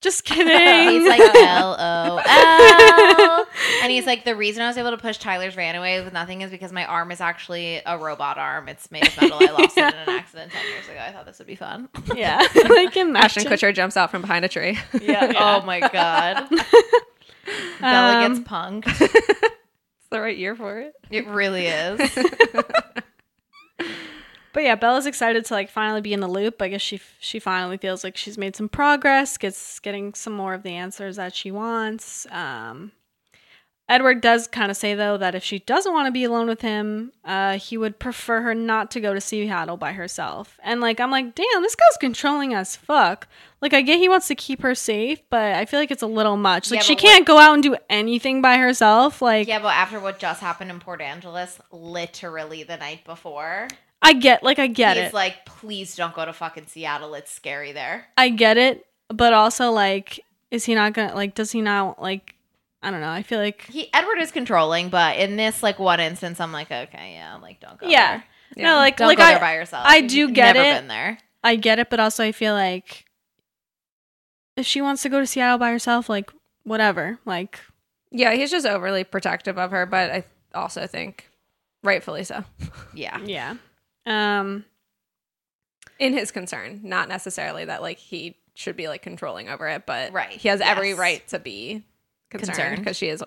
just 0.00 0.24
kidding. 0.26 0.88
He's 1.00 1.08
like 1.08 1.20
L 1.20 1.76
O 1.78 2.22
L, 2.24 3.46
and 3.82 3.90
he's 3.92 4.06
like 4.06 4.24
the 4.24 4.36
reason 4.36 4.62
I 4.62 4.68
was 4.68 4.76
able 4.78 4.90
to 4.90 4.96
push 4.96 5.18
Tyler's 5.18 5.56
ran 5.56 5.74
away 5.74 6.02
with 6.02 6.12
nothing 6.12 6.42
is 6.42 6.50
because 6.50 6.72
my 6.72 6.84
arm 6.84 7.10
is 7.10 7.20
actually 7.20 7.80
a 7.84 7.98
robot 7.98 8.38
arm. 8.38 8.68
It's 8.68 8.90
made 8.90 9.06
of 9.08 9.20
metal. 9.20 9.38
I 9.40 9.46
lost 9.52 9.76
it 9.76 9.94
in 9.94 10.00
an 10.00 10.08
accident 10.18 10.52
ten 10.52 10.64
years 10.66 10.88
ago. 10.88 10.98
I 11.00 11.10
thought 11.12 11.26
this 11.26 11.38
would 11.38 11.48
be 11.48 11.56
fun. 11.56 11.88
yeah. 12.14 12.38
like, 12.54 12.88
Ashton 12.96 13.08
imagine. 13.08 13.44
Kutcher 13.44 13.74
jumps 13.74 13.96
out 13.96 14.10
from 14.10 14.20
behind 14.22 14.44
a 14.44 14.48
tree. 14.48 14.78
Yeah. 15.00 15.32
Oh 15.38 15.62
my 15.64 15.80
god. 15.80 16.48
Bella 17.80 18.24
Um, 18.26 18.34
gets 18.34 18.48
punked. 18.48 18.84
it's 19.00 20.08
the 20.10 20.20
right 20.20 20.36
year 20.36 20.54
for 20.54 20.78
it. 20.80 20.92
It 21.10 21.26
really 21.26 21.66
is. 21.66 21.98
But 24.58 24.64
yeah, 24.64 24.74
Bella's 24.74 25.06
excited 25.06 25.44
to 25.44 25.54
like 25.54 25.70
finally 25.70 26.00
be 26.00 26.12
in 26.12 26.18
the 26.18 26.26
loop. 26.26 26.60
I 26.60 26.66
guess 26.66 26.80
she 26.80 27.00
she 27.20 27.38
finally 27.38 27.76
feels 27.76 28.02
like 28.02 28.16
she's 28.16 28.36
made 28.36 28.56
some 28.56 28.68
progress, 28.68 29.38
gets 29.38 29.78
getting 29.78 30.14
some 30.14 30.32
more 30.32 30.52
of 30.52 30.64
the 30.64 30.72
answers 30.72 31.14
that 31.14 31.32
she 31.32 31.52
wants. 31.52 32.26
Um, 32.32 32.90
Edward 33.88 34.20
does 34.20 34.48
kind 34.48 34.72
of 34.72 34.76
say 34.76 34.96
though 34.96 35.16
that 35.16 35.36
if 35.36 35.44
she 35.44 35.60
doesn't 35.60 35.92
want 35.92 36.08
to 36.08 36.10
be 36.10 36.24
alone 36.24 36.48
with 36.48 36.60
him, 36.60 37.12
uh, 37.24 37.56
he 37.56 37.78
would 37.78 38.00
prefer 38.00 38.40
her 38.40 38.52
not 38.52 38.90
to 38.90 39.00
go 39.00 39.14
to 39.14 39.20
Seattle 39.20 39.76
by 39.76 39.92
herself. 39.92 40.58
And 40.64 40.80
like 40.80 40.98
I'm 40.98 41.12
like, 41.12 41.36
damn, 41.36 41.62
this 41.62 41.76
guy's 41.76 41.96
controlling 42.00 42.52
as 42.52 42.74
fuck. 42.74 43.28
Like 43.62 43.72
I 43.72 43.80
get 43.80 44.00
he 44.00 44.08
wants 44.08 44.26
to 44.26 44.34
keep 44.34 44.62
her 44.62 44.74
safe, 44.74 45.20
but 45.30 45.54
I 45.54 45.66
feel 45.66 45.78
like 45.78 45.92
it's 45.92 46.02
a 46.02 46.08
little 46.08 46.36
much. 46.36 46.72
Like 46.72 46.78
Yeah, 46.78 46.82
she 46.82 46.96
can't 46.96 47.24
go 47.24 47.38
out 47.38 47.54
and 47.54 47.62
do 47.62 47.76
anything 47.88 48.42
by 48.42 48.56
herself. 48.56 49.22
Like 49.22 49.46
yeah, 49.46 49.60
but 49.60 49.76
after 49.76 50.00
what 50.00 50.18
just 50.18 50.40
happened 50.40 50.72
in 50.72 50.80
Port 50.80 51.00
Angeles, 51.00 51.60
literally 51.70 52.64
the 52.64 52.76
night 52.76 53.04
before, 53.04 53.68
I 54.00 54.12
get 54.14 54.42
like 54.42 54.58
I 54.58 54.66
get 54.68 54.96
he's 54.96 55.06
it. 55.06 55.14
like, 55.14 55.44
please 55.44 55.96
don't 55.96 56.14
go 56.14 56.24
to 56.24 56.32
fucking 56.32 56.66
Seattle. 56.66 57.14
It's 57.14 57.30
scary 57.32 57.72
there. 57.72 58.06
I 58.16 58.28
get 58.30 58.56
it, 58.56 58.86
but 59.08 59.32
also 59.32 59.70
like, 59.70 60.20
is 60.50 60.64
he 60.64 60.74
not 60.74 60.92
gonna 60.92 61.14
like? 61.14 61.34
Does 61.34 61.50
he 61.52 61.60
not 61.60 62.00
like? 62.00 62.34
I 62.80 62.92
don't 62.92 63.00
know. 63.00 63.10
I 63.10 63.22
feel 63.24 63.40
like 63.40 63.66
He 63.66 63.92
Edward 63.92 64.18
is 64.20 64.30
controlling, 64.30 64.88
but 64.88 65.16
in 65.16 65.36
this 65.36 65.62
like 65.64 65.78
one 65.80 65.98
instance, 65.98 66.38
I'm 66.40 66.52
like, 66.52 66.70
okay, 66.70 67.14
yeah, 67.14 67.34
I'm 67.34 67.42
like 67.42 67.58
don't 67.60 67.76
go. 67.78 67.88
yeah, 67.88 68.22
there. 68.54 68.66
no, 68.66 68.76
like 68.76 68.96
don't 68.96 69.08
like 69.08 69.18
go 69.18 69.24
I 69.24 69.30
there 69.32 69.40
by 69.40 69.54
yourself. 69.54 69.84
I 69.86 69.96
You've 69.96 70.10
do 70.10 70.30
get 70.30 70.54
never 70.54 70.68
it. 70.68 70.80
Been 70.80 70.88
there. 70.88 71.18
I 71.42 71.56
get 71.56 71.78
it, 71.80 71.90
but 71.90 71.98
also 71.98 72.22
I 72.24 72.30
feel 72.32 72.54
like 72.54 73.04
if 74.56 74.64
she 74.66 74.80
wants 74.80 75.02
to 75.02 75.08
go 75.08 75.18
to 75.20 75.26
Seattle 75.26 75.58
by 75.58 75.70
herself, 75.70 76.08
like 76.08 76.30
whatever, 76.62 77.18
like 77.24 77.58
Yeah, 78.12 78.32
he's 78.34 78.50
just 78.50 78.66
overly 78.66 79.02
protective 79.04 79.58
of 79.58 79.72
her, 79.72 79.84
but 79.84 80.10
I 80.10 80.24
also 80.54 80.86
think 80.86 81.28
rightfully 81.82 82.22
so. 82.24 82.44
Yeah. 82.94 83.18
yeah. 83.24 83.56
Um, 84.10 84.64
In 85.98 86.12
his 86.12 86.30
concern, 86.30 86.80
not 86.82 87.08
necessarily 87.08 87.64
that 87.64 87.82
like 87.82 87.98
he 87.98 88.36
should 88.54 88.76
be 88.76 88.88
like 88.88 89.02
controlling 89.02 89.48
over 89.48 89.68
it, 89.68 89.86
but 89.86 90.12
Right, 90.12 90.30
he 90.32 90.48
has 90.48 90.60
every 90.60 90.94
right 90.94 91.26
to 91.28 91.38
be 91.38 91.84
concerned 92.30 92.56
Concerned. 92.56 92.78
because 92.78 92.96
she 92.96 93.08
is 93.08 93.22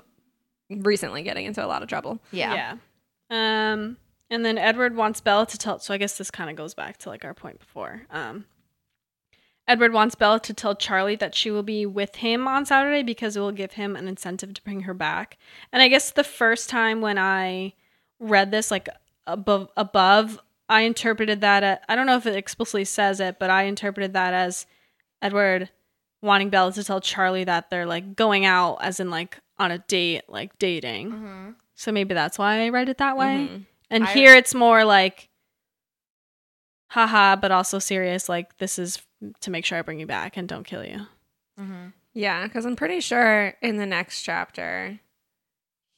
recently 0.70 1.24
getting 1.24 1.46
into 1.46 1.64
a 1.64 1.68
lot 1.68 1.84
of 1.84 1.90
trouble. 1.90 2.20
Yeah. 2.32 2.54
yeah. 2.54 3.72
Um, 3.74 3.98
and 4.30 4.46
then 4.46 4.58
Edward 4.58 4.96
wants 4.96 5.22
Bella 5.22 5.46
to 5.48 5.58
tell. 5.58 5.80
So 5.80 5.94
I 5.94 5.98
guess 5.98 6.18
this 6.18 6.32
kind 6.32 6.50
of 6.50 6.56
goes 6.56 6.74
back 6.74 6.98
to 7.00 7.10
like 7.10 7.24
our 7.26 7.34
point 7.34 7.60
before. 7.60 8.04
Um, 8.10 8.46
Edward 9.68 9.94
wants 9.94 10.16
Bella 10.16 10.40
to 10.42 10.54
tell 10.54 10.76
Charlie 10.76 11.16
that 11.18 11.36
she 11.36 11.52
will 11.52 11.64
be 11.64 11.86
with 11.86 12.16
him 12.18 12.48
on 12.48 12.66
Saturday 12.66 13.04
because 13.04 13.38
it 13.38 13.40
will 13.40 13.52
give 13.52 13.74
him 13.74 13.96
an 13.96 14.08
incentive 14.08 14.54
to 14.56 14.64
bring 14.64 14.82
her 14.82 14.94
back. 14.94 15.38
And 15.72 15.82
I 15.82 15.88
guess 15.88 16.12
the 16.12 16.24
first 16.24 16.70
time 16.70 17.00
when 17.00 17.18
I 17.18 17.74
read 18.20 18.52
this, 18.52 18.72
like 18.72 18.90
above, 19.28 19.70
above, 19.78 20.40
I 20.72 20.82
interpreted 20.82 21.42
that. 21.42 21.64
At, 21.64 21.84
I 21.90 21.96
don't 21.96 22.06
know 22.08 22.16
if 22.16 22.26
it 22.26 22.36
explicitly 22.36 22.86
says 22.86 23.20
it, 23.20 23.38
but 23.40 23.50
I 23.50 23.64
interpreted 23.64 24.14
that 24.14 24.34
as 24.34 24.66
Edward 25.22 25.70
wanting 26.22 26.50
Bella 26.50 26.72
to 26.74 26.84
tell 26.84 27.02
Charlie 27.02 27.44
that 27.44 27.70
they're 27.70 27.86
like 27.86 28.16
going 28.16 28.46
out, 28.46 28.78
as 28.82 29.00
in 29.00 29.10
like 29.10 29.38
on 29.60 29.72
a 29.72 29.80
date, 29.80 30.24
like 30.30 30.58
dating. 30.60 31.12
Mm-hmm. 31.12 31.50
So 31.76 31.92
maybe 31.92 32.14
that's 32.14 32.40
why 32.40 32.62
I 32.64 32.70
read 32.70 32.90
it 32.90 33.00
that 33.00 33.18
way. 33.18 33.50
Mhm. 33.52 33.66
And 33.90 34.06
I- 34.06 34.14
here 34.14 34.34
it's 34.34 34.54
more 34.56 34.86
like, 34.86 35.30
haha, 36.90 37.36
but 37.36 37.52
also 37.52 37.80
serious. 37.80 38.30
Like 38.30 38.58
this 38.58 38.80
is 38.80 39.02
to 39.42 39.52
make 39.52 39.66
sure 39.66 39.78
I 39.78 39.82
bring 39.82 40.00
you 40.00 40.08
back 40.08 40.38
and 40.38 40.48
don't 40.48 40.64
kill 40.66 40.86
you. 40.86 41.08
Mm-hmm. 41.60 41.88
Yeah, 42.14 42.44
because 42.46 42.66
I'm 42.66 42.76
pretty 42.76 43.00
sure 43.02 43.54
in 43.62 43.78
the 43.78 43.86
next 43.86 44.22
chapter, 44.24 45.00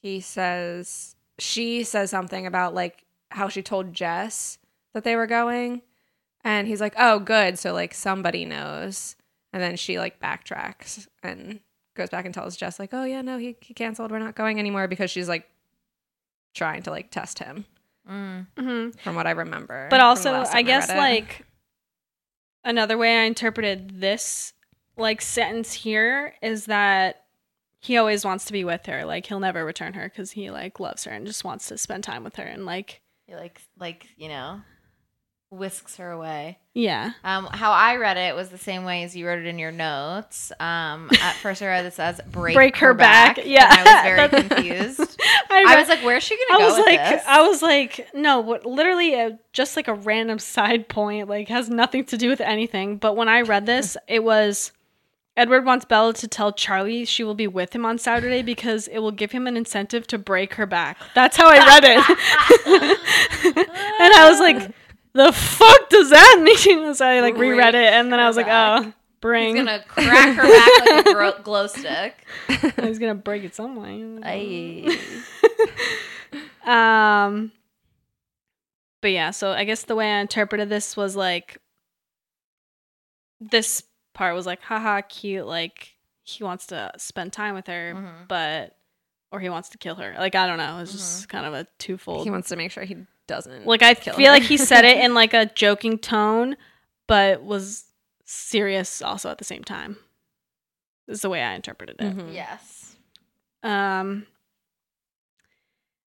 he 0.02 0.20
says, 0.20 1.16
she 1.38 1.84
says 1.84 2.10
something 2.10 2.46
about 2.46 2.74
like 2.74 3.04
how 3.30 3.48
she 3.48 3.62
told 3.62 3.92
Jess 3.92 4.58
that 4.94 5.04
they 5.04 5.16
were 5.16 5.26
going. 5.26 5.82
And 6.42 6.66
he's 6.66 6.80
like, 6.80 6.94
oh, 6.98 7.18
good. 7.18 7.58
So 7.58 7.72
like 7.72 7.92
somebody 7.94 8.44
knows. 8.44 9.16
And 9.52 9.62
then 9.62 9.76
she 9.76 9.98
like 9.98 10.20
backtracks 10.20 11.06
and 11.22 11.60
goes 11.94 12.10
back 12.10 12.24
and 12.24 12.34
tells 12.34 12.56
Jess, 12.56 12.78
like, 12.78 12.90
oh, 12.92 13.04
yeah, 13.04 13.22
no, 13.22 13.38
he, 13.38 13.56
he 13.60 13.72
canceled. 13.74 14.10
We're 14.10 14.18
not 14.18 14.34
going 14.34 14.58
anymore 14.58 14.88
because 14.88 15.10
she's 15.10 15.28
like 15.28 15.48
trying 16.54 16.82
to 16.82 16.90
like 16.90 17.10
test 17.10 17.38
him 17.38 17.66
Mm. 18.10 18.46
Mm-hmm. 18.56 18.98
from 18.98 19.14
what 19.14 19.26
I 19.26 19.30
remember. 19.30 19.88
But 19.90 20.00
also, 20.00 20.44
I 20.52 20.60
guess 20.60 20.88
read 20.90 20.96
it. 20.96 20.98
like 20.98 21.46
another 22.64 22.98
way 22.98 23.16
I 23.18 23.22
interpreted 23.22 24.00
this 24.00 24.52
like 24.98 25.22
sentence 25.22 25.72
here 25.72 26.34
is 26.42 26.66
that 26.66 27.24
he 27.80 27.96
always 27.96 28.22
wants 28.24 28.44
to 28.46 28.52
be 28.52 28.62
with 28.62 28.84
her. 28.86 29.06
Like 29.06 29.24
he'll 29.26 29.40
never 29.40 29.64
return 29.64 29.94
her 29.94 30.04
because 30.08 30.32
he 30.32 30.50
like 30.50 30.78
loves 30.80 31.04
her 31.04 31.12
and 31.12 31.26
just 31.26 31.44
wants 31.44 31.68
to 31.68 31.78
spend 31.78 32.04
time 32.04 32.24
with 32.24 32.36
her. 32.36 32.44
And 32.44 32.66
like, 32.66 33.00
He 33.26 33.34
like 33.34 33.62
like 33.78 34.06
you 34.18 34.28
know, 34.28 34.60
whisks 35.54 35.96
her 35.96 36.10
away. 36.10 36.58
yeah, 36.74 37.12
Um, 37.22 37.46
how 37.46 37.72
I 37.72 37.96
read 37.96 38.16
it 38.16 38.34
was 38.34 38.48
the 38.48 38.58
same 38.58 38.84
way 38.84 39.04
as 39.04 39.14
you 39.16 39.26
wrote 39.26 39.38
it 39.38 39.46
in 39.46 39.58
your 39.58 39.70
notes. 39.72 40.52
Um, 40.60 41.08
at 41.22 41.34
first 41.36 41.62
I 41.62 41.66
read 41.66 41.84
this 41.84 41.98
as 41.98 42.20
break, 42.30 42.54
Break 42.54 42.76
her 42.78 42.94
back. 42.94 43.38
Yeah. 43.44 43.66
and 43.78 43.88
I 43.88 43.94
was 43.94 44.30
very 44.30 44.42
confused. 44.48 45.20
I, 45.50 45.64
I 45.68 45.76
was 45.78 45.88
like, 45.88 46.00
"Where's 46.04 46.22
she 46.22 46.36
gonna 46.48 46.60
go 46.60 46.66
was 46.66 46.76
with 46.78 46.86
like, 46.86 46.98
this?" 47.00 47.22
I 47.26 47.46
was 47.46 47.62
like, 47.62 48.08
no, 48.14 48.40
what? 48.40 48.66
Literally, 48.66 49.14
uh, 49.14 49.30
just 49.52 49.76
like 49.76 49.86
a 49.88 49.94
random 49.94 50.38
side 50.38 50.88
point, 50.88 51.28
like 51.28 51.48
has 51.48 51.70
nothing 51.70 52.04
to 52.06 52.16
do 52.16 52.28
with 52.28 52.40
anything. 52.40 52.96
But 52.96 53.16
when 53.16 53.28
I 53.28 53.42
read 53.42 53.66
this, 53.66 53.96
it 54.08 54.24
was 54.24 54.72
Edward 55.36 55.64
wants 55.64 55.84
Bella 55.84 56.12
to 56.14 56.28
tell 56.28 56.52
Charlie 56.52 57.04
she 57.04 57.22
will 57.24 57.34
be 57.34 57.46
with 57.48 57.74
him 57.74 57.84
on 57.84 57.98
Saturday 57.98 58.42
because 58.42 58.88
it 58.88 58.98
will 58.98 59.10
give 59.12 59.32
him 59.32 59.46
an 59.46 59.56
incentive 59.56 60.06
to 60.08 60.18
break 60.18 60.54
her 60.54 60.66
back. 60.66 60.96
That's 61.14 61.36
how 61.36 61.48
I 61.48 61.58
read 61.58 61.84
it, 61.84 62.98
and 64.00 64.14
I 64.14 64.28
was 64.30 64.40
like, 64.40 64.70
the 65.14 65.32
fuck 65.32 65.88
does 65.90 66.10
that 66.10 66.40
mean? 66.66 66.94
So 66.94 67.06
I 67.06 67.20
like 67.20 67.36
reread 67.36 67.74
it, 67.74 67.92
and 67.92 68.12
then 68.12 68.20
I 68.20 68.26
was 68.28 68.36
like, 68.36 68.46
oh, 68.48 68.92
bring. 69.20 69.56
He's 69.56 69.64
gonna 69.64 69.82
crack 69.86 70.36
her 70.36 70.42
back 70.42 70.86
like 70.88 71.06
a 71.06 71.12
gro- 71.14 71.38
glow 71.42 71.66
stick. 71.66 72.26
He's 72.82 72.98
gonna 72.98 73.14
break 73.14 73.44
it 73.44 73.54
some 73.54 73.76
way. 73.76 74.88
Um 76.64 77.52
but 79.02 79.10
yeah, 79.12 79.32
so 79.32 79.50
I 79.52 79.64
guess 79.64 79.82
the 79.82 79.94
way 79.94 80.10
I 80.10 80.20
interpreted 80.20 80.70
this 80.70 80.96
was 80.96 81.14
like 81.14 81.58
this 83.38 83.82
part 84.14 84.34
was 84.34 84.46
like 84.46 84.62
haha 84.62 85.02
cute 85.02 85.44
like 85.46 85.92
he 86.22 86.42
wants 86.42 86.68
to 86.68 86.90
spend 86.96 87.34
time 87.34 87.54
with 87.54 87.66
her 87.66 87.92
Mhm. 87.94 88.28
but 88.28 88.76
or 89.30 89.40
he 89.40 89.50
wants 89.50 89.68
to 89.70 89.78
kill 89.78 89.96
her. 89.96 90.14
Like 90.18 90.34
I 90.34 90.46
don't 90.46 90.56
know, 90.56 90.78
it's 90.78 90.92
just 90.92 91.28
kind 91.28 91.44
of 91.44 91.52
a 91.52 91.66
twofold. 91.78 92.24
he 92.24 92.30
wants 92.30 92.48
to 92.48 92.56
make 92.56 92.70
sure 92.70 92.84
he 92.84 92.96
doesn't. 93.26 93.66
like 93.66 93.82
I 93.82 93.94
kill 93.94 94.14
feel 94.14 94.26
her. 94.26 94.32
like 94.32 94.42
he 94.42 94.56
said 94.56 94.84
it 94.84 94.98
in 94.98 95.14
like 95.14 95.34
a 95.34 95.46
joking 95.46 95.98
tone 95.98 96.56
but 97.06 97.42
was 97.42 97.84
serious 98.24 99.02
also 99.02 99.30
at 99.30 99.38
the 99.38 99.44
same 99.44 99.62
time. 99.64 99.96
Is 101.06 101.20
the 101.20 101.28
way 101.28 101.42
I 101.42 101.54
interpreted 101.54 101.96
it. 102.00 102.16
Mhm. 102.16 102.32
Yes. 102.34 102.96
Um, 103.62 104.26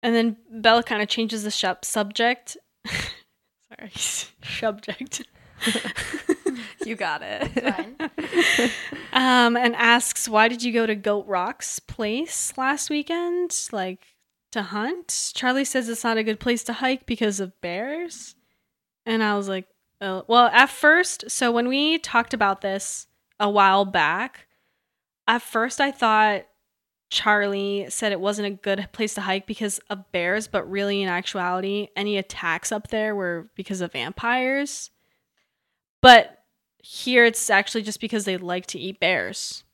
and 0.04 0.14
then 0.16 0.38
Bella 0.50 0.84
kind 0.84 1.02
of 1.02 1.08
changes 1.08 1.44
the 1.44 1.50
shub- 1.50 1.86
subject. 1.86 2.58
Sorry, 2.88 3.92
subject. 4.44 5.24
you 6.86 6.96
got 6.96 7.22
it. 7.24 8.72
Um, 9.14 9.56
and 9.56 9.76
asks, 9.76 10.28
"Why 10.28 10.48
did 10.48 10.64
you 10.64 10.74
go 10.74 10.86
to 10.86 10.96
Goat 10.96 11.26
Rock's 11.28 11.80
place 11.80 12.54
last 12.58 12.90
weekend? 12.90 13.52
Like 13.72 14.11
to 14.52 14.64
hunt?" 14.64 15.32
Charlie 15.36 15.66
says 15.66 15.90
it's 15.90 16.04
not 16.04 16.18
a 16.18 16.24
good 16.24 16.40
place 16.40 16.64
to 16.66 16.74
hike 16.74 17.06
because 17.06 17.40
of 17.40 17.60
bears. 17.62 18.36
And 19.06 19.24
I 19.24 19.36
was 19.36 19.48
like, 19.50 19.68
oh. 20.00 20.24
"Well, 20.28 20.48
at 20.48 20.70
first, 20.70 21.32
so 21.32 21.52
when 21.52 21.68
we 21.68 21.98
talked 21.98 22.34
about 22.34 22.62
this 22.62 23.08
a 23.40 23.50
while 23.50 23.86
back, 23.86 24.48
at 25.28 25.42
first 25.42 25.82
I 25.82 25.92
thought 25.92 26.46
Charlie 27.12 27.88
said 27.90 28.14
it 28.14 28.22
wasn't 28.22 28.48
a 28.48 28.52
good 28.52 28.88
place 28.94 29.14
to 29.16 29.22
hike 29.22 29.46
because 29.46 29.80
of 29.90 30.12
bears, 30.14 30.48
but 30.48 30.70
really 30.70 31.02
in 31.02 31.10
actuality, 31.10 31.90
any 31.96 32.18
attacks 32.18 32.72
up 32.72 32.88
there 32.88 33.14
were 33.14 33.50
because 33.56 33.82
of 33.82 33.92
vampires. 33.92 34.92
But 36.02 36.44
here 36.78 37.26
it's 37.26 37.50
actually 37.50 37.82
just 37.84 38.00
because 38.00 38.26
they 38.26 38.38
like 38.38 38.66
to 38.68 38.80
eat 38.80 39.00
bears. 39.00 39.66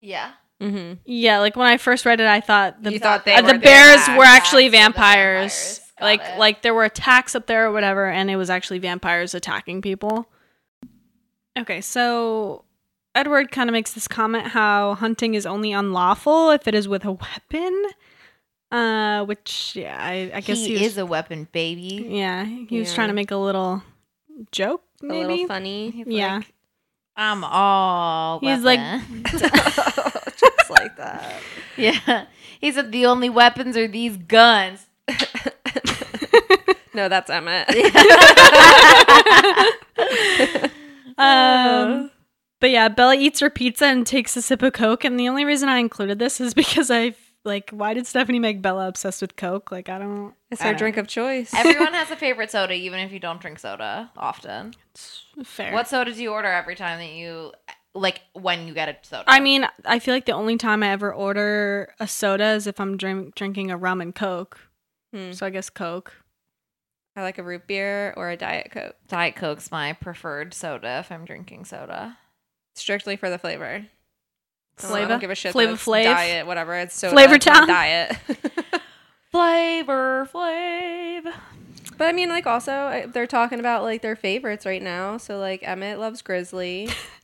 Yeah. 0.00 0.32
Mm-hmm. 0.60 0.94
Yeah, 1.04 1.38
like 1.38 1.54
when 1.56 1.66
I 1.68 1.76
first 1.76 2.04
read 2.04 2.20
it, 2.20 2.26
I 2.26 2.40
thought 2.40 2.82
the 2.82 2.92
You 2.92 2.98
thought 2.98 3.24
they 3.24 3.34
uh, 3.34 3.42
were 3.42 3.52
the 3.52 3.58
bears 3.58 3.96
vampires. 3.96 4.18
were 4.18 4.24
actually 4.24 4.68
Bats 4.68 4.72
were 4.88 4.92
the 4.92 4.92
vampires. 5.02 5.52
vampires. 5.52 5.80
Like 6.00 6.20
it. 6.20 6.38
like 6.38 6.62
there 6.62 6.74
were 6.74 6.84
attacks 6.84 7.34
up 7.34 7.46
there 7.46 7.66
or 7.66 7.72
whatever, 7.72 8.06
and 8.08 8.30
it 8.30 8.36
was 8.36 8.50
actually 8.50 8.78
vampires 8.78 9.34
attacking 9.34 9.82
people. 9.82 10.28
Okay, 11.58 11.80
so 11.80 12.64
Edward 13.14 13.50
kind 13.50 13.68
of 13.68 13.72
makes 13.72 13.92
this 13.92 14.06
comment 14.08 14.48
how 14.48 14.94
hunting 14.94 15.34
is 15.34 15.44
only 15.46 15.72
unlawful 15.72 16.50
if 16.50 16.68
it 16.68 16.74
is 16.74 16.86
with 16.88 17.04
a 17.04 17.12
weapon. 17.12 17.84
Uh, 18.70 19.24
which 19.24 19.74
yeah, 19.76 19.96
I, 19.98 20.30
I 20.34 20.40
guess 20.40 20.58
he, 20.58 20.66
he, 20.68 20.72
was, 20.74 20.82
is 20.82 20.98
a 20.98 21.06
weapon, 21.06 21.48
baby. 21.52 22.06
yeah, 22.10 22.44
he 22.44 22.78
was 22.78 22.92
trying 22.92 23.08
to 23.08 23.14
make 23.14 23.30
a 23.30 23.36
little 23.36 23.82
joke, 24.52 24.82
A 25.02 25.06
maybe. 25.06 25.26
little 25.28 25.46
funny. 25.48 25.90
He's 25.90 26.06
yeah, 26.06 26.36
like, 26.36 26.52
I'm 27.16 27.42
all. 27.44 28.40
He's 28.40 28.62
like- 28.62 28.78
weapon. 28.78 29.24
just 30.68 30.80
like 30.80 30.96
that. 30.96 31.34
yeah. 31.76 32.26
He 32.60 32.72
said 32.72 32.92
the 32.92 33.06
only 33.06 33.30
weapons 33.30 33.76
are 33.76 33.88
these 33.88 34.16
guns. 34.16 34.86
No, 36.94 37.08
that's 37.08 37.30
Emmett. 37.30 37.68
Um, 41.16 42.10
but 42.60 42.70
yeah, 42.70 42.88
Bella 42.88 43.16
eats 43.16 43.40
her 43.40 43.50
pizza 43.50 43.86
and 43.86 44.06
takes 44.06 44.36
a 44.36 44.42
sip 44.42 44.62
of 44.62 44.72
Coke. 44.72 45.04
And 45.04 45.18
the 45.18 45.28
only 45.28 45.44
reason 45.44 45.68
I 45.68 45.78
included 45.78 46.20
this 46.20 46.40
is 46.40 46.54
because 46.54 46.90
I 46.92 47.14
like, 47.44 47.70
why 47.70 47.94
did 47.94 48.06
Stephanie 48.06 48.38
make 48.38 48.62
Bella 48.62 48.86
obsessed 48.86 49.20
with 49.20 49.34
Coke? 49.34 49.72
Like, 49.72 49.88
I 49.88 49.98
don't. 49.98 50.34
It's 50.50 50.60
I 50.60 50.66
her 50.66 50.70
don't 50.72 50.78
drink 50.78 50.96
of 50.96 51.08
choice. 51.08 51.52
Everyone 51.54 51.92
has 51.94 52.10
a 52.12 52.16
favorite 52.16 52.52
soda, 52.52 52.74
even 52.74 53.00
if 53.00 53.10
you 53.10 53.18
don't 53.18 53.40
drink 53.40 53.58
soda 53.58 54.10
often. 54.16 54.74
It's 54.92 55.24
fair. 55.44 55.72
What 55.72 55.88
soda 55.88 56.12
do 56.12 56.22
you 56.22 56.30
order 56.30 56.48
every 56.48 56.76
time 56.76 56.98
that 56.98 57.10
you 57.12 57.52
like 57.98 58.20
when 58.32 58.66
you 58.68 58.74
get 58.74 58.88
a 58.88 58.96
soda? 59.02 59.24
I 59.26 59.40
mean, 59.40 59.66
I 59.84 59.98
feel 59.98 60.14
like 60.14 60.26
the 60.26 60.32
only 60.32 60.56
time 60.56 60.82
I 60.82 60.90
ever 60.90 61.12
order 61.12 61.94
a 62.00 62.06
soda 62.08 62.52
is 62.52 62.66
if 62.66 62.80
I'm 62.80 62.96
drink- 62.96 63.34
drinking 63.34 63.70
a 63.70 63.76
rum 63.76 64.00
and 64.00 64.14
Coke. 64.14 64.58
Hmm. 65.14 65.32
So 65.32 65.46
I 65.46 65.50
guess 65.50 65.70
Coke. 65.70 66.12
I 67.16 67.22
like 67.22 67.38
a 67.38 67.42
root 67.42 67.66
beer 67.66 68.14
or 68.16 68.30
a 68.30 68.36
diet 68.36 68.70
coke, 68.70 68.94
Diet 69.08 69.34
Coke's 69.34 69.72
my 69.72 69.92
preferred 69.92 70.54
soda 70.54 70.98
if 71.00 71.10
I'm 71.10 71.24
drinking 71.24 71.64
soda. 71.64 72.16
strictly 72.76 73.16
for 73.16 73.28
the 73.28 73.38
flavor. 73.38 73.64
I 73.64 74.82
don't- 74.82 74.92
I 74.96 75.04
don't 75.06 75.18
give 75.20 75.30
a 75.30 75.34
shit. 75.34 75.50
Flavor 75.50 75.72
that 75.72 75.74
it's 75.74 75.84
Flav? 75.84 76.04
diet, 76.04 76.46
whatever. 76.46 76.74
It's 76.74 76.94
soda. 76.96 77.12
Flavor 77.12 77.34
it's 77.34 77.44
Town? 77.44 77.66
diet. 77.66 78.16
Flavor 79.32 80.28
Flav. 80.32 81.32
but 81.98 82.04
I 82.08 82.12
mean, 82.12 82.28
like, 82.28 82.46
also 82.46 83.10
they're 83.12 83.26
talking 83.26 83.58
about 83.60 83.82
like 83.82 84.00
their 84.02 84.16
favorites 84.16 84.64
right 84.64 84.82
now. 84.82 85.16
So 85.18 85.38
like, 85.38 85.62
Emmett 85.66 85.98
loves 85.98 86.22
Grizzly, 86.22 86.88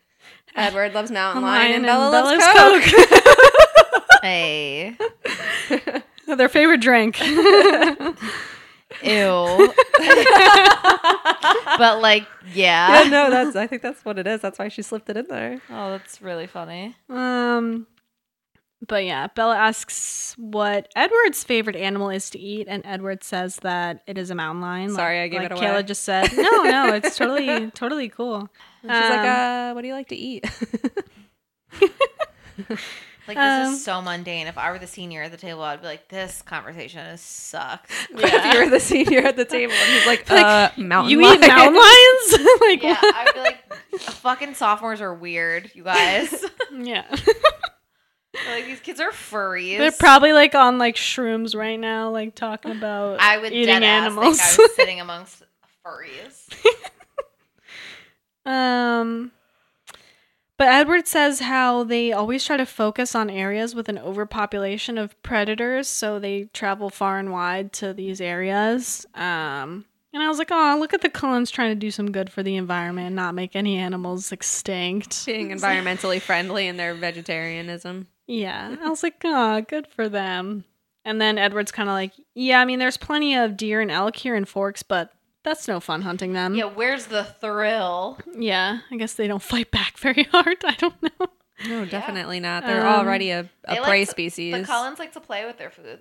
Edward 0.55 0.95
loves 0.95 1.11
Mountain 1.11 1.43
Lion, 1.43 1.73
and, 1.73 1.85
Bella 1.85 2.11
loves 2.11 2.47
Coke. 2.47 2.85
Hey. 4.23 4.97
Their 6.27 6.49
favorite 6.49 6.81
drink. 6.81 7.21
Ew. 7.21 7.27
but 11.77 12.01
like, 12.01 12.27
yeah. 12.55 13.03
yeah, 13.03 13.11
no, 13.11 13.29
that's. 13.29 13.55
I 13.55 13.67
think 13.67 13.83
that's 13.83 14.03
what 14.03 14.19
it 14.19 14.27
is. 14.27 14.41
That's 14.41 14.59
why 14.59 14.69
she 14.69 14.81
slipped 14.81 15.11
it 15.11 15.19
in 15.19 15.27
there. 15.29 15.61
Oh, 15.69 15.91
that's 15.91 16.23
really 16.23 16.47
funny. 16.47 16.97
um, 17.11 17.87
but 18.87 19.05
yeah, 19.05 19.29
Bella 19.29 19.57
asks 19.57 20.35
what 20.39 20.89
Edward's 20.97 21.45
favorite 21.45 21.77
animal 21.77 22.11
is 22.11 22.31
to 22.31 22.39
eat, 22.39 22.67
and 22.69 22.83
Edward 22.85 23.23
says 23.25 23.57
that 23.57 24.03
it 24.07 24.19
is 24.19 24.31
a 24.31 24.35
mountain 24.35 24.61
lion. 24.63 24.91
Sorry, 24.91 25.19
like, 25.21 25.25
I 25.25 25.29
gave 25.29 25.41
like 25.43 25.51
it 25.53 25.59
away. 25.59 25.67
Kayla 25.83 25.87
just 25.87 26.05
said. 26.05 26.29
No, 26.37 26.63
no, 26.65 26.93
it's 26.95 27.17
totally, 27.19 27.71
totally 27.73 28.09
cool. 28.09 28.49
And 28.83 28.91
she's 28.93 29.11
like, 29.11 29.21
Um, 29.21 29.27
uh, 29.71 29.75
what 29.75 29.83
do 29.83 29.89
you 29.89 29.95
like 29.95 30.09
to 30.09 30.17
eat? 30.17 30.45
Like 33.27 33.39
this 33.39 33.69
Um, 33.69 33.73
is 33.73 33.83
so 33.83 34.03
mundane. 34.03 34.49
If 34.49 34.59
I 34.59 34.71
were 34.71 34.79
the 34.79 34.87
senior 34.87 35.23
at 35.23 35.31
the 35.31 35.39
table, 35.39 35.63
I'd 35.63 35.81
be 35.81 35.87
like, 35.87 36.09
"This 36.09 36.43
conversation 36.43 37.01
is 37.07 37.23
sucks." 37.23 37.91
if 38.11 38.55
you 38.55 38.61
were 38.63 38.69
the 38.69 38.79
senior 38.79 39.21
at 39.21 39.37
the 39.37 39.47
table, 39.47 39.73
and 39.73 39.93
he's 39.95 40.07
like, 40.07 40.31
uh, 40.31 40.69
mountain 40.77 41.11
you 41.11 41.23
lion. 41.23 41.43
eat 41.43 41.49
mountain 41.49 41.75
lions? 41.75 42.61
like, 42.61 42.83
yeah, 42.83 42.99
what? 43.01 43.15
I'd 43.15 43.33
be 43.33 43.41
like, 43.41 43.75
"Fucking 44.03 44.53
sophomores 44.53 45.01
are 45.01 45.15
weird, 45.15 45.71
you 45.75 45.85
guys." 45.85 46.45
yeah. 46.77 47.07
Like 48.49 48.67
these 48.67 48.81
kids 48.81 49.01
are 49.01 49.11
furries. 49.11 49.79
They're 49.79 49.93
probably 49.93 50.33
like 50.33 50.55
on 50.55 50.79
like 50.79 50.97
shrooms 50.97 51.57
right 51.57 51.79
now, 51.79 52.11
like 52.11 52.35
talking 52.35 52.73
about 52.73 53.21
I 53.21 53.39
would 53.39 53.53
eating 53.53 53.67
dead 53.67 53.83
ass 53.83 54.07
animals. 54.07 54.39
think 54.39 54.59
I 54.59 54.63
was 54.63 54.75
sitting 54.77 55.01
amongst 55.01 55.43
furries. 55.85 56.49
um, 58.47 59.33
but 60.57 60.69
Edward 60.69 61.07
says 61.07 61.41
how 61.41 61.85
they 61.85 62.13
always 62.13 62.45
try 62.45 62.57
to 62.57 62.67
focus 62.67 63.15
on 63.15 63.29
areas 63.29 63.75
with 63.75 63.89
an 63.89 63.99
overpopulation 63.99 64.99
of 64.99 65.21
predators, 65.23 65.89
so 65.89 66.19
they 66.19 66.45
travel 66.53 66.91
far 66.91 67.19
and 67.19 67.33
wide 67.33 67.73
to 67.75 67.93
these 67.93 68.21
areas. 68.21 69.05
Um, 69.15 69.85
and 70.13 70.23
I 70.23 70.29
was 70.29 70.39
like, 70.39 70.53
oh, 70.53 70.77
look 70.79 70.95
at 70.95 71.01
the 71.01 71.09
Cullens 71.09 71.51
trying 71.51 71.73
to 71.73 71.75
do 71.75 71.91
some 71.91 72.13
good 72.13 72.31
for 72.31 72.45
the 72.45 72.55
environment 72.55 73.09
and 73.09 73.17
not 73.17 73.35
make 73.35 73.57
any 73.57 73.77
animals 73.77 74.31
extinct. 74.31 75.27
Being 75.27 75.51
environmentally 75.57 76.21
friendly 76.21 76.69
in 76.69 76.77
their 76.77 76.95
vegetarianism. 76.95 78.07
Yeah. 78.27 78.77
I 78.83 78.89
was 78.89 79.03
like, 79.03 79.17
oh, 79.25 79.61
good 79.63 79.87
for 79.87 80.09
them. 80.09 80.65
And 81.05 81.21
then 81.21 81.37
Edward's 81.39 81.73
kind 81.73 81.89
of 81.89 81.93
like, 81.93 82.13
yeah, 82.35 82.61
I 82.61 82.65
mean, 82.65 82.79
there's 82.79 82.97
plenty 82.97 83.35
of 83.37 83.57
deer 83.57 83.81
and 83.81 83.91
elk 83.91 84.17
here 84.17 84.35
in 84.35 84.45
Forks, 84.47 84.83
but 84.83 85.13
that's 85.43 85.69
no 85.69 85.79
fun 85.81 86.01
hunting 86.03 86.33
them. 86.33 86.55
yeah, 86.55 86.65
where's 86.65 87.07
the 87.07 87.25
thrill? 87.25 88.19
Yeah, 88.35 88.79
I 88.91 88.97
guess 88.97 89.13
they 89.15 89.27
don't 89.27 89.43
fight 89.43 89.71
back 89.71 89.99
very 89.99 90.23
hard. 90.25 90.57
I 90.65 90.75
don't 90.77 91.03
know. 91.03 91.27
No, 91.69 91.85
definitely 91.85 92.41
not. 92.41 92.65
They're 92.65 92.87
Um, 92.87 93.01
already 93.07 93.31
a, 93.31 93.41
a 93.67 93.75
They 93.75 93.81
prey 93.81 93.99
like 94.01 94.07
to- 94.07 94.11
species. 94.11 94.55
The 94.55 94.65
Cullens 94.65 94.99
like 94.99 95.13
to 95.13 95.21
play 95.21 95.45
with 95.45 95.59
their 95.59 95.71
food. 95.71 96.01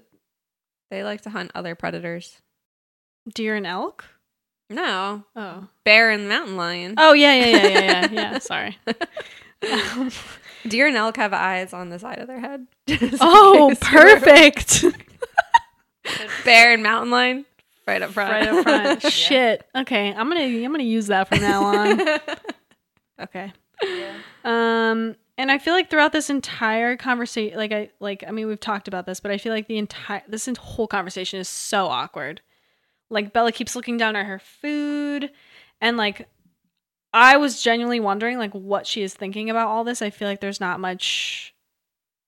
they 0.90 1.04
like 1.04 1.22
to 1.22 1.30
hunt 1.30 1.52
other 1.54 1.76
predators. 1.76 2.42
Deer 3.34 3.56
and 3.56 3.68
elk? 3.68 4.06
No, 4.70 5.26
Oh. 5.36 5.68
bear 5.84 6.10
and 6.10 6.28
mountain 6.30 6.56
lion. 6.56 6.96
Oh, 6.98 7.12
yeah, 7.14 7.34
yeah, 7.36 7.46
yeah, 7.46 7.68
yeah, 7.68 7.80
yeah. 7.80 8.12
yeah 8.12 8.40
sorry. 8.40 8.78
Deer 10.68 10.88
and 10.88 10.96
elk 10.96 11.18
have 11.18 11.34
eyes 11.34 11.74
on 11.74 11.90
the 11.90 12.00
side 12.00 12.20
of 12.20 12.28
their 12.28 12.40
head. 12.40 12.68
Oh, 13.22 13.70
case 13.70 13.92
you 13.92 13.98
were- 14.00 14.04
perfect. 14.20 14.86
Bear 16.46 16.74
and 16.74 16.84
mountain 16.84 17.12
lion, 17.12 17.46
right 17.88 18.02
up 18.02 18.12
front. 18.12 18.32
right 18.32 18.48
up 18.48 18.64
front. 18.64 19.02
Shit. 19.12 19.66
Okay, 19.76 20.10
I'm 20.14 20.28
gonna 20.28 20.42
I'm 20.42 20.72
gonna 20.72 20.84
use 20.84 21.08
that 21.08 21.30
from 21.30 21.40
now 21.40 21.64
on. 21.64 22.02
Okay. 23.22 23.54
Um, 24.44 25.16
and 25.38 25.52
I 25.52 25.58
feel 25.58 25.74
like 25.74 25.90
throughout 25.90 26.12
this 26.12 26.30
entire 26.30 26.98
conversation, 26.98 27.58
like 27.58 27.72
I 27.72 27.90
like 28.00 28.24
I 28.28 28.32
mean 28.32 28.48
we've 28.48 28.60
talked 28.60 28.88
about 28.90 29.06
this, 29.06 29.20
but 29.22 29.32
I 29.32 29.38
feel 29.38 29.54
like 29.54 29.68
the 29.68 29.78
entire 29.78 30.22
this 30.28 30.48
en- 30.48 30.56
whole 30.56 30.88
conversation 30.88 31.40
is 31.40 31.48
so 31.48 31.86
awkward. 31.88 32.42
Like 33.10 33.32
Bella 33.32 33.52
keeps 33.52 33.76
looking 33.76 33.98
down 33.98 34.16
at 34.18 34.26
her 34.26 34.40
food, 34.40 35.32
and 35.80 35.96
like 35.98 36.28
I 37.14 37.38
was 37.38 37.62
genuinely 37.62 38.00
wondering 38.00 38.38
like 38.38 38.54
what 38.54 38.88
she 38.88 39.04
is 39.04 39.14
thinking 39.14 39.50
about 39.50 39.68
all 39.68 39.84
this. 39.84 40.02
I 40.02 40.10
feel 40.10 40.28
like 40.28 40.42
there's 40.42 40.60
not 40.60 40.80
much 40.80 41.54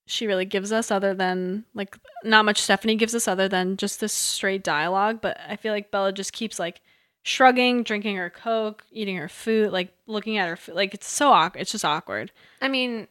she 0.08 0.28
really 0.28 0.46
gives 0.46 0.72
us 0.72 0.92
other 0.92 1.16
than 1.16 1.66
like 1.74 1.98
not 2.24 2.46
much 2.46 2.62
Stephanie 2.62 2.96
gives 2.96 3.16
us 3.16 3.28
other 3.28 3.48
than 3.48 3.78
just 3.78 4.00
this 4.00 4.14
straight 4.14 4.64
dialogue. 4.64 5.20
But 5.22 5.40
I 5.48 5.56
feel 5.56 5.74
like 5.74 5.92
Bella 5.92 6.12
just 6.12 6.34
keeps 6.34 6.60
like 6.60 6.82
shrugging, 7.24 7.82
drinking 7.82 8.18
her 8.18 8.30
coke, 8.30 8.84
eating 8.92 9.18
her 9.18 9.28
food, 9.28 9.72
like 9.72 9.92
looking 10.06 10.38
at 10.38 10.48
her 10.48 10.56
food. 10.56 10.76
Like 10.76 10.94
it's 10.94 11.08
so 11.08 11.30
awkward. 11.30 11.62
It's 11.62 11.72
just 11.72 11.86
awkward. 11.86 12.32
I 12.62 12.68
mean, 12.68 13.08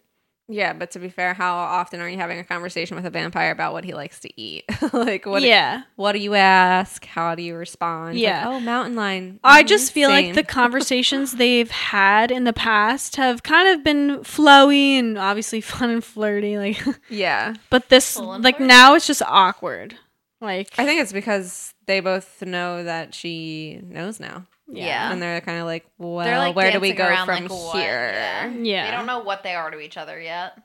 yeah, 0.48 0.72
but 0.74 0.90
to 0.92 0.98
be 0.98 1.08
fair, 1.08 1.32
how 1.34 1.54
often 1.56 2.00
are 2.00 2.08
you 2.08 2.16
having 2.18 2.38
a 2.38 2.44
conversation 2.44 2.96
with 2.96 3.06
a 3.06 3.10
vampire 3.10 3.50
about 3.50 3.72
what 3.72 3.84
he 3.84 3.94
likes 3.94 4.20
to 4.20 4.40
eat? 4.40 4.64
like, 4.92 5.24
what? 5.26 5.42
Yeah. 5.42 5.82
What 5.96 6.12
do 6.12 6.18
you 6.18 6.34
ask? 6.34 7.04
How 7.06 7.34
do 7.34 7.42
you 7.42 7.54
respond? 7.56 8.14
Like, 8.14 8.22
Yeah. 8.22 8.44
oh, 8.48 8.60
mountain 8.60 8.94
lion. 8.94 9.40
I 9.42 9.62
Mhm, 9.62 9.66
just 9.68 9.92
feel 9.92 10.10
like 10.10 10.34
the 10.34 10.42
conversations 10.60 11.32
they've 11.32 11.70
had 11.70 12.30
in 12.30 12.44
the 12.44 12.52
past 12.52 13.16
have 13.16 13.42
kind 13.42 13.68
of 13.74 13.82
been 13.82 14.18
flowy 14.20 14.98
and 14.98 15.16
obviously 15.18 15.60
fun 15.62 15.90
and 15.90 16.04
flirty. 16.04 16.58
Like, 16.58 16.82
yeah. 17.08 17.54
but 17.70 17.88
this, 17.88 18.16
like 18.18 18.56
flirty. 18.56 18.68
now, 18.68 18.94
it's 18.94 19.06
just 19.06 19.22
awkward. 19.22 19.96
Like, 20.40 20.70
I 20.78 20.84
think 20.84 21.00
it's 21.00 21.12
because 21.12 21.72
they 21.86 22.00
both 22.00 22.42
know 22.42 22.84
that 22.84 23.14
she 23.14 23.80
knows 23.82 24.20
now. 24.20 24.44
Yeah. 24.66 25.12
And 25.12 25.20
they're 25.20 25.40
kind 25.40 25.58
of 25.60 25.66
like, 25.66 25.86
well, 25.98 26.24
They're 26.24 26.38
like 26.38 26.56
where 26.56 26.72
do 26.72 26.80
we 26.80 26.92
go 26.92 27.06
around, 27.06 27.26
from 27.26 27.46
like, 27.46 27.76
here? 27.76 28.10
Yeah. 28.12 28.50
Yeah. 28.50 28.84
They 28.86 28.96
don't 28.96 29.06
know 29.06 29.20
what 29.20 29.42
they 29.42 29.54
are 29.54 29.70
to 29.70 29.78
each 29.80 29.96
other 29.96 30.20
yet. 30.20 30.58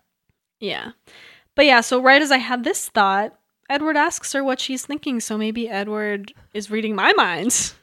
Yeah. 0.59 0.91
But 1.55 1.65
yeah, 1.65 1.81
so 1.81 2.01
right 2.01 2.21
as 2.21 2.31
I 2.31 2.37
had 2.37 2.63
this 2.63 2.89
thought, 2.89 3.37
Edward 3.69 3.97
asks 3.97 4.33
her 4.33 4.43
what 4.43 4.59
she's 4.59 4.85
thinking. 4.85 5.19
So 5.19 5.37
maybe 5.37 5.69
Edward 5.69 6.33
is 6.53 6.71
reading 6.71 6.95
my 6.95 7.13
mind. 7.13 7.73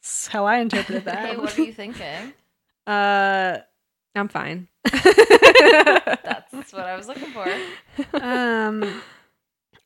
That's 0.00 0.28
how 0.28 0.44
I 0.46 0.58
interpreted 0.58 1.04
that. 1.06 1.30
Hey, 1.30 1.36
what 1.36 1.58
are 1.58 1.62
you 1.62 1.72
thinking? 1.72 2.32
uh, 2.86 3.58
I'm 4.14 4.28
fine. 4.28 4.68
That's 4.92 6.72
what 6.72 6.84
I 6.84 6.96
was 6.96 7.08
looking 7.08 7.30
for. 7.30 7.46
um, 8.22 9.02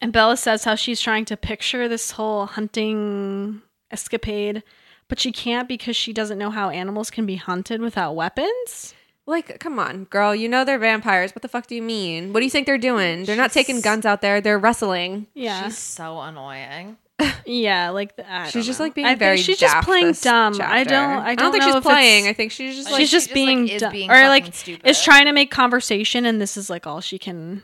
and 0.01 0.13
Bella 0.13 0.37
says 0.37 0.65
how 0.65 0.75
she's 0.75 1.01
trying 1.01 1.25
to 1.27 1.37
picture 1.37 1.89
this 1.89 2.11
whole 2.13 2.47
hunting 2.47 3.63
escapade, 3.91 4.63
but 5.09 5.19
she 5.20 5.33
can't 5.33 5.69
because 5.69 5.97
she 5.97 6.12
doesn't 6.12 6.39
know 6.39 6.51
how 6.51 6.70
animals 6.70 7.11
can 7.11 7.27
be 7.27 7.37
hunted 7.37 7.81
without 7.81 8.15
weapons. 8.15 8.95
Like, 9.28 9.59
come 9.59 9.78
on, 9.78 10.05
girl. 10.05 10.35
You 10.37 10.49
know 10.49 10.65
they're 10.65 10.78
vampires. 10.78 11.35
What 11.35 11.43
the 11.43 11.49
fuck 11.49 11.66
do 11.66 11.74
you 11.74 11.83
mean? 11.83 12.33
What 12.33 12.41
do 12.41 12.45
you 12.45 12.51
think 12.51 12.66
they're 12.66 12.78
doing? 12.78 13.24
They're 13.24 13.35
not 13.37 13.51
taking 13.53 13.81
guns 13.81 14.07
out 14.07 14.20
there. 14.20 14.41
They're 14.41 14.59
wrestling. 14.59 15.27
Yeah, 15.35 15.65
She's 15.65 15.78
so 15.78 16.20
annoying. 16.20 16.97
yeah, 17.45 17.91
like 17.91 18.15
the, 18.16 18.31
I 18.31 18.45
She's 18.45 18.53
don't 18.53 18.62
just 18.65 18.78
know. 18.78 18.85
like 18.85 18.95
being 18.95 19.07
I 19.07 19.11
think 19.11 19.19
very. 19.20 19.37
she's 19.39 19.59
just 19.59 19.85
playing 19.85 20.07
this 20.09 20.20
dumb. 20.20 20.55
I 20.55 20.85
chapter. 20.85 20.91
don't. 20.91 21.19
I 21.19 21.35
don't, 21.35 21.51
think 21.51 21.65
know 21.65 21.73
she's 21.73 21.83
playing. 21.83 22.28
I 22.28 22.35
think 22.35 22.53
she's 22.53 22.77
just 22.77 22.87
Like, 22.87 22.93
like. 22.93 23.01
she's 23.01 23.09
she 23.09 23.16
just 23.16 23.27
just, 23.28 23.35
being 23.35 23.66
like, 23.66 23.78
dumb, 23.78 23.93
being 23.93 24.11
or 24.11 24.28
like 24.28 24.45
fucking 24.45 24.53
stupid. 24.53 24.87
is 24.89 25.03
trying 25.03 25.24
to 25.24 25.33
make 25.33 25.51
conversation, 25.51 26.24
and 26.27 26.41
this 26.41 26.57
is 26.57 26.69
like 26.70 26.87
all 26.87 27.01
she 27.01 27.19
can. 27.19 27.62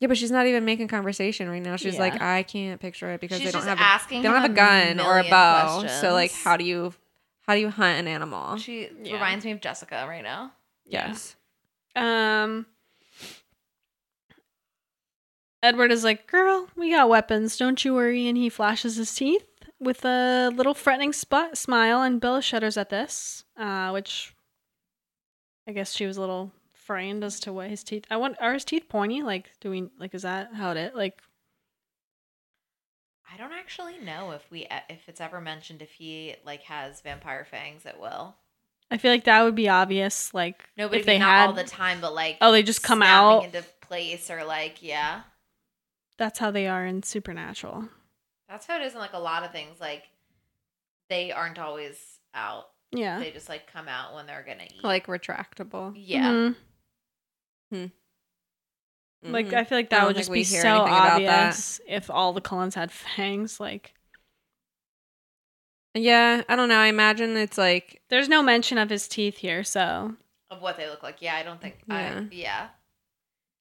Yeah, 0.00 0.06
but 0.08 0.16
she's 0.16 0.30
not 0.30 0.46
even 0.46 0.64
making 0.64 0.86
conversation 0.88 1.48
right 1.48 1.62
now. 1.62 1.74
She's 1.76 1.94
Yeah. 1.94 2.00
like, 2.00 2.20
I 2.22 2.44
can't 2.44 2.80
picture 2.80 3.10
it 3.10 3.20
because 3.20 3.38
She's 3.38 3.46
they 3.48 3.52
don't 3.52 3.66
just 3.66 3.78
have 3.78 3.80
a, 3.80 4.08
they 4.14 4.22
don't 4.22 4.34
have 4.36 4.44
him 4.44 4.50
a 4.50 4.54
a 4.54 4.56
gun 4.56 5.00
or 5.00 5.12
a 5.18 5.24
million 5.24 5.30
bow. 5.30 5.86
So 5.88 6.12
like, 6.12 6.32
how 6.32 6.56
do 6.56 6.64
you 6.64 6.94
how 7.46 7.54
do 7.54 7.60
you 7.60 7.70
hunt 7.70 7.98
an 7.98 8.06
animal? 8.06 8.56
She 8.58 8.88
Yeah. 9.02 9.14
reminds 9.14 9.44
me 9.44 9.50
of 9.52 9.60
Jessica 9.60 10.04
right 10.08 10.22
now. 10.22 10.52
yes. 10.84 11.34
Um, 11.96 12.66
Edward 15.62 15.90
is 15.90 16.04
like, 16.04 16.26
"Girl, 16.28 16.68
we 16.76 16.90
got 16.92 17.08
weapons. 17.08 17.56
Don't 17.56 17.84
you 17.84 17.94
worry." 17.94 18.28
And 18.28 18.36
he 18.38 18.48
flashes 18.48 18.94
his 18.96 19.12
teeth 19.12 19.44
with 19.80 20.04
a 20.04 20.50
little 20.54 20.74
threatening 20.74 21.12
spot 21.12 21.58
smile, 21.58 22.02
and 22.02 22.20
Bella 22.20 22.40
shudders 22.42 22.76
at 22.76 22.90
this, 22.90 23.44
uh, 23.56 23.90
which 23.90 24.34
I 25.66 25.72
guess 25.72 25.92
she 25.92 26.06
was 26.06 26.16
a 26.16 26.20
little 26.20 26.52
frightened 26.88 27.22
as 27.22 27.38
to 27.40 27.52
what 27.52 27.68
his 27.68 27.84
teeth. 27.84 28.04
I 28.10 28.16
want 28.16 28.36
are 28.40 28.54
his 28.54 28.64
teeth 28.64 28.88
pointy? 28.88 29.22
Like, 29.22 29.50
do 29.60 29.70
we 29.70 29.90
like? 30.00 30.14
Is 30.14 30.22
that 30.22 30.54
how 30.54 30.72
it? 30.72 30.96
Like, 30.96 31.20
I 33.32 33.36
don't 33.36 33.52
actually 33.52 33.98
know 33.98 34.30
if 34.32 34.50
we 34.50 34.66
if 34.88 35.06
it's 35.08 35.20
ever 35.20 35.40
mentioned 35.40 35.82
if 35.82 35.92
he 35.92 36.34
like 36.44 36.62
has 36.62 37.00
vampire 37.02 37.44
fangs 37.48 37.84
at 37.86 38.00
will. 38.00 38.34
I 38.90 38.96
feel 38.96 39.12
like 39.12 39.24
that 39.24 39.42
would 39.42 39.54
be 39.54 39.68
obvious. 39.68 40.32
Like, 40.32 40.64
No, 40.78 40.88
but 40.88 41.00
if 41.00 41.06
they 41.06 41.18
not 41.18 41.28
had 41.28 41.46
all 41.48 41.52
the 41.52 41.64
time, 41.64 42.00
but 42.00 42.14
like 42.14 42.38
Oh, 42.40 42.52
they 42.52 42.62
just 42.62 42.82
come 42.82 43.02
out? 43.02 43.44
into 43.44 43.62
place 43.82 44.30
or 44.30 44.44
like 44.44 44.82
yeah. 44.82 45.22
that's 46.16 46.38
how 46.38 46.50
they 46.50 46.66
are 46.66 46.86
in 46.86 47.02
Supernatural. 47.02 47.88
That's 48.48 48.66
how 48.66 48.80
it 48.80 48.82
is 48.86 48.94
in 48.94 48.98
like 48.98 49.12
a 49.12 49.18
lot 49.18 49.44
of 49.44 49.52
things. 49.52 49.78
Like 49.78 50.04
they 51.10 51.32
aren't 51.32 51.58
always 51.58 51.98
out. 52.34 52.68
Yeah. 52.90 53.18
They 53.18 53.30
just 53.30 53.50
like 53.50 53.70
come 53.70 53.88
out 53.88 54.14
when 54.14 54.24
they're 54.26 54.44
gonna 54.46 54.64
eat. 54.64 54.82
Like 54.82 55.06
retractable. 55.06 55.92
yeah. 55.94 56.30
Mhm. 56.32 56.56
Hmm. 57.70 57.86
Like 59.22 59.46
Mhm. 59.48 59.54
I 59.54 59.64
feel 59.64 59.78
like 59.78 59.90
that 59.90 60.06
would 60.06 60.16
just 60.16 60.30
be 60.32 60.44
so 60.44 60.56
anything 60.58 60.72
about 60.86 61.20
that. 61.20 61.46
obvious 61.48 61.80
if 61.88 62.08
all 62.10 62.32
the 62.32 62.40
Cullens 62.40 62.74
had 62.76 62.92
fangs. 62.92 63.58
Like 63.58 63.94
Yeah, 65.94 66.42
I 66.48 66.56
don't 66.56 66.68
know. 66.68 66.78
I 66.78 66.86
imagine 66.86 67.36
it's 67.36 67.58
like 67.58 68.02
there's 68.08 68.28
no 68.28 68.42
mention 68.42 68.78
of 68.78 68.90
his 68.90 69.08
teeth 69.08 69.38
here, 69.38 69.64
so 69.64 70.14
Of 70.50 70.62
what 70.62 70.76
they 70.76 70.88
look 70.88 71.02
like. 71.02 71.20
Yeah, 71.20 71.34
I 71.34 71.42
don't 71.42 71.60
think. 71.60 71.76
Yeah. 71.88 72.20
I, 72.20 72.28
yeah. 72.34 72.68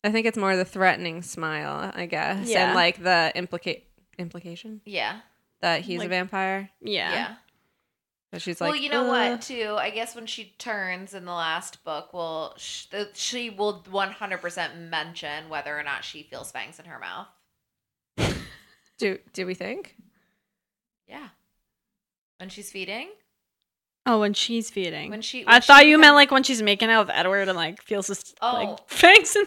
I 0.03 0.11
think 0.11 0.25
it's 0.27 0.37
more 0.37 0.55
the 0.55 0.63
threatening 0.65 1.21
smile, 1.21 1.91
I 1.95 2.05
guess, 2.05 2.47
Yeah. 2.49 2.67
and 2.67 2.75
like 2.75 3.01
the 3.01 3.31
implicate 3.35 3.87
implication 4.19 4.81
Yeah. 4.85 5.21
that 5.61 5.81
he's 5.81 6.01
a 6.03 6.07
vampire. 6.07 6.69
yeah. 6.81 7.11
Yeah. 7.11 7.35
That 8.31 8.41
she's 8.41 8.59
like, 8.59 8.71
well, 8.71 8.79
you 8.79 8.89
know 8.89 9.05
"Uh." 9.05 9.31
what? 9.31 9.41
Too, 9.41 9.75
I 9.79 9.89
guess 9.89 10.13
when 10.15 10.25
she 10.25 10.53
turns 10.57 11.13
in 11.13 11.23
the 11.25 11.31
last 11.33 11.83
book, 11.85 12.13
well, 12.13 12.53
sh- 12.57 12.85
the, 12.87 13.09
she 13.13 13.49
will 13.49 13.83
one 13.89 14.11
hundred 14.11 14.39
percent 14.41 14.77
mention 14.77 15.47
whether 15.49 15.77
or 15.77 15.83
not 15.83 16.03
she 16.03 16.23
feels 16.23 16.51
fangs 16.51 16.77
in 16.79 16.85
her 16.85 16.99
mouth. 16.99 17.27
Do 18.97 19.19
do 19.33 19.45
we 19.45 19.53
think? 19.53 19.95
Yeah. 21.07 21.29
When 22.39 22.49
she's 22.49 22.71
feeding. 22.71 23.09
Oh, 24.05 24.19
when 24.21 24.33
she's 24.33 24.69
feeding. 24.69 25.09
When 25.09 25.21
she- 25.21 25.45
I 25.45 25.53
when 25.53 25.61
thought 25.61 25.81
she 25.81 25.89
you 25.89 25.97
meant 25.97 26.15
like 26.15 26.31
when 26.31 26.43
she's 26.43 26.61
making 26.61 26.89
out 26.89 27.07
with 27.07 27.15
Edward 27.15 27.47
and 27.47 27.55
like 27.57 27.81
feels 27.81 28.07
his 28.07 28.33
Oh. 28.41 28.53
like 28.53 28.79
fangs 28.89 29.35
in 29.35 29.45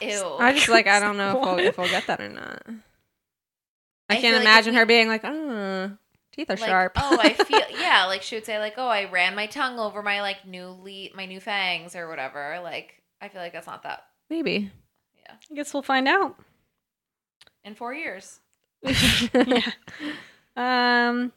there. 0.00 0.10
Ew. 0.10 0.36
I 0.38 0.52
just 0.54 0.68
like 0.68 0.86
I 0.86 0.98
don't 1.00 1.16
know 1.16 1.36
if 1.38 1.40
we'll, 1.44 1.58
if 1.58 1.78
we'll 1.78 1.88
get 1.88 2.06
that 2.08 2.20
or 2.20 2.28
not. 2.28 2.62
I, 4.08 4.14
I 4.14 4.16
can't 4.16 4.22
feel 4.22 4.30
like 4.32 4.36
if 4.36 4.42
imagine 4.42 4.72
we- 4.74 4.78
her 4.80 4.86
being 4.86 5.08
like, 5.08 5.22
oh, 5.24 5.92
teeth 6.40 6.50
are 6.50 6.60
like, 6.60 6.68
sharp. 6.68 6.92
oh, 6.96 7.18
I 7.20 7.32
feel 7.32 7.60
yeah, 7.80 8.06
like 8.06 8.22
she 8.22 8.36
would 8.36 8.46
say 8.46 8.58
like, 8.58 8.74
oh, 8.76 8.88
I 8.88 9.10
ran 9.10 9.34
my 9.34 9.46
tongue 9.46 9.78
over 9.78 10.02
my 10.02 10.20
like 10.20 10.46
newly 10.46 11.12
my 11.14 11.26
new 11.26 11.40
fangs 11.40 11.94
or 11.94 12.08
whatever. 12.08 12.60
Like, 12.62 13.02
I 13.20 13.28
feel 13.28 13.40
like 13.40 13.52
that's 13.52 13.66
not 13.66 13.82
that 13.84 14.04
maybe. 14.28 14.70
Yeah. 15.22 15.34
I 15.50 15.54
guess 15.54 15.72
we'll 15.74 15.82
find 15.82 16.08
out. 16.08 16.36
in 17.64 17.74
four 17.74 17.94
years. 17.94 18.40
yeah. 18.82 19.70
Um, 20.56 21.32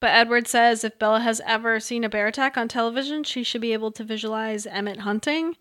but 0.00 0.10
Edward 0.10 0.48
says 0.48 0.84
if 0.84 0.98
Bella 0.98 1.20
has 1.20 1.40
ever 1.46 1.80
seen 1.80 2.04
a 2.04 2.08
bear 2.08 2.26
attack 2.26 2.56
on 2.56 2.68
television, 2.68 3.24
she 3.24 3.42
should 3.42 3.60
be 3.60 3.72
able 3.72 3.92
to 3.92 4.04
visualize 4.04 4.66
Emmett 4.66 5.00
hunting. 5.00 5.56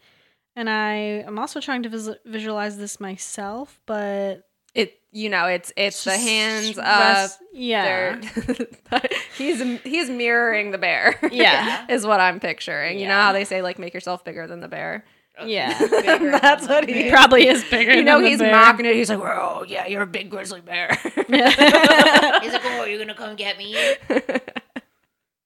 And 0.55 0.69
I 0.69 0.93
am 0.93 1.39
also 1.39 1.61
trying 1.61 1.83
to 1.83 1.89
vis- 1.89 2.09
visualize 2.25 2.77
this 2.77 2.99
myself, 2.99 3.79
but 3.85 4.49
It 4.73 4.99
you 5.11 5.29
know 5.29 5.47
it's 5.47 5.73
it's 5.75 6.03
the 6.05 6.17
hands 6.17 6.77
of 6.77 7.37
yeah. 7.53 8.21
he's 9.37 9.61
he's 9.81 10.09
mirroring 10.09 10.71
the 10.71 10.77
bear. 10.77 11.19
Yeah. 11.31 11.85
is 11.89 12.05
what 12.05 12.19
I'm 12.21 12.39
picturing. 12.39 12.97
You 12.99 13.07
know 13.07 13.19
how 13.19 13.33
they 13.33 13.43
say 13.45 13.61
like 13.61 13.77
make 13.79 13.93
yourself 13.93 14.23
bigger 14.23 14.47
than 14.47 14.61
the 14.61 14.67
bear. 14.69 15.03
Uh, 15.39 15.45
yeah. 15.45 15.77
That's 16.41 16.67
what 16.67 16.87
he 16.87 16.93
He 16.93 17.01
bear. 17.03 17.11
probably 17.11 17.47
is 17.47 17.63
bigger. 17.65 17.93
You 17.93 18.03
know 18.03 18.15
than 18.15 18.23
the 18.23 18.29
he's 18.29 18.39
bear. 18.39 18.51
mocking 18.53 18.85
it. 18.85 18.95
He's 18.95 19.09
like, 19.09 19.19
"Oh 19.19 19.65
yeah, 19.67 19.87
you're 19.87 20.01
a 20.03 20.07
big 20.07 20.29
grizzly 20.29 20.61
bear." 20.61 20.97
He's 21.03 21.27
like, 21.27 22.61
oh, 22.65 22.79
are 22.81 22.87
you 22.87 22.97
gonna 22.97 23.13
come 23.15 23.35
get 23.35 23.57
me? 23.57 23.75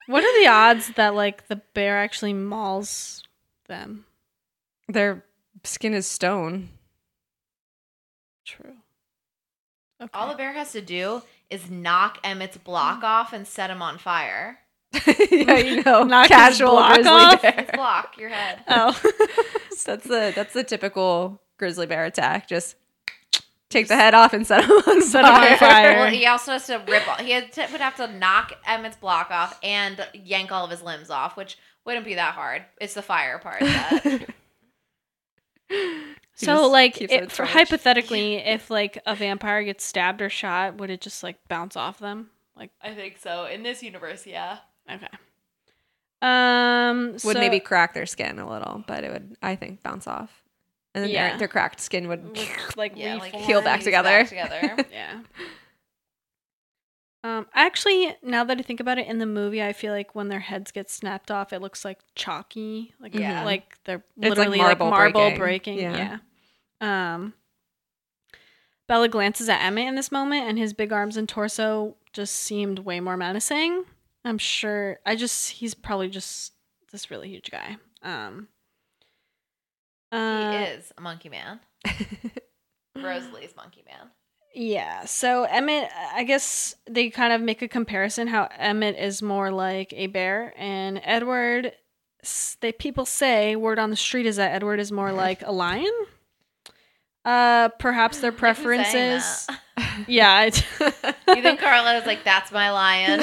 What 0.08 0.24
are 0.24 0.40
the 0.40 0.48
odds 0.48 0.90
that 0.98 1.16
like 1.16 1.48
the 1.48 1.56
bear 1.74 1.98
actually 1.98 2.34
mauls 2.34 3.24
them? 3.68 4.06
Their 4.88 5.24
skin 5.64 5.96
is 5.96 6.06
stone. 6.06 6.70
True. 8.46 8.75
All 10.14 10.30
the 10.30 10.36
bear 10.36 10.54
has 10.54 10.72
to 10.74 10.82
do 10.82 11.22
is 11.50 11.70
knock 11.70 12.20
Emmett's 12.24 12.58
block 12.58 13.02
mm. 13.02 13.06
off 13.06 13.34
and 13.34 13.48
set 13.48 13.70
him 13.70 13.82
on 13.82 13.98
fire. 13.98 14.60
yeah, 15.32 15.58
you 15.58 15.84
know, 15.84 16.04
Knock 16.08 16.30
his 16.30 16.38
casual 16.38 16.72
block 16.72 16.96
grizzly 16.96 17.12
off? 17.12 17.42
His 17.42 17.54
bear. 17.54 17.70
block, 17.74 18.18
your 18.18 18.30
head. 18.30 18.64
Oh. 18.68 19.00
That's 19.86 20.08
the 20.08 20.34
that's 20.36 20.54
the 20.54 20.64
typical 20.64 21.42
grizzly 21.58 21.86
bear 21.86 22.06
attack. 22.06 22.48
Just 22.48 22.76
take 23.70 23.88
the 23.88 23.96
head 23.96 24.16
off 24.16 24.34
and 24.34 24.48
set 24.48 24.64
him 24.64 24.72
on 24.72 25.02
Set 25.02 25.26
him 25.26 25.32
on 25.32 25.42
fire. 25.42 25.58
fire. 25.58 25.98
Well, 26.00 26.10
he 26.10 26.26
also 26.26 26.54
has 26.54 26.66
to 26.68 26.82
rip. 26.88 27.08
All, 27.08 27.18
he 27.18 27.32
had 27.32 27.52
to, 27.52 27.68
would 27.72 27.82
have 27.82 27.96
to 27.98 28.08
knock 28.08 28.54
Emmett's 28.68 28.98
block 28.98 29.30
off 29.30 29.60
and 29.62 30.04
yank 30.14 30.52
all 30.52 30.66
of 30.66 30.72
his 30.72 30.82
limbs 30.82 31.12
off, 31.12 31.38
which 31.38 31.58
wouldn't 31.86 32.06
be 32.06 32.16
that 32.16 32.34
hard. 32.34 32.64
It's 32.82 32.96
the 32.96 33.04
fire 33.04 33.38
part 33.38 33.60
that. 33.60 34.30
He 36.38 36.46
So 36.46 36.68
like 36.68 37.02
it 37.02 37.12
it, 37.12 37.32
for 37.32 37.46
hypothetically, 37.46 38.36
if 38.36 38.70
like 38.70 39.02
a 39.06 39.16
vampire 39.16 39.64
gets 39.64 39.84
stabbed 39.86 40.22
or 40.22 40.30
shot, 40.30 40.76
would 40.78 40.90
it 40.90 41.02
just 41.02 41.24
like 41.24 41.38
bounce 41.48 41.76
off 41.78 42.00
them? 42.00 42.30
Like 42.56 42.72
I 42.82 42.94
think 42.94 43.18
so. 43.20 43.46
In 43.46 43.64
this 43.64 43.82
universe, 43.84 44.26
yeah. 44.28 44.58
okay. 44.92 45.08
Um 46.22 47.12
would 47.14 47.22
so- 47.22 47.34
maybe 47.34 47.60
crack 47.60 47.94
their 47.94 48.06
skin 48.06 48.40
a 48.40 48.50
little, 48.50 48.84
but 48.88 49.04
it 49.04 49.12
would 49.12 49.38
I 49.42 49.56
think 49.56 49.84
bounce 49.84 50.08
off, 50.08 50.44
and 50.94 51.04
then 51.04 51.12
Yeah. 51.12 51.30
their 51.32 51.40
their 51.40 51.48
cracked 51.48 51.80
skin 51.82 52.08
would. 52.08 52.24
would, 52.38 52.48
like 52.78 52.94
Yeah, 52.96 53.16
like. 53.16 53.34
Heal 53.34 53.62
back 53.62 53.78
fuse 53.80 53.86
together. 53.86 54.26
together. 54.26 54.76
Yeah. 54.92 55.20
Um 57.26 57.48
actually 57.54 58.16
now 58.22 58.44
that 58.44 58.60
I 58.60 58.62
think 58.62 58.80
about 58.80 59.00
it 59.00 59.08
in 59.08 59.18
the 59.18 59.26
movie 59.26 59.64
I 59.64 59.74
feel 59.74 59.92
like 59.94 60.14
when 60.14 60.28
their 60.30 60.40
heads 60.42 60.72
get 60.72 60.90
snapped 60.92 61.32
off 61.32 61.54
it 61.54 61.62
looks 61.62 61.84
like 61.84 62.00
chalky 62.14 62.94
like 63.00 63.16
Yeah. 63.16 63.44
like 63.44 63.78
they're 63.86 64.04
literally 64.16 64.60
like 64.60 64.78
marble 64.80 64.90
marble, 64.92 65.22
breaking. 65.36 65.40
breaking. 65.40 65.80
Yeah. 65.80 66.20
Yeah. 66.82 67.14
Um 67.16 67.34
Bella 68.88 69.08
glances 69.08 69.50
at 69.50 69.64
Emmett 69.64 69.88
in 69.88 69.96
this 69.96 70.12
moment 70.12 70.48
and 70.48 70.60
his 70.60 70.74
big 70.74 70.94
arms 70.94 71.18
and 71.18 71.28
torso 71.28 71.96
just 72.14 72.36
seemed 72.36 72.80
way 72.80 73.00
more 73.00 73.18
menacing. 73.18 73.84
I'm 74.24 74.38
sure 74.38 75.00
I 75.06 75.16
just 75.16 75.50
he's 75.52 75.74
probably 75.74 76.10
just 76.10 76.54
this 76.92 77.10
really 77.10 77.30
huge 77.30 77.50
guy. 77.50 77.78
Um 78.04 78.50
he 80.12 80.18
uh, 80.18 80.66
is 80.78 80.94
a 80.98 81.02
monkey 81.02 81.30
man. 81.30 81.60
Rosalie's 82.96 83.56
monkey 83.56 83.84
man. 83.88 84.12
Yeah. 84.58 85.04
So 85.06 85.44
Emmett, 85.44 85.90
I 86.14 86.24
guess 86.24 86.76
they 86.90 87.10
kind 87.10 87.34
of 87.34 87.42
make 87.42 87.62
a 87.62 87.68
comparison 87.68 88.28
how 88.28 88.48
Emmett 88.58 88.98
is 88.98 89.22
more 89.22 89.52
like 89.52 89.94
a 89.94 90.08
bear, 90.08 90.54
and 90.58 91.02
Edward. 91.04 91.74
They 92.62 92.72
people 92.72 93.06
say 93.06 93.56
word 93.56 93.78
on 93.78 93.90
the 93.92 93.96
street 93.96 94.26
is 94.26 94.38
that 94.38 94.54
Edward 94.54 94.80
is 94.80 94.92
more 94.92 95.12
like 95.12 95.44
a 95.46 95.52
lion. 95.52 95.92
Uh, 97.24 97.70
perhaps 97.80 98.20
their 98.20 98.32
preferences. 98.32 99.48
Yeah. 100.08 100.30
I- 100.32 101.14
You 101.36 101.42
think 101.42 101.60
Carla 101.60 101.96
is 101.98 102.06
like, 102.06 102.24
"That's 102.24 102.52
my 102.52 102.72
lion." 102.72 103.20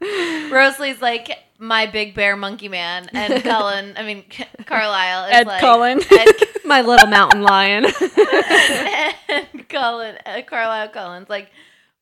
Rosalie's 0.50 1.00
like 1.00 1.38
my 1.62 1.86
big 1.86 2.14
bear 2.14 2.36
monkey 2.36 2.68
man, 2.68 3.08
and 3.12 3.42
Cullen, 3.44 3.94
I 3.96 4.02
mean 4.02 4.24
Carlisle 4.66 5.26
is 5.26 5.34
Ed 5.34 5.46
like 5.46 5.60
Cullen. 5.60 6.00
Ed, 6.10 6.28
My 6.64 6.82
little 6.82 7.08
mountain 7.08 7.42
lion. 7.42 7.84
and 9.28 9.68
Cullen, 9.68 10.16
uh, 10.26 10.40
Carlisle 10.46 10.88
Cullen's 10.88 11.28
like, 11.28 11.50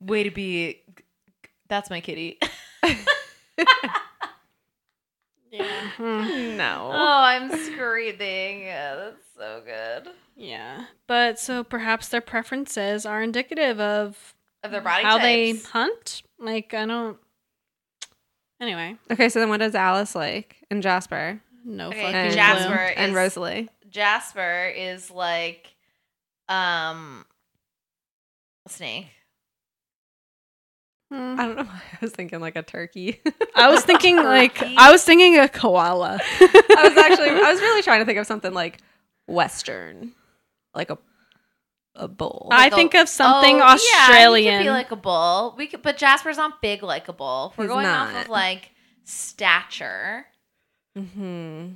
way 0.00 0.22
to 0.22 0.30
be. 0.30 0.80
That's 1.68 1.90
my 1.90 2.00
kitty. 2.00 2.38
Yeah. 5.50 5.90
No. 5.98 6.90
Oh, 6.92 7.20
I'm 7.22 7.50
screaming. 7.50 8.62
Yeah, 8.62 8.94
that's 8.94 9.24
so 9.36 9.62
good. 9.64 10.12
Yeah. 10.36 10.84
But 11.06 11.38
so 11.40 11.64
perhaps 11.64 12.08
their 12.08 12.20
preferences 12.20 13.04
are 13.04 13.20
indicative 13.20 13.80
of 13.80 14.34
Of 14.62 14.70
their 14.70 14.80
body 14.80 15.02
how 15.02 15.18
they 15.18 15.52
hunt. 15.56 16.22
Like 16.38 16.72
I 16.72 16.86
don't. 16.86 17.18
Anyway, 18.60 18.96
Okay, 19.10 19.28
so 19.30 19.40
then 19.40 19.48
what 19.48 19.58
does 19.60 19.74
Alice 19.74 20.14
like 20.14 20.56
and 20.70 20.82
Jasper 20.82 21.40
no 21.64 21.88
Okay, 21.88 22.00
fucking 22.02 22.14
and 22.14 22.28
clue. 22.30 22.36
Jasper 22.36 22.74
and 22.96 23.10
is- 23.12 23.16
Rosalie? 23.16 23.68
Jasper 23.90 24.72
is 24.76 25.10
like 25.10 25.74
um 26.48 27.24
a 28.66 28.70
snake. 28.70 29.06
Hmm. 31.12 31.34
I 31.40 31.46
don't 31.46 31.56
know 31.56 31.64
why 31.64 31.82
I 31.92 31.98
was 32.00 32.12
thinking 32.12 32.40
like 32.40 32.54
a 32.56 32.62
turkey. 32.62 33.20
I 33.56 33.68
was 33.68 33.82
thinking 33.84 34.16
like 34.22 34.54
Turkey. 34.54 34.74
I 34.78 34.92
was 34.92 35.02
thinking 35.04 35.38
a 35.38 35.48
koala. 35.48 36.20
I 36.22 36.80
was 36.88 36.96
actually 36.96 37.30
I 37.30 37.50
was 37.52 37.60
really 37.60 37.82
trying 37.82 38.00
to 38.00 38.04
think 38.06 38.18
of 38.18 38.26
something 38.26 38.52
like 38.54 38.78
Western, 39.26 40.12
like 40.74 40.90
a 40.90 40.98
a 41.94 42.06
bull. 42.08 42.48
I 42.52 42.64
Like 42.64 42.72
a- 42.72 42.76
think 42.76 42.94
of 42.94 43.08
something 43.08 43.56
Oh, 43.56 43.58
Yeah, 43.58 43.72
Australian. 43.74 44.52
he 44.52 44.58
could 44.58 44.64
be 44.64 44.70
like 44.70 44.90
a 44.92 44.96
bull. 44.96 45.54
We 45.58 45.66
could, 45.66 45.82
but 45.82 45.96
Jasper's 45.96 46.36
not 46.36 46.62
big 46.62 46.82
like 46.82 47.08
a 47.08 47.12
bull. 47.12 47.52
We're 47.56 47.64
He's 47.64 47.72
going 47.72 47.86
off 47.86 48.14
of 48.14 48.28
like 48.28 48.70
stature, 49.04 50.26
mm-hmm. 50.96 51.72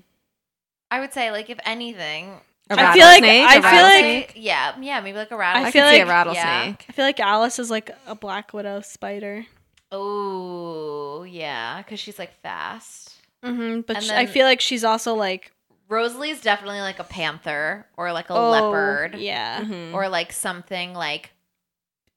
I 0.91 1.01
would 1.01 1.12
say 1.12 1.31
like 1.32 1.51
if 1.51 1.59
anything, 1.65 2.41
A 2.70 2.74
I 2.74 2.77
feel 2.95 3.05
like- 3.07 3.23
rattlesnake? 3.23 3.47
I 3.49 3.55
A 3.55 3.55
feel 3.55 3.62
like- 3.62 3.73
rattlesnake? 3.73 4.32
yeah, 4.36 4.74
yeah, 4.81 5.01
maybe 5.01 5.19
like 5.19 5.31
a 5.31 5.35
I 5.35 5.39
rattlesnake. 5.39 5.66
I 5.69 5.70
feel 5.73 5.82
could 5.85 5.91
see 5.91 6.01
a 6.01 6.05
like- 6.05 6.09
rattlesnake. 6.15 6.86
I 6.89 6.93
feel 6.93 7.05
like 7.05 7.20
Alice 7.20 7.59
is 7.59 7.70
like 7.70 7.91
a 8.07 8.15
black 8.15 8.53
widow 8.53 8.81
spider. 8.82 9.47
Oh 9.93 11.24
yeah, 11.24 11.78
because 11.78 12.01
she's 12.01 12.19
like 12.19 12.32
fast. 12.43 13.12
Mm-hmm, 13.45 13.81
but 13.82 13.97
And 13.97 14.05
sh- 14.05 14.11
I 14.11 14.27
feel 14.27 14.47
like 14.47 14.61
she's 14.61 14.85
also 14.85 15.15
like 15.15 15.53
Rosalie's 15.89 16.40
definitely 16.40 16.81
like 16.81 16.98
a 16.98 17.05
panther 17.05 17.86
or 17.97 18.12
like 18.12 18.31
a 18.31 18.35
oh, 18.35 18.51
leopard. 18.51 19.16
Yeah. 19.16 19.61
Mhm. 19.62 19.94
or 19.94 20.09
like 20.09 20.32
something 20.32 20.94
like 20.94 21.31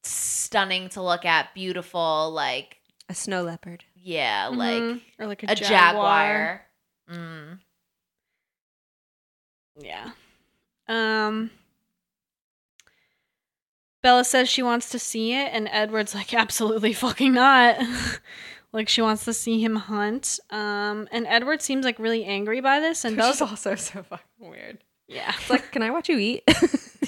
stunning 0.04 0.90
to 0.90 1.02
look 1.02 1.26
at, 1.26 1.54
beautiful, 1.54 2.32
like 2.32 2.78
a 3.10 3.14
snow 3.14 3.44
leopard. 3.44 3.84
yeah, 3.96 4.48
like 4.52 4.82
Mhm. 4.82 5.02
or 5.20 5.28
like 5.28 5.44
a, 5.44 5.52
a 5.52 5.56
jaguar. 5.56 5.70
jaguar. 5.70 6.66
Mm. 7.10 7.60
Yeah. 9.80 10.12
Um. 10.88 11.52
Bella 14.02 14.24
says 14.24 14.48
she 14.48 14.62
wants 14.64 14.90
to 14.90 15.00
see 15.00 15.34
it, 15.34 15.50
and 15.52 15.68
Edward's 15.72 16.16
like, 16.16 16.34
absolutely 16.34 16.94
fucking 16.94 17.34
not. 17.34 17.78
like 18.74 18.90
she 18.90 19.02
wants 19.02 19.26
to 19.26 19.34
see 19.34 19.62
him 19.64 19.76
hunt. 19.76 20.40
Um, 20.50 21.08
and 21.12 21.26
Edward 21.28 21.62
seems 21.62 21.86
like 21.86 22.00
really 22.00 22.26
angry 22.26 22.62
by 22.62 22.80
this, 22.80 23.06
and 23.06 23.16
Which 23.16 23.26
is 23.26 23.38
Bella's 23.40 23.42
also 23.52 23.76
so 23.76 24.04
fucking 24.04 24.26
weird. 24.50 24.80
yeah. 25.08 25.34
It's 25.38 25.50
like, 25.50 25.72
can 25.72 25.82
I 25.84 25.92
watch 25.92 26.10
you 26.10 26.18
eat? 26.18 26.44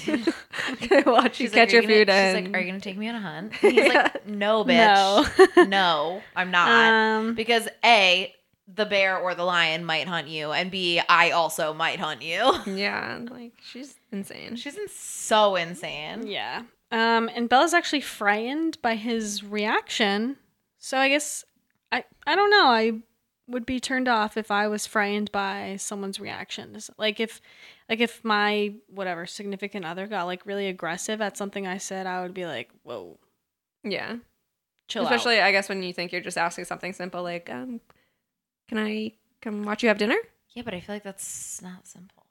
can 0.00 1.04
I 1.06 1.10
watch 1.10 1.40
you 1.40 1.46
She's 1.46 1.54
catch 1.54 1.72
your 1.72 1.82
"Are 1.82 1.84
you 1.84 1.88
food? 1.98 2.06
gonna-" 2.08 2.18
She's 2.28 2.34
and... 2.36 2.46
like, 2.52 2.56
"Are 2.56 2.60
you 2.64 2.66
gonna 2.68 2.80
take 2.80 2.96
me 2.96 3.08
on 3.08 3.14
a 3.16 3.20
hunt?" 3.20 3.52
And 3.62 3.72
he's 3.72 3.88
like, 3.94 4.26
"No, 4.26 4.62
No. 4.62 5.24
bitch, 5.26 5.68
no, 5.68 6.22
I'm 6.34 6.50
not." 6.50 6.68
Um, 6.70 7.34
because 7.34 7.68
a 7.84 8.34
the 8.72 8.86
bear 8.86 9.18
or 9.18 9.34
the 9.34 9.44
lion 9.44 9.84
might 9.84 10.06
hunt 10.08 10.28
you, 10.28 10.52
and 10.52 10.70
b 10.70 11.00
I 11.08 11.30
also 11.32 11.74
might 11.74 11.98
hunt 12.00 12.22
you. 12.22 12.52
yeah, 12.66 13.18
like 13.30 13.52
she's 13.62 13.96
insane. 14.12 14.56
She's 14.56 14.76
in- 14.78 14.88
so 14.88 15.56
insane. 15.56 16.26
yeah. 16.26 16.62
Um, 16.92 17.28
and 17.34 17.48
Bella's 17.48 17.74
actually 17.74 18.00
frightened 18.00 18.78
by 18.82 18.94
his 18.96 19.44
reaction. 19.44 20.36
So 20.78 20.96
I 20.98 21.08
guess 21.08 21.44
I 22.30 22.32
I 22.32 22.36
don't 22.36 22.50
know. 22.50 22.66
I 22.66 22.92
would 23.48 23.66
be 23.66 23.80
turned 23.80 24.06
off 24.06 24.36
if 24.36 24.50
I 24.50 24.68
was 24.68 24.86
frightened 24.86 25.32
by 25.32 25.76
someone's 25.78 26.20
reactions. 26.20 26.88
Like 26.96 27.18
if 27.18 27.40
like 27.88 28.00
if 28.00 28.24
my 28.24 28.74
whatever 28.88 29.26
significant 29.26 29.84
other 29.84 30.06
got 30.06 30.24
like 30.26 30.46
really 30.46 30.68
aggressive 30.68 31.20
at 31.20 31.36
something 31.36 31.66
I 31.66 31.78
said, 31.78 32.06
I 32.06 32.22
would 32.22 32.32
be 32.34 32.46
like, 32.46 32.70
"Whoa, 32.84 33.18
yeah, 33.82 34.16
chill 34.88 35.02
especially 35.02 35.40
out." 35.40 35.46
I 35.46 35.52
guess 35.52 35.68
when 35.68 35.82
you 35.82 35.92
think 35.92 36.12
you're 36.12 36.20
just 36.20 36.38
asking 36.38 36.66
something 36.66 36.92
simple 36.92 37.22
like, 37.24 37.50
um, 37.50 37.80
can 38.68 38.78
I 38.78 39.14
come 39.42 39.64
watch 39.64 39.82
you 39.82 39.88
have 39.88 39.98
dinner? 39.98 40.16
Yeah, 40.54 40.62
but 40.62 40.74
I 40.74 40.80
feel 40.80 40.94
like 40.94 41.02
that's 41.04 41.60
not 41.62 41.86
simple. 41.86 42.24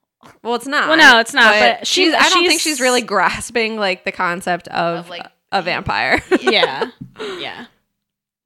Well, 0.43 0.55
it's 0.55 0.67
not. 0.67 0.87
Well, 0.89 0.97
no, 0.97 1.19
it's 1.19 1.33
not, 1.33 1.53
but 1.59 1.87
she's. 1.87 2.11
she's- 2.11 2.15
I 2.25 2.29
don't 2.29 2.45
think 2.47 2.61
she's- 2.61 2.77
she's 2.77 2.81
really 2.81 3.01
grasping 3.01 3.77
like 3.77 4.03
the 4.05 4.11
concept 4.11 4.67
of, 4.69 4.99
Of, 4.99 5.09
like, 5.09 5.25
a 5.51 5.61
vampire. 5.61 6.21
yeah. 6.41 6.91
Yeah. 7.39 7.65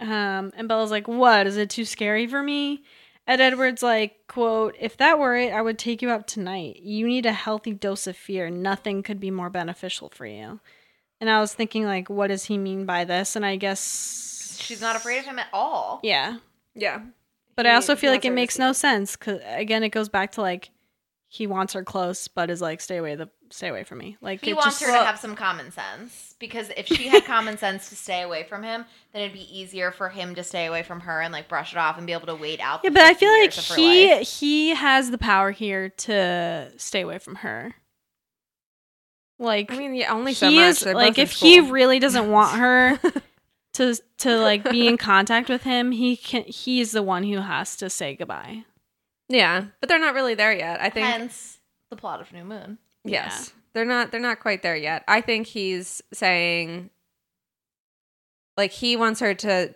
Um, 0.03 0.51
and 0.55 0.67
Bella's 0.67 0.91
like, 0.91 1.07
"What? 1.07 1.47
Is 1.47 1.57
it 1.57 1.69
too 1.69 1.85
scary 1.85 2.27
for 2.27 2.43
me?" 2.43 2.83
And 3.25 3.39
Edward's 3.41 3.81
like, 3.81 4.27
"Quote: 4.27 4.75
If 4.79 4.97
that 4.97 5.17
were 5.17 5.35
it, 5.35 5.53
I 5.53 5.61
would 5.61 5.79
take 5.79 6.01
you 6.01 6.09
out 6.09 6.27
tonight. 6.27 6.81
You 6.81 7.07
need 7.07 7.25
a 7.25 7.31
healthy 7.31 7.71
dose 7.73 8.05
of 8.05 8.17
fear. 8.17 8.49
Nothing 8.49 9.01
could 9.01 9.19
be 9.19 9.31
more 9.31 9.49
beneficial 9.49 10.09
for 10.09 10.25
you." 10.25 10.59
And 11.21 11.29
I 11.29 11.39
was 11.39 11.53
thinking, 11.53 11.85
like, 11.85 12.09
what 12.09 12.27
does 12.27 12.43
he 12.45 12.57
mean 12.57 12.85
by 12.85 13.05
this? 13.05 13.37
And 13.37 13.45
I 13.45 13.55
guess 13.55 14.57
She's 14.59 14.81
not 14.81 14.95
afraid 14.97 15.19
of 15.19 15.25
him 15.25 15.39
at 15.39 15.47
all. 15.53 16.01
Yeah, 16.03 16.37
yeah, 16.75 17.01
but 17.55 17.65
He- 17.65 17.71
I 17.71 17.75
also 17.75 17.95
feel 17.95 18.11
like 18.11 18.25
it 18.25 18.31
makes 18.31 18.59
no 18.59 18.73
sense 18.73 19.15
because 19.15 19.41
again, 19.45 19.83
it 19.83 19.89
goes 19.89 20.09
back 20.09 20.33
to 20.33 20.41
like 20.41 20.69
he 21.29 21.47
wants 21.47 21.73
her 21.73 21.83
close, 21.83 22.27
but 22.27 22.49
is 22.49 22.61
like, 22.61 22.81
"Stay 22.81 22.97
away 22.97 23.15
the 23.15 23.29
stay 23.53 23.67
away 23.69 23.83
from 23.83 23.97
me." 23.99 24.17
Like 24.21 24.43
He 24.43 24.53
wants 24.53 24.79
just- 24.79 24.83
her 24.91 24.97
to 24.97 25.05
have 25.05 25.19
some 25.19 25.35
common 25.35 25.71
sense 25.71 26.35
because 26.39 26.69
if 26.75 26.87
she 26.87 27.07
had 27.07 27.23
common 27.25 27.57
sense 27.57 27.89
to 27.89 27.95
stay 27.95 28.21
away 28.21 28.43
from 28.43 28.63
him, 28.63 28.85
then 29.13 29.21
it'd 29.21 29.33
be 29.33 29.57
easier 29.57 29.91
for 29.91 30.09
him 30.09 30.35
to 30.35 30.43
stay 30.43 30.65
away 30.65 30.83
from 30.83 31.01
her 31.01 31.21
and 31.21 31.31
like 31.31 31.47
brush 31.47 31.71
it 31.71 31.77
off 31.77 31.97
and 31.97 32.05
be 32.07 32.13
able 32.13 32.27
to 32.27 32.35
wait 32.35 32.59
out. 32.59 32.81
Yeah, 32.83 32.89
but 32.89 33.03
I 33.03 33.13
feel 33.13 33.29
like 33.31 33.55
years 33.55 33.57
of 33.59 33.67
her 33.69 33.75
he 33.75 34.23
he 34.23 34.69
has 34.75 35.11
the 35.11 35.17
power 35.17 35.51
here 35.51 35.89
to 35.89 36.71
stay 36.77 37.01
away 37.01 37.17
from 37.19 37.35
her. 37.35 37.75
Like 39.39 39.71
I 39.71 39.77
mean, 39.77 39.95
yeah, 39.95 40.13
only 40.13 40.33
so 40.33 40.49
he 40.49 40.55
much. 40.57 40.65
is 40.69 40.79
They're 40.81 40.93
like 40.93 41.17
if 41.17 41.31
he 41.31 41.59
really 41.59 41.99
doesn't 41.99 42.29
want 42.29 42.57
her 42.59 42.99
to 43.73 43.95
to 44.19 44.37
like 44.39 44.69
be 44.69 44.87
in 44.87 44.97
contact 44.97 45.49
with 45.49 45.63
him, 45.63 45.91
he 45.91 46.15
can 46.15 46.43
he's 46.43 46.91
the 46.91 47.03
one 47.03 47.23
who 47.23 47.39
has 47.39 47.75
to 47.77 47.89
say 47.89 48.15
goodbye. 48.15 48.63
yeah, 49.29 49.65
but 49.79 49.89
they're 49.89 49.99
not 49.99 50.13
really 50.13 50.35
there 50.35 50.53
yet. 50.53 50.79
I 50.81 50.89
think 50.89 51.07
Hence 51.07 51.59
the 51.89 51.95
plot 51.95 52.21
of 52.21 52.31
New 52.31 52.43
Moon. 52.45 52.77
Yes. 53.03 53.53
They're 53.73 53.85
not 53.85 54.11
they're 54.11 54.19
not 54.19 54.39
quite 54.39 54.61
there 54.61 54.75
yet. 54.75 55.03
I 55.07 55.21
think 55.21 55.47
he's 55.47 56.01
saying 56.13 56.89
like 58.55 58.71
he 58.71 58.95
wants 58.95 59.19
her 59.19 59.33
to 59.33 59.73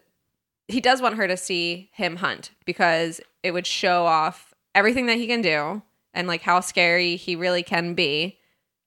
he 0.68 0.82
does 0.82 1.02
want 1.02 1.16
her 1.16 1.28
to 1.28 1.38
see 1.38 1.90
him 1.94 2.18
hunt 2.18 2.52
because 2.66 3.22
it 3.41 3.52
would 3.52 3.66
show 3.66 4.06
off 4.06 4.54
everything 4.76 5.08
that 5.08 5.18
he 5.18 5.28
can 5.28 5.41
do 5.41 5.82
and 6.14 6.28
like 6.28 6.41
how 6.41 6.60
scary 6.60 7.16
he 7.16 7.36
really 7.36 7.64
can 7.64 7.94
be 7.94 8.38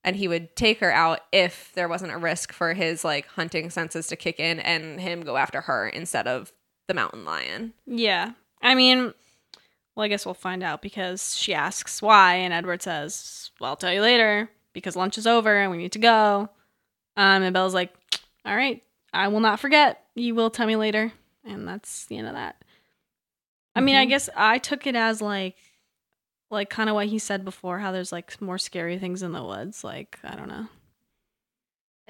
and 0.05 0.17
he 0.17 0.29
would 0.29 0.55
take 0.57 0.81
her 0.81 0.93
out 0.93 1.21
if 1.33 1.73
there 1.75 1.89
wasn't 1.89 2.13
a 2.13 2.19
risk 2.19 2.53
for 2.53 2.75
his 2.75 3.05
like 3.05 3.27
hunting 3.27 3.71
senses 3.71 4.07
to 4.07 4.17
kick 4.17 4.39
in 4.39 4.61
and 4.61 5.01
him 5.01 5.23
go 5.23 5.37
after 5.37 5.63
her 5.63 5.89
instead 5.89 6.27
of 6.27 6.53
the 6.89 6.95
mountain 6.95 7.25
lion. 7.25 7.73
Yeah. 7.87 8.33
I 8.63 8.75
mean, 8.75 9.13
well, 10.01 10.07
I 10.07 10.09
guess 10.09 10.25
we'll 10.25 10.33
find 10.35 10.63
out 10.63 10.81
because 10.81 11.37
she 11.37 11.53
asks 11.53 12.01
why, 12.01 12.37
and 12.37 12.55
Edward 12.55 12.81
says, 12.81 13.51
Well, 13.61 13.69
I'll 13.69 13.77
tell 13.77 13.93
you 13.93 14.01
later 14.01 14.49
because 14.73 14.97
lunch 14.97 15.19
is 15.19 15.27
over 15.27 15.55
and 15.61 15.71
we 15.71 15.77
need 15.77 15.93
to 15.93 15.99
go. 15.99 16.49
Um, 17.19 17.43
and 17.43 17.53
Bella's 17.53 17.75
like, 17.75 17.93
All 18.47 18.57
right, 18.57 18.83
I 19.13 19.29
will 19.29 19.41
not 19.41 19.61
forget. 19.61 20.03
You 20.15 20.35
will 20.35 20.49
tell 20.49 20.67
me 20.67 20.77
later. 20.77 21.13
And 21.45 21.69
that's 21.69 22.07
the 22.07 22.17
end 22.17 22.29
of 22.29 22.33
that. 22.33 22.57
I 23.77 23.81
mean, 23.81 23.95
I 23.97 24.07
Mhm. 24.07 24.09
guess 24.09 24.31
I 24.35 24.57
took 24.57 24.87
it 24.87 24.97
as 24.97 25.21
like, 25.21 25.57
like 26.51 26.71
kind 26.71 26.89
of 26.89 26.95
what 26.95 27.09
he 27.09 27.19
said 27.19 27.45
before, 27.45 27.79
how 27.81 27.93
there's 27.93 28.11
like 28.11 28.41
more 28.41 28.57
scary 28.57 28.99
things 28.99 29.23
in 29.23 29.33
the 29.33 29.45
woods. 29.45 29.85
Like, 29.85 30.19
I 30.25 30.35
don't 30.35 30.49
know. 30.49 30.67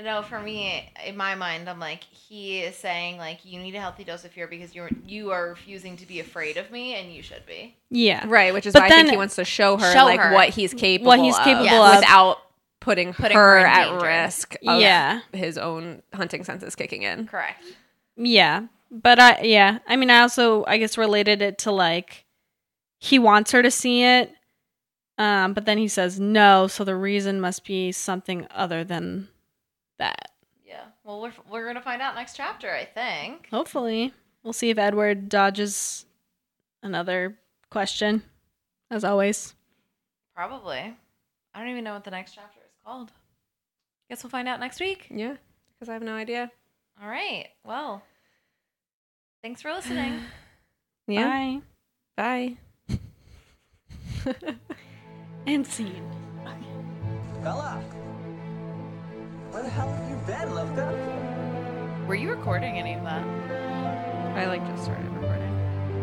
I 0.01 0.02
know 0.02 0.22
for 0.22 0.40
me, 0.40 0.90
in 1.05 1.14
my 1.14 1.35
mind, 1.35 1.68
I'm 1.68 1.78
like 1.78 2.05
he 2.05 2.60
is 2.60 2.74
saying 2.74 3.18
like 3.18 3.44
you 3.44 3.60
need 3.60 3.74
a 3.74 3.81
healthy 3.81 4.02
dose 4.02 4.24
of 4.24 4.31
fear 4.31 4.47
because 4.47 4.74
you're 4.74 4.89
you 5.06 5.31
are 5.31 5.48
refusing 5.51 5.98
to 5.98 6.06
be 6.06 6.20
afraid 6.20 6.56
of 6.56 6.70
me 6.70 6.94
and 6.94 7.12
you 7.12 7.22
should 7.22 7.44
be. 7.44 7.77
Yeah. 7.90 8.24
Right, 8.27 8.55
which 8.55 8.64
is 8.64 8.72
But 8.72 8.82
why 8.82 8.86
I 8.86 8.90
think 8.90 9.10
he 9.10 9.16
wants 9.18 9.36
to 9.36 9.44
show 9.44 9.77
her 9.77 9.93
Show 9.93 10.05
like 10.05 10.18
her. 10.20 10.32
what 10.32 10.48
he's 10.48 10.72
capable 10.72 11.09
What 11.09 11.18
he's 11.18 11.36
capable 11.40 11.68
of. 11.82 11.97
without 12.01 12.39
putting, 12.81 13.12
Putting 13.12 13.36
her, 13.36 13.60
her 13.60 13.66
at 13.66 13.90
danger. 13.90 14.06
risk 14.06 14.55
of 14.66 14.81
Yeah. 14.81 15.20
his 15.35 15.59
own 15.59 16.01
hunting 16.14 16.44
senses 16.44 16.74
kicking 16.74 17.02
in. 17.02 17.27
Correct. 17.27 17.62
Yeah. 18.16 18.68
But 18.90 19.18
I 19.20 19.43
yeah, 19.43 19.81
I 19.86 19.97
mean 19.97 20.09
I 20.09 20.20
also 20.20 20.64
I 20.64 20.78
guess 20.78 20.97
related 20.97 21.43
it 21.43 21.59
to 21.59 21.72
like 21.72 22.24
he 22.98 23.18
wants 23.18 23.52
her 23.52 23.62
to 23.62 23.70
see 23.70 24.02
it. 24.02 24.32
Um 25.18 25.52
but 25.52 25.66
then 25.66 25.77
he 25.77 25.89
says 25.89 26.18
no, 26.18 26.68
so 26.68 26.85
the 26.85 26.97
reason 26.97 27.39
must 27.39 27.66
be 27.66 27.93
something 27.93 28.47
other 28.51 28.82
than 28.82 29.28
that. 30.01 30.32
Yeah. 30.66 30.85
Well, 31.05 31.20
we're 31.22 31.32
we're 31.51 31.66
gonna 31.66 31.81
find 31.81 32.02
out 32.02 32.14
next 32.14 32.36
chapter, 32.36 32.70
I 32.70 32.85
think. 32.85 33.48
Hopefully. 33.51 34.12
We'll 34.43 34.52
see 34.52 34.70
if 34.70 34.78
Edward 34.78 35.28
dodges 35.28 36.06
another 36.82 37.39
question 37.70 38.22
as 38.90 39.05
always. 39.05 39.55
Probably. 40.35 40.97
I 41.55 41.59
don't 41.59 41.68
even 41.68 41.85
know 41.85 41.94
what 41.94 42.05
the 42.05 42.10
next 42.10 42.35
chapter 42.35 42.60
is 42.64 42.72
called. 42.85 43.10
Guess 44.09 44.22
we'll 44.24 44.31
find 44.31 44.48
out 44.48 44.60
next 44.60 44.81
week. 44.81 45.06
Yeah, 45.10 45.36
because 45.74 45.89
I 45.89 45.93
have 45.93 46.02
no 46.02 46.14
idea. 46.14 46.51
All 47.02 47.09
right. 47.09 47.47
Well, 47.64 48.02
Thanks 49.43 49.62
for 49.62 49.72
listening. 49.72 50.20
Yeah. 51.06 51.59
Bye. 52.16 52.56
Bye. 52.86 52.97
And 55.47 55.66
scene. 55.66 56.09
Bella! 57.43 57.82
Where 59.51 59.64
the 59.64 59.68
hell 59.68 59.89
have 59.89 60.09
you 60.09 60.14
been, 60.27 60.48
Lifka? 60.51 62.06
Were 62.06 62.14
you 62.14 62.31
recording 62.31 62.78
any 62.78 62.94
of 62.94 63.02
that? 63.02 63.24
I 64.36 64.47
like 64.47 64.64
just 64.64 64.85
started 64.85 65.10
recording. 65.10 65.51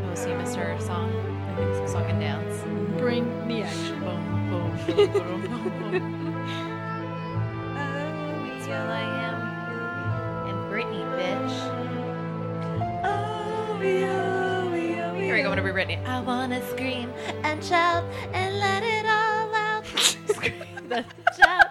Oh, 0.03 0.15
so 0.15 0.29
you 0.29 0.35
missed 0.35 0.57
her 0.57 0.77
song? 0.81 1.09
I 1.47 1.55
think 1.55 1.73
so. 1.87 1.93
Song 1.93 2.03
and 2.09 2.19
dance. 2.19 2.61
Bring 2.99 3.23
the 3.47 3.61
action. 3.61 4.01
Boom, 4.01 4.49
boom, 4.49 4.75
boom, 4.85 5.13
boom, 5.13 5.41
boom, 5.43 5.91
boom. 5.91 6.35
Oh, 7.77 8.51
it's 8.53 8.67
all 8.67 8.89
I 8.91 9.05
am. 9.29 10.49
And 10.49 10.57
Britney, 10.69 11.05
bitch. 11.15 11.55
Oh, 13.05 13.05
oh, 13.05 13.79
oh, 13.79 14.71
Here 15.15 15.35
we 15.35 15.41
go. 15.41 15.51
I'm 15.51 15.55
gonna 15.55 15.63
be 15.63 15.69
Britney. 15.69 16.05
I 16.05 16.19
wanna 16.19 16.61
scream 16.69 17.13
and 17.43 17.63
shout 17.63 18.03
and 18.33 18.59
let 18.59 18.83
it 18.83 19.05
all 19.05 19.55
out. 19.55 19.85
scream 20.27 20.53
and 20.91 21.05
shout 21.37 21.66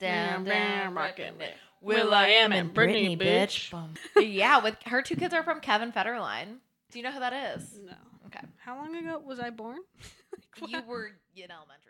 Down, 0.00 0.44
down, 0.44 0.94
rockin' 0.94 1.40
it. 1.40 1.54
will.i.am 1.80 2.52
and 2.52 2.74
Britney, 2.74 3.18
bitch. 3.18 3.70
Boom. 3.70 3.94
yeah, 4.22 4.62
with 4.62 4.76
her 4.86 5.02
two 5.02 5.16
kids 5.16 5.34
are 5.34 5.42
from 5.42 5.60
Kevin 5.60 5.92
Federline. 5.92 6.56
Do 6.90 6.98
you 6.98 7.04
know 7.04 7.12
who 7.12 7.20
that 7.20 7.56
is? 7.56 7.78
No. 7.84 7.92
Okay. 8.26 8.40
How 8.58 8.76
long 8.76 8.94
ago 8.96 9.20
was 9.24 9.38
I 9.40 9.50
born? 9.50 9.78
You 10.66 10.82
were 10.86 11.06
in 11.36 11.50
elementary 11.50 11.89